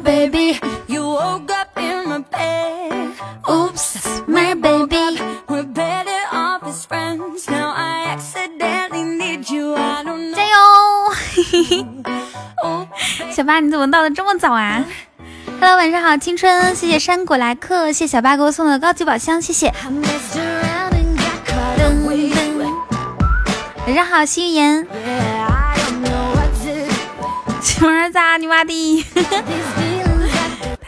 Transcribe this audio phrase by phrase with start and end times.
[0.00, 0.58] my baby.
[0.88, 3.12] You woke up in my bed.
[3.48, 5.20] Oops, my baby.
[5.48, 7.48] We're better off as friends.
[7.48, 9.74] Now I accidentally need you.
[9.74, 10.36] I don't know.
[10.36, 10.56] 加油！
[13.30, 14.84] 小八，你怎么到的这么早啊
[15.60, 19.72] ？Hello，晚上好，青春，谢谢山果来客，谢谢小八给我送的高级宝箱，谢谢。
[23.86, 24.86] 晚上好，心言。
[27.62, 29.04] 青儿咋你妈的？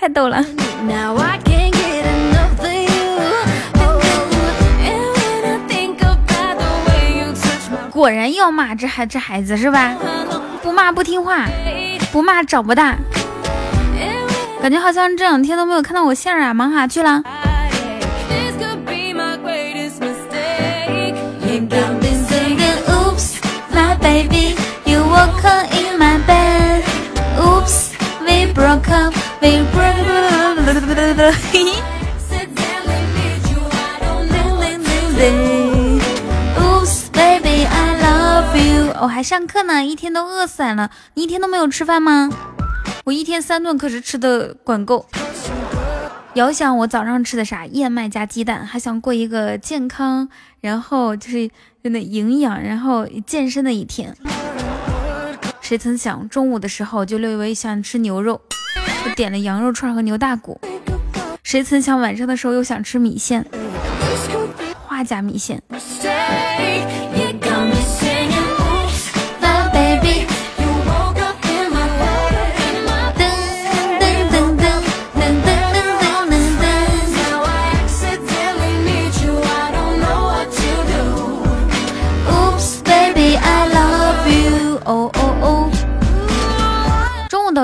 [0.02, 0.44] 太逗了。
[7.92, 9.94] 果然要骂这孩这孩子是吧？
[10.60, 11.46] 不骂不听话，
[12.10, 12.96] 不骂长不大。
[14.60, 17.22] 感觉好像这两天都没有看到我线儿啊，忙啥去了
[24.00, 26.82] ？Baby, you woke up in my bed.
[27.38, 29.14] Oops, we broke up.
[29.42, 30.56] We broke up.
[36.58, 38.94] Oops, baby, I love you.
[39.00, 40.92] 我还上课呢，一天都饿死了。
[41.14, 42.30] 你一天都没有吃饭吗？
[43.02, 45.06] 我一天三顿可是吃的管够。
[46.34, 47.66] 遥想我早上吃的啥？
[47.66, 50.28] 燕麦加鸡蛋，还想过一个健康，
[50.60, 51.50] 然后就是
[51.82, 54.16] 真的营养，然后健身的一天。
[55.60, 58.40] 谁曾想中午的时候就略微想吃牛肉，
[59.04, 60.60] 我点了羊肉串和牛大骨。
[61.42, 63.44] 谁曾想晚上的时候又想吃米线，
[64.86, 65.62] 花甲米线。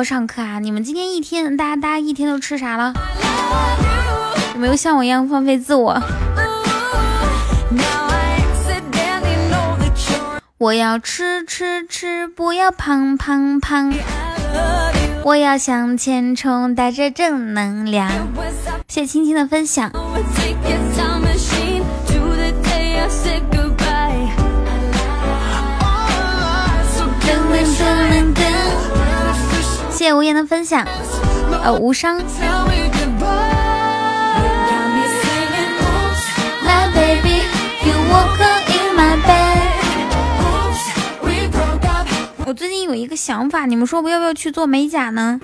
[0.03, 0.59] 上课啊！
[0.59, 2.93] 你们今天一天，大家大家一天都吃啥了？
[4.55, 6.01] 有没有像我一样放飞自我？
[10.59, 13.95] 我要吃吃吃，不要胖胖胖。
[15.23, 18.11] 我要向前冲，带着正能量。
[18.89, 19.93] 谢谢青青的分享。
[29.99, 30.87] 谢谢无言的分享，
[31.65, 32.21] 呃，无伤。
[42.47, 45.41] 我最近有一个想法，你们说我要不要去做美甲呢？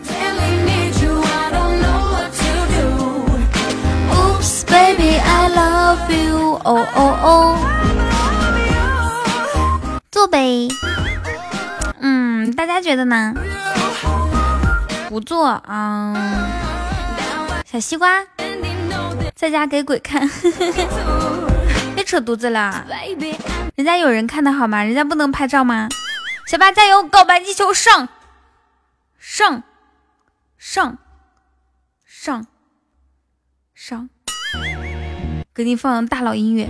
[10.13, 10.69] 做呗。
[11.99, 13.35] 嗯，大家觉得呢？
[15.15, 16.13] 不做，嗯，
[17.65, 18.21] 小西瓜
[19.37, 20.29] 在家给鬼看，
[21.95, 22.85] 别扯犊子了，
[23.77, 24.83] 人家有人看的好吗？
[24.83, 25.89] 人家不能拍照吗？
[26.49, 28.09] 小八加油，告白气球上
[29.17, 29.63] 上
[30.59, 30.99] 上
[32.05, 32.49] 上
[33.73, 34.11] 上，
[35.55, 36.69] 给你放大佬音乐，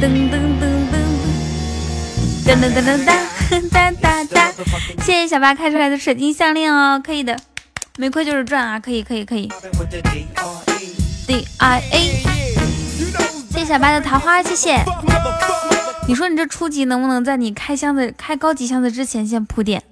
[0.00, 1.02] 噔噔噔噔
[2.46, 3.33] 噔噔噔噔噔。
[3.70, 4.52] 哒哒哒！
[5.04, 7.38] 谢谢小八开出来的水晶项链哦，可以的，
[7.98, 9.50] 没亏就是赚啊，可以可以可以。
[11.26, 12.22] D I A，
[13.50, 14.82] 谢谢小八的桃花，谢谢。
[16.06, 19.82] 你说你这初级能不能在你开箱子、开高级箱子之前先铺垫？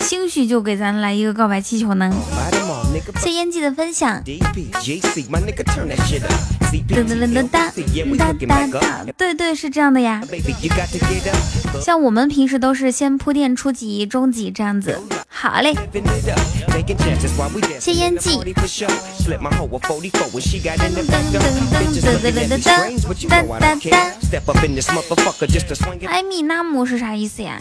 [0.00, 2.12] 兴许就给咱来一个告白气球呢。
[3.20, 4.22] 谢烟记的分享。
[4.24, 4.38] 噔
[7.04, 7.72] 噔噔噔哒
[8.16, 10.22] 哒哒哒，对对是这样的呀。
[11.80, 15.00] 像我们平时都是先铺垫初级、中级这样子。
[15.28, 15.74] 好嘞。
[17.80, 18.38] 谢烟记。
[18.38, 18.54] 噔噔
[21.12, 22.86] 噔噔噔哒哒。
[26.06, 27.60] 艾米纳姆是啥意思呀？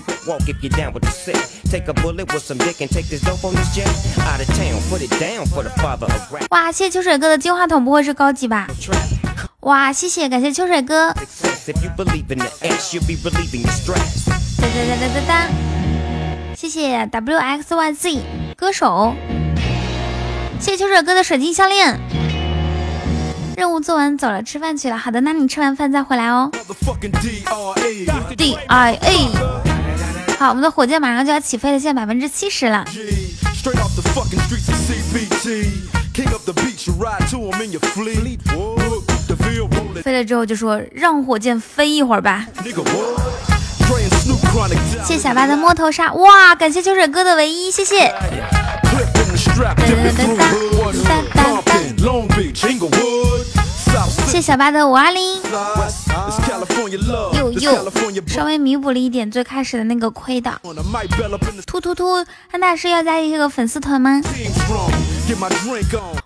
[6.50, 8.68] 哇，谢谢秋水哥的金话筒，不会是高级吧？
[9.62, 11.14] 哇，谢谢，感谢秋水哥。
[11.14, 11.74] 哒哒
[14.88, 15.48] 哒哒哒哒，
[16.56, 18.22] 谢谢 W X Y Z
[18.56, 19.14] 歌手，
[20.60, 22.00] 谢谢秋水哥的水晶项链。
[23.56, 24.98] 任务做完走了，吃饭去了。
[24.98, 26.50] 好的，那你吃完饭再回来哦。
[28.38, 29.30] D I A，
[30.40, 32.86] 好，我们的火箭马上就要起飞了，现在百分之七十了。
[40.02, 42.48] 飞了之后就说：“让火箭飞一会儿吧。”
[45.04, 46.56] 谢谢小八的摸头杀，哇！
[46.56, 48.14] 感谢秋水哥的唯一，谢谢。
[48.86, 50.38] 噔噔噔噔噔
[52.56, 53.39] 噔。
[54.30, 55.42] 谢小八的五二零，
[57.34, 57.92] 又又
[58.28, 60.62] 稍微弥补了一点最开始的那个亏的。
[61.66, 64.22] 突突突，安大师要加一个粉丝团吗？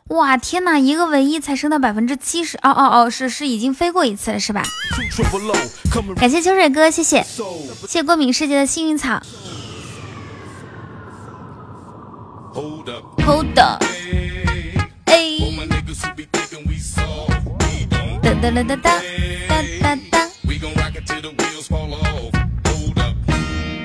[0.10, 4.64] 哇天哪，一个唯一才升到百分之七十，哦哦哦，是是已经飞过一次了是吧？
[6.18, 9.22] 感谢秋水哥，谢谢，谢谢过敏世界的幸运草。
[12.54, 13.82] Hold up，
[15.06, 15.40] 哎。
[18.24, 19.02] 哒哒哒哒哒
[19.82, 20.30] 哒哒。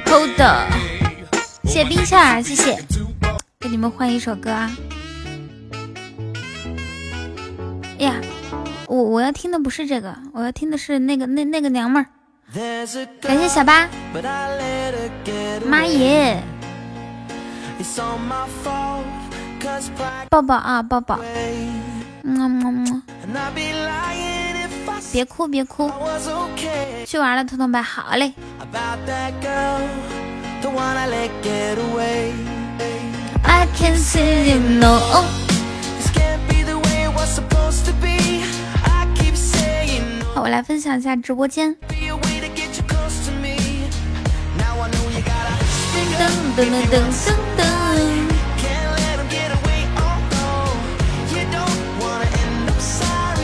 [0.06, 0.40] Hold，
[1.64, 2.78] 谢谢冰倩儿，谢谢，
[3.58, 4.70] 给你们换一首歌啊！
[7.98, 8.14] 哎呀，
[8.86, 12.06] 我我要听的不是这个，我要听的是那个那那个娘们儿。
[13.20, 13.88] 感谢小八，
[15.66, 16.40] 妈耶！
[20.30, 21.18] 抱抱啊，抱抱。
[22.22, 23.02] 么么么。
[25.10, 25.90] 别哭别哭，
[27.06, 28.34] 去玩了，彤彤白，好嘞。
[40.34, 41.74] 好，我来分享一下直播间。
[46.18, 46.26] 噔
[46.56, 47.67] 噔噔噔噔噔。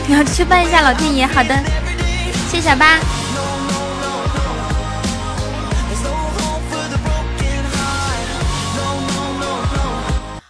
[0.07, 1.55] 你要去拜一下老天爷，好的，
[2.47, 2.99] 谢小八。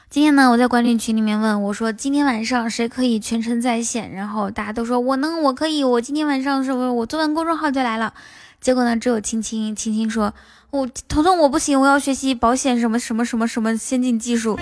[0.10, 4.12] 今天呢，我在管理群里面问我说，今天晚上谁可以全程在线？
[4.12, 8.14] 然后大家都说我能，我可以，我今天晚上是不是我做完公众号就来了？
[8.60, 10.34] 结果呢，只有青青青青说，
[10.72, 14.60] 我彤彤我不行，我要学习保险什么什么什么什么先进技术，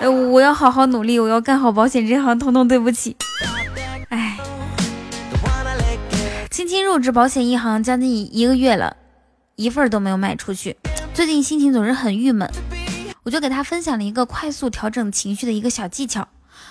[0.00, 2.38] 呃，我要好好努力，我要干好保险这行。
[2.38, 3.16] 彤彤对不起。
[6.74, 8.96] 新入职保险一行将近一个月了，
[9.54, 10.76] 一份都没有卖出去。
[11.14, 12.50] 最近心情总是很郁闷，
[13.22, 16.26] 我就给他分享了一个快速调整情绪的一个小技巧。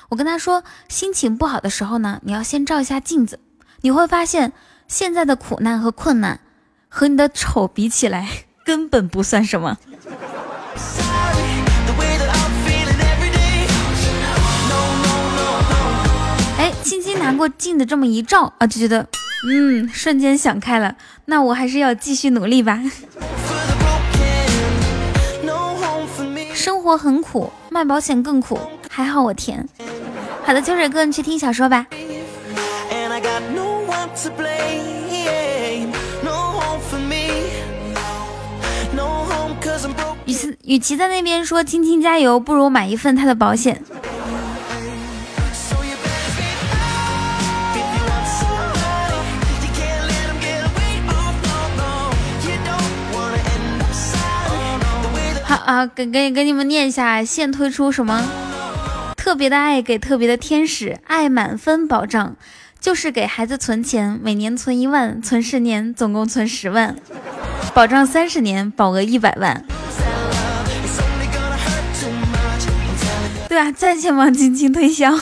[0.09, 3.39] 我跟他说，心情不好的时候呢，你要先照一下镜子，
[3.79, 4.51] 你会发现
[4.89, 6.41] 现在的苦难和困难
[6.89, 8.27] 和你的丑比起来
[8.65, 9.77] 根本不算什么。
[16.57, 19.07] 哎，轻轻拿过镜子这么一照啊，就觉得。
[19.45, 20.95] 嗯，瞬间想开了，
[21.25, 22.81] 那我还是要继续努力吧。
[26.53, 28.57] 生活很苦，卖保险更苦，
[28.89, 29.67] 还好我甜。
[30.43, 31.85] 好的，秋水哥，你去听小说吧。
[40.25, 43.83] 与其与其在那边说青青加油，不如买一份他的保险。
[55.55, 58.23] 啊，给给给你们念一下，现推出什么
[59.15, 62.35] 特别的爱给特别的天使，爱满分保障，
[62.79, 66.95] 就是给孩子存钱，每年存一万，存十年，总共存十万，
[67.74, 69.63] 保障三十年，保额一百万。
[73.48, 75.13] 对啊，在线帮晶晶推销。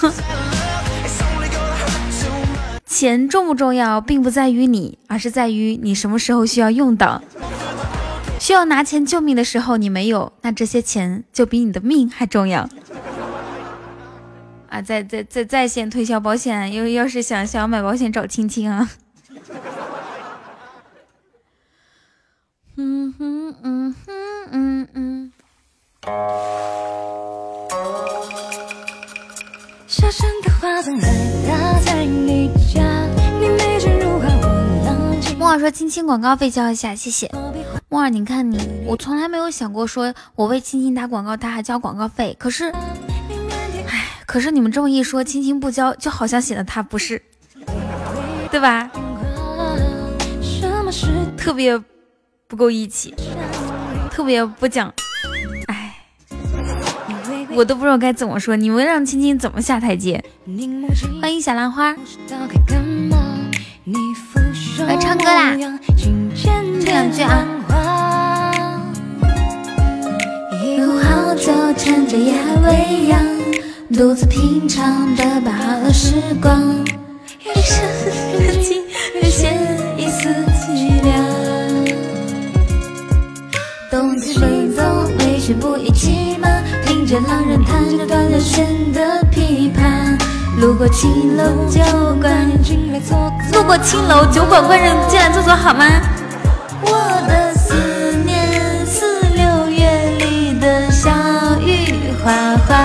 [2.85, 7.21] 钱重不重要，并不在于你，而是在于你什么时候需要用到。
[8.51, 12.67] 需要拿钱救命的时候你没有，那这些钱就比你的命还重要
[14.67, 14.81] 啊！
[14.81, 18.91] 在在在在线推销保险，要要是想想要买保险找青青啊！
[22.75, 24.12] 嗯哼嗯哼
[24.51, 25.31] 嗯嗯。
[35.61, 37.31] 说：“青青广告费交一下，谢谢。”
[37.87, 42.35] 木耳，你看你，我从来没有想过说我为青青打广告，他还交广告费。
[42.39, 42.71] 可是，
[43.87, 47.21] 唉，可是你们这么一说，青青不交，就好像显得他不是，
[48.49, 48.89] 对吧？
[51.37, 51.79] 特别
[52.47, 53.13] 不够义气，
[54.09, 54.93] 特别不讲，
[55.67, 55.95] 唉，
[57.51, 58.55] 我都不知道该怎么说。
[58.55, 60.23] 你们让青青怎么下台阶？
[61.21, 61.95] 欢迎小兰花，
[64.85, 65.57] 来唱歌啦！
[66.35, 67.43] 唱两句啊！
[70.63, 71.33] 一好，
[71.75, 73.25] 趁着夜还未央，
[73.91, 76.61] 独自品尝这把好时光。
[77.43, 77.83] 夜深
[78.39, 78.83] 人静，
[79.19, 79.57] 浮显
[79.97, 81.11] 一丝凄凉。
[83.89, 84.83] 东西本走，
[85.17, 86.47] 为君不一骑马，
[86.85, 89.80] 听狼人弹着断了弦的琵琶。
[90.61, 91.81] 路过青楼酒
[92.21, 92.47] 馆，
[93.51, 95.83] 路过青楼酒馆，官人进来坐坐好吗？
[96.83, 96.91] 我
[97.27, 97.73] 的思
[98.23, 101.09] 念似六月里的小
[101.65, 102.31] 雨哗
[102.67, 102.77] 哗，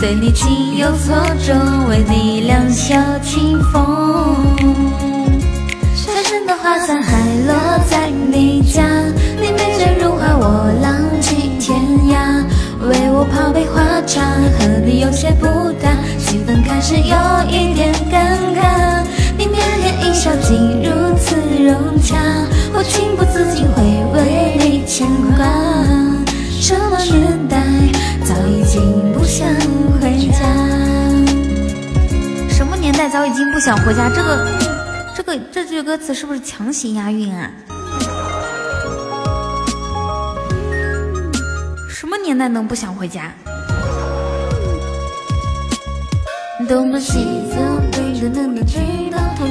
[0.00, 1.14] 对你情有错
[1.46, 4.36] 钟，为你两袖清风。
[5.94, 7.54] 深深的花伞还落
[7.88, 8.82] 在你家，
[9.40, 12.42] 你美眷如花，我浪迹天涯。
[12.88, 14.20] 为我泡杯花茶，
[14.58, 15.46] 和你有些不
[15.80, 15.85] 搭。
[16.36, 17.16] 气氛开始有
[17.48, 19.02] 一点尴尬，
[19.38, 22.14] 你腼腆一笑，竟如此融洽，
[22.74, 25.46] 我情不自禁会为你牵挂。
[26.60, 27.56] 什么年代，
[28.22, 29.48] 早已经不想
[29.98, 30.44] 回家。
[32.50, 34.10] 什么年代，早已经不想回家？
[34.10, 34.46] 这个，
[35.16, 37.50] 这个，这句歌词是不是强行押韵啊？
[41.88, 43.32] 什么年代能不想回家？
[46.66, 46.90] 彤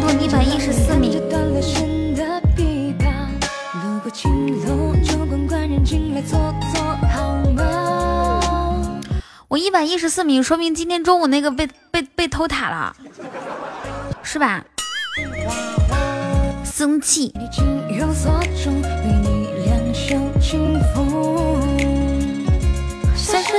[0.01, 1.21] 彤一百一十四名。
[9.47, 12.93] 我一百一十四名，说明今天中午那个被被被偷塔了，
[14.21, 14.65] 是吧？
[16.65, 17.33] 生气。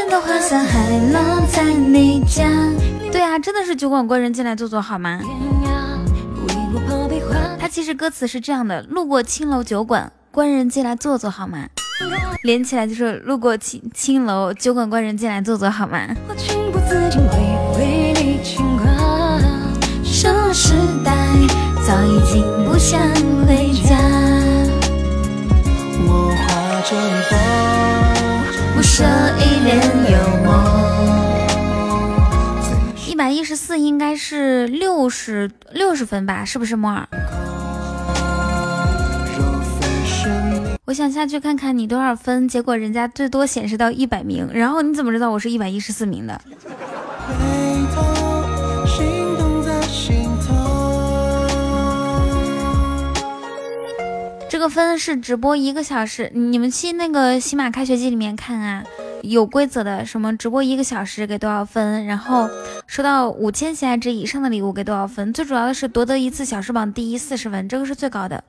[0.09, 2.47] 的花伞还落在你家。
[3.27, 5.19] 对啊，真的是酒馆官人进来坐坐好吗？
[7.59, 11.67] 他其实歌词是这样的：路过青楼酒馆，官人进来坐坐好吗？
[12.45, 15.99] 连起来就是路过青青楼酒馆，官人进来坐坐好吗？
[20.05, 21.13] 什么时代，
[21.85, 23.01] 早已经不想
[23.45, 23.99] 回家。
[26.07, 26.31] 我
[28.77, 29.03] 不舍，
[29.41, 29.77] 一帘
[30.13, 30.86] 幽梦。
[33.17, 36.45] 一百一十四应该是六十六十分吧？
[36.45, 37.09] 是不是摩尔？
[40.85, 46.39] 我想下去看看你多少分，结果人家最多显示到一百名，然后你怎么知道我是一百一十四名的？
[54.51, 58.85] 这个分是直播一个小时，你们去那个喜马开学季里面看啊，
[59.29, 62.49] 有规则的，什么直播一个小时给多少分，然后
[62.87, 68.43] 收到五千喜爱值以上的礼物给多少分，最主要的是夺得一次小时榜第一四十分，这个是最高的。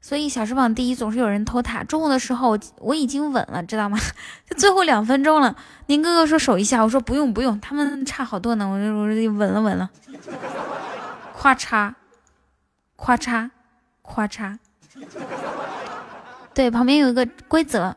[0.00, 1.82] 所以小时榜第一总是有人偷塔。
[1.82, 3.98] 中午的时候我已经稳了，知道吗？
[4.48, 9.90] 就最后两分钟了，宁哥哥说守一下，我说不用不用，他们差好多呢，我就我就稳了稳了，
[11.36, 11.92] 咔嚓，
[12.96, 13.50] 咔嚓，
[14.04, 14.56] 咔嚓。
[16.54, 17.96] 对，旁边有一个规则。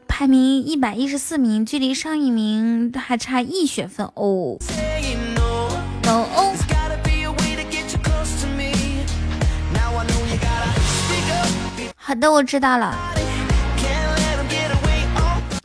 [0.21, 4.55] 排名一百一十四名，距离上一名还差一血分哦。
[11.95, 12.95] 好的，我知道了。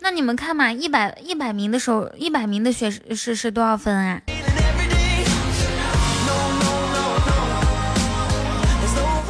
[0.00, 4.22] 那你们看嘛，一百一百名的时候，一百名的血是是多少分啊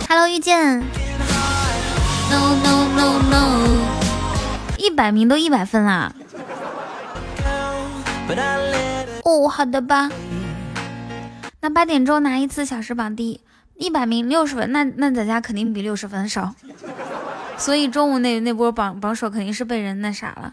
[0.09, 0.85] ？Hello，遇见。
[2.31, 4.06] No no no no。
[4.87, 6.15] 一百名都一百分啦！
[9.25, 10.09] 哦，好的吧。
[11.61, 13.41] 那八点钟拿一次小时榜第一，
[13.75, 16.55] 一百名六十分，那那咱家肯定比六十分少。
[17.59, 20.53] 所以中午那那波榜榜首肯定是被人那啥了。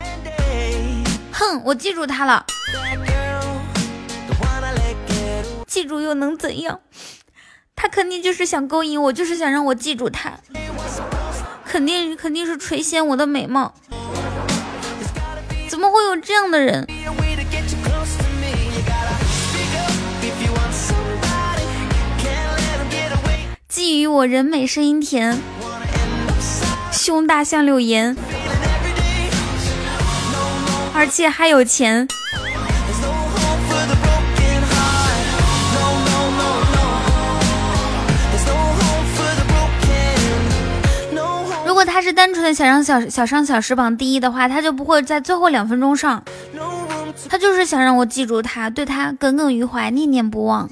[1.31, 2.43] 哼，我记住他了。
[5.67, 6.79] 记住又能怎样？
[7.75, 10.31] 他肯定就是想勾引我，就是想让我记住他。
[11.63, 13.75] 肯定肯定是垂涎我的美貌。
[15.93, 16.87] 会有这样的人？
[23.69, 25.39] 觊觎我人美声音甜，
[26.91, 28.17] 胸大像柳岩，
[30.95, 32.07] 而且还有钱。
[41.83, 46.23] 果他是单纯的想让小小上小时榜第一的话，他就不会在最后两分钟上。
[47.29, 50.69] 他就是想让我记住他，对他耿耿于怀，念念不忘，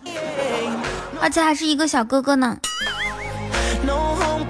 [1.20, 2.58] 而且还是一个小哥哥呢。
[3.86, 4.46] 哼，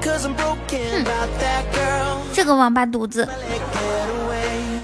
[2.34, 3.28] 这个王八犊子，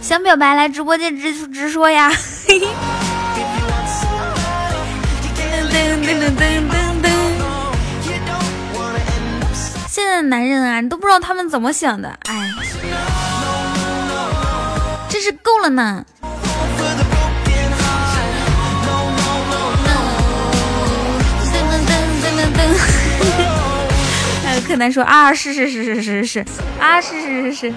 [0.02, 2.12] 想表白来直播间直直说呀！
[9.98, 12.51] 现在的男人啊，你都不知道他们怎么想的，哎，
[15.10, 16.06] 真是够了呢。
[24.46, 26.46] 哎， 柯南说啊，是是是是是是
[26.80, 27.74] 啊，是是是是。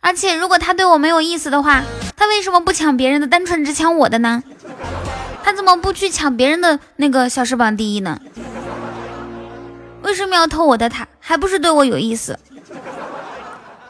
[0.00, 1.82] 而且，如果他对我没有意思的话，
[2.16, 4.42] 他为什么不抢别人的，单纯只抢我的呢？
[5.48, 8.20] 他怎么不去抢别人的那个小时榜第一呢？
[10.02, 11.08] 为什么要偷我的塔？
[11.20, 12.38] 还不是对我有意思？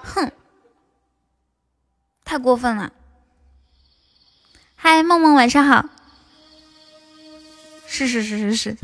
[0.04, 0.30] 哼，
[2.24, 2.92] 太过分了！
[4.76, 5.84] 嗨，梦梦，晚上好。
[7.88, 8.76] 是是是是是。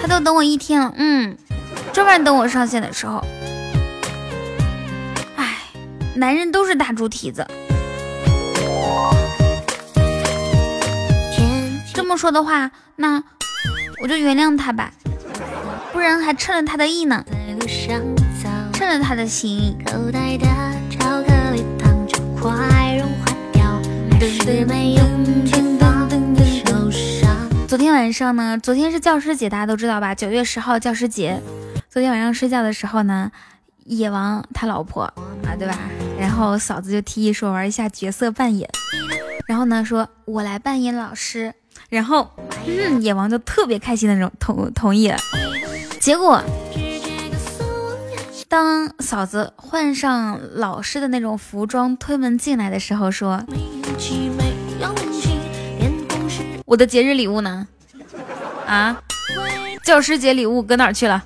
[0.00, 1.38] 他都等我一天了，嗯，
[1.92, 3.24] 专门等我上线的时候。
[6.12, 7.46] 哎，男人都是大猪蹄子。
[11.94, 13.22] 这么说的话，那
[14.02, 14.92] 我就原谅他吧，
[15.92, 17.24] 不然还趁了他的意呢，
[18.72, 19.76] 趁了他的心。
[27.68, 30.14] 昨天晚上呢，昨天是教师节，大家都知道吧？
[30.14, 31.40] 九月十号教师节。
[31.88, 33.30] 昨天晚上睡觉的时候呢，
[33.84, 35.78] 野王他老婆啊，对吧？
[36.18, 38.68] 然后嫂子就提议说玩一下角色扮演，
[39.46, 41.52] 然后呢说我来扮演老师，
[41.88, 42.30] 然后
[42.66, 45.18] 嗯，野王就特别开心的那种同同意了。
[46.00, 46.42] 结果
[48.48, 53.44] 当嫂子换上老师的那种服装推门进来的时候，说。
[56.64, 57.66] 我的节日礼物呢？
[58.66, 59.02] 啊，
[59.84, 61.22] 教师节礼物搁哪去了？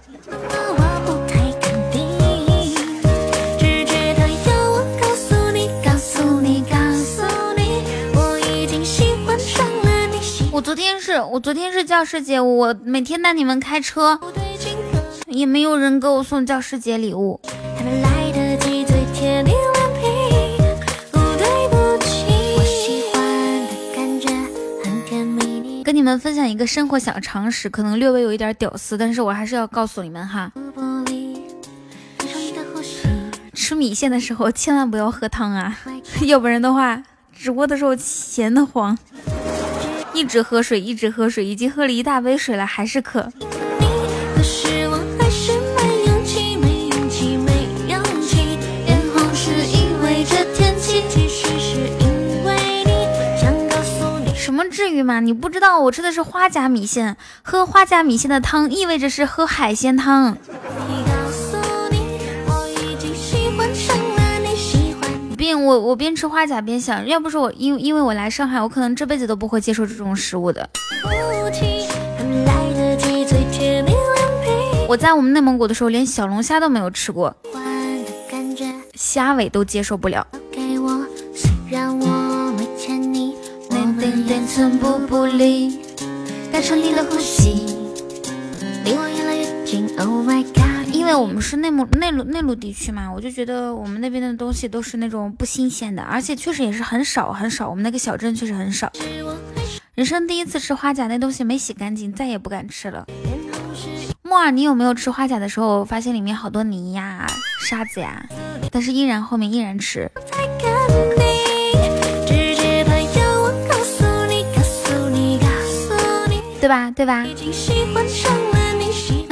[10.57, 14.19] 我昨天是我昨天是教师节，我每天带你们开车，
[15.27, 17.39] 也没有人给我送教师节礼物。
[25.85, 30.51] 跟你们分享一个生活小常识，可能略微有一点屌丝，但是我还是要告诉你们哈。
[33.53, 35.79] 吃米线的时候千万不要喝汤啊，
[36.25, 38.97] 要不然的话，直播的时候咸得慌。
[40.17, 43.31] 一直喝水，一直喝水，已经喝了一大杯水了，还是渴。
[54.35, 55.21] 什么至于吗？
[55.21, 60.39] 你不知道我吃的是花甲米线，喝花甲米线的汤意味着是喝海鲜汤。
[65.55, 70.69] 我我边吃花甲边想，要不是我因因为我来上海，我可能这辈子都不会接受这种食物的。
[74.89, 77.35] 我在我们内蒙古的时候，连小龙虾都没有吃过，
[78.95, 80.27] 虾尾都接受不了。
[89.99, 90.76] Oh my god！
[91.07, 97.71] 因为我们是内蒙内陆内陆地区嘛，我就觉得我们那边的东西都是那种不新鲜的，而且确实也是很少很少。
[97.71, 98.91] 我们那个小镇确实很少。
[99.95, 103.07] 人生第一次吃花甲，那东西没洗干净，再也不敢吃了。
[104.25, 107.25] 木耳，你有没有吃花甲的时候发现里面好多泥呀、
[107.61, 108.27] 沙子呀？
[108.73, 110.11] 但是依然后面依然吃。
[116.61, 116.91] 对吧？
[116.91, 117.25] 对吧？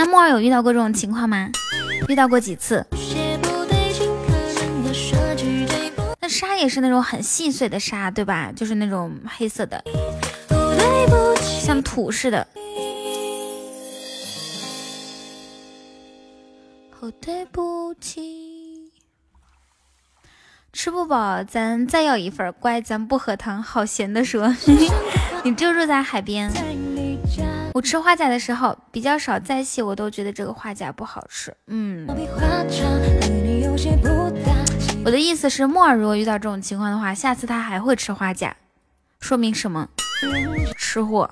[0.07, 1.51] 木耳有遇到过这种情况吗？
[2.09, 2.85] 遇到过几次？
[6.21, 8.51] 那沙也是那种很细碎的沙，对吧？
[8.55, 9.83] 就是那种黑色的，
[11.61, 12.47] 像土似的。
[17.01, 18.91] 哦，对不起，
[20.73, 22.51] 吃不饱，咱再要一份。
[22.59, 23.63] 乖，咱不喝汤。
[23.63, 24.57] 好咸的说，
[25.45, 26.51] 你就住在海边。
[27.75, 31.53] 我吃花甲的时候比较少，再细我都觉得这个花甲不好吃。
[31.67, 32.07] 嗯，
[35.05, 38.55] 我的意思是，木耳如果遇到这种情况的话，下次他还会吃花甲，
[39.19, 39.89] 说明什么？
[40.79, 41.29] 吃货。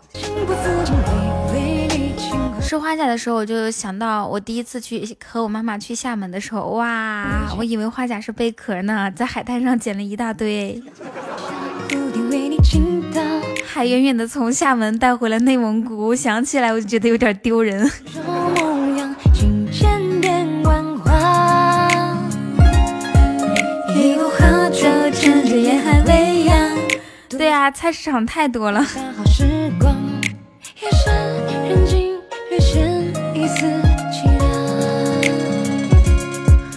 [2.60, 10.82] 吃花甲的时候，我就想到我第一次去和我妈妈去厦门的时候，哇，我以为花甲是贝壳呢，在海滩上捡了一大堆，
[13.74, 16.08] 还远远的从厦门带回了内蒙古。
[16.08, 17.90] 我想起来我就觉得有点丢人。
[27.30, 28.84] 对啊，菜市场太多了。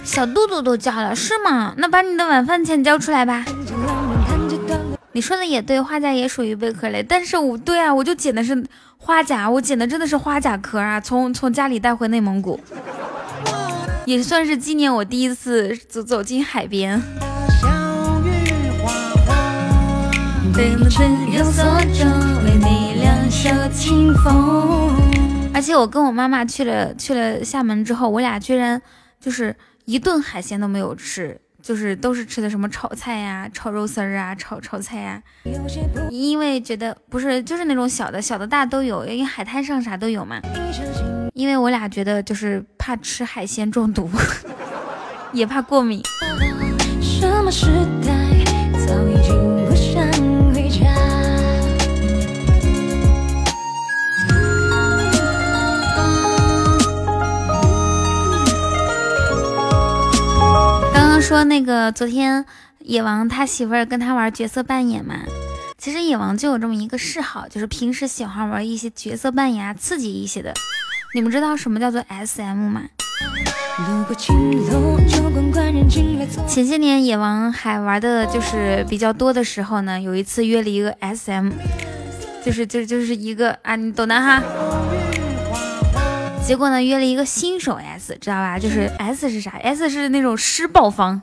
[0.05, 1.73] 小肚肚都叫了，是吗？
[1.75, 3.43] 那把你的晚饭钱交出来吧。
[5.15, 12.59] 你说的也对，花甲也属于贝壳类，但是我对啊，我就捡的是花甲，我捡的真的是花甲壳啊，从从家里带回内蒙古，
[14.03, 17.01] 也算是纪念我第一次走走进海边。
[25.53, 28.81] 而且我跟我妈妈去了去了厦门之后，我俩居然
[29.21, 35.19] 就是一顿海鲜都没有吃，就是都是吃的什么炒菜呀、炒肉丝儿啊、炒炒菜呀。
[36.11, 40.39] 因为觉得不是就是那种小的小的大都有，因为海滩上啥都有嘛。
[41.33, 44.07] 因为我俩觉得就是怕吃海鲜中毒，
[45.33, 46.03] 也怕过敏。
[61.21, 62.45] 说那个昨天
[62.79, 65.15] 野王他媳妇儿跟他玩角色扮演嘛，
[65.77, 70.53] 其实野王就有这么一个嗜好，就是平时喜欢玩一些角色扮演啊，刺激一些的。
[71.13, 72.83] 你们知道什么叫做 S M 吗？
[76.47, 81.51] 前些年野王还玩的就是比较多的时候呢，有一次约了一个 S M，
[82.45, 84.41] 就是就就是一个啊，你懂的哈。
[86.45, 88.59] 结果呢，约了一个新手 S，知道吧？
[88.59, 91.19] 就是 S 是啥？S 是那种施暴方，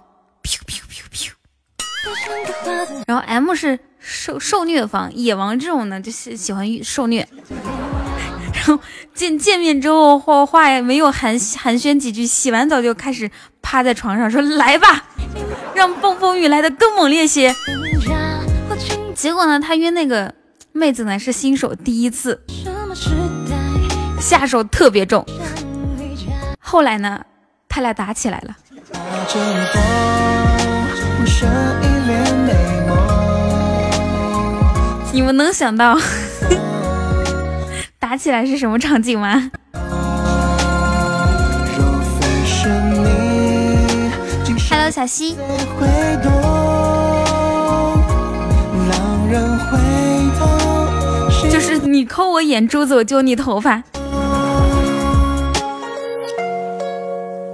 [3.07, 7.29] 然后 M 是受受虐方，野王这种呢，就喜喜欢受虐。
[8.53, 8.81] 然后
[9.15, 13.31] 见见面之后，话话也没有寒寒暄几句，洗完澡就开始
[13.63, 15.05] 趴在床上说：“来吧，
[15.75, 17.55] 让暴风雨来的更猛烈些。”
[19.15, 20.35] 结果呢，他约那个
[20.73, 22.43] 妹子呢是新手第一次。
[24.23, 25.27] 下手特别重，
[26.61, 27.21] 后来呢，
[27.69, 28.57] 他俩打起来了。
[35.13, 35.99] 你们能想到
[37.99, 39.51] 打起来是什么场景吗
[44.71, 45.37] ？Hello，小溪。
[51.51, 53.83] 就是你抠我眼珠子，我揪你头发。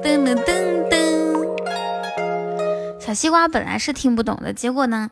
[0.02, 1.00] 噔噔噔噔，
[3.00, 5.08] 小西瓜本来是听不懂的，结果呢，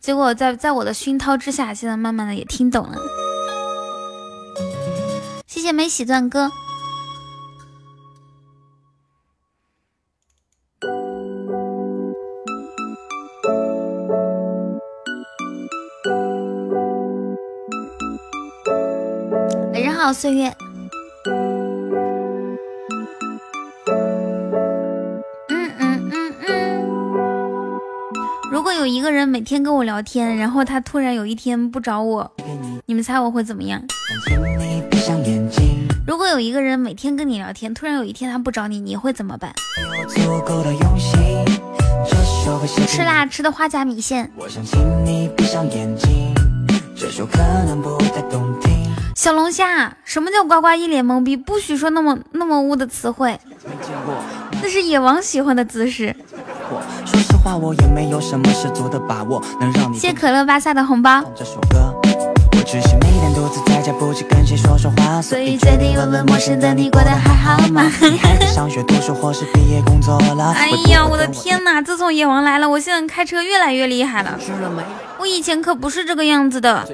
[0.00, 2.96] 结果在在我的熏陶之下，现在慢慢的也听懂了。
[5.46, 6.50] 谢谢梅喜钻哥。
[19.72, 20.54] 晚上好，岁月。
[28.60, 32.30] 如果有一个人每天跟我聊天，然后他突然有一天不找我，
[32.84, 33.82] 你们猜我会怎么样？
[36.06, 39.50] 如果有一个人每天跟你聊天，突然有一天他不找你，你会怎么办？
[42.86, 44.30] 吃辣，吃的花甲米线。
[49.16, 51.34] 小龙虾，什么叫呱呱一脸懵逼？
[51.34, 53.40] 不许说那么那么污的词汇。
[54.60, 56.14] 那是野王喜欢的姿势。
[59.94, 61.22] 谢可乐巴萨的红包。
[65.22, 67.90] 所以决定问问陌生的你过得还好吗？
[68.54, 71.80] 上学读书或是毕业工作了 哎呀，我的天哪！
[71.82, 74.38] 自从野王来了，我现在开车越来越厉害了。
[75.18, 76.86] 我以前可不是这个样子的。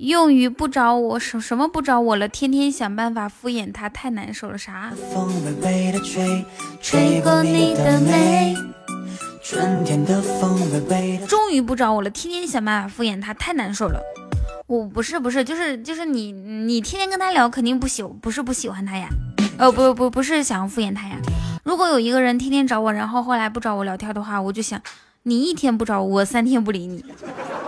[0.00, 4.56] 用于不找我什什么不找我了，天天想办法敷衍他，太难受了。
[4.56, 4.90] 啥？
[11.28, 14.00] 终于不找我了，天天想办法敷衍他，太难受了。
[14.66, 19.06] 我不是不是，就是就是你你天天跟他聊，肯定不喜不是不喜欢他呀？
[19.58, 21.16] 呃不不不是想要敷衍他呀。
[21.62, 24.80] 如果有一个人天天找我，然后后来不找我聊天的话，我就想
[25.24, 27.04] 你一天不找我，三天不理你。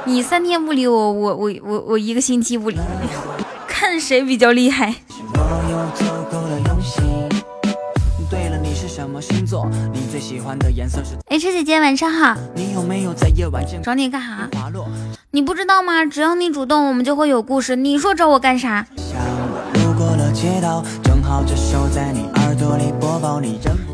[0.07, 2.79] 你三天不理我，我我我我一个星期不理，
[3.69, 4.95] 看谁比较厉害。
[11.27, 12.35] 哎，车姐姐晚上好。
[13.83, 14.49] 找你干啥？
[15.33, 16.07] 你不知道吗？
[16.07, 17.77] 只要你主动，我们就会有故事。
[17.77, 18.87] 你说找我干啥？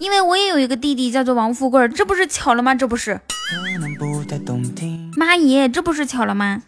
[0.00, 2.74] 因为我也有一个弟弟叫做王富贵，这不是巧了吗？
[2.74, 3.20] 这不是。
[5.16, 6.62] 妈耶，这不是巧了吗？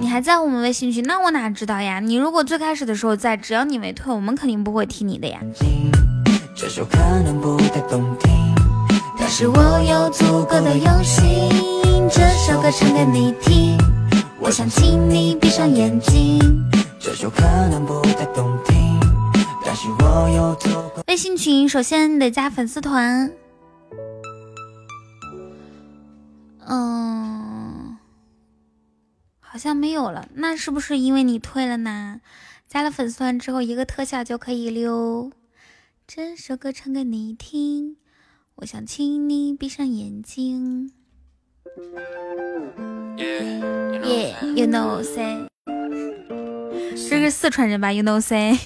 [0.00, 1.02] 你还在我们微信群？
[1.04, 1.98] 那我哪知道呀？
[1.98, 5.40] 你如果最开始的时候在，只要你没退，我们肯定不会踢你的呀。
[9.28, 11.50] 但是我有足够的用心，
[12.08, 13.76] 这首歌唱给你听。
[14.38, 16.38] 我想请你闭上眼睛。
[17.00, 19.00] 这首可能不太动听，
[19.64, 21.02] 但是我有足够。
[21.08, 23.32] 微信群首先你得加粉丝团。
[26.68, 27.98] 嗯，
[29.40, 32.20] 好像没有了，那是不是因为你退了呢？
[32.68, 35.32] 加了粉丝团之后，一个特效就可以溜。
[36.06, 37.96] 这首歌唱给你听，
[38.56, 40.90] 我想请你闭上眼睛。
[44.02, 45.46] Yeah，you know say，
[46.94, 48.58] 这是四川人吧？You know say。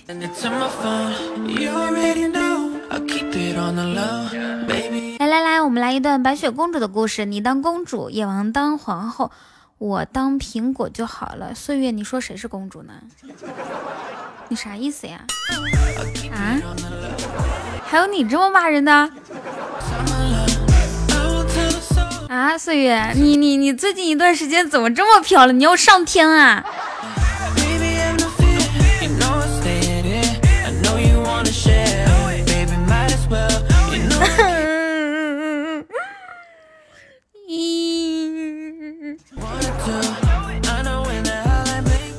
[5.18, 7.24] 来来来，我们来一段白雪公主的故事。
[7.24, 9.32] 你当公主，野王当皇后，
[9.78, 11.52] 我当苹果就好了。
[11.52, 12.94] 岁月，你说谁是公主呢？
[14.48, 15.24] 你啥意思呀？
[16.32, 16.60] 啊？
[17.90, 19.10] 还有你这么骂人的？
[22.28, 25.52] 啊，岁月，你你你最近一段时间怎么这么飘了？
[25.52, 26.64] 你要上天啊？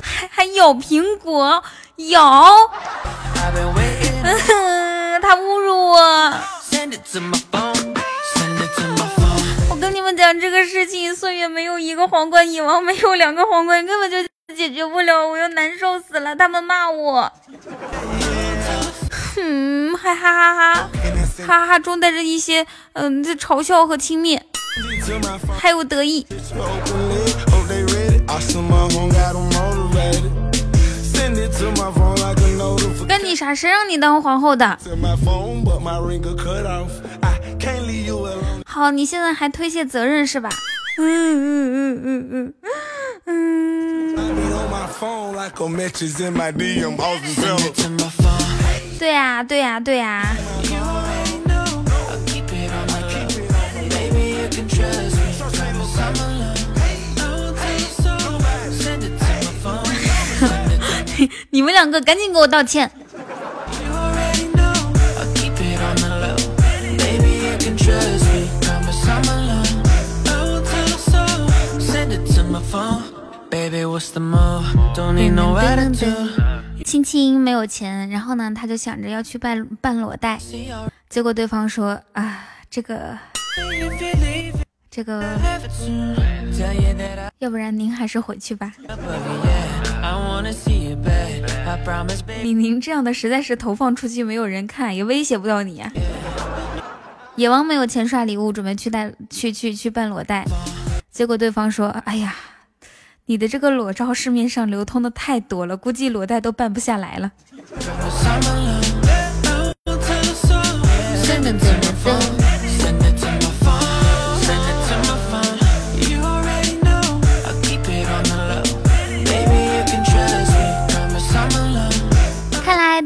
[0.02, 1.62] 还还咬苹果，
[2.10, 2.44] 咬，
[5.22, 5.61] 他侮辱
[5.92, 6.32] 我。
[9.68, 14.16] 我跟你们讲这个事情，岁月没有一个皇冠，野王没有两个皇冠，根本就
[14.56, 16.34] 解决不了，我要难受死了。
[16.34, 17.30] 他们骂我，
[19.34, 20.88] 哼，还哈哈哈，
[21.46, 24.40] 哈哈中带着一些嗯这嘲笑和轻蔑。
[25.60, 26.26] 还有得意，
[33.06, 33.54] 跟你啥？
[33.54, 34.78] 谁让你当皇后的？
[38.66, 40.48] 好，你现在还推卸责任是吧？
[40.98, 42.54] 嗯嗯嗯嗯嗯
[43.26, 44.16] 嗯。
[48.98, 50.22] 对呀对呀对呀。
[61.50, 62.90] 你们两个赶紧给我道歉！
[76.84, 80.38] 青青 没有钱，然后呢，他就想着要去办办裸贷，
[81.08, 83.18] 结果对方说啊，这个。
[84.94, 85.24] 这个，
[87.38, 88.70] 要不然您还是回去吧。
[92.42, 95.90] 李宁这样的实在是投放出去没有人看，也威胁不到你啊。
[97.36, 100.44] 野王没有钱刷礼物，准备去带去去去办裸贷，
[101.10, 102.36] 结果对方说：“哎呀，
[103.24, 107.32] 你的这个裸照市面上流通的太多了，估计裸贷都办不下来了。”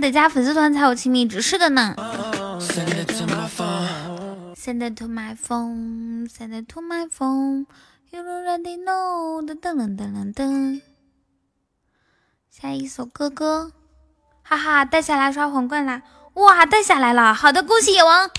[0.07, 1.97] 得加粉丝团才有亲密指示的呢。
[4.55, 7.67] Send it to my phone, send it to my phone.
[8.11, 9.45] You already know.
[9.45, 10.81] 噔噔噔噔噔。
[12.51, 13.73] 下一首哥哥，
[14.43, 16.03] 哈哈，带下来刷皇冠啦！
[16.35, 18.31] 哇，带下来了，好的，恭喜野王。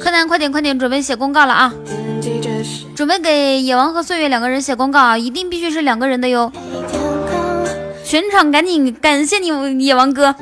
[0.00, 1.74] 柯南，快点快点，准备写公告了啊！
[2.96, 6.50] 准备给野王和岁月两个人写公告啊，一定必须是两个人的哟。
[8.06, 9.48] 全场赶紧感谢你，
[9.84, 10.32] 野王哥。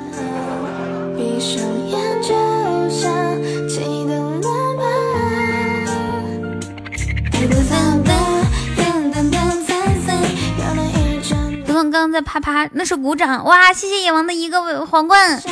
[11.72, 13.72] 刚刚在啪啪，那是鼓掌哇！
[13.72, 15.42] 谢谢野王的一个皇冠，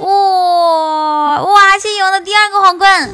[0.00, 1.78] 哇哇！
[1.78, 3.08] 谢谢野王的第二个皇冠。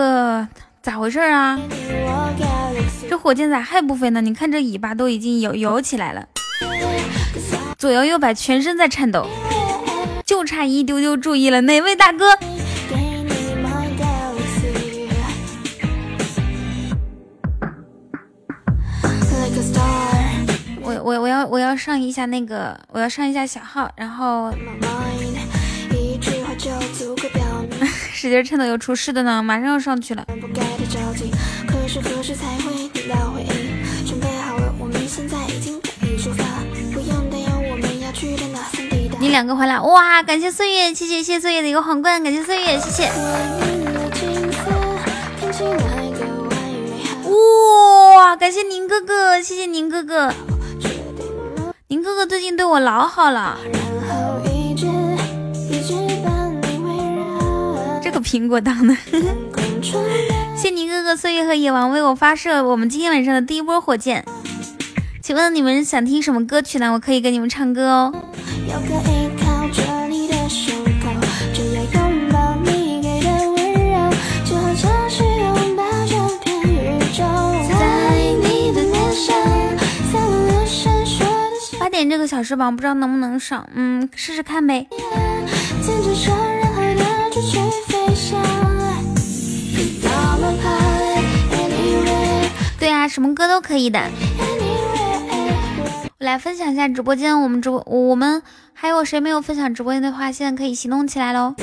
[0.00, 0.48] 个。
[0.82, 1.60] 咋回事啊？
[3.06, 4.22] 这火箭咋还不飞呢？
[4.22, 6.26] 你看这尾巴都已经摇摇起来了，
[7.76, 9.26] 左摇右摆，全身在颤抖，
[10.24, 11.60] 就差一丢丢注意了。
[11.60, 12.24] 哪位大哥？
[20.82, 24.50] 我我我要我要上一下那个，我要上一下小号，然后。
[28.20, 30.26] 使劲颤抖又出事的呢，马上要上去了。
[39.18, 40.22] 你两个回来，哇！
[40.22, 43.10] 感谢岁月，谢谢谢谢岁月的一个皇冠，感谢岁月，谢谢。
[48.18, 48.36] 哇！
[48.36, 50.30] 感谢宁哥哥，谢谢宁哥哥，
[51.88, 53.56] 宁哥哥最近对我老好了。
[58.20, 58.94] 苹果党的，
[60.56, 64.24] 谢宁哥哥岁月和野王为我发射我们今天晚上的第一波火箭。
[65.22, 66.92] 请问你们想听什么歌曲呢？
[66.92, 68.12] 我可以给你们唱歌哦。
[81.78, 84.86] 八点这个小时榜不知道能不能上，嗯，试试看呗。
[92.78, 94.00] 对啊，什么歌都可以的。
[96.18, 101.54] 我来分享一下直播间，我们直播，我们还有谁没有分享直播间的话，现在可以行动起来喽。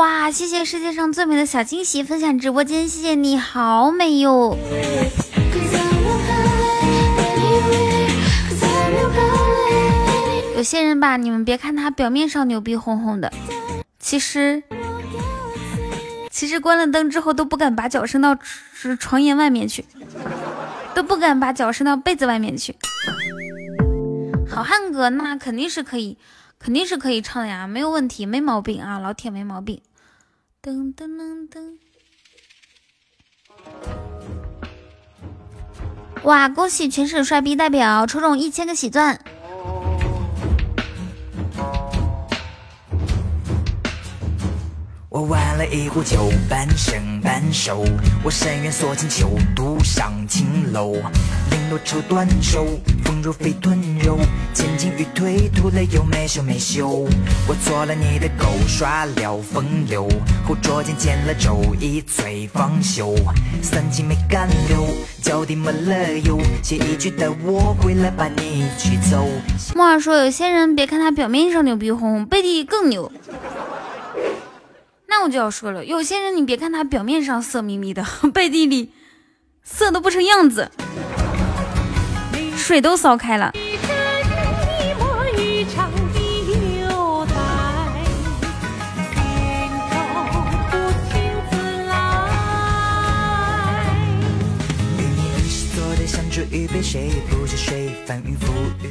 [0.00, 4.56] 哇，谢谢世界上最美的小惊喜分享直播间，谢谢你好美哟。
[10.56, 13.30] 有些人吧，你们别看他表面上牛逼哄哄的，
[13.98, 14.62] 其实
[16.30, 18.34] 其实关了灯之后都不敢把脚伸到
[18.98, 19.84] 床沿外面去，
[20.94, 22.74] 都不敢把脚伸到被子外面去。
[24.48, 26.16] 好汉歌那肯定是可以，
[26.58, 29.78] 肯定是可以唱的呀，没有问题，没毛病啊，老铁没毛病。
[30.62, 31.78] 噔噔噔噔！
[36.24, 39.18] 哇，恭喜全省帅逼代表抽中一千个喜钻！
[45.10, 47.84] 我玩了一壶酒，半生半熟。
[48.22, 50.92] 我深渊锁进秋独上青楼，
[51.50, 52.64] 绫罗绸缎手，
[53.04, 54.16] 丰乳肥臀肉，
[54.54, 57.08] 前进与退，徒了又没羞没羞。
[57.48, 60.08] 我做了你的狗，耍了风流，
[60.46, 63.12] 后捉奸见了周，一醉方休。
[63.60, 64.86] 三斤没干流，
[65.20, 69.26] 脚底抹了油，写一句带我回来把你娶走。
[69.74, 73.10] 莫儿说，有些人别看他表面上牛逼哄哄，背地更牛。
[75.10, 78.92] 那我就要说了，有些人你别看他表面上色眯眯的， 背地里
[79.64, 80.70] 色的不成样子，
[82.56, 83.52] 水都烧开了。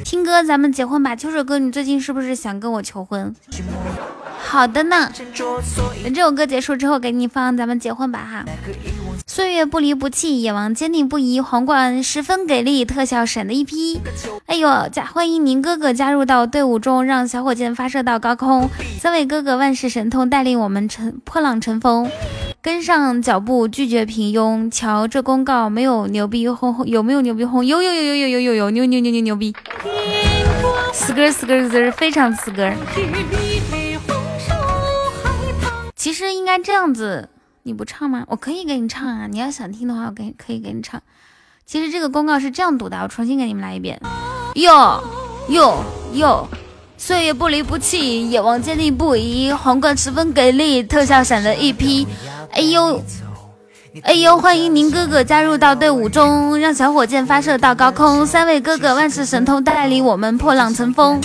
[0.04, 1.16] 听歌，咱们结婚吧。
[1.16, 3.34] 秋水哥，你最近是不是想跟我求婚？
[4.38, 5.10] 好的呢，
[6.02, 8.44] 等这首歌结束之后给你放，咱们结婚吧哈。
[9.26, 14.00] 岁月不离不弃，野王坚定不移，皇冠十分给力，特效闪的一批。
[14.46, 18.68] 哎呦，加欢迎您哥哥加入到队伍中，让小火箭发射到高空。
[18.98, 22.10] 三位哥哥万事神通，带领我们乘破浪乘风。
[22.62, 24.70] 跟上脚步，拒绝平庸。
[24.70, 27.64] 瞧这公告，没有牛逼哄哄，有没有牛逼哄？
[27.64, 29.54] 有有有有有有有有牛牛牛牛牛逼！
[30.92, 32.70] 死歌死歌死歌，非常死歌。
[35.96, 37.30] 其实应该这样子，
[37.62, 38.24] 你不唱吗？
[38.28, 39.26] 我可以给你唱啊！
[39.26, 41.00] 你要想听的话，我给可以给你唱。
[41.64, 43.98] 其实这个公告是这样读的，我重新给你们来一遍。
[44.56, 45.02] 哟
[45.48, 45.82] 哟
[46.12, 46.46] 哟！
[46.98, 52.06] 岁月不离不弃，野望坚定不移，皇冠十分给力，特效闪了一批。
[52.52, 53.02] 哎呦
[54.02, 54.38] 哎呦！
[54.38, 58.24] 欢迎宁哥哥加入到队伍中，让小火箭发射到高空。
[58.24, 61.20] 三位哥哥万事神通，带领我们破浪乘风。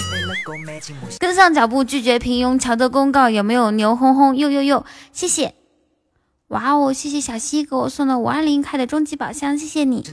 [1.19, 2.59] 跟上脚步，拒绝平庸。
[2.59, 4.35] 乔的公告有没有牛哄哄？
[4.35, 4.85] 呦呦呦！
[5.11, 5.53] 谢谢！
[6.47, 10.03] 哇哦，谢谢小西给我送的五二零开的终极宝箱，谢谢你。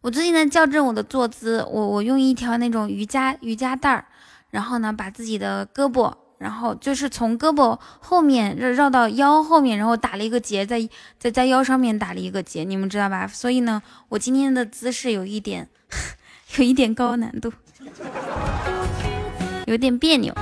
[0.00, 4.04] 我最近在校正我的坐姿，我我用一条那种瑜伽瑜伽带儿，
[4.50, 6.12] 然后呢，把自己的胳膊。
[6.38, 10.88] 然后就是从胳膊后面绕绕到腰后面，然后打了一个结，在
[11.18, 13.26] 在在腰上面打了一个结，你们知道吧？
[13.26, 15.68] 所以呢，我今天的姿势有一点，
[16.58, 17.52] 有一点高难度，
[19.66, 20.32] 有点别扭。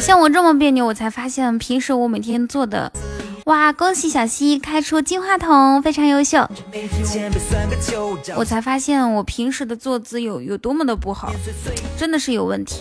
[0.00, 2.92] 像我这么别扭，我才发现平时我每天做的，
[3.44, 3.72] 哇！
[3.72, 6.46] 恭喜小西开出金话筒，非常优秀。
[8.36, 11.32] 我才发现我平时的坐姿有有多么的不好，
[11.96, 12.80] 真的是有问题。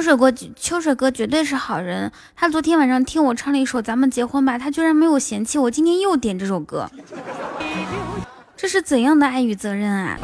[0.00, 2.10] 秋水哥，秋水哥绝对是好人。
[2.34, 5.70] 他昨天晚上听我唱了一首《咱们结婚吧》，他居然没有嫌弃我。
[5.70, 6.90] 今天又点这首歌，
[8.56, 10.18] 这是怎样的爱与责任啊！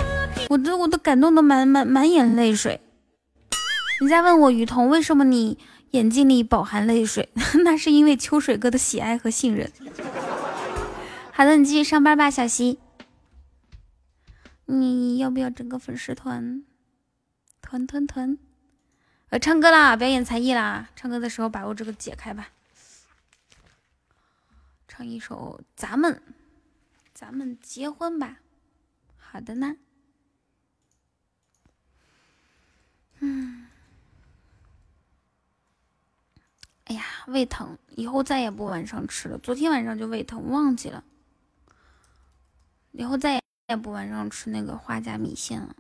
[0.49, 2.81] 我都我都感动的满满满眼泪水。
[4.01, 5.59] 人家问我雨桐，为什么你
[5.91, 7.29] 眼睛里饱含泪水？
[7.62, 9.70] 那是因为秋水哥的喜爱和信任。
[11.33, 12.79] 好的，你继续上班吧，小溪。
[14.64, 16.62] 你要不要整个粉丝团？
[17.61, 18.39] 团团团。
[19.31, 20.89] 呃，唱歌啦，表演才艺啦！
[20.95, 22.49] 唱歌的时候把我这个解开吧。
[24.87, 26.22] 唱一首《咱们
[27.12, 28.39] 咱们结婚吧》。
[29.18, 29.77] 好的呢。
[33.18, 33.66] 嗯。
[36.85, 39.37] 哎呀，胃疼，以后再也不晚上吃了。
[39.39, 41.03] 昨天晚上就胃疼，忘记了。
[42.93, 45.74] 以后再也不晚上吃那个花甲米线了。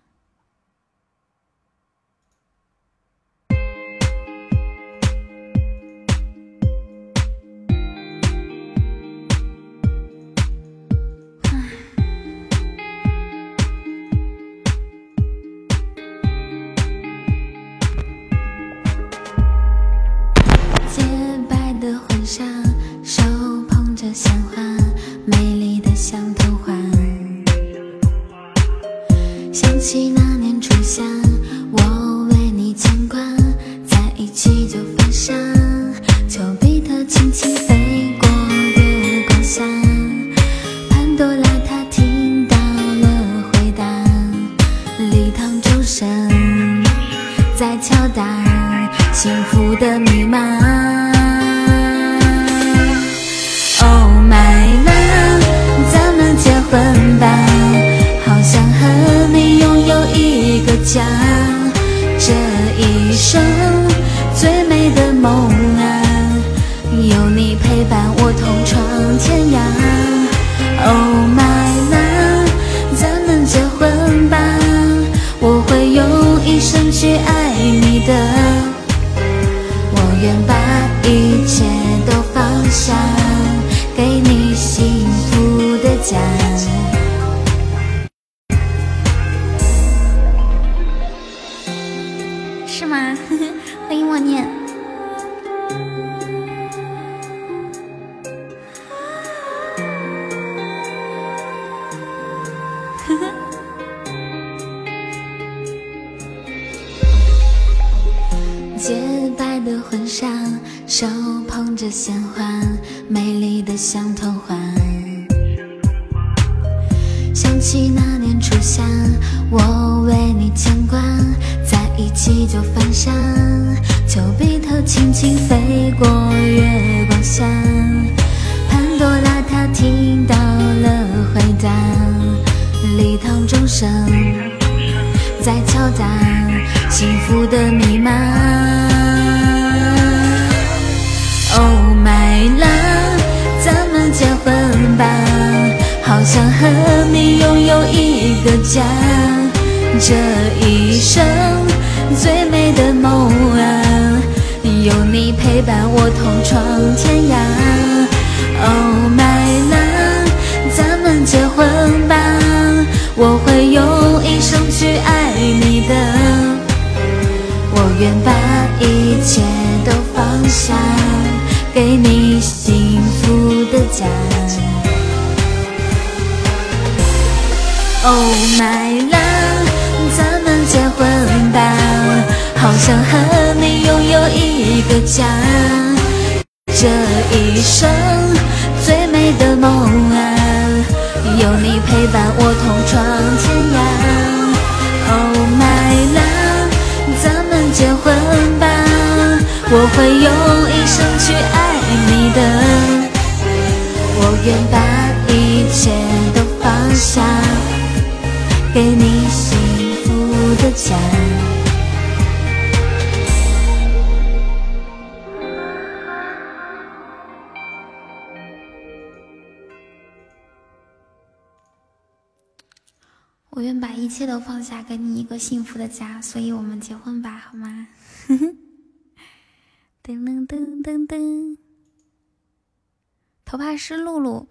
[233.66, 234.46] 发湿漉漉，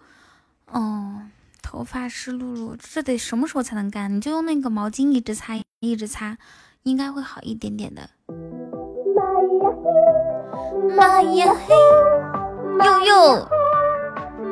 [0.70, 1.22] 哦，
[1.62, 4.14] 头发湿漉漉，这得什么时候才能干？
[4.14, 6.36] 你就用那个毛巾一直擦，一直擦，
[6.82, 8.10] 应该会好一点点的。
[10.94, 11.74] 妈呀嘿，
[12.84, 13.48] 呦呦，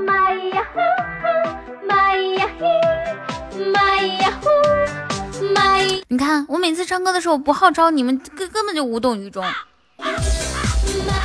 [0.07, 0.81] 妈呀嘿，
[1.87, 2.67] 妈呀嘿，
[3.71, 4.49] 妈呀呼，
[5.55, 6.03] 妈呀！
[6.09, 9.45] 你看，我每次唱歌的时候不号召你们，根根本就无动于衷。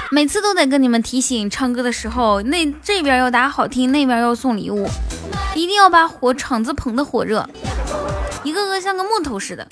[0.11, 4.87] 每次都得跟你们提醒，唱歌的时候那这边要打好听，那边要送礼物，
[5.53, 7.47] 一定要把火场子捧得火热，
[8.43, 9.67] 一个个像个木头似的。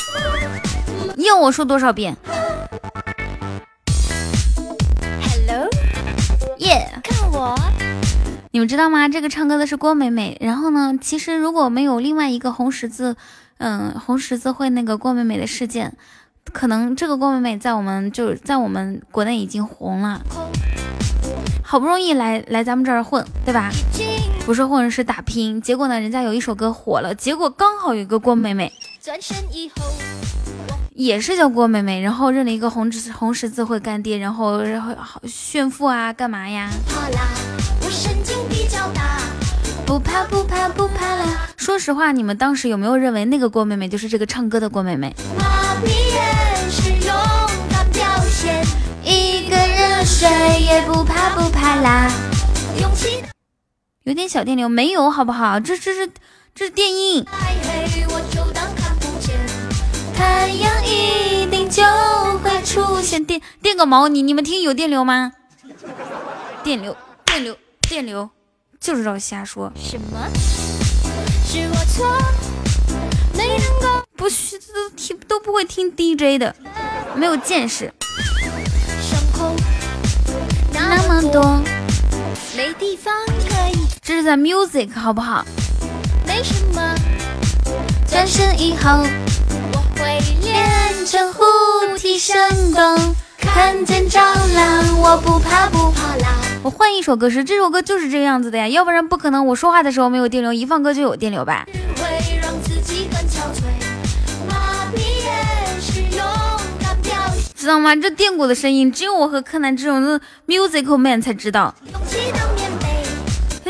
[1.18, 2.16] 要我说多少遍
[5.24, 5.68] ？Hello，
[6.60, 6.88] 耶！
[7.04, 7.56] 看我，
[8.52, 9.10] 你们知道吗？
[9.10, 10.38] 这个唱歌的是郭美美。
[10.40, 13.16] 然后呢，其实如果没有另外一个红十字，
[13.58, 15.98] 嗯，红十字会那个郭美美的事件。
[16.54, 20.22] 可能这个郭美美在我们就是在我们国内已经红了，
[21.64, 23.70] 好不容易来来咱们这儿混，对吧？
[24.46, 25.62] 不是混是打拼。
[25.62, 28.72] 结果呢，人家有一首歌火了，结果刚好有一个郭美美，
[30.94, 34.96] 也是叫郭美美，然后认了一个红十红十字会干爹，然后然后
[35.26, 36.70] 炫富啊，干嘛呀？
[39.86, 41.48] 不怕不怕不怕啦！
[41.56, 45.16] 说实话，你们当时有没有认为那个郭美美就是这个唱歌的郭美美？
[45.86, 46.37] 一个
[50.48, 52.10] 人睡也不怕不怕啦。
[54.04, 55.60] 有点小电流没有好不好？
[55.60, 56.10] 这这是
[56.56, 57.26] 这是电音。
[60.16, 61.84] 太阳一定就
[62.40, 65.34] 会出现电电个毛你你们听有电流吗？
[66.64, 66.96] 电流
[67.26, 68.30] 电流电流，
[68.80, 69.72] 就知道瞎说。
[69.76, 70.30] 什么？
[71.46, 72.08] 是我错？
[73.36, 76.56] 没能够不许都听都不会听 DJ 的，
[77.16, 77.94] 没有见识。
[80.90, 81.62] 那么多，
[82.56, 83.78] 没地方可以。
[84.02, 85.46] 这是在 music 好不好？
[86.26, 86.82] 没什么。
[88.08, 89.04] 转身以后，
[89.74, 91.44] 我会练成护
[91.98, 92.36] 体神
[92.74, 93.16] 功。
[93.38, 94.20] 看见蟑
[94.56, 96.36] 螂，我不怕不怕啦。
[96.64, 99.46] 我换一首歌时，这首歌就是这个样子的呀，要不然不可能。
[99.46, 101.66] 我说话的时候没有电流，一放歌就有电流吧？
[107.68, 107.94] 知道吗？
[107.98, 111.76] 这电鼓的声音，只有我和柯南这种 musical man 才知道。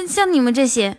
[0.07, 0.95] 像你们这些，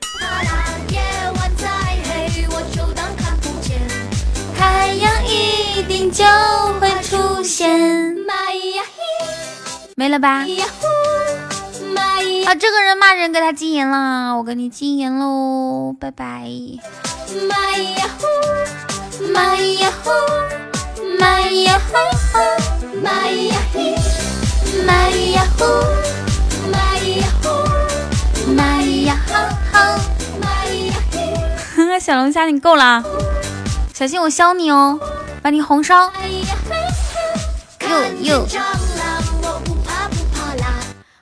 [4.59, 6.25] 太阳一定就
[6.81, 8.17] 会出现。
[9.95, 10.45] 没了吧？
[12.47, 16.51] 啊，这个人骂人，给他禁言了，我给你禁言喽，拜拜。
[23.03, 23.95] 妈呀嘿，
[24.87, 25.65] 妈呀呼，
[26.71, 27.49] 妈呀呼，
[28.53, 29.35] 妈呀吼
[29.73, 29.79] 吼，
[30.41, 32.01] 妈呀嘿。
[32.01, 33.05] 小龙虾，你够了，
[33.93, 34.99] 小心我削你哦，
[35.43, 36.11] 把你红烧。
[37.81, 38.47] 又又。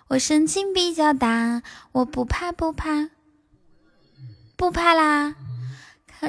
[0.08, 1.62] 我神经比较大，
[1.92, 3.08] 我不怕不怕，
[4.56, 5.34] 不怕啦。
[6.20, 6.28] 可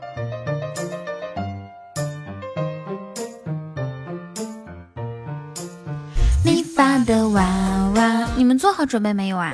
[8.41, 9.53] 你们做好准备没有啊？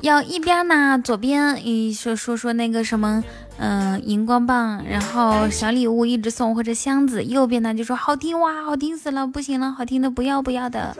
[0.00, 3.22] 要一边呢，左边一说说说那个什么。
[3.58, 7.22] 嗯，荧光棒，然后小礼物一直送或者箱子。
[7.22, 10.96] 右边呢就说好听哇，好听死了，不行了，好听的不要不要的。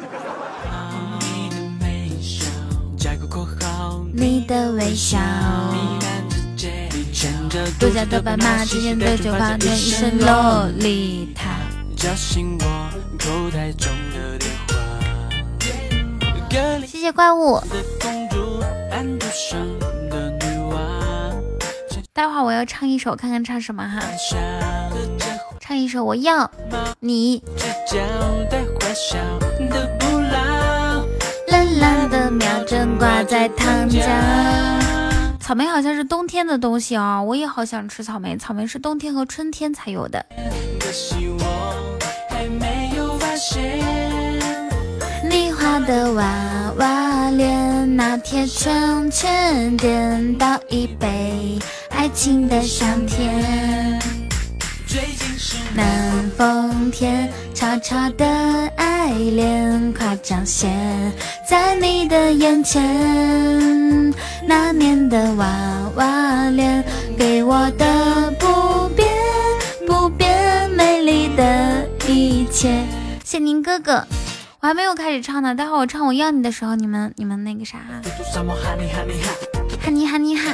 [4.15, 5.19] 你的微笑，
[7.79, 11.57] 独家的白马，今天的酒吧，变一身洛丽塔。
[16.87, 17.61] 谢谢怪物。
[22.13, 24.01] 待会儿我要唱一首，看看唱什么哈。
[25.61, 26.51] 唱一首，我要
[27.01, 27.43] 你。
[31.49, 34.96] 蓝蓝的秒针挂在糖浆。
[35.47, 38.37] 草莓好像是冬天的东西哦，我也好想吃草莓。
[38.37, 40.27] 草莓是冬天和春天才有的。
[45.31, 51.57] 你画的娃娃脸，拿铁圈圈颠倒一杯。
[51.91, 54.03] 爱情的香甜，
[55.75, 58.27] 南风天，悄悄的
[58.77, 60.71] 爱恋，夸张现，
[61.49, 62.83] 在你的眼前。
[64.47, 65.47] 那年的娃
[65.97, 66.83] 娃脸，
[67.19, 69.09] 给我的不变
[69.87, 72.83] 不变美丽的一切。
[73.25, 74.07] 谢宁哥哥，
[74.61, 78.01] 我还没有开始唱呢，待会儿我唱我要你的时候，你们你们那个啥哈，
[79.83, 80.53] 哈尼哈尼哈。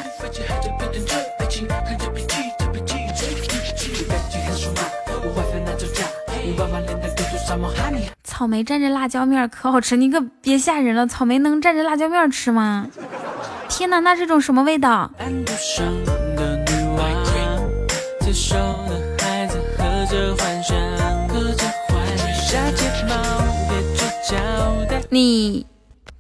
[8.25, 11.07] 草莓蘸着辣椒面可好吃，你可别吓人了。
[11.07, 12.87] 草莓能蘸着辣椒面吃吗？
[13.69, 15.11] 天哪，那是种什么味道？
[25.11, 25.67] 你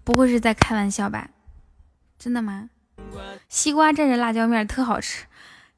[0.05, 1.29] 不会是在开玩笑吧？
[2.19, 2.69] 真的吗？
[3.49, 5.25] 西瓜蘸着辣椒面特好吃，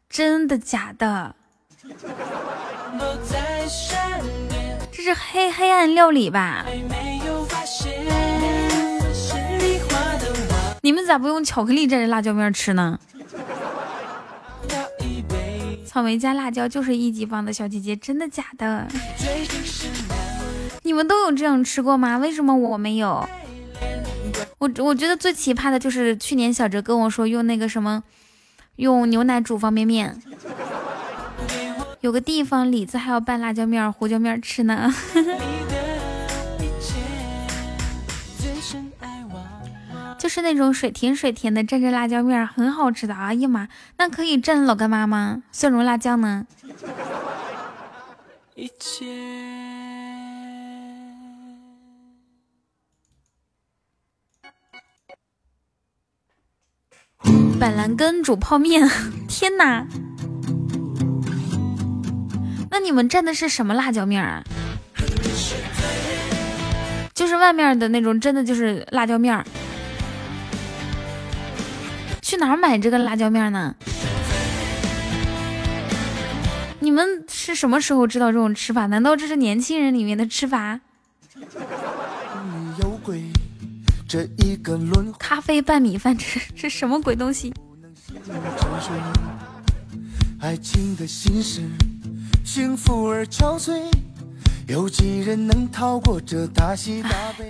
[0.09, 1.35] 真的假的？
[5.05, 6.65] 是黑黑暗料理吧？
[10.81, 12.99] 你们咋不用巧克力蘸着辣椒面吃呢？
[15.85, 18.89] 草莓加辣椒就是一级棒的小姐姐，真的假的？
[20.83, 22.17] 你们都有这样吃过吗？
[22.17, 23.29] 为什么我没有？
[24.57, 28.03] 我我觉得最奇葩的就是去年小哲跟我说用那个什么，
[28.77, 30.19] 用牛奶煮方便面，
[32.05, 34.93] 有个地方李子还要拌辣椒面、胡椒面吃呢。
[40.19, 43.15] 就是那种水甜水甜的蘸着辣椒面，很好吃的。
[43.15, 45.45] 哎呀妈，那可以蘸老干妈吗？
[45.51, 46.47] 蒜蓉辣酱呢？
[48.55, 49.07] 一切。
[57.59, 58.87] 板蓝根煮泡面，
[59.27, 59.87] 天哪！
[62.75, 64.43] 那你们蘸的是什么辣椒面儿啊？
[67.15, 69.47] 就是外面的那种，真的就是辣椒面儿。
[72.21, 73.77] 去哪儿买这个辣椒面呢？
[76.81, 78.87] 你们是什么时候知道这种吃法？
[78.87, 80.81] 难道这是年轻人里面的吃法？
[85.17, 87.55] 咖啡拌米饭，这这什么鬼东西？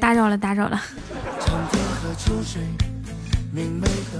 [0.01, 0.81] 打扰了，打扰了。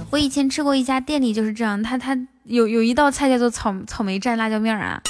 [0.09, 5.01] 我以前吃过一家店里就是这样，他他有有一道菜叫做草草莓蘸辣椒面啊。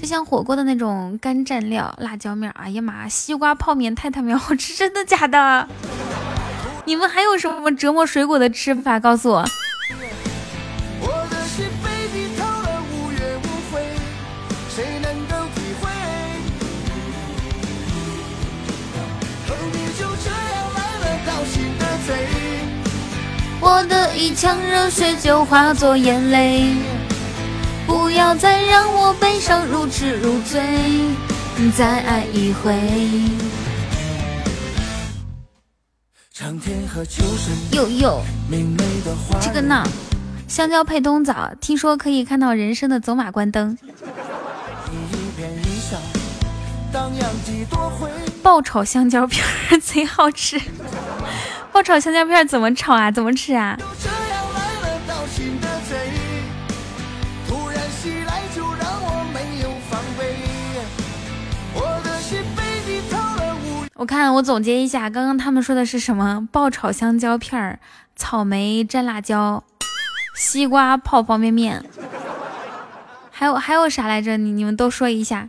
[0.00, 5.68] 就像火锅的那种干蘸料辣椒面，哎呀妈，西瓜泡面太他喵好吃， 真的假的？
[6.84, 8.98] 你们还有什么折磨水果的吃法？
[8.98, 9.44] 告诉我。
[23.60, 26.74] 我的一腔热血就化作眼泪，
[27.86, 30.60] 不要再让我悲伤如痴如醉，
[31.76, 32.74] 再爱一回。
[37.72, 38.22] 哟哟，
[39.40, 39.84] 这个呢？
[40.48, 43.76] 香蕉配冬枣，听说可以看到人生的走马观灯。
[48.42, 50.58] 爆炒香蕉片儿 贼好吃，
[51.70, 53.10] 爆炒香蕉片怎么炒啊？
[53.10, 53.78] 怎么吃啊？
[64.02, 66.48] 我看我总结一下，刚刚他们说的是什么？
[66.50, 67.78] 爆炒香蕉片儿，
[68.16, 69.62] 草莓蘸辣椒。
[70.34, 71.84] 西瓜泡方便面，
[73.30, 74.36] 还有还有啥来着？
[74.36, 75.46] 你你们都说一下。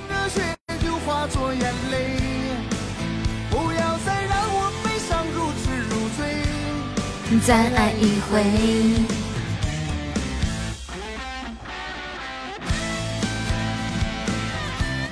[7.43, 8.43] 再爱一回。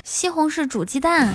[0.04, 1.34] 西红柿煮鸡蛋，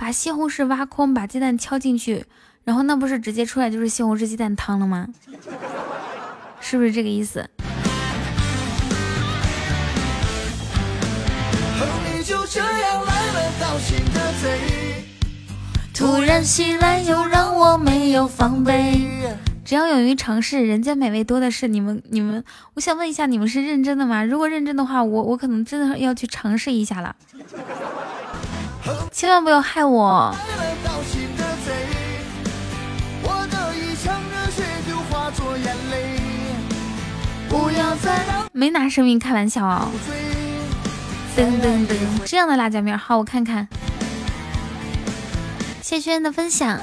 [0.00, 2.24] 把西红柿挖空，把鸡蛋敲进去，
[2.62, 5.08] 然后那不是直接出来就是西红柿鸡蛋汤了吗？
[6.60, 7.50] 是不是这个意思？
[15.92, 19.04] 突然袭来，又让我没有防备。
[19.64, 21.66] 只要勇于尝试，人间美味多的是。
[21.66, 22.44] 你们，你们，
[22.74, 24.24] 我想问一下，你们是认真的吗？
[24.24, 27.16] 如果认真的话，我我可能真的要去尝试一下了。
[29.10, 30.34] 千万不要害我！
[38.52, 39.88] 没拿生命开玩笑啊！
[41.36, 43.68] 噔噔噔，这样的辣椒面，好，我看看。
[45.82, 46.80] 谢轩的分享。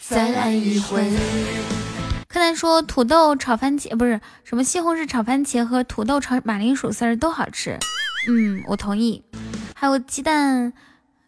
[0.00, 1.10] 再来一回。
[2.28, 7.78] 柯南说土豆炒番茄不是什么西红柿炒番茄和土豆炒马铃薯丝儿都好吃。
[8.28, 9.24] 嗯，我同意。
[9.74, 10.72] 还有鸡蛋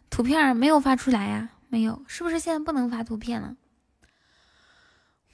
[0.09, 1.49] 图片没有发出来呀？
[1.67, 3.55] 没有，是不是现在不能发图片了？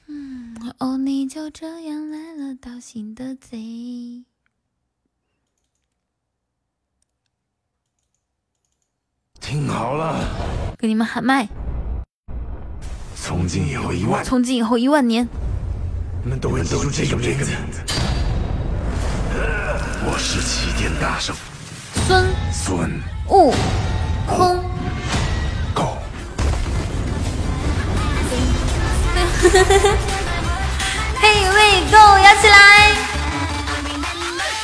[0.08, 4.26] 嗯，哦，你就这样来了，盗心的贼。
[9.40, 11.48] 听好了，给你们喊麦。
[13.16, 15.28] 从今以后一万，从今以后一万年，
[16.24, 17.82] 你们都会记住这个名字。
[20.04, 21.36] 我是齐天大圣
[22.12, 23.54] 孙孙悟
[24.28, 24.62] 空。
[25.74, 25.98] ，Go！。
[31.22, 32.92] 嘿喂，Go，摇起来！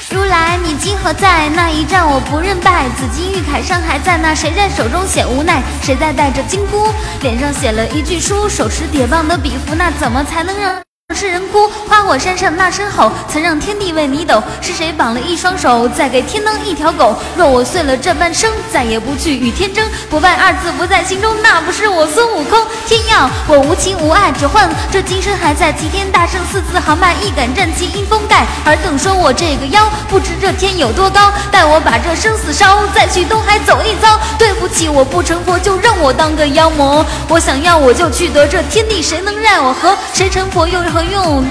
[0.09, 1.47] 如来，你今何在？
[1.55, 2.89] 那一战我不认败。
[2.97, 5.63] 紫金玉铠伤还在，那谁在手中写无奈？
[5.81, 6.91] 谁在带着金箍，
[7.21, 8.49] 脸上写了一句书？
[8.49, 10.86] 手持铁棒的比夫，那怎么才能让？
[11.15, 14.43] 是人哭，花果山上那声吼，曾让天地为你抖。
[14.61, 17.15] 是谁绑了一双手，再给天当一条狗？
[17.35, 19.83] 若我碎了这半生，再也不去与天争。
[20.09, 22.59] 不败二字不在心中，那不是我孙悟空。
[22.85, 25.71] 天要我无情无爱，只换这今生还在。
[25.71, 28.45] 齐天大圣四字豪迈，一杆战旗迎风盖。
[28.65, 31.31] 尔等说我这个妖，不知这天有多高。
[31.51, 34.19] 待我把这生死烧，再去东海走一遭。
[34.37, 37.05] 对不起，我不成佛，就让我当个妖魔。
[37.29, 39.95] 我想要，我就去得这天地，谁能奈我何？
[40.13, 40.77] 谁成佛又？
[40.97, 41.45] 何用？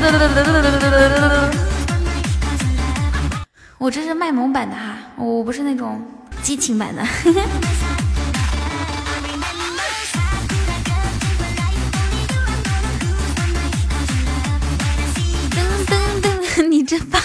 [3.78, 6.02] 我这是卖萌版的哈，我不是那种
[6.42, 7.00] 激情版的。
[7.04, 7.30] 噔
[16.20, 17.22] 噔噔，你真棒！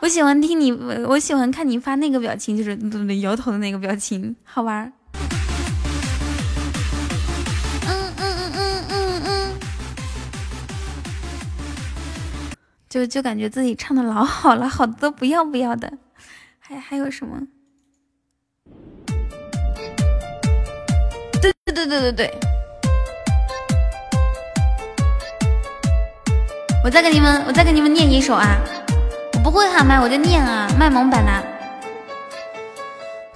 [0.00, 0.72] 我喜欢听你，
[1.06, 2.74] 我喜欢看你发那个表情，就是
[3.20, 4.90] 摇头的那个表情，好玩。
[12.92, 15.90] 就就感觉自己唱的老好了，好的都不要不要的，
[16.58, 17.40] 还还有什么？
[21.40, 22.34] 对对对对对对，
[26.84, 28.60] 我再给你们，我再给你们念一首啊！
[29.42, 31.32] 我不会喊麦，我就念啊，卖萌版的。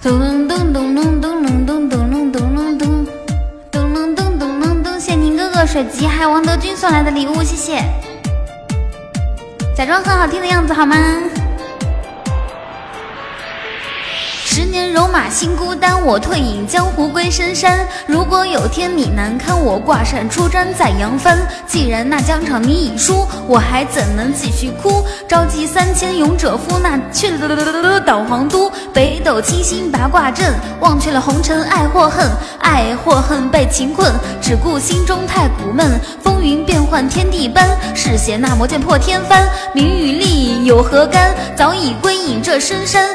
[0.02, 3.06] 咚咚咚咚咚咚咚咚咚咚咚咚
[3.72, 7.82] 咚咚咚咚咚，谢宁哥哥、水吉还有王德军送来的礼物，谢谢。
[9.76, 10.96] 假装很好听的样子好吗？
[14.56, 15.28] 十年戎马。
[15.28, 17.86] 心孤单，我退隐江湖归深山。
[18.06, 21.36] 如果有天你难堪，我挂扇出征再扬帆。
[21.66, 25.04] 既然那疆场你已输，我还怎能继续哭？
[25.28, 27.32] 召集三千勇者赴那去
[28.06, 32.26] 导皇都，北斗七星八卦阵，忘却了红尘爱或恨，
[32.60, 36.00] 爱或恨被情困，只顾心中太苦闷。
[36.22, 39.46] 风云变幻天地般，嗜血那魔剑破天翻。
[39.74, 41.34] 名与利有何干？
[41.54, 43.14] 早已归隐这深山。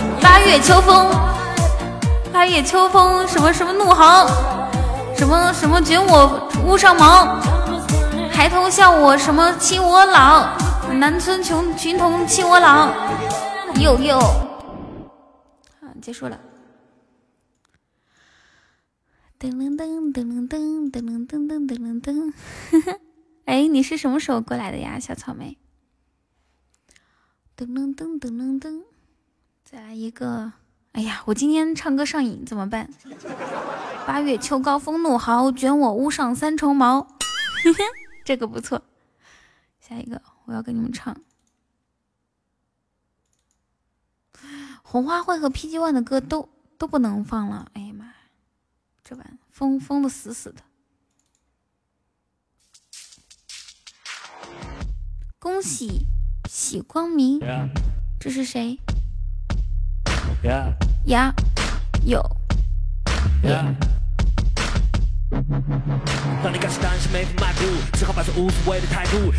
[0.21, 1.09] 八月秋风，
[2.31, 4.27] 八月秋风，什么什么怒号，
[5.15, 7.39] 什么什么卷我屋上毛，
[8.31, 10.57] 抬头笑我什么欺我老，
[10.93, 12.89] 南村穷群童欺我老，
[13.75, 16.39] 又又，啊，结束了。
[19.39, 22.33] 噔噔噔噔噔噔噔噔噔噔噔，
[23.45, 25.57] 哎，你是什么时候过来的呀，小草莓？
[27.57, 28.83] 噔噔噔噔噔噔。
[29.71, 30.51] 再来一个，
[30.91, 32.89] 哎呀，我今天唱歌上瘾，怎么办？
[34.05, 37.07] 八月秋高风怒号，卷我屋上三重茅。
[38.25, 38.81] 这个不错。
[39.79, 41.15] 下一个，我要给你们唱
[44.83, 47.71] 红花会和 PG One 的歌都都不能放了。
[47.73, 48.13] 哎呀妈，
[49.05, 50.61] 这晚封封的死死的。
[55.39, 56.07] 恭喜
[56.49, 57.39] 喜光明，
[58.19, 58.77] 这是谁？
[60.43, 60.73] 呀
[61.05, 61.33] 呀，
[62.03, 62.19] 有。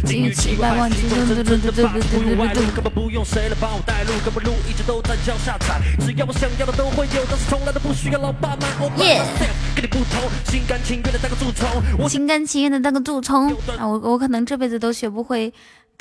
[0.05, 5.81] 金玉其外，万金重，重重重重不入外路，根本不用谁来帮我带路，根本路一直都在脚下踩。
[5.99, 9.05] 只要我想要的都会有，但是从来都不需要老爸买。
[9.05, 9.25] 耶，
[9.75, 11.69] 跟你不同，心甘情愿的当个蛀虫。
[11.99, 13.89] 我心甘情愿的当个蛀虫啊！
[13.89, 15.53] 我我可能这辈子都学不会。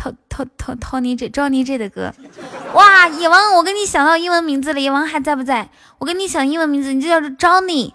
[0.01, 2.11] 偷偷偷偷你这招你这的歌，
[2.73, 3.07] 哇！
[3.07, 5.69] 野王，我给你想到英文名字了，野王还在不在？
[5.99, 7.93] 我给你想英文名字，你就叫做 Johnny。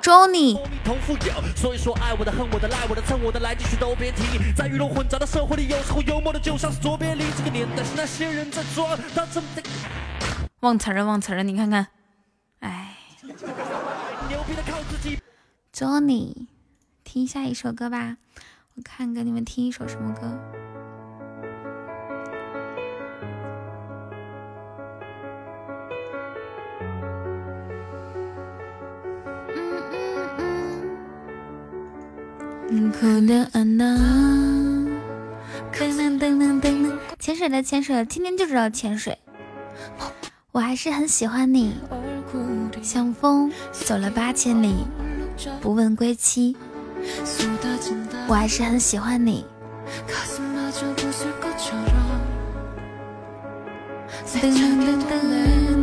[0.00, 0.56] Johnny。
[1.56, 4.22] 所以说爱我的恨我的赖我的蹭我的来继续都别提。
[4.56, 7.26] 在鱼龙混杂的社会里，有时候幽默的就像是卓别林。
[7.36, 9.62] 这个年代是那些人在做，他怎么的？
[10.60, 11.88] 忘词了忘词了，你看看，
[12.60, 12.96] 哎。
[14.28, 15.18] 牛逼的靠自己。
[15.74, 16.46] Johnny，
[17.02, 18.18] 听下一首歌吧。
[18.74, 20.20] 我看给你们听一首什么歌？
[32.70, 33.72] 嗯嗯嗯。
[35.72, 39.18] 噔噔噔噔噔，潜水的潜水的，天天就知道潜水。
[40.52, 41.74] 我还是很喜欢你，
[42.82, 44.86] 像风走了八千里，
[45.60, 46.56] 不问归期。
[48.28, 49.44] 我还是很喜欢你。
[54.32, 54.98] 噔噔噔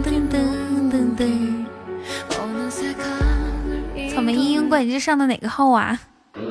[0.03, 1.30] 噔噔噔
[4.13, 5.99] 草莓嘤嘤怪，你这上的哪个号啊？
[6.34, 6.41] 噔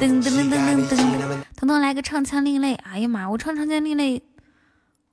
[0.00, 2.74] 噔噔噔噔噔，彤彤来个唱腔另类。
[2.74, 4.22] 哎呀妈，我唱唱腔另类，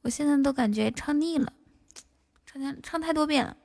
[0.01, 1.51] 我现在都感觉唱腻了，
[2.45, 3.55] 唱腔唱太多遍了，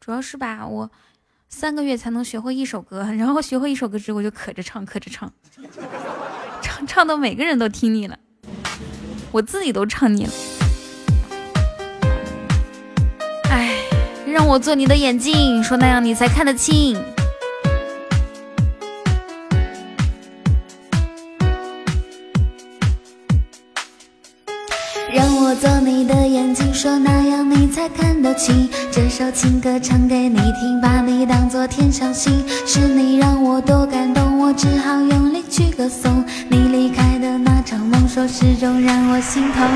[0.00, 0.90] 主要是吧我。
[1.48, 5.32] 三个月才能学会一首歌，然后学会一首歌之后，我就可着唱，可着唱，
[6.60, 8.18] 唱唱到每个人都听腻了，
[9.32, 10.32] 我自己都唱腻了。
[13.50, 13.78] 哎，
[14.26, 17.02] 让我做你的眼睛，说那样你才看得清。
[25.12, 26.14] 让我做你的，
[26.76, 28.68] 说那样你才看得清。
[28.92, 32.44] 这首情歌唱给你听，把你当作天上星。
[32.66, 39.66] 是你让我多感动，我只好用力去歌颂你离开的那场梦，说始终让我心痛。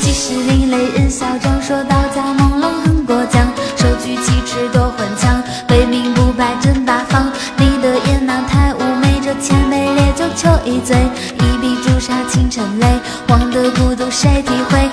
[0.00, 3.46] 其实另类人嚣张，说到家朦胧很过奖，
[3.76, 7.30] 手举七尺多混枪，威名不败真八方。
[7.58, 10.96] 你的眼那太妩媚，这千杯烈酒求一醉。
[10.96, 12.86] 一笔朱砂倾城泪，
[13.28, 14.88] 望得孤独谁体会？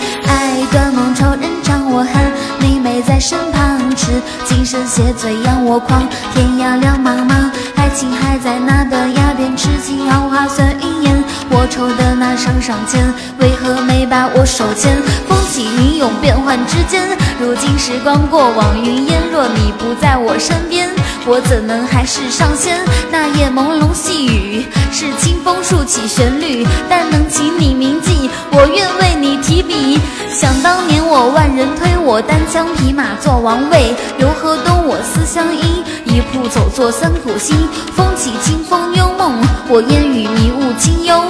[0.55, 2.31] 爱断梦愁，人唱我恨，
[2.61, 6.07] 你没在身旁，痴今生谢罪让我狂。
[6.33, 11.23] 天涯两茫茫，爱情还在那断崖边，痴情浪花算云烟。
[11.49, 12.04] 我愁的
[12.37, 15.01] 上上签，为何没把我手牵？
[15.27, 15.35] 风。
[15.55, 17.01] 起云涌变幻之间。
[17.39, 20.89] 如今时光过往云烟，若你不在我身边，
[21.25, 22.77] 我怎能还是上仙？
[23.09, 26.67] 那夜朦胧细雨，是清风竖起旋律。
[26.89, 29.97] 但能请你铭记，我愿为你提笔。
[30.29, 33.95] 想当年我万人推，我单枪匹马做王位。
[34.17, 37.55] 游河东我思乡音，一铺走坐三苦心。
[37.95, 41.23] 风起清风幽梦，我烟雨迷雾清幽。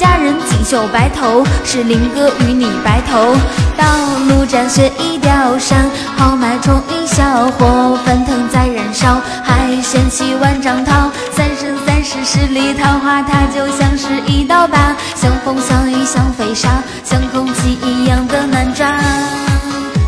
[0.00, 3.36] 佳人锦绣白头，是林哥与你白头。
[3.76, 3.84] 道
[4.30, 11.10] 路斩雪已凋山，豪迈冲云霄，火翻腾在燃烧，还掀起万丈涛。
[11.32, 18.98] 三生三世十里桃花，它就像是一道疤，像风像雨像飞沙，像空气一样的难抓。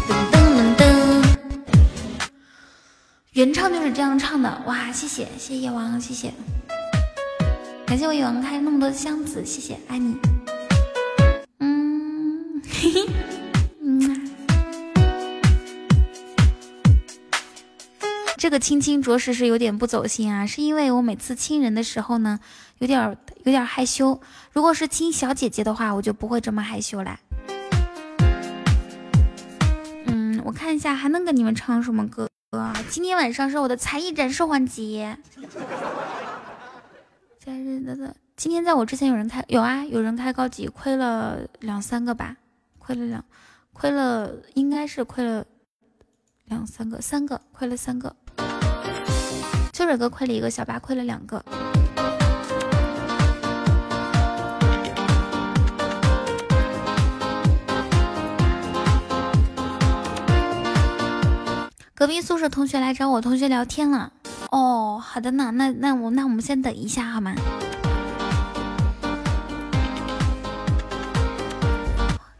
[0.08, 1.22] 噔噔噔噔，
[3.34, 6.32] 原唱就是这样唱的，哇，谢谢谢谢夜王，谢谢。
[7.92, 10.16] 感谢我野王开那么多箱子，谢谢爱你。
[11.58, 13.06] 嗯，嘿嘿，
[13.82, 14.30] 嗯。
[18.38, 22.40] 这个亲亲着实是有点不走心啊，是因为我每次亲人的时候呢，
[22.78, 23.14] 有点
[23.44, 24.18] 有点害羞。
[24.52, 27.20] 如果是亲小姐姐的话，我就不会这么害羞啦。
[30.06, 32.74] 嗯，我看一下还能跟你们唱什么歌啊？
[32.88, 35.18] 今天晚上是我的才艺展示环节。
[37.44, 42.36] 在日的的，今天在我之前有人开有啊，有人开高级，亏了两三个吧，
[42.78, 43.24] 亏了两，
[43.72, 45.44] 亏了应该是亏了
[46.44, 48.14] 两三个，三个亏了三个，
[49.72, 51.44] 秋水哥亏了一个，小八亏了两个。
[61.92, 64.12] 隔壁宿舍同学来找我同学聊天了。
[64.52, 67.34] 哦，好的呢，那那我那我们先等一下好吗？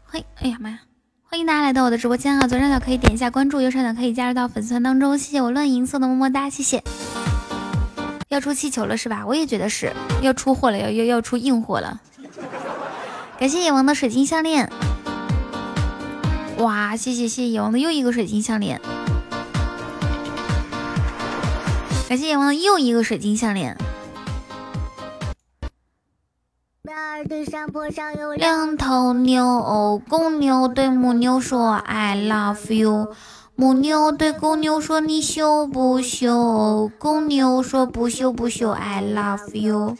[0.05, 0.79] 欢，哎呀妈呀！
[1.23, 2.47] 欢迎大家来到我的直播间啊！
[2.47, 5.17] 左上角可以点一下关注，右上角可以加入到粉丝团当中。
[5.17, 6.83] 谢谢我乱银送的么么哒，谢谢。
[8.29, 9.25] 要出气球了是吧？
[9.25, 9.91] 我也觉得是
[10.21, 11.99] 要出货了，要要要出硬货了。
[13.39, 14.71] 感谢野王的水晶项链，
[16.59, 16.95] 哇！
[16.95, 18.79] 谢谢谢谢野王的又一个水晶项链。
[22.13, 23.75] 感谢野王的又一个水晶项链。
[27.49, 33.15] 山坡上有两头牛，公牛对母牛说 “I love you”，
[33.55, 39.97] 母牛对公牛说“你羞不羞”，公牛说“不羞不羞 ”，I love you。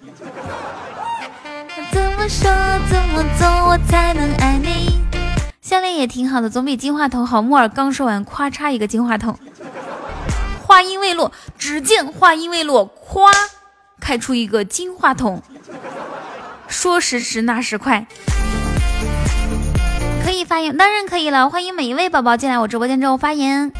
[1.91, 2.51] 怎么说
[2.91, 4.99] 怎么做我才能爱你？
[5.61, 7.41] 项链也挺好的，总比金话筒好。
[7.41, 9.36] 木耳刚说完，咔嚓一个金话筒。
[10.74, 13.32] 话音未落，只见话音未落，咵，
[13.99, 15.43] 开出一个金话筒。
[16.67, 18.07] 说时迟，那时快，
[20.26, 21.47] 可以发言，当然可以了。
[21.47, 23.71] 欢迎每一位宝宝进来我直播间之后发言。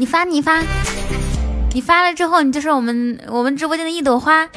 [0.00, 0.60] 你发，你发，
[1.72, 4.48] 你发了之后，你就是我们我们直播间的一朵花。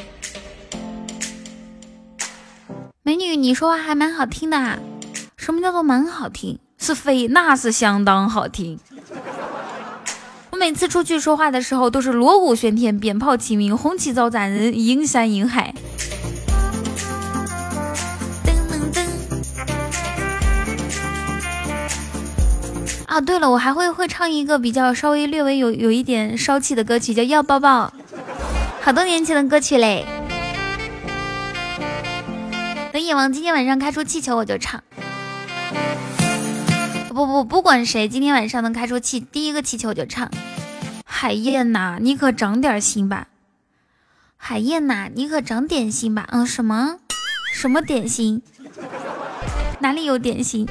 [3.02, 4.78] 美女，你说话还蛮好听的啊！
[5.38, 6.58] 什么叫做蛮好听？
[6.76, 8.78] 是非那是相当好听。
[10.50, 15.74] 我每次出去说话的时候，都是锣鼓喧天，鞭炮齐鸣，红旗招展人，迎山迎海。
[18.44, 19.06] 噔噔噔。
[23.06, 27.86] 啊，对了，我还会会唱一个比较稍微略微有有一点骚气的歌曲，叫《要抱抱》，
[28.82, 30.04] 好多年前的歌曲嘞。
[33.04, 34.82] 野王今天晚上开出气球，我就唱。
[37.08, 40.30] 不不，不管谁今天晚上能开出气第一个气球，我就唱。
[41.04, 43.26] 海燕呐，你可长点心吧。
[44.36, 46.26] 海燕呐，你可长点心吧。
[46.30, 46.96] 嗯，什么
[47.52, 48.42] 什么点心？
[49.80, 50.66] 哪里有点心？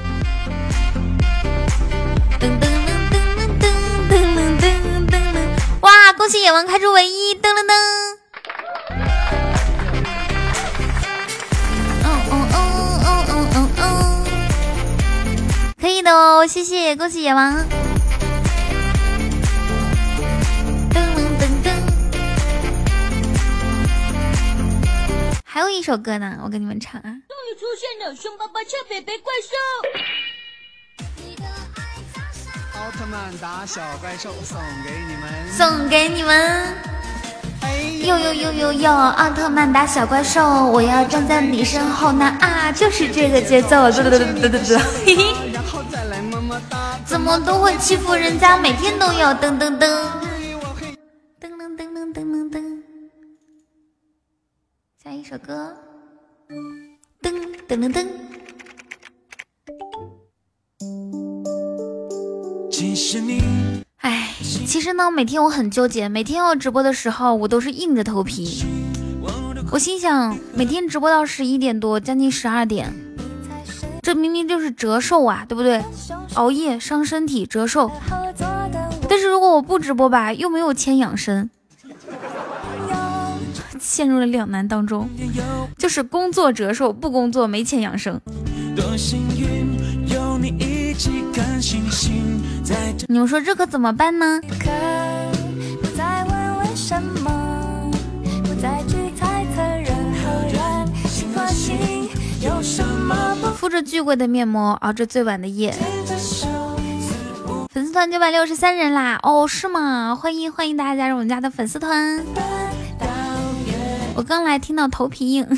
[2.39, 3.73] 噔噔噔噔噔
[4.09, 4.21] 噔
[4.57, 5.17] 噔噔噔！
[5.81, 7.35] 哇，恭喜野王开出唯一！
[7.35, 8.18] 噔噔噔。
[15.79, 17.53] 可以的哦，谢谢，恭喜野王。
[20.89, 21.71] 噔噔噔噔，
[25.45, 27.03] 还有一首歌呢，我给你们唱啊。
[27.03, 29.55] 终于出现了，熊宝宝俏北北怪兽。
[32.77, 36.75] 奥特曼打小怪兽，送给你们，送给你们。
[38.05, 45.23] 呦呦呦呦呦，奥特曼打小怪兽，我要站在你身后呢啊，就是这个节奏，噔噔噔噔噔噔，嘿嘿。
[47.05, 48.57] 怎么都会欺负人家？
[48.57, 49.87] 每天都要噔噔噔，
[51.39, 52.61] 噔噔噔噔噔噔噔。
[55.03, 55.75] 下一首歌，
[57.21, 57.33] 噔
[57.67, 58.07] 噔噔噔。
[62.71, 63.41] 其实你，
[63.99, 64.29] 哎，
[64.65, 68.63] 其实呢，每天我很纠结，每天要直播的时候，我都是硬着头皮。
[69.71, 72.93] 我心想，每天直播到十一点多，将近十二点，
[74.01, 75.83] 这明明就是折寿啊，对不对？
[76.35, 77.91] 熬夜伤身体，折寿。
[79.09, 81.49] 但是如果我不直播吧，又没有钱养生，
[83.79, 85.09] 陷入了两难当中，
[85.77, 88.21] 就是工作折寿，不工作没钱养生。
[88.75, 89.77] 的幸运
[90.13, 90.78] 有你一
[93.19, 94.41] 们说这可怎么办呢？
[103.55, 105.73] 敷着巨贵的面膜，熬着最晚的夜。
[107.71, 109.19] 粉丝团九百六十三人啦！
[109.23, 110.15] 哦，是吗？
[110.15, 112.23] 欢迎欢迎大家加入我们家的粉丝团。
[114.15, 115.47] 我刚来听到头皮硬。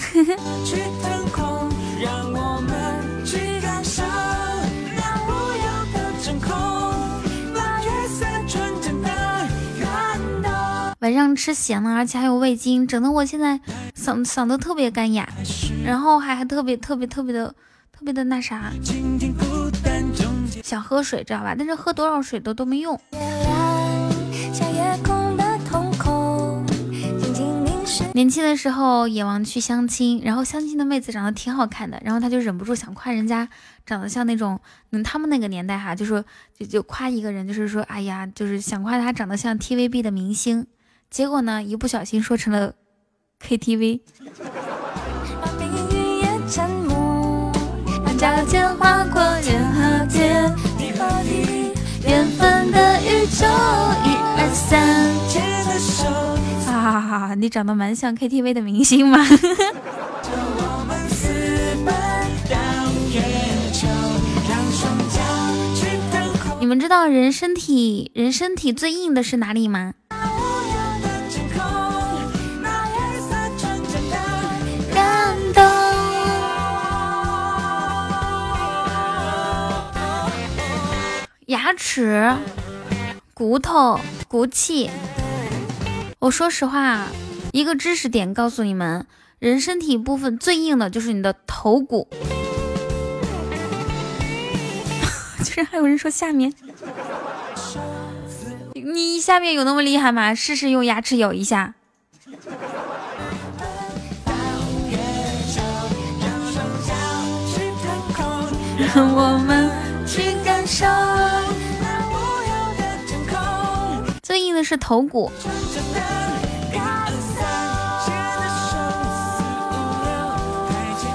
[11.02, 13.60] 晚上吃咸了，而且还有味精，整得我现在
[13.96, 15.28] 嗓嗓子特别干哑，
[15.84, 17.48] 然后还还特别特别特别的
[17.92, 18.72] 特别的那啥，
[20.64, 21.56] 想喝水知道吧？
[21.58, 23.00] 但是喝多少水都都没用。
[28.14, 33.50] 年轻的时候，野王去相亲，然后相亲的妹子长得挺好看的，然后他就忍不住想夸人家
[33.88, 34.60] 长得像那种，
[34.92, 36.24] 嗯，他们那个年代哈，就说
[36.56, 40.68] 就就夸一个人，就是说，哎呀，就是想夸他长得像 TVB 的明星。
[41.12, 42.74] 结果呢，一不小心说成了
[43.46, 44.00] KTV。
[56.66, 57.36] 哈哈哈！
[57.36, 59.20] 你长得蛮像 KTV 的明星嘛。
[66.60, 69.96] 你们知道人身体人身体最硬的是哪里吗？
[81.52, 82.34] 牙齿、
[83.34, 84.00] 骨头、
[84.30, 84.90] 骨气。
[86.20, 87.08] 我说实话，
[87.52, 89.06] 一个知识点告诉你们：
[89.38, 92.08] 人身体部分最硬的就是你的头骨。
[95.44, 96.54] 居然还有人说下面，
[98.74, 100.34] 你下面有那么厉害吗？
[100.34, 101.74] 试试用牙齿咬一下。
[108.96, 109.70] 让 我们
[110.72, 110.96] 去感
[113.28, 114.12] 受。
[114.24, 115.30] 最硬的是头骨。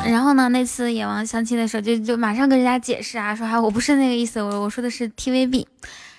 [0.05, 5.67] 然后呢，那次野王相亲的时候，就就马上跟人家解释啊，说啊，我不是那个意思，我我说的是 TVB。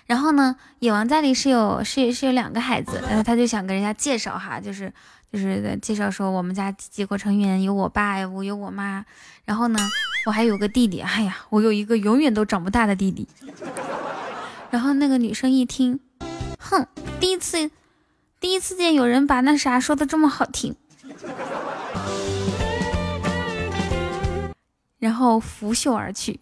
[0.07, 4.91] 然后呢，野王家里是有是是有两个孩子，然后他就想跟人家介绍哈，就是
[5.31, 9.05] 就是在介绍说我们家几个成员有我爸，我有我妈，
[9.45, 9.79] 然后呢，
[10.25, 13.27] 我还有个弟弟，哎呀，我有一个永远都长不大的弟弟。
[14.69, 15.99] 然后那个女生一听。
[16.59, 16.87] 哼，
[17.19, 17.71] 第一次，
[18.39, 20.75] 第一次见有人把那啥说的这么好听，
[24.99, 26.39] 然后拂袖而去。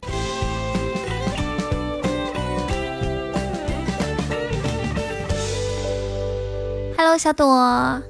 [6.98, 8.02] Hello，小朵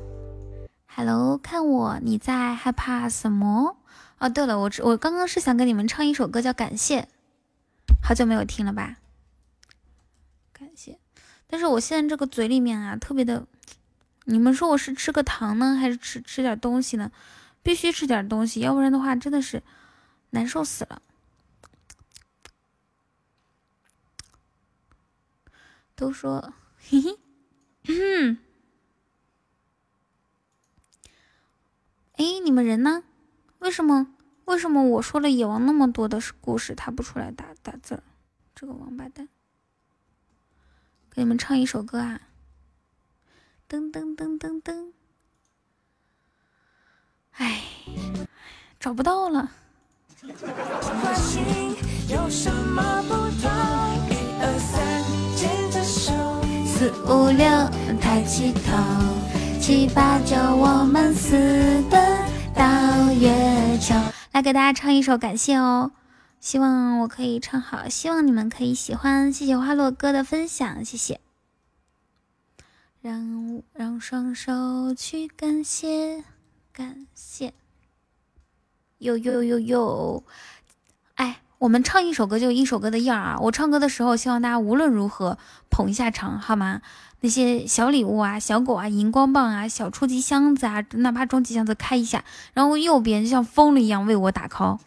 [0.95, 3.76] ，Hello，看我，你在害怕什么？
[4.17, 7.01] 哦，对了，我我刚刚是想跟你们唱一首歌，叫《感谢》，
[8.01, 8.95] 好久没有听了吧？
[10.53, 10.97] 感谢。
[11.47, 13.45] 但是我现在这个嘴里面啊，特别的，
[14.23, 17.11] 你们说我是吃个糖呢，还是吃吃点东西呢？
[17.61, 19.63] 必须吃点东西，要不然的话真的是
[20.30, 21.01] 难受死了。
[25.93, 26.53] 都说，
[26.89, 27.19] 嘿嘿，
[27.88, 28.38] 嗯，
[32.18, 33.04] 哎，你们人呢？
[33.60, 34.08] 为什么？
[34.46, 38.04] 为什么我说了野王那么多的故事，他不出来打打字？
[38.54, 39.28] 这个王八蛋！
[41.12, 42.22] 给你们唱一首歌啊！
[43.68, 44.92] 噔噔噔噔噔，
[47.32, 47.64] 哎，
[48.80, 49.52] 找不到了。
[56.68, 57.48] 四五六，
[58.00, 58.72] 抬起头，
[59.66, 61.32] 七八九，我们私
[61.90, 62.00] 奔
[62.54, 63.96] 到月球。
[64.32, 65.92] 来给大家唱一首，感谢哦。
[66.40, 69.34] 希望我可以唱好，希望你们可以喜欢。
[69.34, 71.20] 谢谢花落哥的分享，谢谢。
[73.02, 76.24] 让让双手去感谢，
[76.72, 77.52] 感谢。
[79.00, 80.24] 哟哟哟哟，
[81.16, 83.40] 哎，我们唱一首歌就一首歌的样儿啊！
[83.42, 85.40] 我唱歌的时候，希望大家无论如何
[85.72, 86.84] 捧一下场，好吗？
[87.26, 92.23] 那些小礼物啊，小狗啊，荧光棒啊，小初级箱子啊，哪怕终极箱子开一下，
[92.53, 94.77] 然后右边就像疯了一样为我打 call，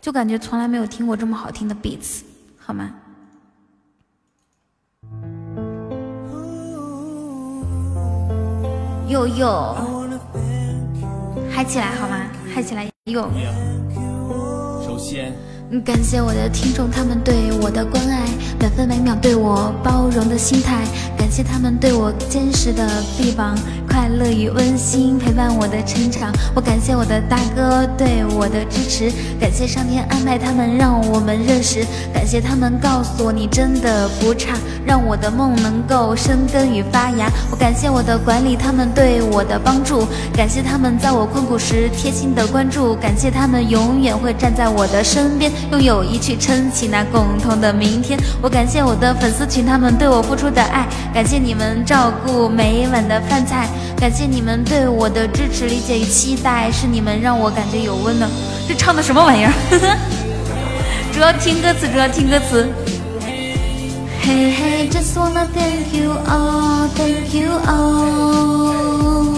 [0.00, 2.22] 就感觉从来没有听过这么好听的 beats，
[2.58, 2.90] 好吗？
[9.06, 9.76] 哟哟，
[11.52, 12.26] 嗨起来好吗？
[12.52, 13.30] 嗨起来哟！
[14.84, 15.32] 首先。
[15.84, 18.24] 感谢我的听众，他们对我的关爱，
[18.58, 20.82] 每分每秒对我包容的心态。
[21.18, 22.88] 感谢他们对我坚实的
[23.18, 23.54] 臂膀，
[23.98, 26.32] 快乐与温馨陪伴我的成长。
[26.54, 31.84] 我感谢我的大哥对我的支持，感谢上天安排他们让我们认识，
[32.14, 34.54] 感谢他们告诉我你真的不差，
[34.86, 37.28] 让我的梦能够生根与发芽。
[37.50, 45.50] 我感谢我的管理，他们对我的帮助，感谢他们在我困苦时贴心的关注，感谢他们永远会站在我的身边。
[45.72, 48.16] 用友谊去撑起那共同的明天。
[48.40, 53.68] 我感谢我的粉丝群，他们对我付出的爱，感谢你们照顾每一碗的饭菜，
[54.00, 58.30] 感谢你们对我的支持、理解与期待，是你们让我感觉有温暖。
[58.66, 59.52] 这唱的什么玩意儿？
[61.12, 62.68] 主要听歌词，主要听歌词。
[64.22, 69.34] Hey hey, just wanna thank you all, thank you all.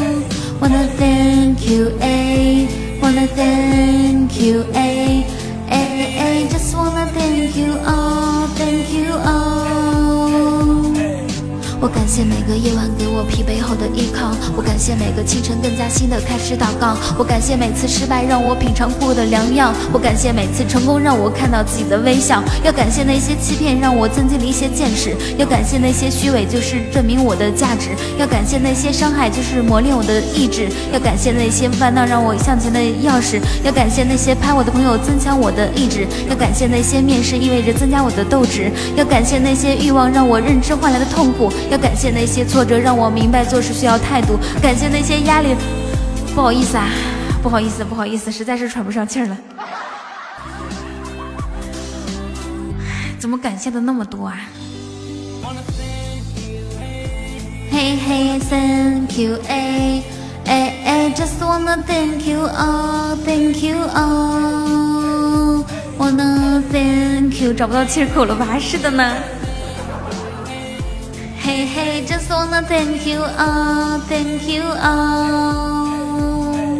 [0.61, 2.69] Wanna thank you, a,
[3.01, 5.24] wanna thank you, a.
[5.70, 9.89] I just wanna thank you all, thank you all.
[11.81, 41.51] 我感谢每个夜晚给我疲惫后的依靠，我感谢每个清晨更加新的开始祷告，我感谢每次失败让我品尝过的良药，我感谢每次成功让我看到自己的微笑，要感谢那些欺骗让我增进了一些见识，要感谢那些虚伪就是证明我的价值，要感谢那些伤害就是磨练我的意志，要感谢那些烦恼让我向前的钥匙，要感谢那些拍我的朋友增强我的意志，要感谢那些面试意味着增加我的斗志，要感谢那些欲望让我认知换来的痛苦。
[41.70, 45.55] 要感谢那些挫折，让我明白做事需要态度；感谢那些压力，
[46.34, 46.88] 不好意思啊，
[47.42, 49.36] 不好意思，不好意思，实在是喘不上气了。
[53.20, 54.40] 怎么感谢的那么多啊？
[57.70, 60.02] 嘿嘿，Thank you，哎
[60.47, 65.55] 哎哎，Just wanna thank you all，Thank you all，Wanna
[66.72, 68.59] thank you，找不到气口了吧？
[68.59, 69.14] 是的呢。
[71.51, 76.78] Hey hey, just wanna thank you all, thank you all,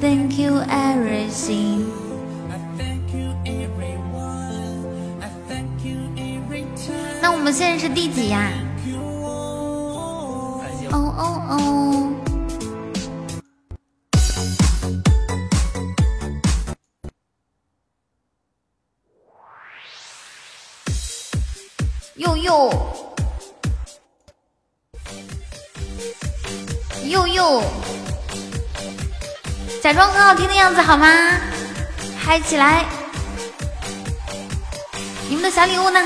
[0.00, 1.82] thank you everything.
[7.20, 8.52] 那我们现在是第几呀？
[10.92, 12.14] 哦哦哦！
[22.14, 22.70] 哟哟！
[27.08, 27.62] 又又，
[29.82, 31.06] 假装很好听的样子好吗？
[32.18, 32.84] 嗨起来！
[35.28, 36.00] 你们的小礼物呢？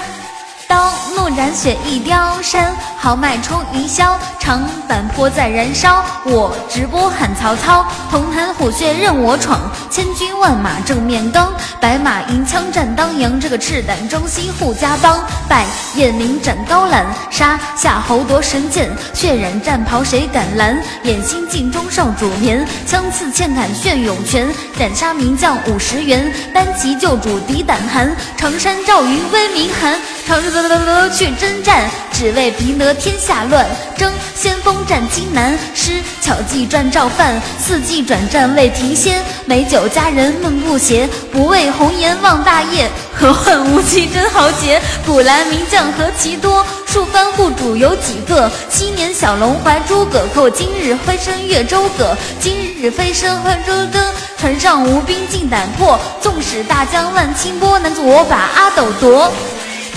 [0.73, 6.03] 刀怒斩雪一雕山，豪迈冲云霄，长坂坡在燃烧。
[6.25, 13.39] 我直播喊曹操，铜潭虎穴任我闯，千军万马正面刚，白马银枪战当阳。
[13.39, 20.83] 这个赤胆忠心护家邦，拜雁鸣斩高览，杀夏侯夺神剑，血染战袍谁敢拦？
[21.03, 33.67] 眼心镜中少主眠，枪刺欠砍炫涌泉，斩杀名将五十员，单骑救主敌胆寒，常山赵云威名寒，长日得得得去征战，只为平得天下乱。
[33.97, 39.23] 争先锋战荆南，施巧计赚赵范，四季转战为停仙。
[39.45, 42.89] 美酒佳人梦不闲，不为红颜忘大业。
[43.15, 44.81] 何患无妻真豪杰？
[45.05, 48.51] 古来名将何其多，数番护主有几个？
[48.69, 52.17] 昔年小龙怀诸葛寇，今日飞身越州葛。
[52.41, 54.05] 今日飞身换州登，
[54.39, 55.99] 船上无兵尽胆破。
[56.21, 59.33] 纵使大江万顷波，难阻我把阿斗夺。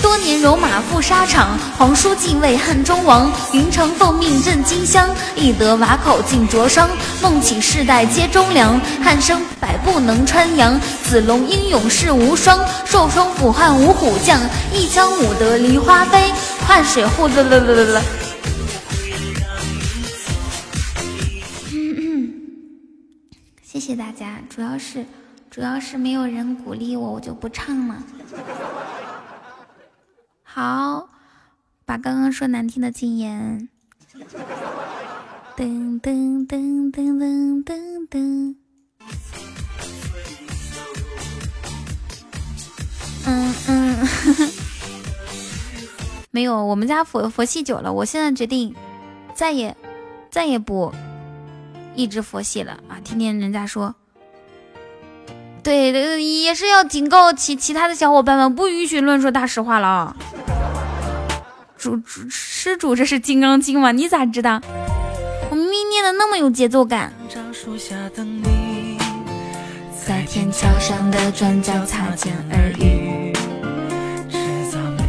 [0.02, 3.30] 多年戎马赴沙场，皇叔敬畏汉中王。
[3.52, 6.88] 云长奉命镇荆襄，翼得瓦口尽灼伤。
[7.22, 10.78] 梦起世代皆忠良，汉生百步能穿杨。
[11.04, 14.40] 子龙英勇世无双，寿双辅汉五虎将。
[14.72, 16.30] 一枪舞得梨花飞，
[16.66, 18.02] 换水护了了了了了。
[23.62, 25.04] 谢谢大家，主要是
[25.50, 27.96] 主要是没有人鼓励我，我就不唱了。
[30.56, 31.10] 好，
[31.84, 33.68] 把刚刚说难听的禁言。
[35.54, 38.56] 噔噔噔噔噔噔噔。
[43.26, 44.08] 嗯嗯，
[46.30, 48.74] 没有，我们家佛佛系久了，我现在决定
[49.34, 49.76] 再也
[50.30, 50.90] 再也不
[51.94, 52.96] 一直佛系了啊！
[53.04, 53.94] 天天人家说，
[55.66, 60.16] 对，也是要警告其其他的小伙伴们，不允许乱说大实话了啊！
[61.76, 63.90] 主主施主，这是《金刚经》吗？
[63.90, 64.60] 你咋知道？
[65.50, 67.12] 我明明念的那么有节奏感。
[70.06, 73.32] 在天桥上的转角擦肩而遇。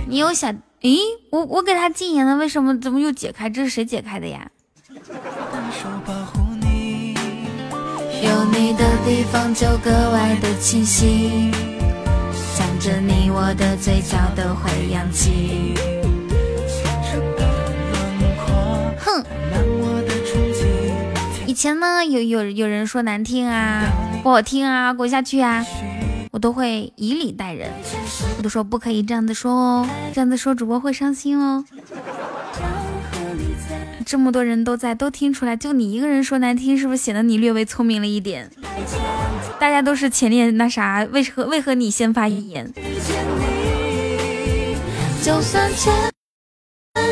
[0.08, 0.52] 你有想？
[0.82, 0.98] 咦，
[1.30, 2.76] 我我给他禁言了，为什么？
[2.80, 3.48] 怎么又解开？
[3.48, 4.50] 这是谁解开的呀？
[8.22, 11.52] 有你的地方就格外的清新，
[12.56, 15.76] 想着你，我的嘴角都会扬起。
[19.00, 19.24] 哼。
[21.46, 23.84] 以前呢，有有有人说难听啊，
[24.22, 25.66] 不好听啊，滚下去啊，
[26.32, 27.72] 我都会以礼待人，
[28.38, 31.64] 我都说不可以这样子说哦，这样子说主播会伤心哦。
[34.08, 38.50] 这么多人都在，都听出来，就你一个人说难听，是不是显得你略微聪明了一点？
[39.60, 42.72] 大家都是前列那啥，为何为何你先发一言？
[45.22, 45.94] 就算全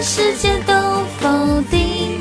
[0.02, 2.16] 世界都否定。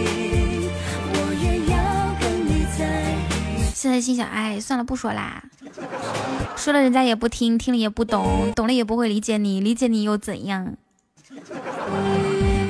[3.73, 5.45] 现在心想，哎，算了，不说啦。
[6.57, 10.75] 说了人家也不听，听了也不懂，懂了也不会理解你，理解你又怎样？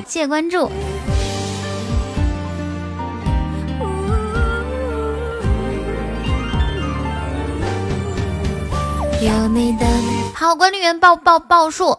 [0.05, 0.69] 谢谢关注。
[9.25, 9.85] 有你的
[10.35, 11.97] 好，管理员报报报数。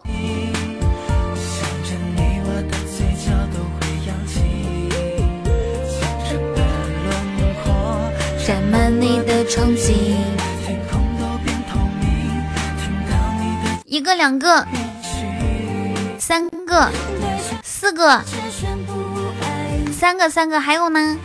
[8.47, 10.15] 沾满你的憧憬，
[13.87, 14.65] 一个两个，
[16.21, 16.89] 三个，
[17.65, 18.23] 四个，
[19.91, 21.17] 三个三个，还有呢？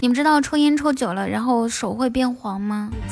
[0.00, 2.90] 你们知道抽烟抽久了，然后手会变黄吗？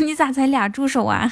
[0.00, 1.30] 你咋才俩助手啊？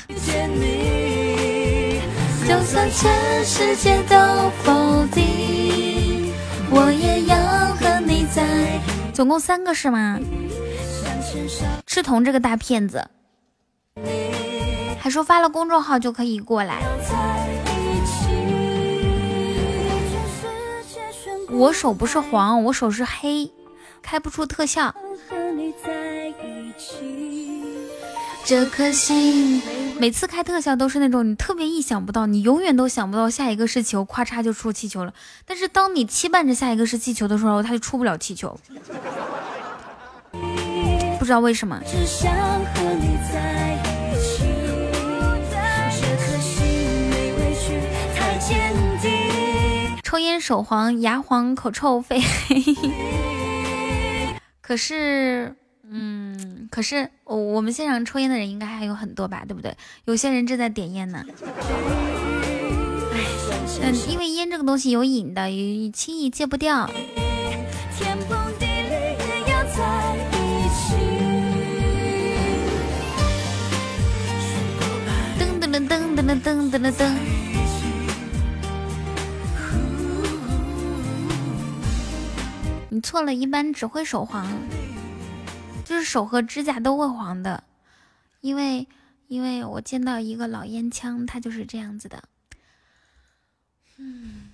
[2.47, 4.17] 就算全世界都
[4.63, 6.31] 否定。
[6.71, 7.37] 我也要
[7.77, 8.45] 和你在。
[9.15, 10.21] 总共三个是吗？
[11.87, 13.09] 赤瞳这个大骗子，
[15.01, 16.83] 还说发了公众号就可以过来。
[21.55, 23.51] 我手不是黄，我手是黑，
[24.03, 24.95] 开不出特效。
[28.45, 29.63] 这颗心。
[29.99, 35.15] 每次开特效都是那种你特别意想不到，你永远都想不到下一个是球，咔嚓就出气球了。
[35.47, 38.59] 但是当你期盼着下一个是气球的时候，它就出不了气球，
[41.19, 41.81] 不知道为什么。
[50.15, 52.63] 抽烟手黄牙黄口臭肺黑，
[54.63, 55.57] 可是。
[55.91, 59.77] 嗯，可是我我们现场抽烟的人应该还有很多吧，对不对？
[60.05, 61.25] 有些人正在点烟呢。
[63.13, 63.19] 哎，
[63.83, 65.49] 嗯，因为烟这个东西有瘾的，
[65.93, 66.89] 轻易戒不掉。
[75.39, 77.34] 噔噔噔噔噔噔噔噔噔。
[82.95, 84.47] 你错了，一般只会手黄。
[85.85, 87.65] 就是手和指甲都会黄的，
[88.41, 88.87] 因为
[89.27, 92.23] 因为我见到一个老烟枪，他就是这样子的。
[93.99, 94.53] 嗯，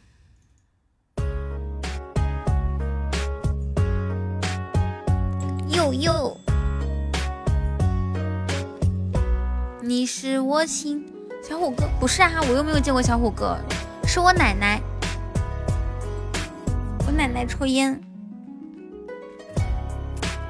[5.69, 6.41] 呦呦，
[9.83, 11.07] 你是我心
[11.47, 13.59] 小虎哥，不是啊，我又没有见过小虎哥，
[14.07, 14.81] 是我奶奶，
[17.07, 18.03] 我奶奶抽烟。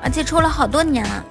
[0.03, 1.25] 而且抽了好多年了。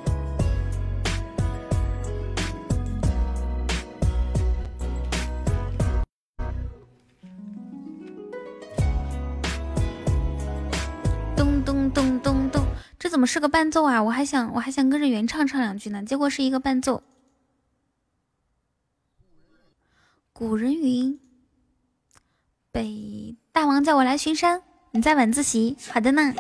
[11.36, 12.66] 咚咚咚咚咚，
[12.98, 14.02] 这怎么是个伴奏啊？
[14.02, 17.04] 我还想我还想跟着原唱唱两句呢，结果是一个伴奏。
[20.32, 21.20] 古人云
[22.72, 26.34] ：“北大王叫我来巡山，你在晚自习。”好的呢。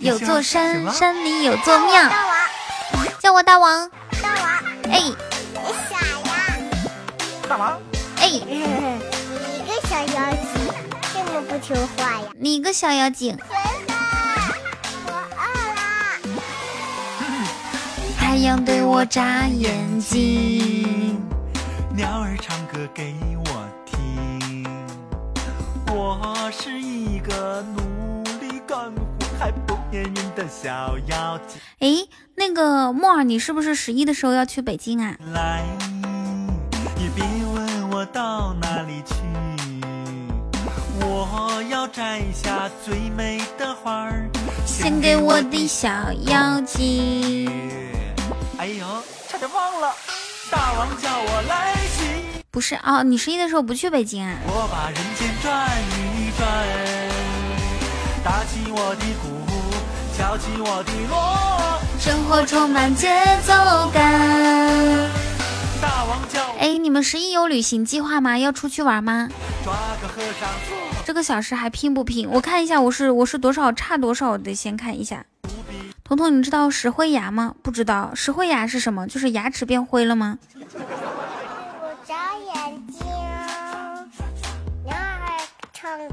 [0.00, 2.08] 有座山，山里有座庙。
[2.08, 2.36] 大王，
[3.20, 3.88] 叫我大王。
[4.22, 4.44] 大王，
[4.90, 5.16] 哎，你
[5.88, 6.56] 傻呀？
[7.48, 7.80] 大王，
[8.18, 8.40] 哎，你
[9.66, 10.46] 个小妖精，
[11.12, 12.26] 这么不听话呀？
[12.38, 13.36] 你个小妖精！
[13.36, 13.46] 真
[13.86, 13.94] 的，
[15.06, 15.80] 我饿了。
[18.18, 21.20] 太阳对我眨眼睛。
[21.94, 23.14] 鸟儿唱歌给
[23.44, 24.66] 我听。
[25.88, 27.80] 我是一个努
[29.38, 31.60] 还不粘人的小妖精。
[31.80, 35.16] 哎，那个木耳，你是不是十一的时候要去北京啊？
[35.32, 35.64] 来，
[36.98, 39.14] 也别问我到哪里去。
[41.00, 44.28] 我要摘下最美的花儿，
[44.64, 45.88] 献给我的小
[46.26, 47.50] 妖精。
[48.58, 48.86] 哎呦，
[49.28, 49.94] 差点忘了，
[50.50, 52.42] 大王叫我来袭。
[52.50, 54.34] 不是哦，你十一的时候不去北京啊？
[54.46, 56.05] 我把人间转一转，
[58.26, 59.46] 打起我的鼓，
[60.18, 61.78] 敲起我的锣。
[61.96, 63.06] 生活充满节
[63.46, 63.52] 奏
[63.94, 64.02] 感。
[65.80, 68.36] 大王叫我哎，你们十一有旅行计划吗？
[68.36, 69.28] 要出去玩吗？
[69.62, 69.72] 抓
[70.02, 70.48] 个和尚。
[71.04, 72.28] 这个小时还拼不拼？
[72.28, 75.24] 我看一下，我是我是多少差多少我得，先看一下。
[76.02, 77.54] 彤彤，你知道石灰牙吗？
[77.62, 79.06] 不知道，石灰牙是什么？
[79.06, 80.36] 就是牙齿变灰了吗？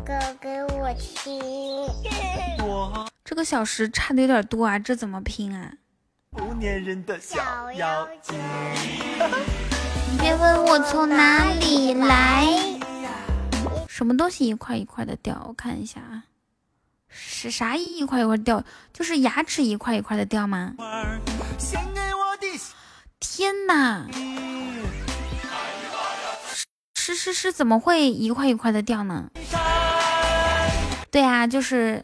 [0.05, 1.39] 唱歌给我听。
[2.65, 5.71] 我这个小时差的有点多啊，这怎么拼啊？
[6.31, 8.35] 不粘人的小妖精。
[10.19, 12.45] 别问我从哪里来，
[13.87, 15.41] 什么东西一块一块的掉？
[15.47, 16.23] 我看一下啊，
[17.07, 18.61] 是啥一块一块掉？
[18.91, 20.75] 就是牙齿一块一块的掉吗？
[23.21, 24.05] 天哪，
[26.93, 29.31] 是是是，怎么会一块一块的掉呢？
[31.13, 32.03] 对啊，就是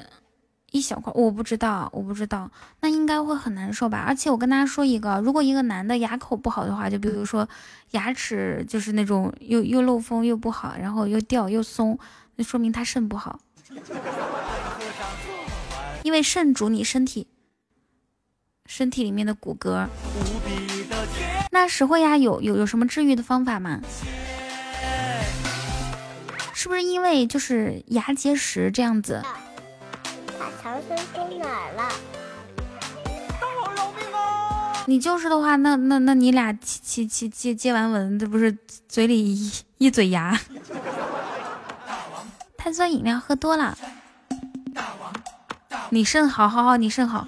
[0.71, 4.03] 一小块，我不知道，我不知道，那应该会很难受吧？
[4.05, 7.49] 而且我跟大家说一个，如果一个男的牙口不好的话，就比如说
[7.91, 11.97] 牙齿就是那种又又漏风又不好，然后又掉又松，
[12.35, 13.39] 那说明他肾不好，
[16.03, 17.25] 因为肾主你身体
[18.67, 19.87] 身体里面的骨骼。
[21.49, 23.81] 那石灰牙有有有什么治愈的方法吗？
[26.61, 29.23] 是不是因为就是牙结石这样子？
[30.37, 31.89] 把唐僧丢哪儿了？
[33.39, 34.83] 大王饶命啊！
[34.85, 38.57] 你就是的话，那那那你俩接接接接接完吻，这不是
[38.89, 40.37] 嘴里一一嘴牙？
[42.57, 43.77] 碳酸饮料喝多了，
[45.91, 47.25] 你肾好，好好，你肾好。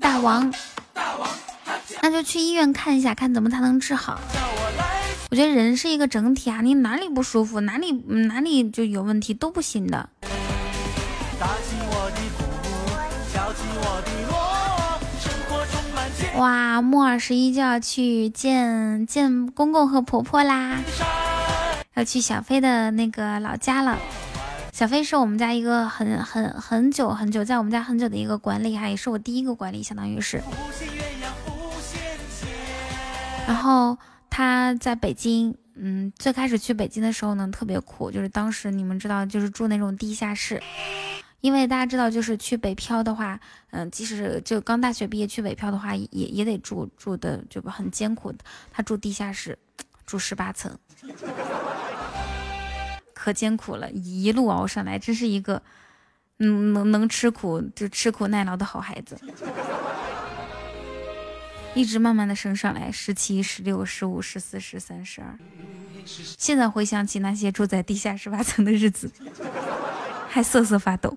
[0.00, 0.50] 大王
[0.94, 1.28] 大王，
[2.04, 4.20] 那就去医院看一下，看怎么才能治好。
[5.30, 10.06] 我觉得人是一个整体啊，你哪里不舒服，哪里哪里就有问题都不行的。
[16.36, 20.80] 哇，木二十一就要去见见公公和婆婆啦，
[21.94, 23.98] 要去小飞的那个老家了。
[24.72, 30.42] 小飞是我们家一个很很很久很久，在我们家很久的一个管理哈，也是我第一个管理，相当于是。
[33.46, 33.96] 然后
[34.30, 40.62] 他在北京，嗯，最开始去北京的时候呢，特别苦，就是当时你们知道，就是住那种地下室，
[41.40, 43.38] 因为大家知道，就是去北漂的话，
[43.70, 48.32] 嗯，即使就刚大学毕业去北漂的话，也也得住住的就很艰苦。
[48.70, 49.58] 他住地下室，
[50.06, 50.76] 住十八层，
[53.14, 55.62] 可艰苦了，一路熬上来，真是一个，
[56.38, 59.16] 嗯，能能吃苦就吃苦耐劳的好孩子。
[61.74, 65.36] 一直慢慢的升上来，十七、十六、十五、十四、十三、十二。
[66.38, 69.10] 现在回想起那些住在地下十八层的日子，
[70.28, 71.16] 还瑟瑟发抖。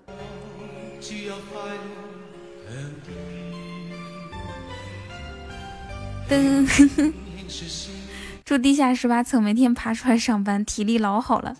[6.28, 7.12] 噔，
[8.44, 11.56] 住地下十八层，每天爬出来上班，体力老好了。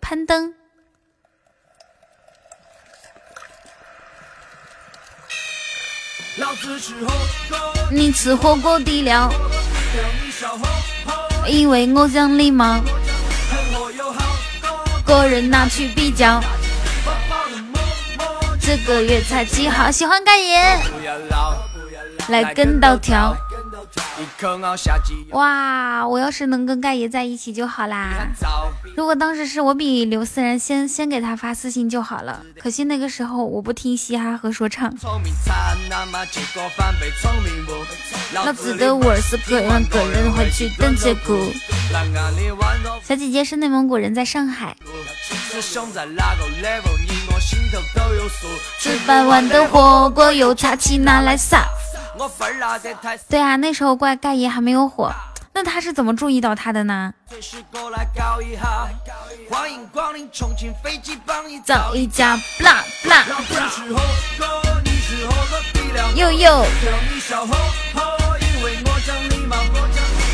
[0.00, 0.54] 攀登，
[7.90, 9.30] 你吃火锅底料，
[11.46, 12.80] 因为我讲礼貌，
[15.04, 16.40] 个人拿去比较，
[18.60, 20.80] 这个粤菜几好，喜欢改言。
[22.28, 23.36] 来跟到跳。
[25.30, 26.06] 哇！
[26.06, 28.28] 我要是能跟盖爷在一起就好啦。
[28.96, 34.92] 如果当时是我比刘思然先先给他发私信就好了，可惜那个时候我不听嘻哈和说唱。
[38.32, 41.36] 老子的味儿是个人个人会去等结果。
[43.02, 44.76] 小姐姐是内蒙古人，在上海。
[48.80, 51.64] 吃饭碗的火锅，有茶起拿来撒。
[53.28, 55.10] 对啊，那时候怪盖爷还没有火，
[55.52, 57.12] 那他是怎么注意到他的呢？
[61.64, 63.24] 走一家，啦啦。
[66.14, 66.64] 悠悠。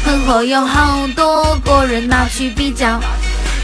[0.05, 3.01] 很火有好多个人拿去比较，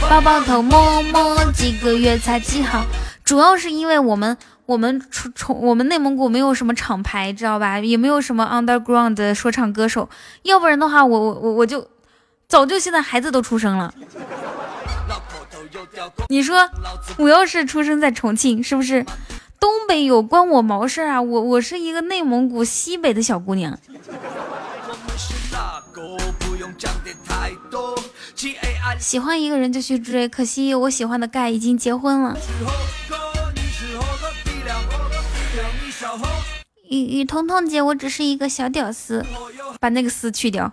[0.08, 2.84] 包包头摸摸几个月才记好。
[3.24, 4.36] 主要是因为我们
[4.66, 7.78] 我们从从我们内蒙古没有什么厂牌，知道吧？
[7.78, 10.08] 也没有什么 underground 的说唱歌手，
[10.42, 11.88] 要不然的话，我我我我就
[12.48, 13.94] 早就现在孩子都出生了。
[16.28, 16.68] 你说
[17.16, 19.04] 我要是出生在重庆，是不是
[19.60, 21.22] 东北有关我毛事啊？
[21.22, 23.78] 我我是一个内蒙古西北的小姑娘。
[28.98, 32.36] 喜欢一个人就去追，可惜我喜欢的盖已经结婚了。
[36.88, 39.24] 雨雨彤彤姐，我只是一个小屌丝，
[39.80, 40.72] 把那个丝去掉。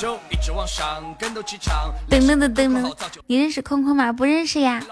[0.00, 0.18] 噔
[2.08, 2.94] 噔噔噔噔，
[3.26, 4.10] 你认识空空吗？
[4.10, 4.82] 不认识呀。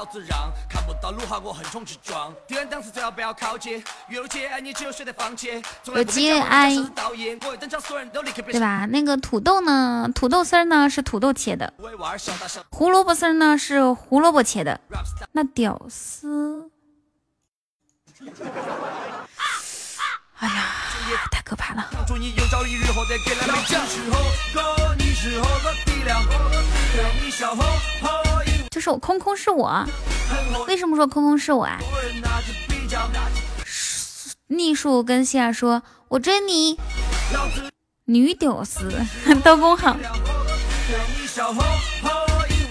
[5.95, 8.85] 有机爱，对吧？
[8.87, 10.11] 那个土豆呢？
[10.15, 11.73] 土豆丝儿呢是土豆切的，
[12.71, 14.79] 胡萝卜丝儿呢是胡萝卜切的。
[15.33, 16.71] 那屌丝，
[20.41, 20.65] 哎呀，
[21.31, 21.89] 太可怕了。
[28.71, 29.85] 就是我空空是我，
[30.67, 31.79] 为什么说空空是我啊？
[34.49, 36.79] 逆数跟西尔说：“我追你，
[38.07, 38.91] 女屌丝。”
[39.45, 39.95] 刀工好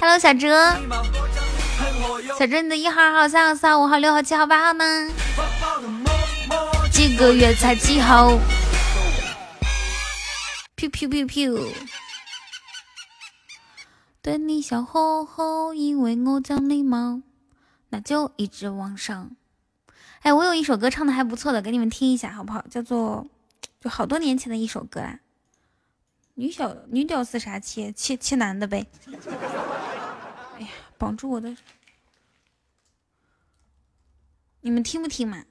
[0.01, 0.75] ，Hello 小哲，
[2.39, 5.07] 小哲你的一号、二号、三号、四号、五号、六号、七号、八号呢？
[7.07, 8.33] 一个月才几号？
[10.75, 11.73] 噗噗噗噗。
[14.21, 17.21] 对你笑吼吼，因为我讲礼貌，
[17.87, 19.31] 那就一直往上。
[20.19, 22.61] 哎，我有一首歌唱的还不错的，给你们听一下好不好？
[22.69, 23.25] 叫做
[23.79, 25.21] 就好多年前的一首歌啦。
[26.33, 28.85] 女小女屌丝啥切切切男的呗。
[30.59, 30.67] 哎呀，
[30.97, 31.55] 绑住我的！
[34.59, 35.45] 你们听不听嘛？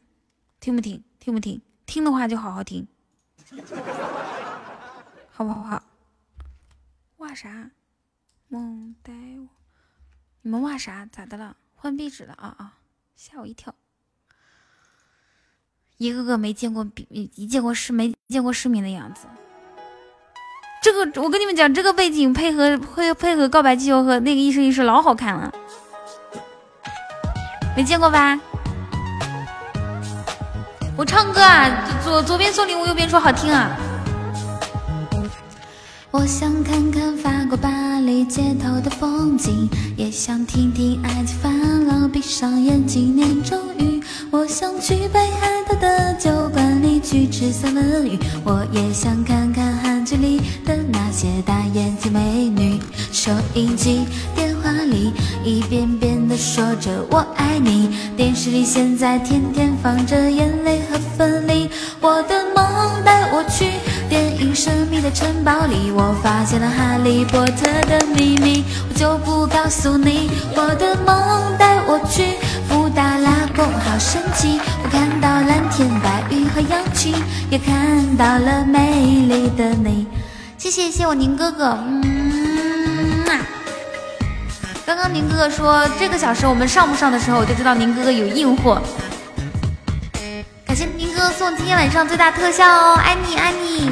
[0.61, 1.03] 听不听？
[1.27, 1.61] 听不听？
[1.87, 2.87] 听的话就好好听，
[5.33, 5.61] 好不好？
[5.65, 5.83] 好。
[7.17, 7.73] 哇啥？
[8.47, 9.49] 梦呆我，
[10.43, 11.05] 你们哇啥？
[11.11, 11.57] 咋的了？
[11.75, 12.75] 换壁纸了啊啊！
[13.17, 13.75] 吓我一跳，
[15.97, 19.27] 一个个没见过比一见过世没见过世面的样子。
[20.81, 25.53] 这个我跟你们讲，这个背景配合配配合告白气球和那个一生一世老好看了，
[27.77, 28.41] 没见过吧？
[30.99, 31.69] 我唱歌啊，
[32.03, 33.77] 左左边送礼物，右边说好听啊。
[36.11, 44.03] 我想看看法国巴黎街头的风景，也想听听爱情烦恼，闭上眼睛念咒语。
[44.31, 52.81] 我想去北海道的酒馆里去吃三文鱼，我也想看看海剧里的那些大眼睛美女。
[53.13, 54.07] 收音机、
[54.37, 55.13] 电话里
[55.43, 61.69] 一遍遍地说着我爱你，电视里现在天天放着眼泪和分离。
[62.01, 63.73] 我的梦带我去。
[64.09, 70.31] 电影《神秘的城堡》里，我发现了哈利波特的秘密，我就不告诉你。
[70.55, 72.37] 我的梦带我去
[72.69, 74.61] 布达拉宫，好神奇！
[74.85, 77.15] 我看到蓝天白云和氧气，
[77.51, 80.07] 也看到了美丽的你。
[80.57, 83.45] 谢谢谢我宁哥哥，嗯啊。
[84.87, 88.81] 刚刚宁哥哥说这个小时我们上不上的时候，我就知道宁哥哥有硬货。
[90.67, 93.91] 感谢宁哥送今天晚上最大特效哦，爱你爱你。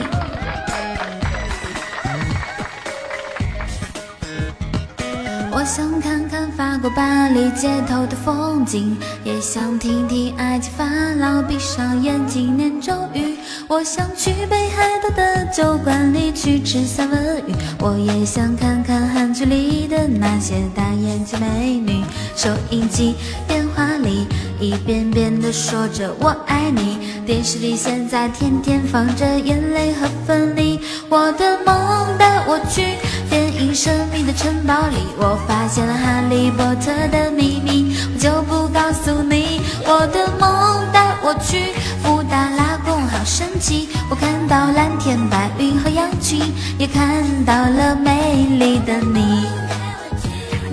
[5.64, 10.84] 想看看法国巴黎街头的风景，也想听听埃及法
[11.18, 13.38] 老，闭上眼睛念咒语。
[13.66, 22.04] 我想去北海道的酒馆里去吃三文鱼，我也想看看韩剧里的那些大眼睛美女。
[22.36, 23.14] 收音机、
[23.48, 24.26] 电话里
[24.64, 30.80] 一遍遍地说着我爱你，电视里现在天天放着眼泪和分离。
[31.10, 32.96] 我的梦带我去
[33.28, 39.60] 电影《神秘的城堡》里，我发现了哈利波特的秘密，我就不告诉你。
[39.84, 43.90] 我的梦带我去布达拉宫，好神奇！
[44.08, 46.40] 我看到蓝天白云和羊群，
[46.78, 49.44] 也看到了美丽的你。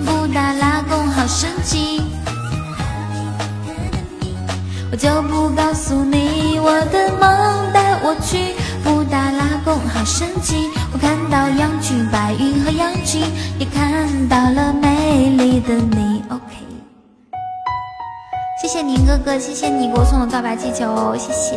[0.06, 2.00] 布达拉宫好神奇！
[4.92, 8.54] 我就不告诉你我的梦带我去
[8.84, 10.68] 布达拉宫，好神奇！
[10.92, 13.22] 我看到羊群、白云和羊群，
[13.58, 16.22] 也看到了美丽的你。
[16.28, 16.56] OK，
[18.60, 21.56] 谢谢宁哥哥，谢谢你给我送的告白气球，谢谢，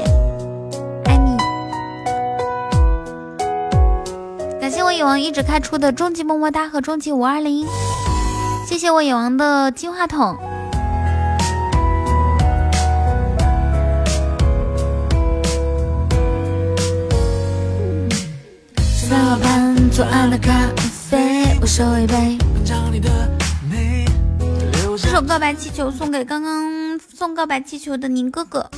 [1.03, 1.35] 爱你。
[4.61, 7.67] 感谢我野王一直开出的终极么么哒和终极五二零，
[8.65, 10.37] 谢谢我野王的金话筒。
[19.15, 20.51] 在河畔左岸的咖
[21.09, 22.37] 啡，我手一杯。
[24.97, 28.69] 这首告白气球送给刚刚送告白气球的宁哥哥。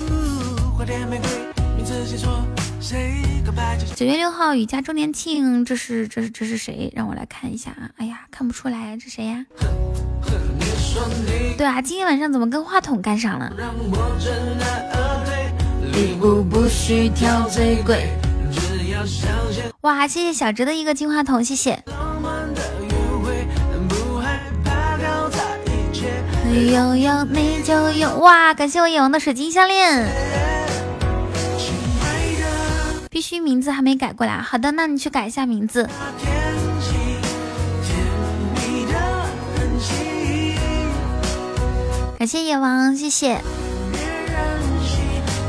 [3.95, 6.93] 九月六号雨家周年庆，这是这是这是谁？
[6.95, 7.89] 让我来看一下啊！
[7.97, 9.43] 哎呀，看不出来，这谁呀？
[11.57, 13.51] 对啊，今天晚上怎么跟话筒干上了？
[15.93, 18.11] 礼物不需挑最贵。
[19.82, 21.84] 哇，谢谢小哲的一个金话筒，谢谢。
[26.72, 28.53] 拥有你就有哇！
[28.53, 30.07] 感谢我野王的水晶项链，
[33.11, 34.41] 必须名字还没改过来。
[34.41, 35.88] 好的，那你去改一下名字。
[42.18, 43.40] 感谢野王，谢谢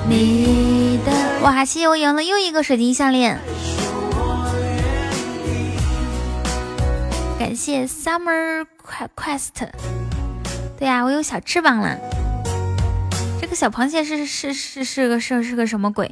[0.08, 1.12] 你的
[1.42, 1.64] 哇！
[1.64, 3.38] 谢谢我赢了又一个水晶项链。
[7.38, 8.64] 感谢 Summer
[9.14, 9.68] Quest。
[10.78, 11.98] 对呀，我有小翅膀了。
[13.40, 16.10] 这个小螃蟹是是是是个是是个什么鬼？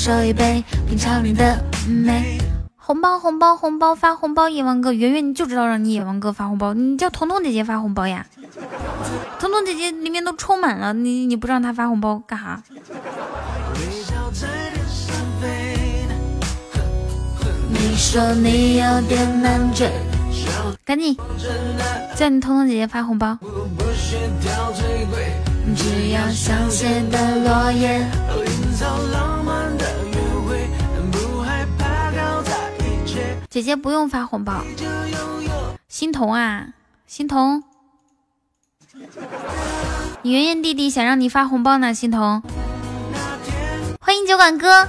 [0.00, 2.38] 手一杯，品尝你的美。
[2.74, 8.24] 红包红包红包发红包，野王哥，圆圆你就知道让你野王哥发红包，你叫彤彤姐姐发红包呀？
[9.38, 12.62] 彤彤姐姐里面都充满了，你你不让她发红包干啥？
[17.68, 19.90] 你说你有点难追，
[20.82, 21.14] 赶紧
[22.16, 23.38] 叫你彤彤姐姐发红包。
[25.76, 28.00] 只要香榭的落叶。
[33.50, 34.62] 姐姐不用发红包，
[35.88, 36.68] 欣桐啊，
[37.08, 37.64] 欣桐，
[40.22, 42.40] 你圆圆弟弟想让你发红包呢，欣桐，
[44.00, 44.86] 欢迎酒馆哥，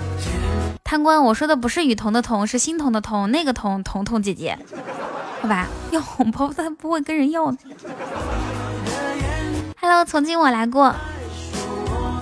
[0.83, 4.59] 贪官，我说的不是雨桐的桐，是欣桐的桐，那个桐，彤彤姐姐，
[5.41, 7.57] 好吧，要红包他不会跟人要的。
[9.81, 10.93] Hello，曾经我来过，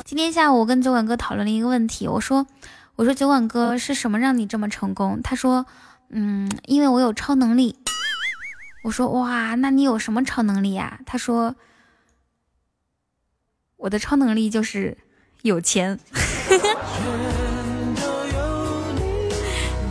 [0.05, 2.47] 今天下午我跟酒馆哥讨论了一个问题，我说，
[2.95, 5.21] 我说酒馆哥是什么让你这么成功？
[5.21, 5.65] 他说。
[6.09, 7.77] 嗯，因为我有超能力。
[8.83, 10.99] 我说哇，那你有什么超能力呀？
[11.05, 11.55] 他说，
[13.77, 14.97] 我的超能力就是
[15.41, 15.99] 有钱。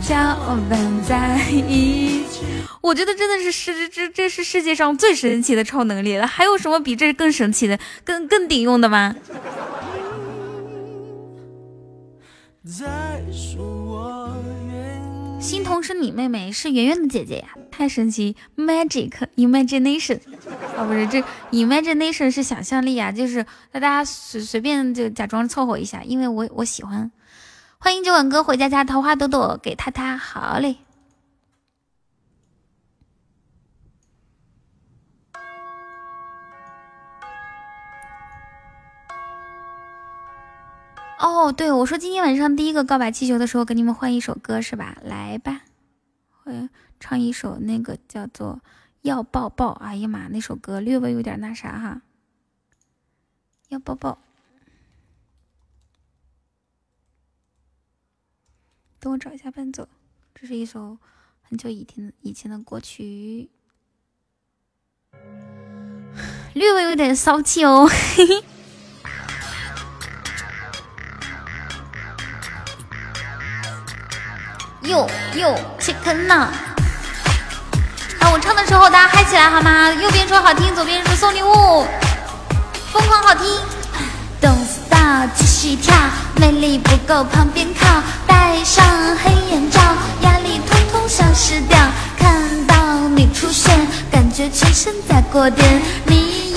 [0.01, 0.15] 交
[0.67, 2.43] 伴在一起，
[2.81, 6.25] 我觉得真的是世这这是世界上最神奇的超能力了。
[6.25, 9.15] 还有什么比这更神奇的、更更顶用的吗？
[12.65, 14.18] 再说我。
[15.39, 20.19] 欣桐是你妹妹，是圆圆的姐姐呀，太神奇！Magic imagination，
[20.77, 27.09] 啊不是，这 imagination 是想象力啊，就是那大家随随便就假装凑合一下，因为我我喜欢。
[27.77, 30.75] 欢迎酒馆哥回家家桃花朵朵给他他，好嘞。
[41.19, 44.97] 哦，对，我说今天晚上第一个告白气球的时候，给你们换一首歌是吧？
[45.03, 45.63] 来吧，
[46.31, 48.61] 会唱一首那个叫做
[49.01, 49.73] 《要抱抱》。
[49.73, 52.01] 哎呀妈，那首歌略微有点那啥哈。
[53.67, 54.17] 要抱抱，
[59.01, 59.89] 等我找一下伴奏。
[60.33, 60.97] 这是一首
[61.41, 63.49] 很久以前以前的歌曲，
[66.55, 67.85] 略微有点骚气哦。
[67.87, 68.43] 嘿嘿。
[74.89, 76.35] 哟哟，切克闹！
[76.35, 76.51] 啊，
[78.33, 79.91] 我唱的时候大家嗨起来好吗？
[79.91, 81.85] 右边说好听，左边说送礼物，
[82.91, 83.45] 疯狂好听。
[84.41, 85.95] Don't stop，继续跳，
[86.37, 88.83] 魅力不够旁边靠，戴上
[89.23, 89.79] 黑眼罩，
[90.23, 91.77] 压力通通消失掉。
[92.17, 96.48] 看到你出现，感觉全身在过电，你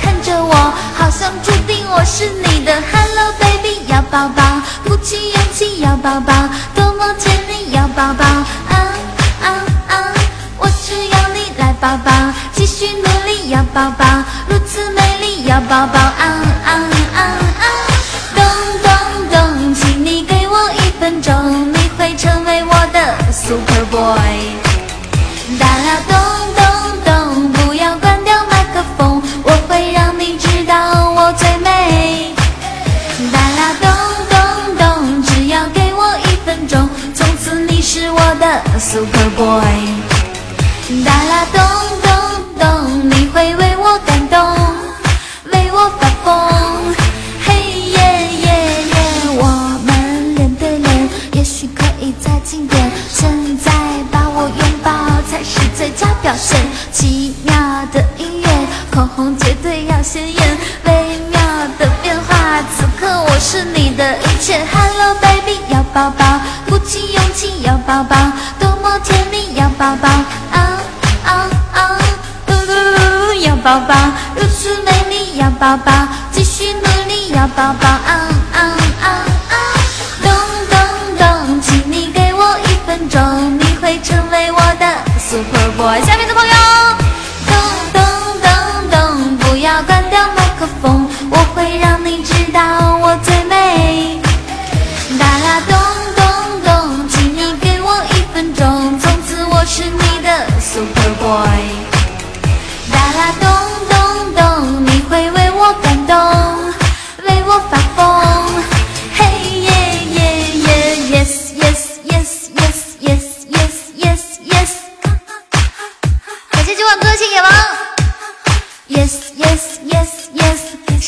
[0.00, 0.54] 看着我，
[0.96, 2.64] 好像注定我是你。
[2.64, 4.42] 的 Hello baby 要抱抱，
[4.84, 6.32] 鼓起勇气要抱抱，
[6.74, 8.76] 多么甜蜜要抱抱，啊
[9.42, 9.48] 啊
[9.88, 10.12] 啊！
[10.58, 12.12] 我只要你来抱抱，
[12.52, 14.04] 继续努力要抱抱，
[14.48, 16.42] 如此美丽要抱抱，啊
[39.38, 39.86] Boy。
[41.04, 41.62] 哒啦咚
[42.02, 42.10] 咚
[42.58, 44.36] 咚，你会为我感动，
[45.52, 46.92] 为我发疯。
[47.46, 47.98] 嘿耶
[48.42, 48.96] 耶耶，
[49.36, 52.90] 我们脸对脸，也许可以再近点。
[53.08, 53.70] 现在
[54.10, 54.90] 把我拥抱
[55.30, 56.58] 才是最佳表现。
[56.90, 57.54] 奇妙
[57.92, 58.48] 的音乐，
[58.90, 60.92] 口红绝对要鲜艳，微
[61.30, 61.40] 妙
[61.78, 64.66] 的变化，此刻我是你的一切。
[64.72, 68.16] Hello baby，要抱抱，鼓起勇气要抱抱，
[69.78, 70.80] 宝宝，啊
[71.24, 71.98] 啊啊，
[72.44, 73.94] 嘟嘟噜噜要宝宝，
[74.34, 75.92] 如此美丽要宝宝，
[76.32, 78.27] 继续努力要宝宝啊。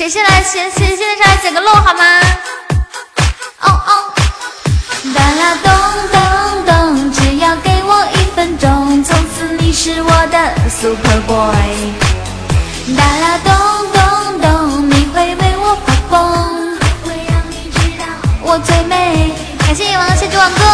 [0.00, 2.20] 谁先来谁谁先上来捡个漏好吗？
[3.60, 4.10] 哦哦。
[5.14, 5.70] 哒啦咚
[6.10, 6.18] 咚
[6.64, 11.92] 咚，只要给我一分钟，从此你是我的 Super Boy。
[12.96, 13.52] 哒啦咚
[13.92, 18.06] 咚咚，你会为我发疯，会让你知道
[18.40, 19.34] 我最美。
[19.58, 20.64] 感谢野王的谢主网哥。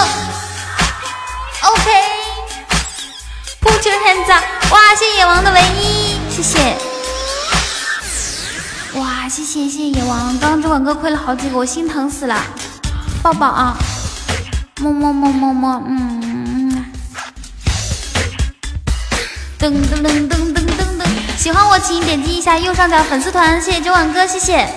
[1.73, 4.45] OK，Put your hands up！
[4.71, 6.77] 哇，谢野王的唯一，谢谢。
[9.29, 12.41] 谢谢谢谢野王，刚刚这晚歌亏了好几个，我心疼死了。
[13.23, 13.77] 抱抱啊！
[14.81, 16.85] 么么么么么，嗯。
[19.59, 21.05] 噔噔噔噔噔噔噔，
[21.37, 24.69] 喜欢我请点击一下右上角粉丝团，谢谢九晚哥，谢谢。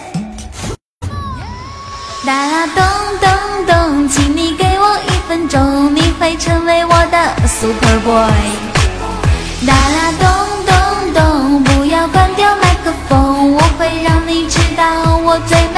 [2.26, 2.84] 哒啦咚
[3.22, 3.30] 咚
[3.68, 8.32] 咚，请你给我一分钟，你会成为我的 Super Boy。
[9.68, 10.28] 哒啦咚
[15.48, 15.69] day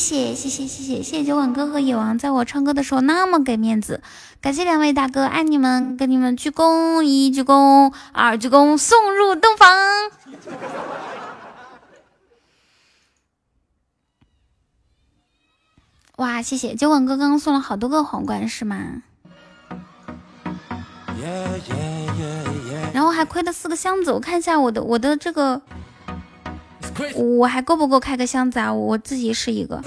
[0.00, 1.24] 谢谢，谢谢，谢谢，谢谢。
[1.24, 4.02] 酒馆哥和野王在我唱歌的时候那么给面子，
[4.40, 9.68] 感谢两位大哥，爱你们，跟你们鞠躬，一鞠躬，二鞠躬，送入洞房。
[16.16, 19.02] 哇，谢谢酒馆哥，刚刚送了好多个皇冠，是吗？
[22.94, 24.10] 然后还亏了四个箱子。
[24.12, 25.60] 我看一下我的，我的这个。
[27.14, 28.72] 我还够不够开个箱子啊？
[28.72, 29.82] 我自己试一个。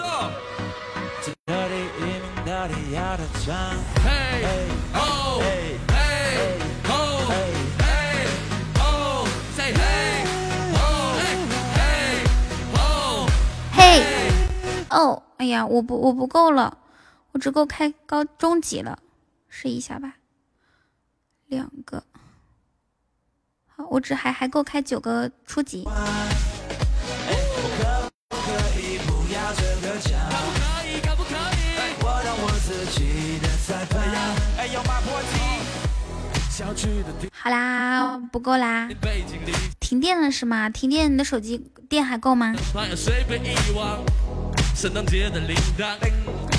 [13.76, 14.04] 嘿，
[14.90, 16.78] 哦，哎呀，我不我不够了，
[17.32, 19.00] 我只够开高中级了，
[19.50, 20.16] 试一下吧。
[21.48, 22.04] 两个，
[23.68, 25.88] 好，我只还还够开九个初级。
[37.32, 38.88] 好啦，不够啦，
[39.80, 40.70] 停电了是吗？
[40.70, 41.60] 停电，你的手机
[41.90, 42.54] 电还够吗？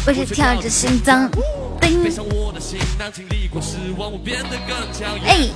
[0.06, 1.30] 我是跳着心脏，
[1.80, 2.02] 叮。
[5.26, 5.48] 哎，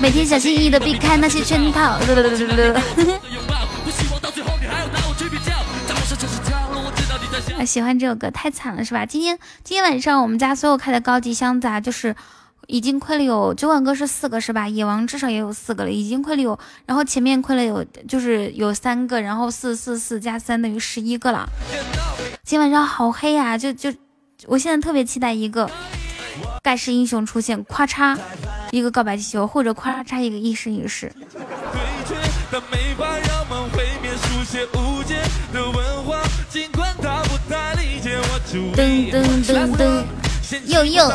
[0.00, 1.98] 每天小心翼翼的避开那些圈套。
[7.58, 9.04] 啊， 喜欢这首歌太惨了是吧？
[9.04, 12.16] 今天今天晚上我们家所有开的高级箱子啊，就是
[12.70, 14.68] 已经亏了有酒馆哥是四个是吧？
[14.68, 16.56] 野王至少也有四个了，已经亏了有，
[16.86, 21.48] 然后前面亏了有就是有三个，然后四四四加三等于十一个了。
[22.44, 23.92] 今晚上好黑呀，就就
[24.46, 25.68] 我现在特别期待一个
[26.62, 28.16] 盖世英雄出现，咔嚓
[28.70, 31.12] 一个告白气球，或者咔嚓一个一生一世。
[38.76, 40.04] 噔噔噔噔，
[40.66, 41.08] 又又，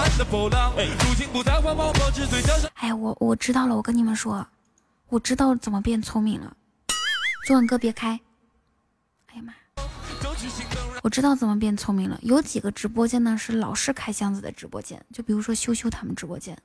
[2.76, 4.45] 哎，我我知道了，我跟你们说，
[5.10, 6.56] 我知道怎么变聪明了。
[7.45, 8.20] 昨晚哥别开，
[9.28, 9.53] 哎呀妈，
[11.03, 12.18] 我知道怎么变聪明了。
[12.22, 16.57] 有几个直播间呢是老是开箱子的直播间，就比如说羞羞他们直播间，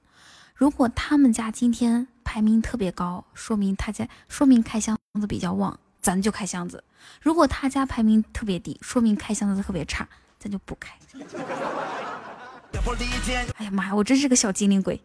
[0.55, 6.79] 如果他们家今天排名特别高，说明他家说明开箱子比较旺，咱就开箱子；
[7.21, 10.09] 如果他家排名特别低，说明开箱子特别差。
[10.43, 10.99] 咱就不开。
[13.57, 15.01] 哎呀妈呀，我真是个小精灵鬼。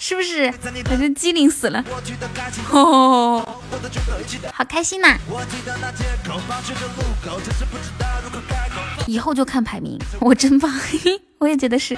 [0.00, 0.52] 是不是？
[0.84, 1.84] 反正机灵死了。
[2.70, 3.46] 哦，
[4.52, 5.16] 好开心呐！
[9.06, 10.72] 以后就看排名，我真棒，
[11.38, 11.96] 我也觉得是。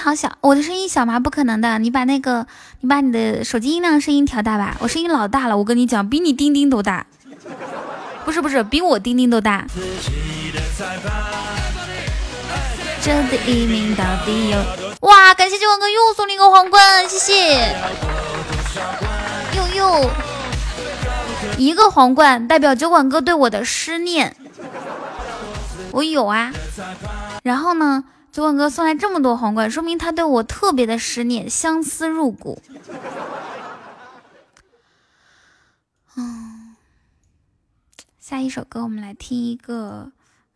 [0.00, 1.20] 好小，我的声音小吗？
[1.20, 2.46] 不可能的，你把那个，
[2.80, 4.74] 你把你的手机音量声音调大吧。
[4.80, 7.04] 我声音老大了，我跟你讲，比你钉钉都大。
[8.24, 9.66] 不是不是，比我钉钉都大。
[13.02, 14.58] 这第一名到底有？
[15.00, 17.76] 哇，感谢九万哥又送了一个皇冠，谢谢。
[19.54, 20.10] 又又
[21.58, 24.34] 一个皇冠，代表酒馆哥对我的思念。
[25.90, 26.50] 我有啊，
[27.42, 28.04] 然后呢？
[28.32, 32.62] 九万哥送来这么多皇冠，说明他对我特别的思念，相思入骨。
[36.16, 36.76] 嗯，
[38.20, 40.12] 下一首歌我们来听一个，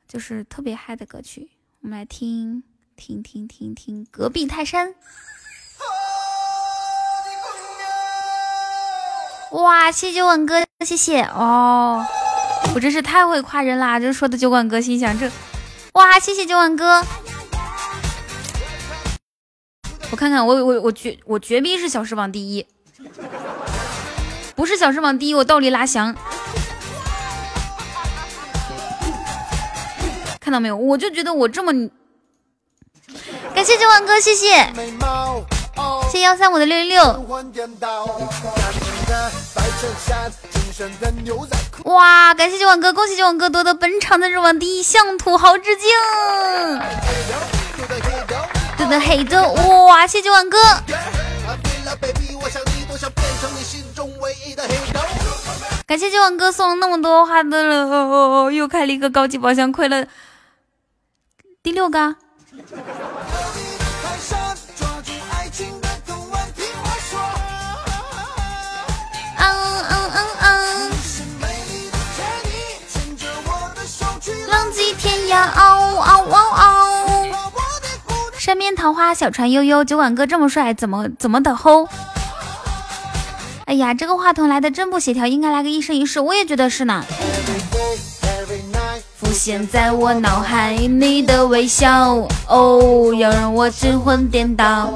[0.07, 1.51] 就是特别嗨的歌曲，
[1.83, 2.63] 我们来听
[2.95, 4.95] 听听听听隔壁泰山。
[9.51, 12.05] 哇，谢谢九万哥，谢谢哦，
[12.75, 13.99] 我真是太会夸人啦！
[13.99, 15.31] 这说的酒馆哥心想这，
[15.95, 17.05] 哇，谢谢九万哥。
[20.15, 22.65] 我看看，我我我绝我绝逼是小时榜第一，
[24.55, 26.15] 不是小时榜第一，我倒立拉翔。
[30.39, 30.77] 看到没有？
[30.77, 31.73] 我就觉得我这么，
[33.57, 34.73] 感谢九万哥，谢谢，
[36.13, 37.03] 谢幺三五的六六六。
[41.87, 45.91] 哇，感谢九万哥，恭喜九万哥夺得本场的日榜第一，向土豪致敬。
[48.87, 49.43] 的黑的
[49.87, 50.59] 哇，谢谢万哥！
[55.87, 60.07] 感谢九万哥送了那么多花的了，又开了一个高级宝箱，亏了
[61.63, 61.99] 第六个。
[69.37, 70.91] 嗯嗯嗯嗯，
[74.49, 76.54] 浪迹天涯，嗷嗷嗷。
[78.45, 79.83] 山边桃花，小船悠悠。
[79.83, 81.89] 酒馆哥这么帅，怎么怎么的齁？
[83.65, 86.21] 哎呀，这个话筒来的真不协调，应该来个一生一世。
[86.21, 87.03] 我也觉得是呢。
[89.17, 94.93] 浮现在我脑海你的微笑，哦，要让我神魂颠倒。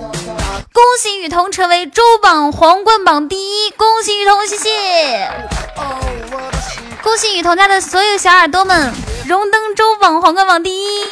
[0.71, 5.31] 恭喜雨桐成为周榜皇冠榜第一，恭喜雨桐，谢谢。
[7.03, 8.93] 恭喜雨桐家的所有小耳朵们
[9.27, 11.07] 荣登周榜皇冠榜第一。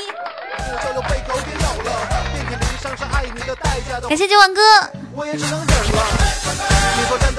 [4.08, 4.60] 感谢九万哥，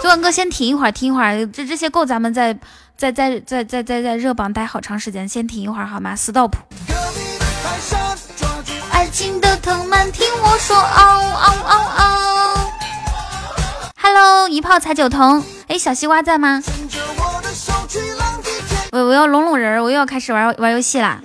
[0.02, 2.54] 九万哥先停一会儿，停一会儿，这这些够咱们在
[2.98, 6.54] 在在在在在在热榜待好长时间，先停一会儿好吗？Stop。
[8.92, 12.72] 爱情的藤蔓，听我说，嗷嗷嗷嗷。
[14.02, 16.62] Hello，一炮踩九头，哎，小西瓜在吗？
[18.92, 21.22] 我我要拢拢人，我又要开始玩玩游戏啦。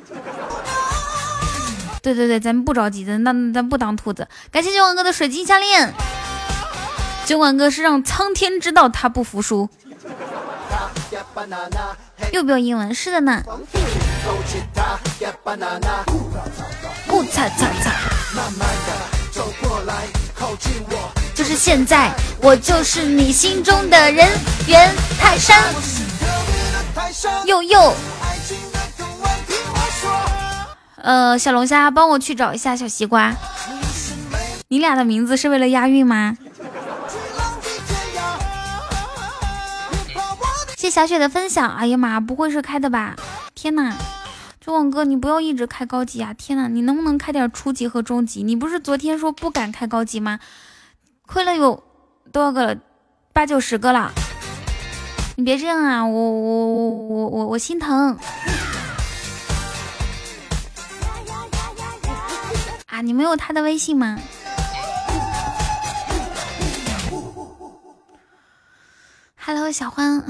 [2.03, 4.27] 对对对，咱们不着急，咱那咱不当兔子。
[4.51, 5.95] 感谢九万哥的水晶项链，
[7.25, 9.71] 九万哥是让苍天知道他不服输。
[12.33, 13.43] 又不要英文，是的呢。
[17.07, 17.93] 不擦擦擦，
[21.35, 22.13] 就是现在，
[22.43, 24.29] 我就是你心中的人
[24.67, 25.63] 猿泰山。
[27.47, 27.95] 又又。
[31.03, 33.35] 呃，小龙虾，帮我去找一下小西瓜。
[34.69, 36.39] 你俩的名字是为了押韵吗？
[40.77, 41.69] 谢小雪的分享。
[41.75, 43.17] 哎呀妈，不会是开的吧？
[43.55, 43.97] 天哪！
[44.61, 46.33] 九网哥，你不要一直开高级啊！
[46.35, 48.45] 天哪，你能不能开点初级和中级？
[48.45, 50.39] 你不是昨天说不敢开高级吗？
[51.27, 51.83] 亏了有
[52.31, 52.81] 多少个了？
[53.33, 54.13] 八九十个了。
[55.35, 56.07] 你别这样啊！
[56.07, 58.17] 我我我我我心疼。
[62.93, 64.21] 啊，你没有他的微信吗
[69.35, 70.23] ？Hello，小欢，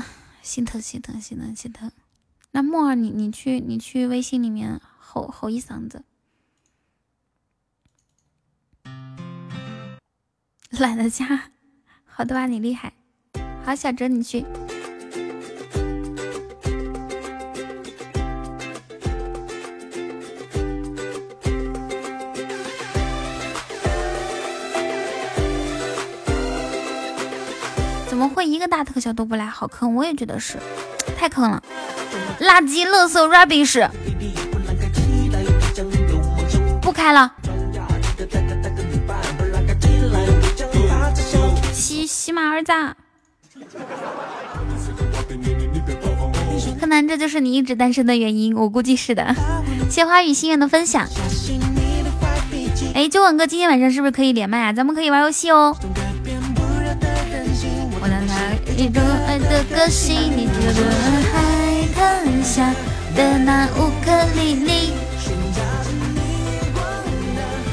[0.43, 1.91] 心疼心疼心疼心疼。
[2.53, 6.05] 那沫儿，你你去你去微信里面吼吼一嗓子，
[10.71, 11.51] 懒得加，
[12.05, 12.47] 好的吧？
[12.47, 12.93] 你厉害，
[13.65, 14.47] 好，小哲你去。
[28.23, 29.47] 怎么会一个大特效都不来？
[29.47, 30.57] 好坑，我也觉得是，
[31.19, 31.61] 太坑了。
[32.39, 33.85] 垃圾、垃圾、rubbish，
[36.81, 37.33] 不开了。
[41.73, 42.73] 喜喜马儿子，
[46.79, 49.35] 柯南，这就是你一直单身的原因，我估计是的。
[49.91, 51.09] 谢花语心愿的分享。
[52.95, 54.73] 哎，九吻哥，今天晚上是不是可以连麦啊？
[54.73, 55.77] 咱们可以玩游戏哦。
[58.73, 60.81] 我让他一种爱的个性，你觉得？
[61.95, 62.75] 很像
[63.15, 64.93] 的那乌克丽丽，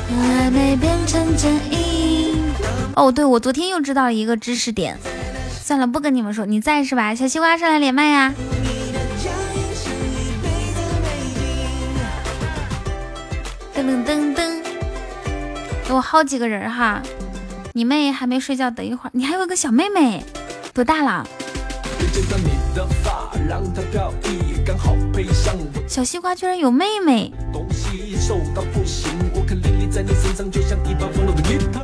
[0.09, 2.37] 还没变成剪影。
[2.95, 4.97] 哦，对，我昨天又知道了一个知识点。
[5.63, 7.15] 算了，不跟你们说，你在是吧？
[7.15, 8.33] 小西瓜上来连麦呀！
[13.75, 14.61] 噔噔噔噔，
[15.87, 17.01] 给我好几个人哈。
[17.73, 19.11] 你妹还没睡觉，等一会儿。
[19.13, 20.23] 你还有个小妹妹，
[20.79, 21.27] 多大了？
[25.89, 27.33] 小西瓜居然有妹妹，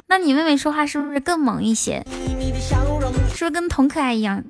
[0.07, 2.05] 那你妹妹说话是不是更萌一些？
[3.33, 4.41] 是不是跟童可爱一样？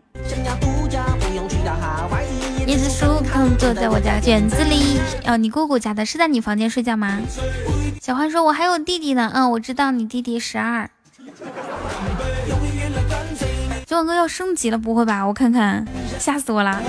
[2.67, 4.99] 椰子树刚坐在我家卷子里。
[5.25, 7.19] 哦，你姑姑家的是在你房间睡觉吗？
[7.99, 10.87] 小花说：“我还有弟弟呢。”嗯，我知道你弟弟十二。
[13.95, 15.25] 九哥要升级了，不会吧？
[15.25, 15.87] 我看看，
[16.19, 16.81] 吓死我了！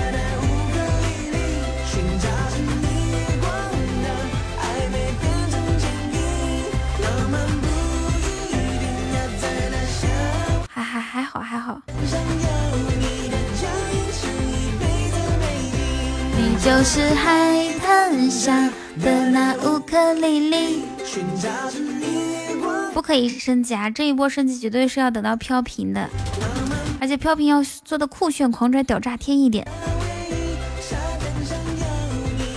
[10.67, 11.81] 还还还好还好。
[16.35, 18.69] 你就是海滩上
[19.01, 20.83] 的那乌克丽丽。
[22.93, 23.89] 不可以升级啊！
[23.89, 26.09] 这一波升级绝对是要等到飘屏的。
[26.99, 29.67] 而且飘屏要做的酷炫、狂拽、屌炸天一点，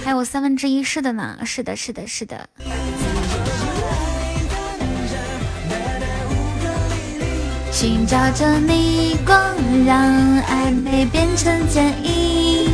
[0.05, 2.49] 还有三分之一是的呢，是的，是的，是的。
[7.71, 9.55] 寻找着逆光，
[9.87, 9.97] 让
[10.43, 12.71] 暧昧变成剪影。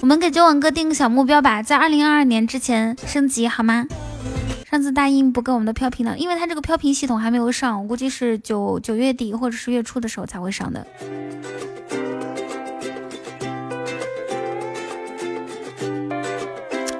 [0.00, 3.86] 我们给九网哥定个小目标吧，在二零二二年之前升级好吗？
[4.68, 10.84] 上次大英不跟我们的飘屏了，因为他这个飘屏系统还没有上，我估计是九九月底或者是月初的时候才会上的。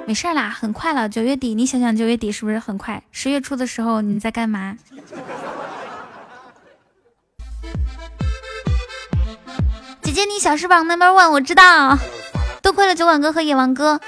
[0.05, 3.03] 没事啦，很快了，九月底，你想想九月底是不是很快？
[3.11, 4.77] 十月初的时候你在干嘛？
[10.01, 11.97] 姐姐，你小时榜 number one，我知道，
[12.63, 13.99] 多亏了酒馆哥和野王哥。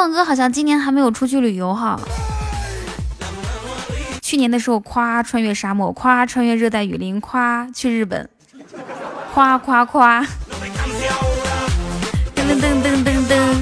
[0.00, 2.00] 九网哥好像今年还没有出去旅游哈。
[4.22, 8.30] 去年的时候，夸穿越沙漠，夸穿越热带雨林，夸去日本，
[9.34, 10.22] 夸夸夸。
[10.22, 10.26] 噔
[12.34, 13.58] 噔噔噔噔噔，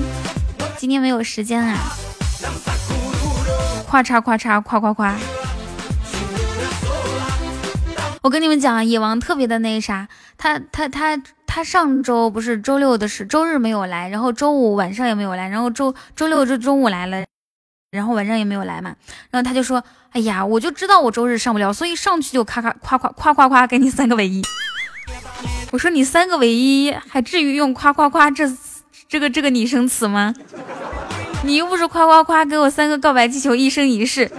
[0.77, 1.77] 今天没有时间啊。
[3.89, 5.16] 夸嚓夸嚓夸夸夸。
[8.23, 10.06] 我跟你们讲，野王特别的那啥，
[10.36, 11.20] 他他他。
[11.48, 17.24] 他上周不是周六的事，周日没有来，然后周五晚上也没有来，然后周周六就中午来了，
[17.90, 18.94] 然后晚上也没有来嘛。
[19.30, 24.42] 然后他就说：“哎呀，我就知道我周日上不了，所以上去就咔咔夸夸夸夸夸给你三个唯一。”
[25.72, 28.44] 我说：“你三个唯一还至于用夸夸夸这
[29.08, 30.34] 这个这个拟声词吗？
[31.42, 34.30] 你又不是夸夸夸给我三个告白气球一生一世，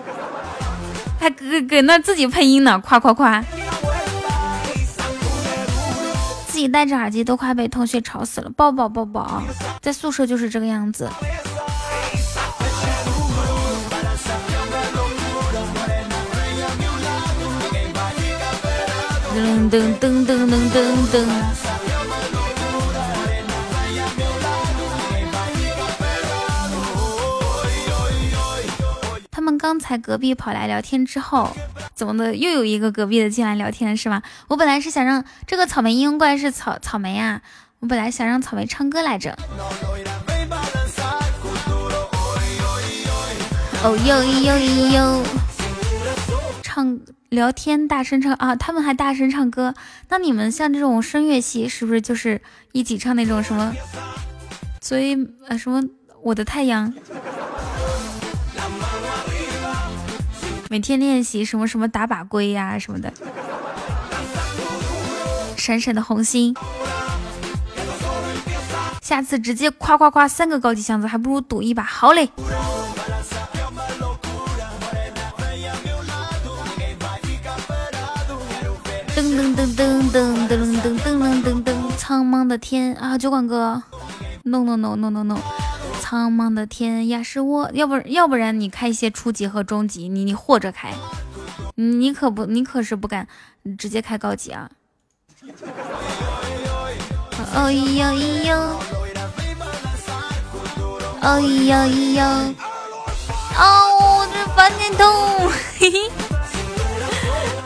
[1.20, 3.44] 还给给那自己配音呢，夸夸夸。”
[6.60, 9.42] 自己戴着耳机都快被同学吵死了，抱抱抱抱，
[9.82, 11.10] 在宿舍就是这个样子。
[19.34, 20.84] 噔噔噔噔噔噔
[21.14, 21.69] 噔。
[29.58, 31.56] 刚才隔壁跑来聊天之后，
[31.94, 34.22] 怎么的又有一个隔壁的进来聊天是吗？
[34.48, 37.42] 我本来是想让这个草莓应用怪是草草莓啊，
[37.80, 39.38] 我本来想让草莓唱歌来着。
[43.82, 45.24] 哦呦呦呦呦，
[46.62, 47.00] 唱
[47.30, 49.74] 聊天大声唱啊，他们还大声唱歌。
[50.10, 52.42] 那你们像这种声乐系，是不是就是
[52.74, 53.74] 一起唱那种什么
[54.82, 55.16] 所以
[55.48, 55.82] 呃什么
[56.22, 56.94] 我的太阳？
[60.72, 63.12] 每天练习什么什么打把龟呀什么的，
[65.58, 66.54] 闪闪的红心，
[69.02, 71.82] 下次直接夸夸夸三个高级箱子，还不如赌一把。
[71.82, 72.30] 好嘞，
[79.16, 83.82] 噔噔噔噔噔噔噔噔噔噔，苍茫的天啊，酒馆哥
[84.44, 85.40] ，no no no no no no。
[86.10, 90.92] 苍茫的天涯是我，要不要不然你开一些初级和中级，你你或者开，
[91.76, 93.28] 你可不你可是不敢
[93.78, 94.72] 直接开高级啊！
[97.54, 98.80] 哦咿哟咿哟，
[101.22, 102.56] 哦咿哟咿哟，
[103.56, 105.06] 哦这翻天痛，
[105.78, 106.10] 嘿嘿，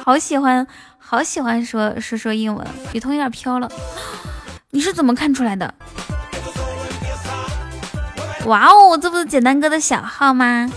[0.03, 0.67] 好喜欢
[0.97, 3.71] 好喜欢说说说英文，雨桐有点飘了，
[4.71, 5.73] 你是怎么看出来的？
[8.47, 10.69] 哇哦，这不是简单哥的小号吗？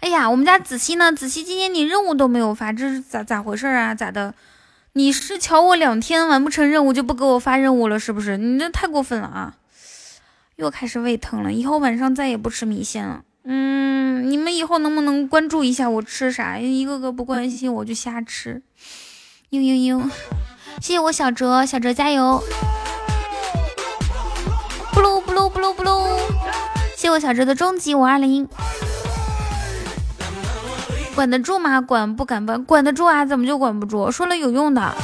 [0.00, 1.12] 哎呀，我们家子熙呢？
[1.12, 3.94] 子熙今天你任务都没有发，这是咋咋回事啊？
[3.94, 4.34] 咋的？
[4.94, 8.36] 你是瞧我两天完不成任务就不给我发任务了是不是？
[8.36, 9.54] 你这太过分了啊！
[10.56, 13.22] 又开始胃疼了，以后晚上再也不吃米线了。
[13.44, 16.58] 嗯，你们以后能不能关注一下我吃啥？
[16.58, 18.60] 一个个不关心我就瞎吃。
[19.52, 20.10] 嘤嘤嘤。
[20.78, 22.42] 谢谢我小哲，小哲加油！
[24.92, 26.18] 布噜布噜布噜布噜！
[26.96, 28.48] 谢谢我小哲的终极五二零，
[31.14, 31.80] 管得住吗？
[31.80, 33.24] 管不敢管，管得住啊？
[33.24, 34.10] 怎么就管不住？
[34.10, 34.94] 说了有用的。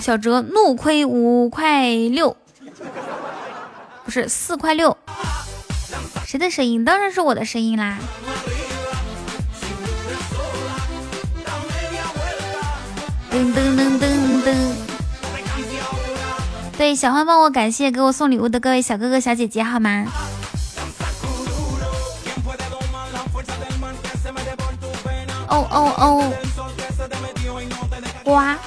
[0.00, 2.36] 小哲怒亏五块六，
[4.04, 4.96] 不是四块六。
[6.24, 6.84] 谁的声音？
[6.84, 7.98] 当然是我的声音啦。
[13.36, 14.06] 噔噔噔噔
[14.46, 14.48] 噔，
[16.78, 20.06] 对，小欢帮我感谢给我送礼物的各位小哥哥小姐姐，好吗？
[25.48, 26.32] 哦哦哦，
[28.24, 28.58] 瓜，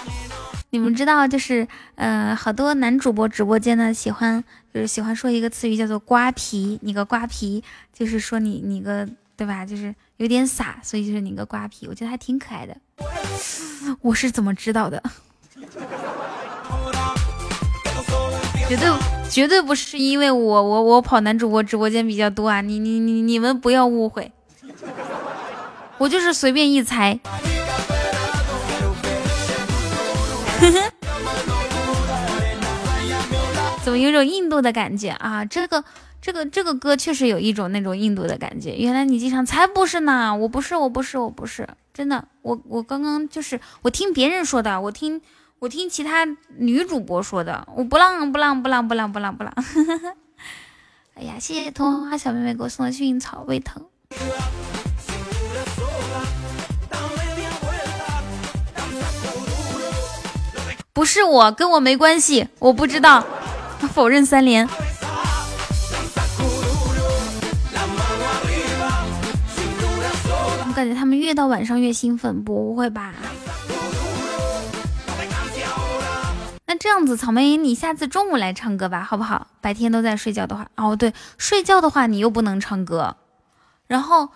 [0.70, 9.10] 你们知道就是，呃，好多男主播直播间呢，喜欢就是喜欢说一个词语叫做瓜皮，你个瓜皮，就是说你你个
[9.40, 9.66] 对吧？
[9.66, 12.76] 就是有点傻，所以就是你个瓜皮，我觉得还挺可爱的。
[14.02, 15.02] 我是怎么知道的？
[18.68, 18.92] 绝对
[19.30, 22.60] 绝对不是因为我我我跑男主播直播间比较多啊！
[22.60, 24.30] 你你你你们不要误会，
[25.98, 27.18] 我就是随便一猜。
[33.86, 35.46] 怎么有种印度的感觉啊？
[35.46, 35.82] 这个
[36.22, 38.76] 这个这个歌确实有一种那种印度的感觉。
[38.76, 40.36] 原来你经常才不是呢！
[40.36, 41.68] 我不是我不是我不是。
[41.94, 45.22] 真的，我我刚刚就是我听别人说的，我听
[45.60, 46.26] 我听其他
[46.58, 49.54] 女主播说的，我不浪不浪不浪不浪不浪不浪。
[51.16, 53.86] 哎呀，谢谢童花小妹妹给我送的幸运草，胃疼。
[60.94, 63.26] 不是我，跟我没关系，我不知道，
[63.94, 64.68] 否认三连。
[70.80, 73.14] 感觉他们越到晚上越兴奋，不会吧？
[76.66, 79.48] 那这样子，草莓，你下次中午来唱歌吧，好不好？
[79.60, 83.18] 白天都在睡觉的话，哦对，睡觉的话你又不能唱歌，
[83.88, 84.30] 然后，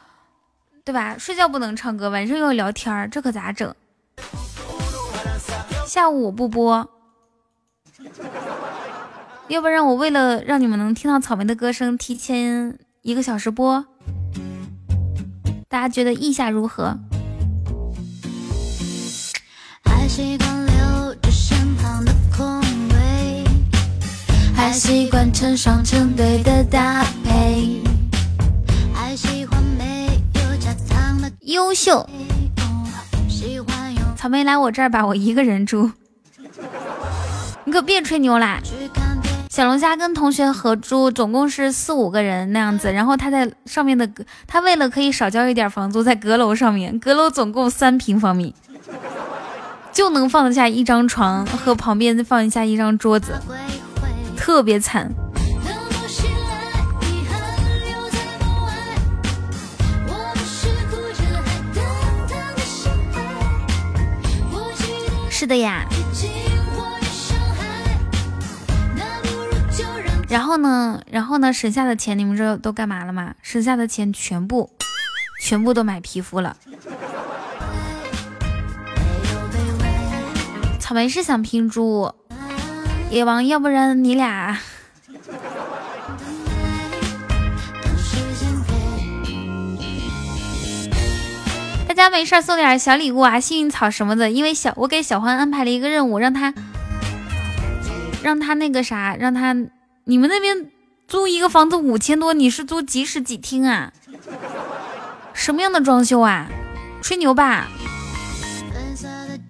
[0.84, 1.16] 对吧？
[1.18, 3.74] 睡觉不能唱歌，晚上又要聊天儿，这可咋整？
[5.88, 6.90] 下午我不播，
[9.48, 13.86] 要不然我为了让你们能听到草莓的歌声，提前一个小时播。
[15.74, 16.96] 大家觉得意下如何？
[19.84, 23.44] 还习惯留着身旁的空位，
[24.56, 27.82] 还习惯成双成对的搭配，
[28.94, 32.08] 还喜欢没有加糖的优秀。
[34.16, 35.92] 草莓来我这儿吧，我一个人住，
[37.66, 38.62] 你可别吹牛啦！
[39.54, 42.92] 小龙虾跟同学合租，总共是四五个人那样子。
[42.92, 48.56] 然后他在上面的阁，他为了可以少交一点房租，在阁楼上面，阁楼总共三平方米，
[49.92, 53.40] 就能放得下一张床和旁边放一下一张桌子，
[54.36, 55.14] 特别惨。
[65.30, 65.86] 是的呀。
[70.34, 73.36] 然后呢，然后呢，省下的钱你们知道都干嘛了吗？
[73.44, 74.72] 省下的钱全部，
[75.40, 76.58] 全部都买皮肤了。
[80.80, 82.12] 草莓是想拼猪，
[83.12, 84.58] 野王，要不然你俩，
[91.88, 94.32] 大家没事送点小礼物啊，幸运草什么的。
[94.32, 96.52] 因为小我给小欢安排了一个任务，让他，
[98.24, 99.56] 让他那个啥，让他。
[100.06, 100.70] 你们那边
[101.08, 103.94] 租一个房子五千多，你是租几室几厅啊？
[105.34, 106.50] 什么样的装修啊？
[107.02, 107.68] 吹牛吧！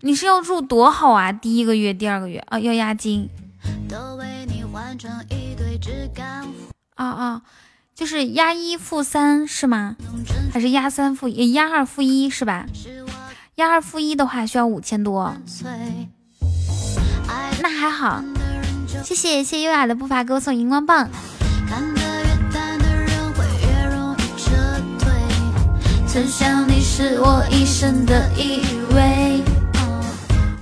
[0.02, 1.32] 你是要住多好啊？
[1.32, 3.30] 第一个月、第二个月啊，要押金。
[6.96, 7.42] 啊啊，
[7.96, 9.96] 就是押一付三是吗？
[10.54, 11.54] 还是押三付一？
[11.54, 12.68] 押二付一是吧？
[13.56, 15.36] 押二付一的话需要五千多，
[17.62, 18.24] 那还好。
[19.04, 21.10] 谢谢谢谢优雅的步伐给我送荧光棒。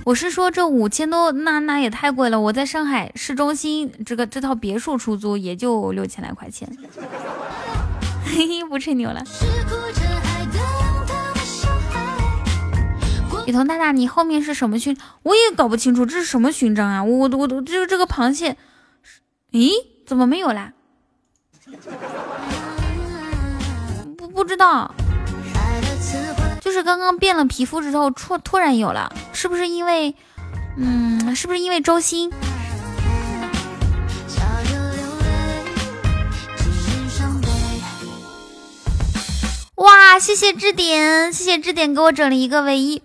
[0.04, 2.40] 我是说这五千多，那那也太贵了。
[2.40, 6.68] 我在上海市中心，这个这套别墅出租也就六千来块钱。
[8.24, 9.22] 嘿嘿，不吹牛了。
[13.46, 14.96] 雨桐大大，你后面是什么勋？
[15.24, 17.02] 我也搞不清楚这是什么勋章啊！
[17.02, 18.56] 我我我这个这个螃蟹，
[19.50, 19.72] 咦，
[20.06, 20.72] 怎么没有啦？
[24.16, 24.94] 不不知道，
[26.60, 30.14] 就是刚刚变了皮肤之后，突突然有了，是不是因为，
[30.76, 32.30] 嗯，是不是因为周星？
[39.76, 43.02] 哇，谢谢支点，谢谢支点给我整了一个唯一。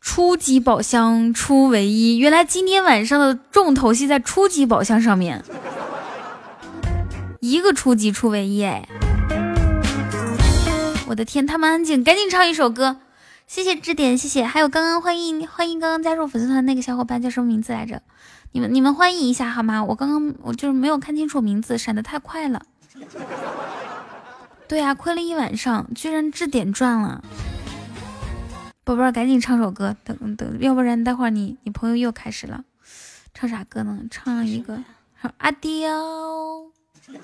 [0.00, 5.44] 初级宝箱出唯一，原来今天晚上的重头戏在初级宝箱上面，
[7.40, 8.88] 一个初级出唯一哎！
[11.06, 12.96] 我的天，他们安静，赶紧唱一首歌。
[13.46, 18.00] 谢谢支点，谢谢，还有刚刚欢迎欢迎刚刚加入粉丝团那个小伙伴叫什么名字来着？
[18.52, 19.84] 你们你们欢迎一下好吗？
[19.84, 22.62] 我刚刚我就是没有看清楚名字，闪的太快了。
[24.66, 27.22] 对呀，亏了一晚上，居然支点赚了。
[28.82, 32.64] 宝贝儿，赶紧唱首歌，等等，要不然待会儿你你朋友又开始了，
[33.34, 34.02] 唱啥歌呢？
[34.10, 34.82] 唱一个
[35.38, 36.70] 阿刁。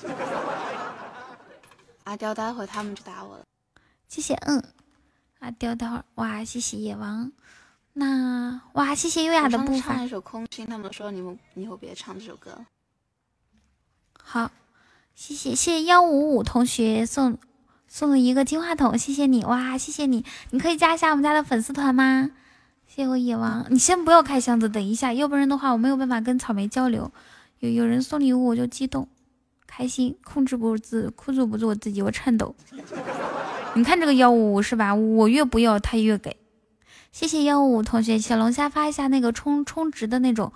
[2.04, 3.44] 阿刁，待会儿他们就打我了。
[4.06, 4.62] 谢谢，嗯，
[5.40, 7.32] 阿刁，待会儿哇，谢谢野王，
[7.94, 9.94] 那哇，谢谢优雅的步伐。
[9.94, 12.64] 唱一首空心，他们说你们以后别唱这首歌。
[14.22, 14.52] 好，
[15.14, 17.38] 谢谢谢谢幺五五同学送。
[17.96, 20.22] 送了一个金话筒，谢谢你哇，谢谢你！
[20.50, 22.30] 你可以加一下我们家的粉丝团吗？
[22.86, 27.10] 谢谢我野王，你先不要开箱子，等一下，要不然的话我没有办法跟草莓交流。
[27.60, 29.08] 有有人送礼物我就激动，
[29.66, 32.54] 开心，控制不住自，控制不住我自己，我颤抖。
[33.72, 34.94] 你看这个幺五五是吧？
[34.94, 36.36] 我越不要他越给。
[37.12, 40.52] 谢谢幺五五同学，小龙虾发一下那个充充值的那种。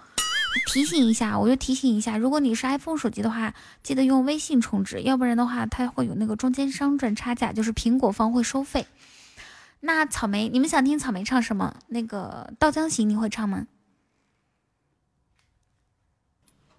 [0.66, 8.86] 提醒一下，我就提醒一下，如果你是 iPhone 手机的话，记得用微信充值，要不然的话，它会有那个中间商赚差价，就是苹果方会收费。
[9.80, 11.76] 那草莓，你们想听草莓唱什么？
[11.88, 13.66] 那个《稻江行》你会唱吗？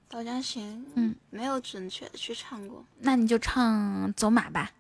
[0.14, 2.86] 《稻江行》嗯，没有准确的去唱过。
[3.00, 4.72] 那你就唱《走马》吧。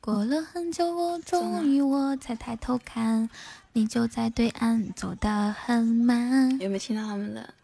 [0.00, 3.30] 过了很久，我终于我才抬头看。
[3.74, 6.50] 你就在对岸，走得很慢。
[6.60, 7.54] 有没有听到他们的？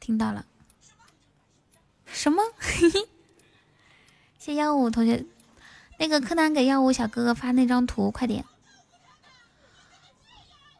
[0.00, 0.46] 听到了。
[2.06, 2.42] 什么？
[4.38, 5.26] 谢幺五同学，
[5.98, 8.44] 那个柯南给幺五小哥哥发那张图，快点。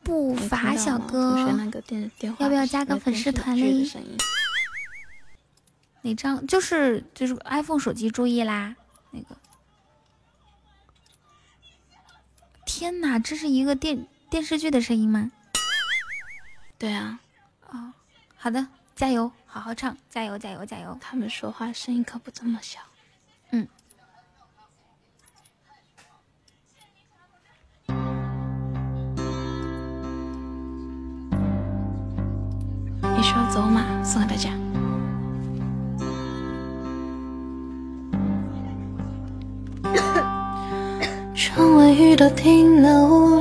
[0.02, 1.36] 步伐小哥，
[2.39, 3.86] 要不要加个粉丝团嘞？
[6.01, 6.47] 哪张？
[6.47, 8.74] 就是就是 iPhone 手机，注意啦，
[9.10, 9.36] 那个。
[12.65, 14.06] 天哪，这是一个电。
[14.30, 15.30] 电视剧的声音吗？
[16.78, 17.18] 对啊，
[17.70, 17.92] 哦，
[18.36, 20.96] 好的，加油，好好唱，加油，加油，加油！
[21.00, 22.80] 他们说话声音可不这么小，
[23.50, 23.66] 嗯。
[33.18, 34.50] 一首《走马送给大家。
[41.34, 43.40] 窗外雨都停了，屋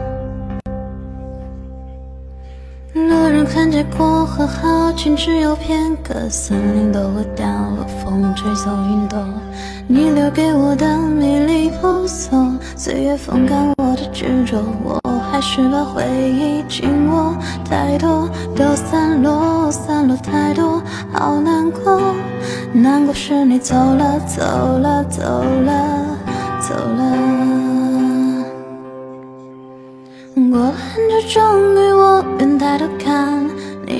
[3.83, 9.17] 过河好景只有片刻，森林都会掉落，风吹走云朵。
[9.87, 14.99] 你留给我的迷离扑朔，岁月风干我的执着，我
[15.31, 17.35] 还是把回忆紧握。
[17.69, 20.81] 太多都散落，散落太多，
[21.11, 21.99] 好难过。
[22.73, 26.05] 难过是你走了，走了，走了，
[26.61, 27.01] 走了。
[30.51, 33.49] 过了很久，终于我愿抬头看，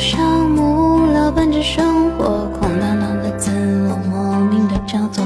[0.00, 3.50] 像木无聊本质生活，空荡荡的自
[3.86, 5.22] 我，莫名的焦灼。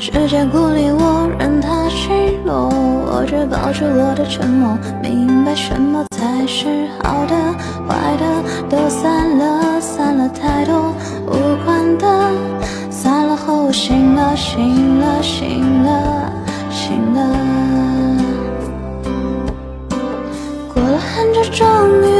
[0.00, 2.68] 世界孤立我，任它奚落，
[3.06, 7.36] 我却保持我的沉默，明白什么才是好的，
[7.86, 10.92] 坏的都散了，散了太多
[11.28, 12.32] 无关的，
[12.90, 16.32] 散了后我醒了，醒了，醒了，
[16.68, 17.20] 醒了。
[20.74, 21.64] 过了很久，终
[22.02, 22.19] 于，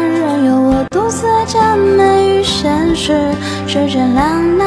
[1.11, 3.35] 似假寐与现实
[3.67, 4.65] 之间两难。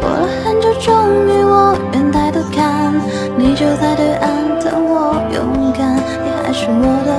[0.00, 0.94] 过了很久，终
[1.28, 2.94] 于我愿抬头看，
[3.36, 4.30] 你就在对岸
[4.60, 7.10] 等我勇敢，你还是我的，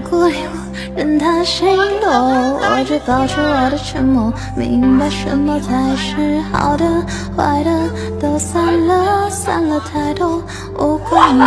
[0.00, 1.66] 孤立我，任它奚
[2.00, 6.84] 落，我却保持我的沉默，明白什么才是好的，
[7.36, 7.70] 坏的
[8.20, 10.42] 都散了，散了太多
[10.78, 11.44] 无关的，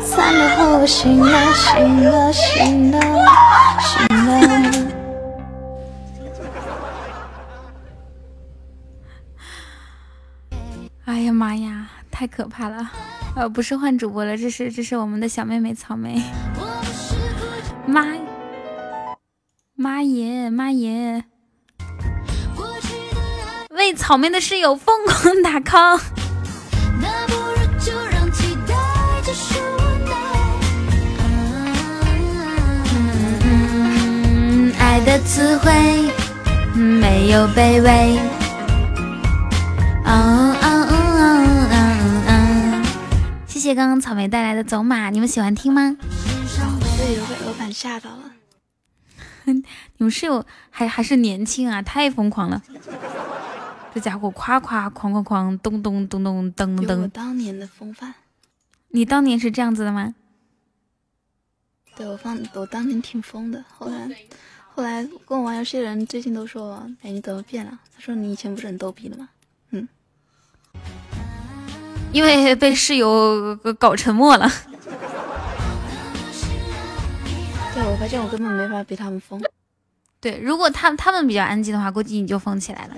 [0.00, 3.00] 散了后我醒了，醒了，醒了，
[3.80, 4.92] 醒了。
[11.04, 12.90] 哎呀妈呀，太可怕了！
[13.34, 16.20] 呃，不是换主播了，这是这是我们的小妹妹草莓。
[17.86, 18.06] 妈
[19.74, 21.24] 妈耶妈耶！
[23.70, 26.00] 为草莓的室友疯狂打 call。
[34.78, 35.72] 爱的词汇
[36.74, 38.18] 没有卑微。
[40.04, 42.84] 嗯嗯嗯嗯嗯嗯，
[43.46, 45.96] 谢谢刚刚草莓带来的走马，你们喜欢听吗？
[47.72, 48.32] 吓到了。
[49.44, 49.64] 你
[49.98, 52.62] 们室友还还是年轻啊，太疯狂了！
[53.94, 57.08] 这家伙夸夸哐哐哐，咚咚咚咚噔噔。
[57.10, 58.14] 当年的风范。
[58.88, 60.14] 你当年是这样子的吗？
[61.94, 64.08] 对我放我当年挺疯的，后来
[64.74, 67.78] 后来跟我玩游戏的人最近都说，哎你怎么变了？
[67.94, 69.28] 他说你以前不是很逗逼的吗？
[69.70, 69.88] 嗯
[72.12, 73.08] 因为被室友
[73.62, 74.50] 呃搞沉默了。
[77.74, 79.40] 对我发现我根本没法比他们疯。
[80.20, 82.94] 对，如果他他们比较安静的话，估计你就疯起来了。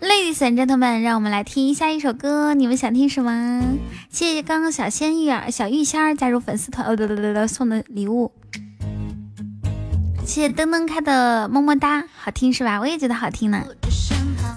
[0.00, 3.60] Ladies and gentlemen，让我们来听下一首歌，你们想听什么？
[4.08, 8.32] 谢谢刚刚小仙玉儿、小玉仙儿加入粉丝团，哦，对对对对，送的礼物。
[10.24, 12.78] 谢谢噔噔开的么么哒，好听是吧？
[12.80, 13.64] 我也觉得好听呢。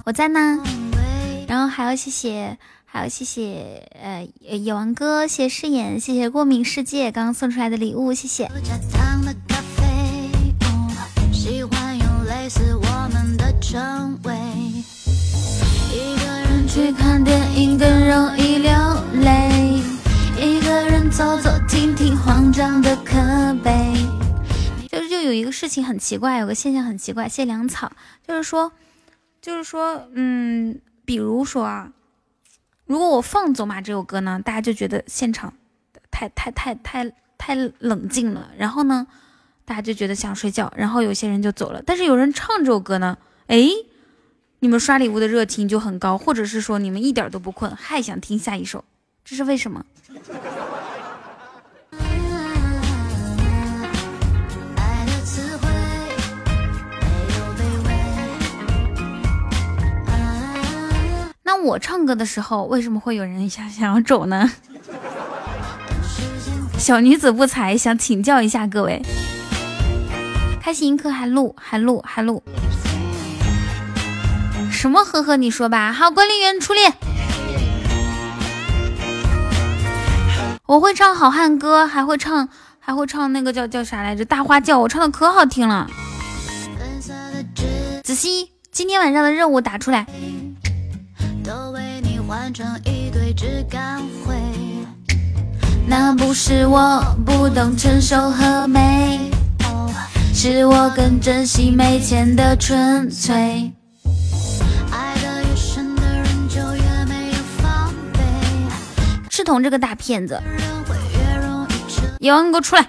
[0.06, 0.64] 我在呢。
[1.48, 2.58] 然后还要谢谢，
[2.94, 8.52] 还要谢谢，呃，野王哥，谢谢饰演，谢谢过敏世界刚刚送出来的礼物，谢谢。
[16.68, 18.72] 去看电影更容易流
[19.22, 19.80] 泪，
[20.38, 23.14] 一个人走走停停慌张的可
[23.64, 23.94] 悲。
[24.90, 27.90] 就就有一个事情很奇怪，有个现象很奇怪，谢粮草，
[28.28, 28.74] 就是说，
[29.42, 30.82] 就是说，嗯。
[31.04, 31.92] 比如说啊，
[32.92, 35.54] 如果我放《走马》这首歌呢，大家就觉得现场
[36.12, 39.08] 太太太太太冷静了，然后呢，
[39.64, 41.82] 大家就觉得想睡觉，然后有些人就走了。
[41.86, 43.66] 但是有人唱这首歌呢，哎，
[44.60, 48.84] 你们刷礼物的热情就很高，或者是说你们一点都不困，还想听下一首，
[49.24, 49.86] 这是为什么？
[61.54, 64.50] 那我唱歌的时候，为什么会有人想想要走呢？
[66.80, 69.02] 小女子不才，想请教一下各位。
[70.62, 72.42] 开心一刻还录还录还录，
[74.72, 75.36] 什么呵呵？
[75.36, 75.92] 你说吧。
[75.92, 76.94] 好，管理员出列。
[80.68, 82.48] 我会唱好汉歌，还会唱
[82.80, 84.24] 还会唱那个叫叫啥来着？
[84.24, 85.86] 大花轿，我唱的可好听了。
[88.06, 90.08] 子熙，今天晚上的任务打出来。
[92.54, 94.36] 成一堆质感灰。
[95.88, 99.32] 那不是我不懂成熟和美，
[100.34, 103.72] 是我更珍惜没钱的纯粹。
[104.92, 108.20] 爱得越深的人就越没有防备。
[109.30, 110.42] 赤瞳这个大骗子，
[112.20, 112.86] 野王你给我出来！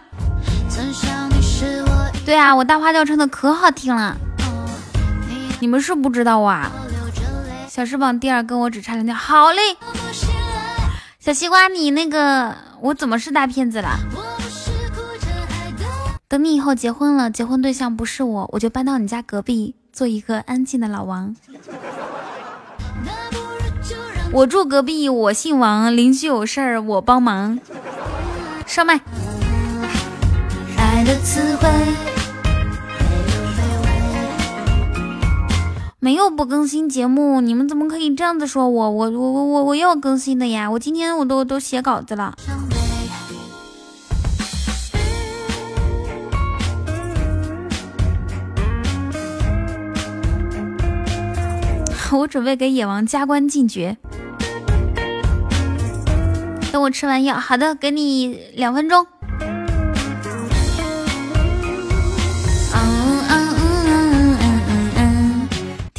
[2.24, 4.16] 对啊，我大花轿唱的可好听了，
[5.60, 6.70] 你们是不知道啊。
[7.74, 9.14] 小时榜第二，跟我只差两条。
[9.14, 9.62] 好嘞，
[11.18, 13.98] 小西瓜，你那个我怎么是大骗子了？
[16.28, 21.34] 等你以后结婚了，结婚对象不是我，我就搬到你家隔壁，做一个安静的老王。
[24.32, 27.58] 我住隔壁，我姓王，邻居有事儿我帮忙。
[28.66, 29.00] 上麦。
[30.76, 32.21] 爱的词汇。
[36.04, 38.90] 没有不更新节目，你们怎么可以这样子说我？
[38.90, 40.68] 我我我我我要更新的呀！
[40.68, 42.34] 我今天我都都写稿子了。
[52.10, 53.96] 我准备给野王加官进爵。
[56.72, 59.06] 等我吃完药，好的，给你两分钟。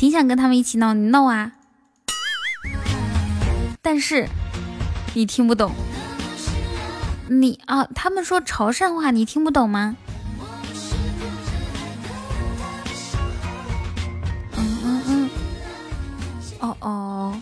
[0.03, 1.53] 挺想跟他们一起闹，你闹啊！
[3.81, 4.27] 但是
[5.13, 5.71] 你听不懂，
[7.29, 9.95] 你啊，他们说潮汕话，你听不懂吗？
[14.57, 15.29] 嗯嗯嗯，
[16.59, 17.41] 哦哦，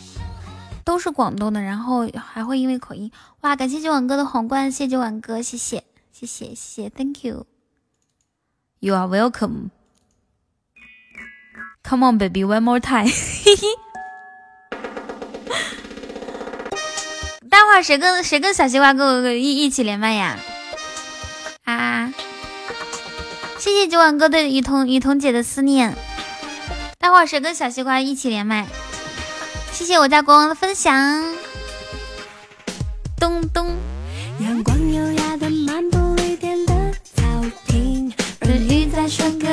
[0.84, 3.56] 都是广东的，然后还会因为口音哇！
[3.56, 9.81] 感谢九晚哥的皇冠，谢谢九晚哥，谢谢谢谢谢谢，Thank you，You are welcome。
[11.84, 13.06] Come on, baby, one more time。
[13.06, 13.68] 嘿嘿。
[17.50, 20.40] 待会儿谁跟谁跟小西瓜哥哥一一起连麦呀？
[21.66, 22.14] 啊！
[23.58, 25.94] 谢谢九碗哥对雨桐雨桐姐的思念。
[26.98, 28.68] 待会儿谁跟小西瓜一起连麦？
[29.74, 31.36] 谢谢我家国王的分享。
[33.20, 33.76] 咚咚。
[34.40, 37.24] 阳光优雅的漫步绿天的草
[37.68, 39.48] 坪，日语在声歌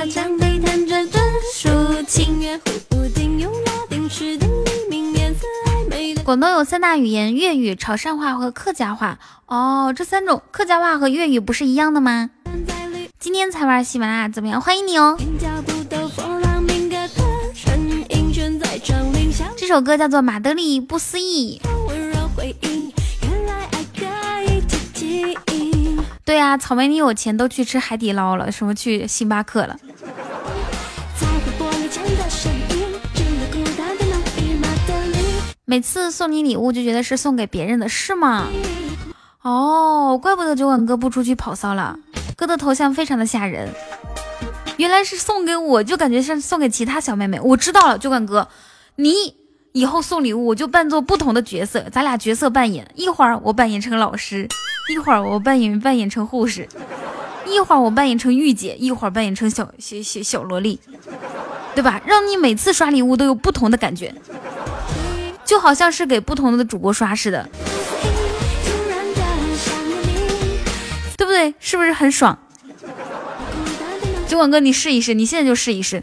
[6.24, 9.19] 广东有三大语言：粤语、潮汕话和客家话。
[9.47, 12.28] 哦，这三种客家话和粤语不是一样的吗？
[13.19, 14.61] 今天才玩喜马拉雅，怎么样？
[14.61, 15.16] 欢迎你哦！
[19.57, 21.59] 这首歌叫做《马德里不思议》。
[26.27, 29.74] 对啊，草莓，你有钱都去吃海底捞了，什么去星巴克了？
[35.70, 38.47] 每次送你礼物就觉得是送给别人的，是吗？
[39.43, 41.99] 哦，怪不得酒馆哥不出去跑骚了，
[42.39, 43.69] 哥的头像非常的吓人。
[44.78, 47.39] 原来是送给我，就感觉像送给其他小妹妹。
[47.43, 48.49] 我知道了，酒馆哥，
[48.97, 49.35] 你
[49.73, 52.90] 以后送礼物我就扮作不同的角色，咱俩角色扮演。
[52.95, 54.49] 一会儿我扮演成老师，
[54.89, 56.66] 一会儿我扮演扮演成护士，
[57.47, 60.81] 一会儿我扮演成御姐，一会儿扮演成小小小小萝莉，
[61.74, 62.01] 对吧？
[62.07, 64.15] 让你每次刷礼物都有不同的感觉，
[65.48, 67.48] 就好像是给不同的主播刷似的。
[71.16, 71.54] 对不对？
[71.58, 72.38] 是不是很爽？
[74.28, 76.02] 酒馆哥，你试一试，你现在就试一试。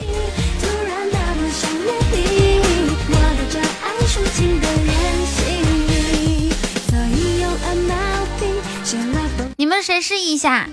[9.57, 10.67] 你们谁试一下？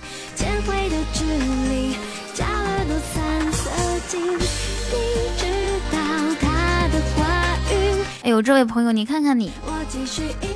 [8.22, 9.50] 哎呦，这位朋友，你看看你，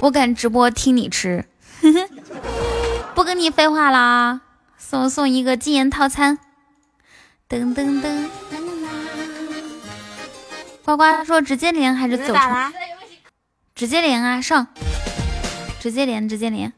[0.01, 1.45] 我敢直播听你吃。
[3.15, 4.41] 不跟你废话了，
[4.79, 6.39] 送送一个禁言套餐。
[7.49, 8.29] 噔噔噔，
[10.85, 12.73] 呱呱说直接连还是走成？
[13.75, 14.69] 直接连啊，上！
[15.81, 16.73] 直接连，直接连。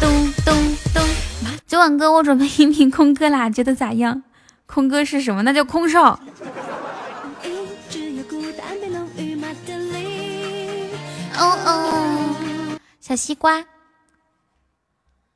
[0.00, 0.54] 咚咚
[0.94, 1.02] 咚！
[1.66, 4.22] 九晚哥，我准备一名空哥啦，觉得咋样？
[4.66, 5.42] 空哥是什么？
[5.42, 6.18] 那叫空少。
[11.38, 13.58] 哦哦，小西瓜，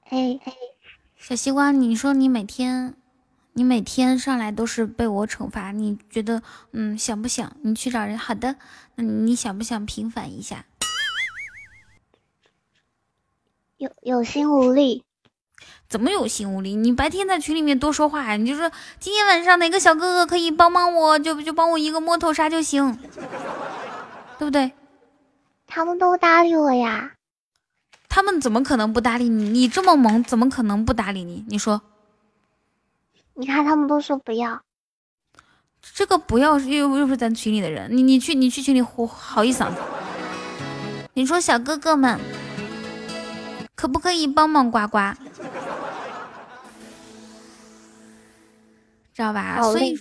[0.09, 0.55] 哎哎，
[1.19, 2.95] 小西瓜，你说你每天，
[3.53, 7.55] 你每天上来都是被我惩罚，你觉得嗯想不想？
[7.63, 8.57] 你去找人，好的，
[8.95, 10.65] 那你想不想平反一下？
[13.77, 15.05] 有有心无力，
[15.89, 16.75] 怎么有心无力？
[16.75, 22.99] 你白天在群里面多说话呀，你就说今天晚上哪个小哥哥可以帮帮我，就就帮我一个摸头杀就行，
[24.39, 24.73] 对不对？
[25.71, 27.13] 他们都搭理我呀。
[28.09, 29.49] 他们怎么可能不搭理你？
[29.49, 31.45] 你这么萌，怎么可能不搭理你？
[31.49, 31.81] 你说，
[33.35, 34.61] 你看他们都说不要，
[35.95, 39.81] 这个不要又又不是咱群里的人，你你去你去群里吼好一嗓子。
[41.15, 42.19] 你说小哥哥们，
[43.77, 44.99] 可不可以帮帮呱呱？
[49.15, 49.63] 知道吧？
[49.63, 49.97] 所以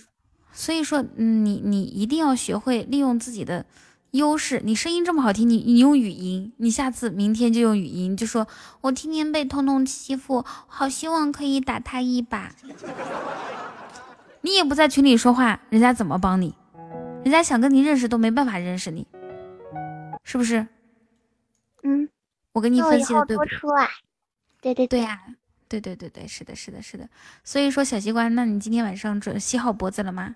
[0.52, 3.64] 所以说，嗯，你你一定要学会利用自己的。
[4.12, 8.48] 优势，你声音这么好听，你你用语音，你下次明天就用语音，就说
[8.80, 12.52] 我天天被彤彤欺负，好希望可以打他一把。
[14.42, 16.54] 你也不在群里说话，人家怎么帮你？
[17.22, 19.06] 人家想跟你认识都没办法认识你，
[20.24, 20.66] 是不是？
[21.82, 22.08] 嗯，
[22.52, 23.58] 我跟你分析的对不对？
[24.60, 25.20] 对对对呀，
[25.68, 27.08] 对对对对，是的，是的，是的。
[27.44, 30.34] 所以说小西瓜，那你今天晚上准洗好脖子了吗？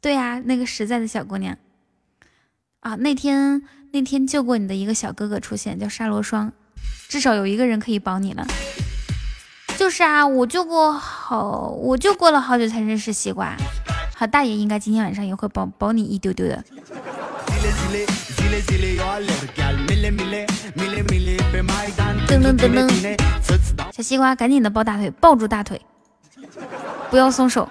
[0.00, 1.56] 对呀，那个实在的小姑娘。
[2.84, 3.62] 啊，那天
[3.92, 6.52] 那天救过你的一个小哥哥出现，叫沙罗霜，
[7.08, 8.46] 至少有一个人可以保你了。
[9.78, 13.56] 就是啊，我救过好，我就过了好久才认识西瓜。
[14.14, 16.62] 好，大爷应该今天晚上也会保保你一丢丢的。
[22.28, 23.16] 噔噔噔噔，
[23.92, 25.80] 小西瓜赶紧的抱大腿，抱住大腿，
[27.08, 27.66] 不要松手。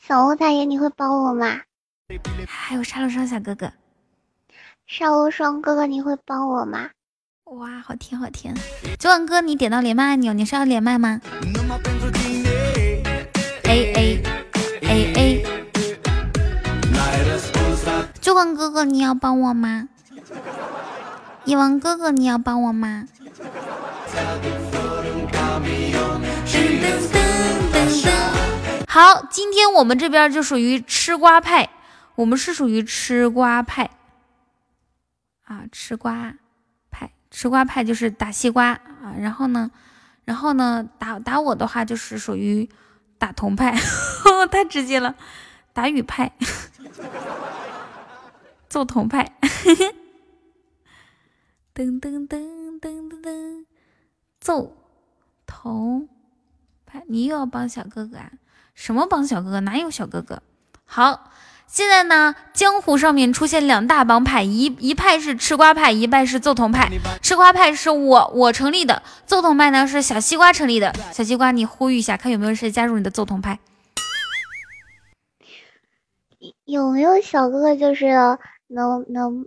[0.00, 1.60] 小欧大爷，你会帮我吗？
[2.48, 3.70] 还有沙罗霜小哥哥。
[4.92, 6.90] 少无双哥哥，你会帮我吗？
[7.44, 8.52] 哇，好甜好甜！
[8.98, 11.20] 九晚哥，你点到连麦按钮，你是要连麦吗
[13.62, 14.22] ？A A
[14.82, 15.46] A A，
[18.20, 19.88] 九晚哥哥，你要帮我吗？
[21.44, 23.06] 一王哥哥，你要帮我吗？
[28.88, 31.70] 好，今天我们这边就属于吃瓜派，
[32.16, 33.88] 我们是属于吃瓜派。
[35.50, 36.32] 啊，吃瓜
[36.92, 39.68] 派，吃瓜派就是打西瓜啊，然后呢，
[40.24, 42.70] 然后呢，打打我的话就是属于
[43.18, 43.76] 打铜派，
[44.48, 45.16] 太直接了，
[45.72, 46.30] 打雨派，
[48.68, 49.32] 揍铜派，
[51.74, 53.64] 噔噔噔噔噔噔，
[54.38, 54.76] 揍
[55.46, 56.08] 铜
[56.86, 58.30] 派，你又要帮小哥哥啊？
[58.76, 59.58] 什么帮小哥哥？
[59.58, 60.44] 哪有小哥哥？
[60.84, 61.32] 好。
[61.70, 66.90] 现在呢，江湖上面出现两大帮派，一一派是吃瓜派，一派是揍童派。
[67.22, 70.92] 吃瓜派是我我成立的，揍童派呢是小西瓜成立的。
[71.12, 73.60] 小西瓜，你呼吁一下，看有没有谁加入你的揍童派？
[76.64, 78.06] 有没有小哥哥就是
[78.66, 79.46] 能能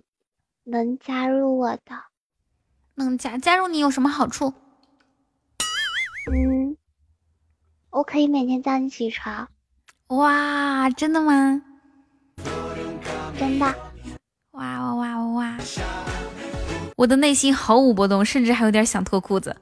[0.64, 2.06] 能加入我的？
[2.96, 4.54] 能加加入你有什么好处？
[6.32, 6.78] 嗯，
[7.90, 9.50] 我可以每天叫你起床。
[10.08, 11.62] 哇，真的吗？
[13.60, 13.76] 哇
[14.52, 15.58] 哇哇哇哇！
[16.96, 19.56] 我的内心毫无波动，甚至还有点想脱裤子。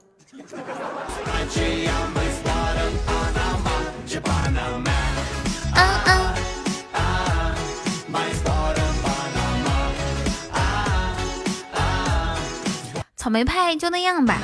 [13.15, 14.39] 草莓派就那样吧。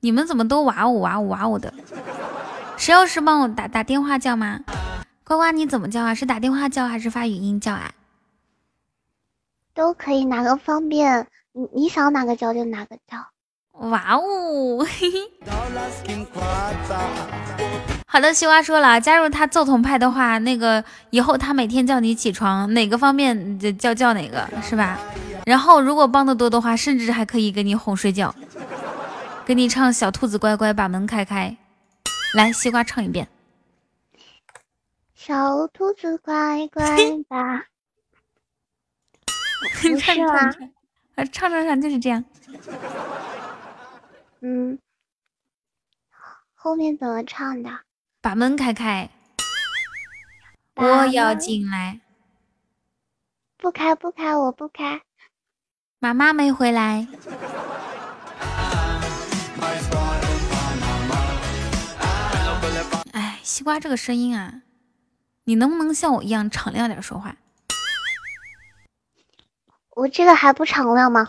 [0.00, 1.72] 你们怎么都哇呜哇呜哇呜的？
[2.76, 4.60] 谁要是帮我打打电话叫吗？
[5.24, 6.14] 呱呱，你怎么叫啊？
[6.14, 7.90] 是打电话叫还是发语音叫啊？
[9.78, 11.24] 都可以，哪个方便？
[11.52, 13.16] 你你想哪个叫就哪个叫。
[13.88, 14.84] 哇哦！
[18.08, 24.98] 好的，西瓜说了，加入他揍痛派的话，那个以后他每天叫你起床，哪个方便就叫叫哪个，是吧？
[25.46, 28.34] 然后如果帮的多的话，甚至还可以给你哄睡觉，
[29.46, 31.56] 给你唱《小兔子乖乖把门开开》。
[32.36, 33.28] 来，西瓜唱一遍。
[35.14, 36.84] 小兔子乖乖
[37.28, 37.62] 吧，
[39.82, 42.24] 不是啊，唱唱唱就是这样。
[44.40, 44.78] 嗯，
[46.54, 47.70] 后面怎么唱的？
[48.20, 49.10] 把门开开，
[50.76, 52.00] 我要进来。
[53.56, 55.02] 不开不开，我不开。
[55.98, 57.08] 妈妈没回来。
[63.12, 64.62] 哎，西瓜这个声音啊。
[65.44, 67.34] 你能不能像我一样敞亮点说话？
[69.98, 71.28] 我这个还不敞亮吗？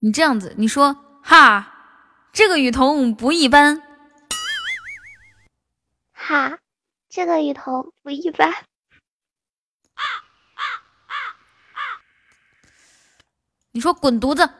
[0.00, 0.92] 你这样子，你说
[1.22, 1.72] 哈，
[2.32, 3.80] 这个雨桐不一般。
[6.12, 6.58] 哈，
[7.08, 8.52] 这个雨桐不一般。
[13.70, 14.50] 你说滚犊子，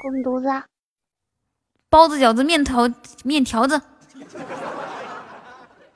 [0.00, 0.68] 滚犊子，
[1.88, 2.88] 包子饺子面条
[3.24, 3.82] 面条子。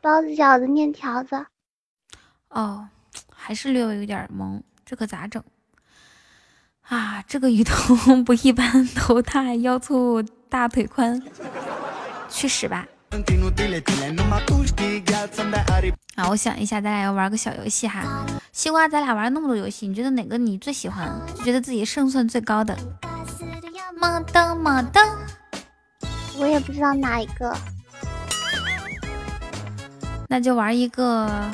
[0.00, 1.46] 包子、饺子、面条子，
[2.48, 2.88] 哦，
[3.32, 5.40] 还是略微有点懵，这可咋整
[6.88, 7.22] 啊？
[7.26, 7.94] 这个鱼头
[8.24, 11.22] 不一般，头大腰粗大腿宽，
[12.28, 12.86] 去屎吧！
[16.16, 18.26] 啊，我想一下，咱俩要玩个小游戏哈。
[18.52, 21.20] 西瓜，咱俩玩那么多游戏，你觉得哪个你最喜欢？
[21.36, 22.76] 就觉得自己胜算最高的？
[24.00, 25.00] 么噔么噔，
[26.38, 27.54] 我也不知道哪一个。
[30.28, 31.50] 那就玩一个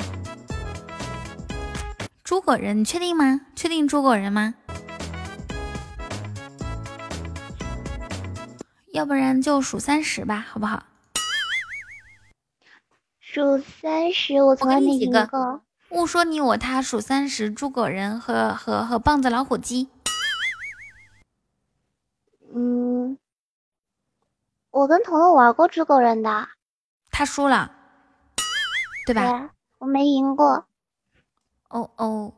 [2.23, 3.41] 诸葛人，你确定吗？
[3.55, 4.53] 确定诸葛人吗？
[8.95, 10.81] 要不然就数三十吧，好不好？
[13.19, 15.61] 数三十，我从来没赢过。
[15.89, 19.89] 误说你我他，数三十，诸葛人和和和棒子老虎机。
[22.53, 23.17] 嗯，
[24.71, 26.47] 我跟彤彤玩过诸葛人的，
[27.11, 27.69] 他输了。
[29.05, 29.49] 对吧？
[29.79, 30.65] 我没赢过。
[31.67, 32.33] 哦哦。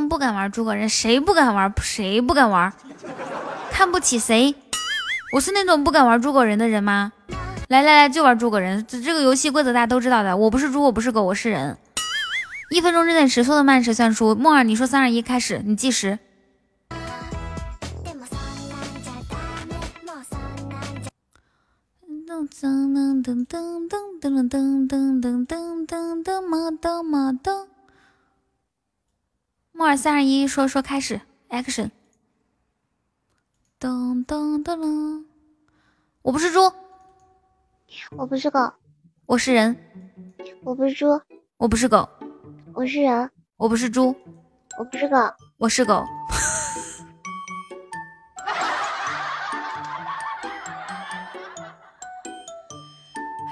[0.00, 1.72] 不敢玩诸葛人，谁不敢玩？
[1.80, 2.72] 谁不敢玩？
[3.70, 4.54] 看不起谁？
[5.32, 7.12] 我是那种不敢玩诸葛人的人吗？
[7.68, 8.84] 来来来，就玩诸葛人。
[8.86, 10.36] 这这个游戏规则大家都知道的。
[10.36, 11.76] 我不是猪，我不是狗，我是人。
[12.70, 14.34] 一分钟之内谁说的慢谁算输。
[14.34, 16.18] 木耳，你说三二一开始，你计时。
[29.76, 31.90] 木耳三二一，说说开始，action。
[33.78, 35.22] 噔噔噔噔，
[36.22, 36.72] 我不是猪，
[38.12, 38.72] 我不是狗，
[39.26, 39.76] 我是人，
[40.62, 41.20] 我不是猪，
[41.58, 42.08] 我不是狗，
[42.72, 44.16] 我是人，我不是猪，
[44.78, 45.18] 我不是狗，
[45.58, 46.02] 我是狗。